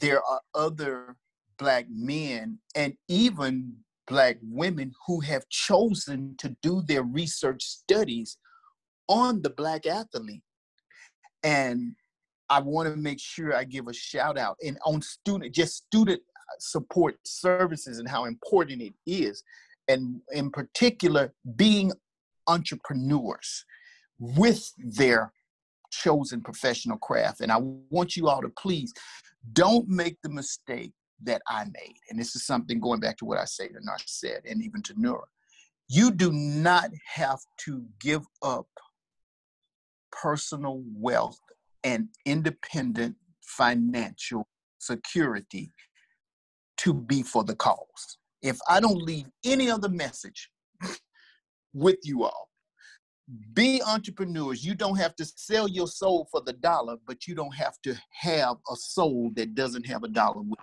there 0.01 0.23
are 0.23 0.41
other 0.55 1.17
black 1.59 1.87
men 1.89 2.59
and 2.75 2.95
even 3.09 3.75
black 4.07 4.37
women 4.43 4.93
who 5.07 5.21
have 5.21 5.49
chosen 5.49 6.35
to 6.39 6.55
do 6.63 6.83
their 6.83 7.03
research 7.03 7.63
studies 7.63 8.39
on 9.09 9.43
the 9.43 9.51
black 9.51 9.87
athlete. 9.87 10.43
And 11.43 11.95
I 12.51 12.61
want 12.61 12.89
to 12.89 12.97
make 12.97 13.21
sure 13.21 13.55
I 13.55 13.65
give 13.65 13.89
a 13.89 13.93
shout 13.93 14.39
out 14.39 14.57
and 14.65 14.79
on 14.85 15.01
student, 15.03 15.55
just 15.55 15.87
student 15.87 16.21
support 16.59 17.17
services 17.25 17.99
and 17.99 18.09
how 18.09 18.25
important 18.25 18.83
it 18.83 18.95
is. 19.07 19.43
And 19.89 20.21
in 20.33 20.51
particular, 20.51 21.33
being 21.57 21.93
entrepreneurs 22.47 23.65
with 24.19 24.71
their 24.79 25.33
chosen 25.95 26.41
professional 26.41 26.99
craft. 26.99 27.41
And 27.41 27.53
I 27.53 27.59
want 27.91 28.17
you 28.17 28.29
all 28.29 28.43
to 28.43 28.49
please 28.49 28.93
don't 29.53 29.89
make 29.89 30.17
the 30.23 30.29
mistake 30.29 30.93
that 31.23 31.43
I 31.49 31.65
made. 31.65 31.97
And 32.11 32.19
this 32.19 32.35
is 32.35 32.47
something 32.47 32.81
going 32.81 33.01
back 33.01 33.17
to 33.19 33.25
what 33.25 33.39
I 33.39 33.45
say 33.45 33.69
to 33.69 33.79
Narced 33.83 34.25
and 34.49 34.63
even 34.63 34.83
to 34.83 34.95
Nura. 34.95 35.25
You 35.89 36.11
do 36.11 36.33
not 36.33 36.91
have 37.07 37.41
to 37.67 37.85
give 38.01 38.23
up 38.43 38.67
personal 40.11 40.83
wealth 40.97 41.39
and 41.83 42.09
independent 42.25 43.17
financial 43.43 44.49
security 44.79 45.73
to 46.79 46.95
be 46.95 47.23
for 47.23 47.45
the 47.45 47.55
cause. 47.55 48.19
If 48.43 48.59
I 48.69 48.81
don't 48.81 49.03
leave 49.03 49.27
any 49.45 49.71
other 49.71 49.89
message 49.89 50.51
with 51.73 51.99
you 52.03 52.25
all, 52.25 52.49
be 53.55 53.83
entrepreneurs. 53.83 54.65
You 54.65 54.75
don't 54.75 54.97
have 54.97 55.17
to 55.17 55.25
sell 55.25 55.69
your 55.69 55.89
soul 55.89 56.29
for 56.31 56.43
the 56.45 56.53
dollar, 56.53 56.97
but 57.07 57.27
you 57.27 57.35
don't 57.35 57.55
have 57.55 57.81
to 57.83 57.95
have 58.11 58.57
a 58.71 58.77
soul 58.77 59.31
that 59.37 59.55
doesn't 59.55 59.87
have 59.87 60.05
a 60.05 60.09
dollar 60.09 60.43
with 60.43 60.59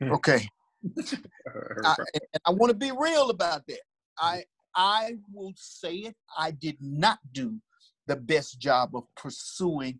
it. 0.00 0.10
okay. 0.12 0.48
I, 1.84 1.96
I 2.46 2.50
want 2.50 2.70
to 2.70 2.76
be 2.76 2.92
real 2.96 3.30
about 3.30 3.66
that. 3.68 3.80
I 4.18 4.44
I 4.76 5.14
will 5.32 5.52
say 5.56 5.94
it. 5.96 6.16
I 6.36 6.50
did 6.50 6.76
not 6.80 7.18
do 7.32 7.58
the 8.06 8.16
best 8.16 8.58
job 8.58 8.94
of 8.94 9.04
pursuing 9.16 9.98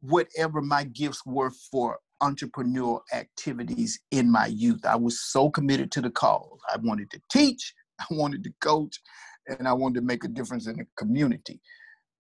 whatever 0.00 0.60
my 0.60 0.84
gifts 0.84 1.24
were 1.26 1.50
for 1.50 1.98
entrepreneurial 2.22 3.00
activities 3.12 4.00
in 4.10 4.30
my 4.30 4.46
youth. 4.46 4.84
I 4.84 4.96
was 4.96 5.20
so 5.20 5.50
committed 5.50 5.90
to 5.92 6.00
the 6.00 6.10
cause. 6.10 6.58
I 6.68 6.76
wanted 6.78 7.10
to 7.10 7.20
teach, 7.30 7.74
I 8.00 8.06
wanted 8.10 8.44
to 8.44 8.52
coach, 8.60 9.00
and 9.48 9.66
I 9.66 9.72
wanted 9.72 10.00
to 10.00 10.06
make 10.06 10.24
a 10.24 10.28
difference 10.28 10.66
in 10.66 10.76
the 10.76 10.86
community. 10.96 11.60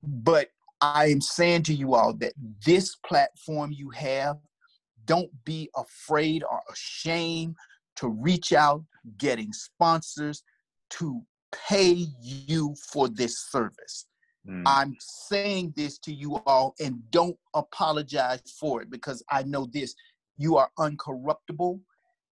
But 0.03 0.49
I 0.81 1.07
am 1.07 1.21
saying 1.21 1.63
to 1.63 1.73
you 1.73 1.95
all 1.95 2.13
that 2.13 2.33
this 2.65 2.95
platform 3.05 3.71
you 3.71 3.89
have 3.91 4.37
don't 5.05 5.31
be 5.45 5.69
afraid 5.75 6.43
or 6.43 6.61
ashamed 6.71 7.55
to 7.95 8.09
reach 8.09 8.53
out, 8.53 8.83
getting 9.17 9.51
sponsors 9.53 10.43
to 10.91 11.21
pay 11.67 12.05
you 12.21 12.75
for 12.91 13.07
this 13.07 13.49
service. 13.49 14.05
Mm. 14.47 14.63
I'm 14.65 14.95
saying 14.99 15.73
this 15.75 15.97
to 15.99 16.13
you 16.13 16.39
all 16.45 16.75
and 16.79 16.99
don't 17.11 17.37
apologize 17.55 18.41
for 18.59 18.81
it 18.81 18.91
because 18.91 19.23
I 19.31 19.43
know 19.43 19.67
this. 19.71 19.95
You 20.37 20.57
are 20.57 20.69
uncorruptible. 20.77 21.79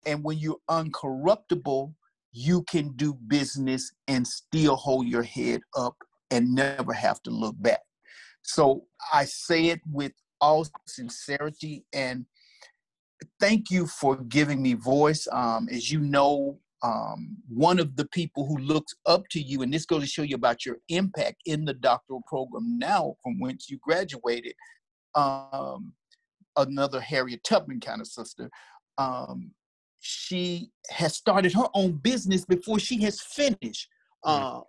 And 0.05 0.23
when 0.23 0.37
you're 0.37 0.59
uncorruptible, 0.69 1.93
you 2.37 2.63
can 2.63 2.89
do 2.97 3.13
business 3.13 3.93
and 4.09 4.27
still 4.27 4.75
hold 4.75 5.07
your 5.07 5.23
head 5.23 5.61
up 5.77 5.95
and 6.31 6.53
never 6.53 6.91
have 6.91 7.23
to 7.23 7.29
look 7.29 7.55
back. 7.61 7.79
So 8.41 8.83
I 9.13 9.23
say 9.23 9.67
it 9.67 9.79
with 9.89 10.11
all 10.41 10.67
sincerity 10.85 11.85
and 11.93 12.25
thank 13.39 13.71
you 13.71 13.87
for 13.87 14.17
giving 14.17 14.61
me 14.61 14.73
voice. 14.73 15.29
Um, 15.31 15.69
as 15.71 15.89
you 15.89 16.01
know, 16.01 16.59
um, 16.83 17.37
one 17.47 17.79
of 17.79 17.95
the 17.95 18.05
people 18.09 18.45
who 18.45 18.57
looks 18.57 18.93
up 19.05 19.23
to 19.31 19.39
you, 19.39 19.61
and 19.61 19.73
this 19.73 19.85
goes 19.85 20.01
to 20.01 20.07
show 20.07 20.21
you 20.21 20.35
about 20.35 20.65
your 20.65 20.77
impact 20.89 21.37
in 21.45 21.63
the 21.63 21.73
doctoral 21.73 22.21
program 22.27 22.77
now 22.77 23.15
from 23.23 23.39
whence 23.39 23.69
you 23.69 23.79
graduated, 23.81 24.53
um, 25.15 25.93
another 26.57 26.99
Harriet 26.99 27.45
Tubman 27.45 27.79
kind 27.79 28.01
of 28.01 28.07
sister. 28.07 28.49
Um, 28.97 29.51
she 30.07 30.69
has 30.89 31.15
started 31.15 31.51
her 31.53 31.67
own 31.73 31.93
business 31.93 32.45
before 32.45 32.77
she 32.77 33.01
has 33.01 33.19
finished. 33.21 33.87
Uh, 34.23 34.61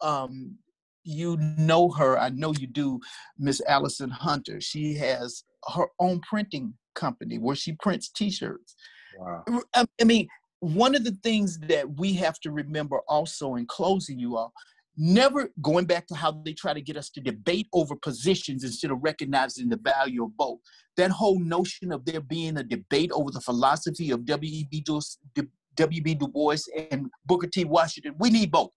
um, 0.00 0.56
you 1.04 1.36
know 1.58 1.90
her, 1.90 2.18
I 2.18 2.30
know 2.30 2.54
you 2.54 2.66
do, 2.66 2.98
Miss 3.38 3.60
Allison 3.68 4.08
Hunter. 4.08 4.60
She 4.62 4.94
has 4.94 5.44
her 5.74 5.88
own 6.00 6.20
printing 6.20 6.72
company 6.94 7.36
where 7.36 7.54
she 7.54 7.72
prints 7.74 8.08
T-shirts. 8.08 8.74
Wow. 9.18 9.44
I, 9.74 9.84
I 10.00 10.04
mean, 10.04 10.26
one 10.60 10.94
of 10.94 11.04
the 11.04 11.16
things 11.22 11.58
that 11.58 11.98
we 11.98 12.14
have 12.14 12.40
to 12.40 12.50
remember 12.50 13.00
also 13.08 13.56
in 13.56 13.66
closing, 13.66 14.18
you 14.18 14.38
all, 14.38 14.54
never 14.96 15.50
going 15.60 15.84
back 15.84 16.06
to 16.06 16.14
how 16.14 16.32
they 16.44 16.52
try 16.52 16.72
to 16.72 16.80
get 16.80 16.96
us 16.96 17.10
to 17.10 17.20
debate 17.20 17.68
over 17.72 17.94
positions 17.96 18.64
instead 18.64 18.90
of 18.90 18.98
recognizing 19.02 19.68
the 19.68 19.76
value 19.76 20.24
of 20.24 20.36
both. 20.36 20.58
That 20.96 21.10
whole 21.10 21.38
notion 21.38 21.92
of 21.92 22.04
there 22.04 22.20
being 22.20 22.56
a 22.56 22.62
debate 22.62 23.10
over 23.12 23.30
the 23.30 23.40
philosophy 23.40 24.10
of 24.10 24.24
W.E.B. 24.24 24.80
Du, 24.82 25.00
W.B. 25.76 26.14
Du 26.14 26.28
Bois 26.28 26.56
and 26.90 27.10
Booker 27.26 27.46
T. 27.46 27.64
Washington, 27.64 28.14
we 28.18 28.30
need 28.30 28.50
both. 28.50 28.70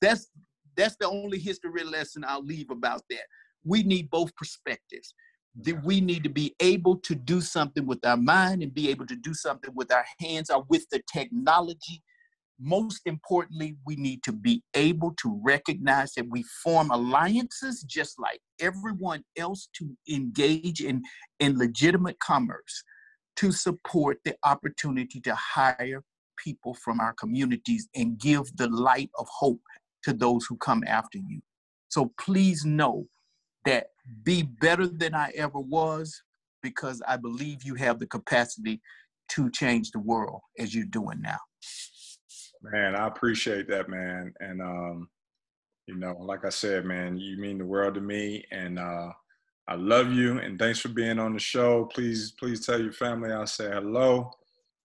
That's 0.00 0.30
that's 0.76 0.96
the 1.00 1.08
only 1.08 1.38
history 1.38 1.84
lesson 1.84 2.22
I'll 2.26 2.44
leave 2.44 2.70
about 2.70 3.02
that. 3.08 3.24
We 3.64 3.82
need 3.82 4.10
both 4.10 4.36
perspectives 4.36 5.14
that 5.62 5.82
we 5.82 6.02
need 6.02 6.22
to 6.22 6.28
be 6.28 6.54
able 6.60 6.96
to 6.98 7.14
do 7.14 7.40
something 7.40 7.86
with 7.86 8.04
our 8.04 8.18
mind 8.18 8.62
and 8.62 8.74
be 8.74 8.90
able 8.90 9.06
to 9.06 9.16
do 9.16 9.32
something 9.32 9.70
with 9.74 9.90
our 9.90 10.04
hands 10.20 10.50
or 10.50 10.64
with 10.68 10.86
the 10.90 11.00
technology 11.10 12.02
most 12.58 13.02
importantly, 13.04 13.76
we 13.86 13.96
need 13.96 14.22
to 14.24 14.32
be 14.32 14.62
able 14.74 15.14
to 15.22 15.40
recognize 15.44 16.14
that 16.14 16.28
we 16.28 16.42
form 16.64 16.90
alliances 16.90 17.82
just 17.82 18.18
like 18.18 18.40
everyone 18.60 19.22
else 19.36 19.68
to 19.74 19.96
engage 20.08 20.80
in, 20.80 21.02
in 21.38 21.58
legitimate 21.58 22.18
commerce 22.20 22.82
to 23.36 23.52
support 23.52 24.18
the 24.24 24.34
opportunity 24.44 25.20
to 25.20 25.34
hire 25.34 26.02
people 26.42 26.74
from 26.74 27.00
our 27.00 27.12
communities 27.14 27.88
and 27.94 28.18
give 28.18 28.44
the 28.56 28.68
light 28.68 29.10
of 29.18 29.26
hope 29.30 29.60
to 30.02 30.12
those 30.12 30.46
who 30.46 30.56
come 30.56 30.82
after 30.86 31.18
you. 31.18 31.40
So 31.88 32.12
please 32.18 32.64
know 32.64 33.06
that 33.64 33.88
be 34.22 34.42
better 34.42 34.86
than 34.86 35.14
I 35.14 35.32
ever 35.34 35.58
was 35.58 36.22
because 36.62 37.02
I 37.06 37.16
believe 37.16 37.64
you 37.64 37.74
have 37.74 37.98
the 37.98 38.06
capacity 38.06 38.80
to 39.30 39.50
change 39.50 39.90
the 39.90 39.98
world 39.98 40.40
as 40.58 40.74
you're 40.74 40.84
doing 40.84 41.20
now. 41.20 41.38
Man, 42.72 42.96
I 42.96 43.06
appreciate 43.06 43.68
that, 43.68 43.88
man. 43.88 44.32
And 44.40 44.60
um, 44.60 45.08
you 45.86 45.94
know, 45.94 46.16
like 46.18 46.44
I 46.44 46.48
said, 46.48 46.84
man, 46.84 47.16
you 47.16 47.36
mean 47.36 47.58
the 47.58 47.64
world 47.64 47.94
to 47.94 48.00
me, 48.00 48.44
and 48.50 48.78
uh, 48.78 49.10
I 49.68 49.74
love 49.76 50.12
you. 50.12 50.38
And 50.38 50.58
thanks 50.58 50.80
for 50.80 50.88
being 50.88 51.18
on 51.18 51.32
the 51.32 51.38
show. 51.38 51.84
Please, 51.86 52.32
please 52.38 52.66
tell 52.66 52.80
your 52.80 52.92
family 52.92 53.32
I 53.32 53.44
say 53.44 53.70
hello, 53.70 54.30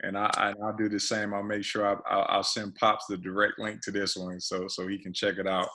and 0.02 0.18
I, 0.18 0.30
I 0.36 0.52
will 0.56 0.74
do 0.76 0.88
the 0.88 1.00
same. 1.00 1.32
I'll 1.32 1.42
make 1.42 1.64
sure 1.64 1.86
I, 1.86 1.96
I'll, 2.10 2.26
I'll 2.28 2.42
send 2.42 2.74
pops 2.74 3.06
the 3.06 3.16
direct 3.16 3.58
link 3.58 3.82
to 3.84 3.90
this 3.90 4.16
one, 4.16 4.40
so 4.40 4.66
so 4.68 4.86
he 4.86 4.98
can 4.98 5.14
check 5.14 5.36
it 5.38 5.46
out. 5.46 5.68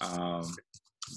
Um, 0.00 0.42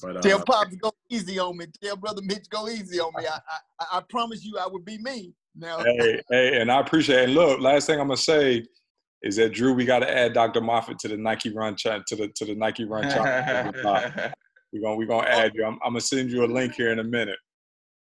but 0.02 0.18
uh, 0.18 0.22
tell 0.22 0.44
pops 0.44 0.76
go 0.76 0.92
easy 1.10 1.40
on 1.40 1.58
me. 1.58 1.68
Tell 1.82 1.96
brother 1.96 2.22
Mitch 2.22 2.50
go 2.50 2.68
easy 2.68 3.00
on 3.00 3.14
me. 3.18 3.26
I 3.26 3.40
I, 3.80 3.98
I 3.98 4.02
promise 4.10 4.44
you 4.44 4.58
I 4.58 4.68
would 4.68 4.84
be 4.84 4.98
me. 4.98 5.34
Now, 5.56 5.78
hey, 5.84 6.22
hey, 6.30 6.60
and 6.60 6.72
I 6.72 6.80
appreciate 6.80 7.20
it. 7.20 7.24
And 7.26 7.36
look, 7.36 7.62
last 7.62 7.88
thing 7.88 8.02
I'm 8.02 8.08
gonna 8.08 8.18
say 8.18 8.66
is 9.24 9.38
that 9.38 9.54
Drew, 9.54 9.74
we 9.74 9.86
got 9.86 10.00
to 10.00 10.10
add 10.10 10.34
Dr. 10.34 10.62
Moffitt 10.62 11.00
to 11.00 11.08
the 11.08 11.18
Nike 11.18 11.54
Run 11.54 11.76
chat 11.76 12.06
to 12.08 12.16
the 12.16 12.28
to 12.36 12.46
the 12.46 12.56
Nike 12.56 12.84
Run 12.84 13.04
challenge. 13.04 13.76
we're 14.74 14.82
gonna 14.82 14.96
we're 14.96 15.08
gonna 15.08 15.28
add 15.28 15.54
you. 15.56 15.66
I'm, 15.66 15.80
I'm, 15.84 15.92
gonna 15.92 16.02
send 16.02 16.32
you 16.32 16.44
a 16.44 16.48
link 16.48 16.74
here 16.76 16.92
in 16.92 17.00
a 17.00 17.04
minute. 17.04 17.40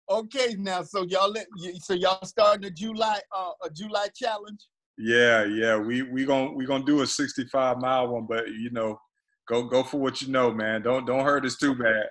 Okay, 0.09 0.55
now 0.57 0.81
so 0.83 1.03
y'all 1.03 1.31
let 1.31 1.47
so 1.81 1.93
y'all 1.93 2.25
starting 2.25 2.65
a 2.65 2.71
July 2.71 3.19
uh, 3.35 3.51
a 3.63 3.69
July 3.69 4.07
challenge. 4.15 4.59
Yeah, 4.97 5.45
yeah, 5.45 5.77
we 5.77 6.01
we 6.01 6.25
gonna 6.25 6.51
we 6.51 6.65
gonna 6.65 6.83
do 6.83 7.01
a 7.01 7.07
65 7.07 7.77
mile 7.77 8.07
one, 8.07 8.25
but 8.27 8.47
you 8.47 8.71
know, 8.71 8.99
go 9.47 9.63
go 9.63 9.83
for 9.83 9.97
what 9.97 10.21
you 10.21 10.29
know, 10.29 10.51
man. 10.51 10.81
Don't 10.81 11.05
don't 11.05 11.23
hurt 11.23 11.45
us 11.45 11.57
too 11.57 11.75
bad. 11.75 12.07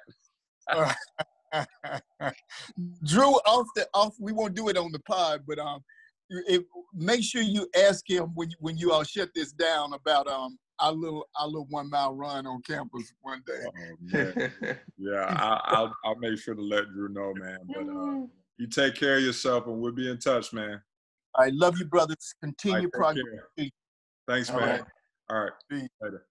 Drew, 3.04 3.24
off 3.24 3.66
the 3.74 3.86
off, 3.94 4.14
we 4.18 4.32
won't 4.32 4.54
do 4.54 4.68
it 4.68 4.76
on 4.76 4.90
the 4.92 5.00
pod, 5.00 5.42
but 5.46 5.58
um, 5.58 5.82
if, 6.30 6.62
make 6.94 7.22
sure 7.22 7.42
you 7.42 7.68
ask 7.76 8.08
him 8.08 8.32
when 8.34 8.50
you, 8.50 8.56
when 8.60 8.76
you 8.76 8.92
all 8.92 9.04
shut 9.04 9.30
this 9.34 9.52
down 9.52 9.92
about 9.92 10.26
um 10.26 10.58
our 10.78 10.92
little 10.92 11.26
our 11.38 11.46
little 11.46 11.66
one 11.70 11.88
mile 11.90 12.14
run 12.14 12.46
on 12.46 12.62
campus 12.62 13.12
one 13.20 13.42
day. 13.46 13.62
Oh, 13.66 14.74
yeah, 14.98 15.60
I, 15.66 15.82
will 15.82 15.92
I'll 16.04 16.16
make 16.16 16.38
sure 16.38 16.54
to 16.54 16.62
let 16.62 16.88
Drew 16.92 17.08
know, 17.08 17.32
man. 17.34 17.58
But 17.66 17.88
uh, 17.88 18.26
you 18.58 18.66
take 18.68 18.94
care 18.94 19.16
of 19.16 19.22
yourself, 19.22 19.66
and 19.66 19.80
we'll 19.80 19.92
be 19.92 20.10
in 20.10 20.18
touch, 20.18 20.52
man. 20.52 20.80
I 21.34 21.48
love 21.50 21.78
you, 21.78 21.86
brothers. 21.86 22.34
Continue 22.40 22.82
right, 22.82 22.92
progress. 22.92 23.70
Thanks, 24.28 24.50
man. 24.50 24.58
All 24.58 24.66
right. 24.66 24.82
All 25.30 25.40
right. 25.44 25.52
Later. 26.02 26.26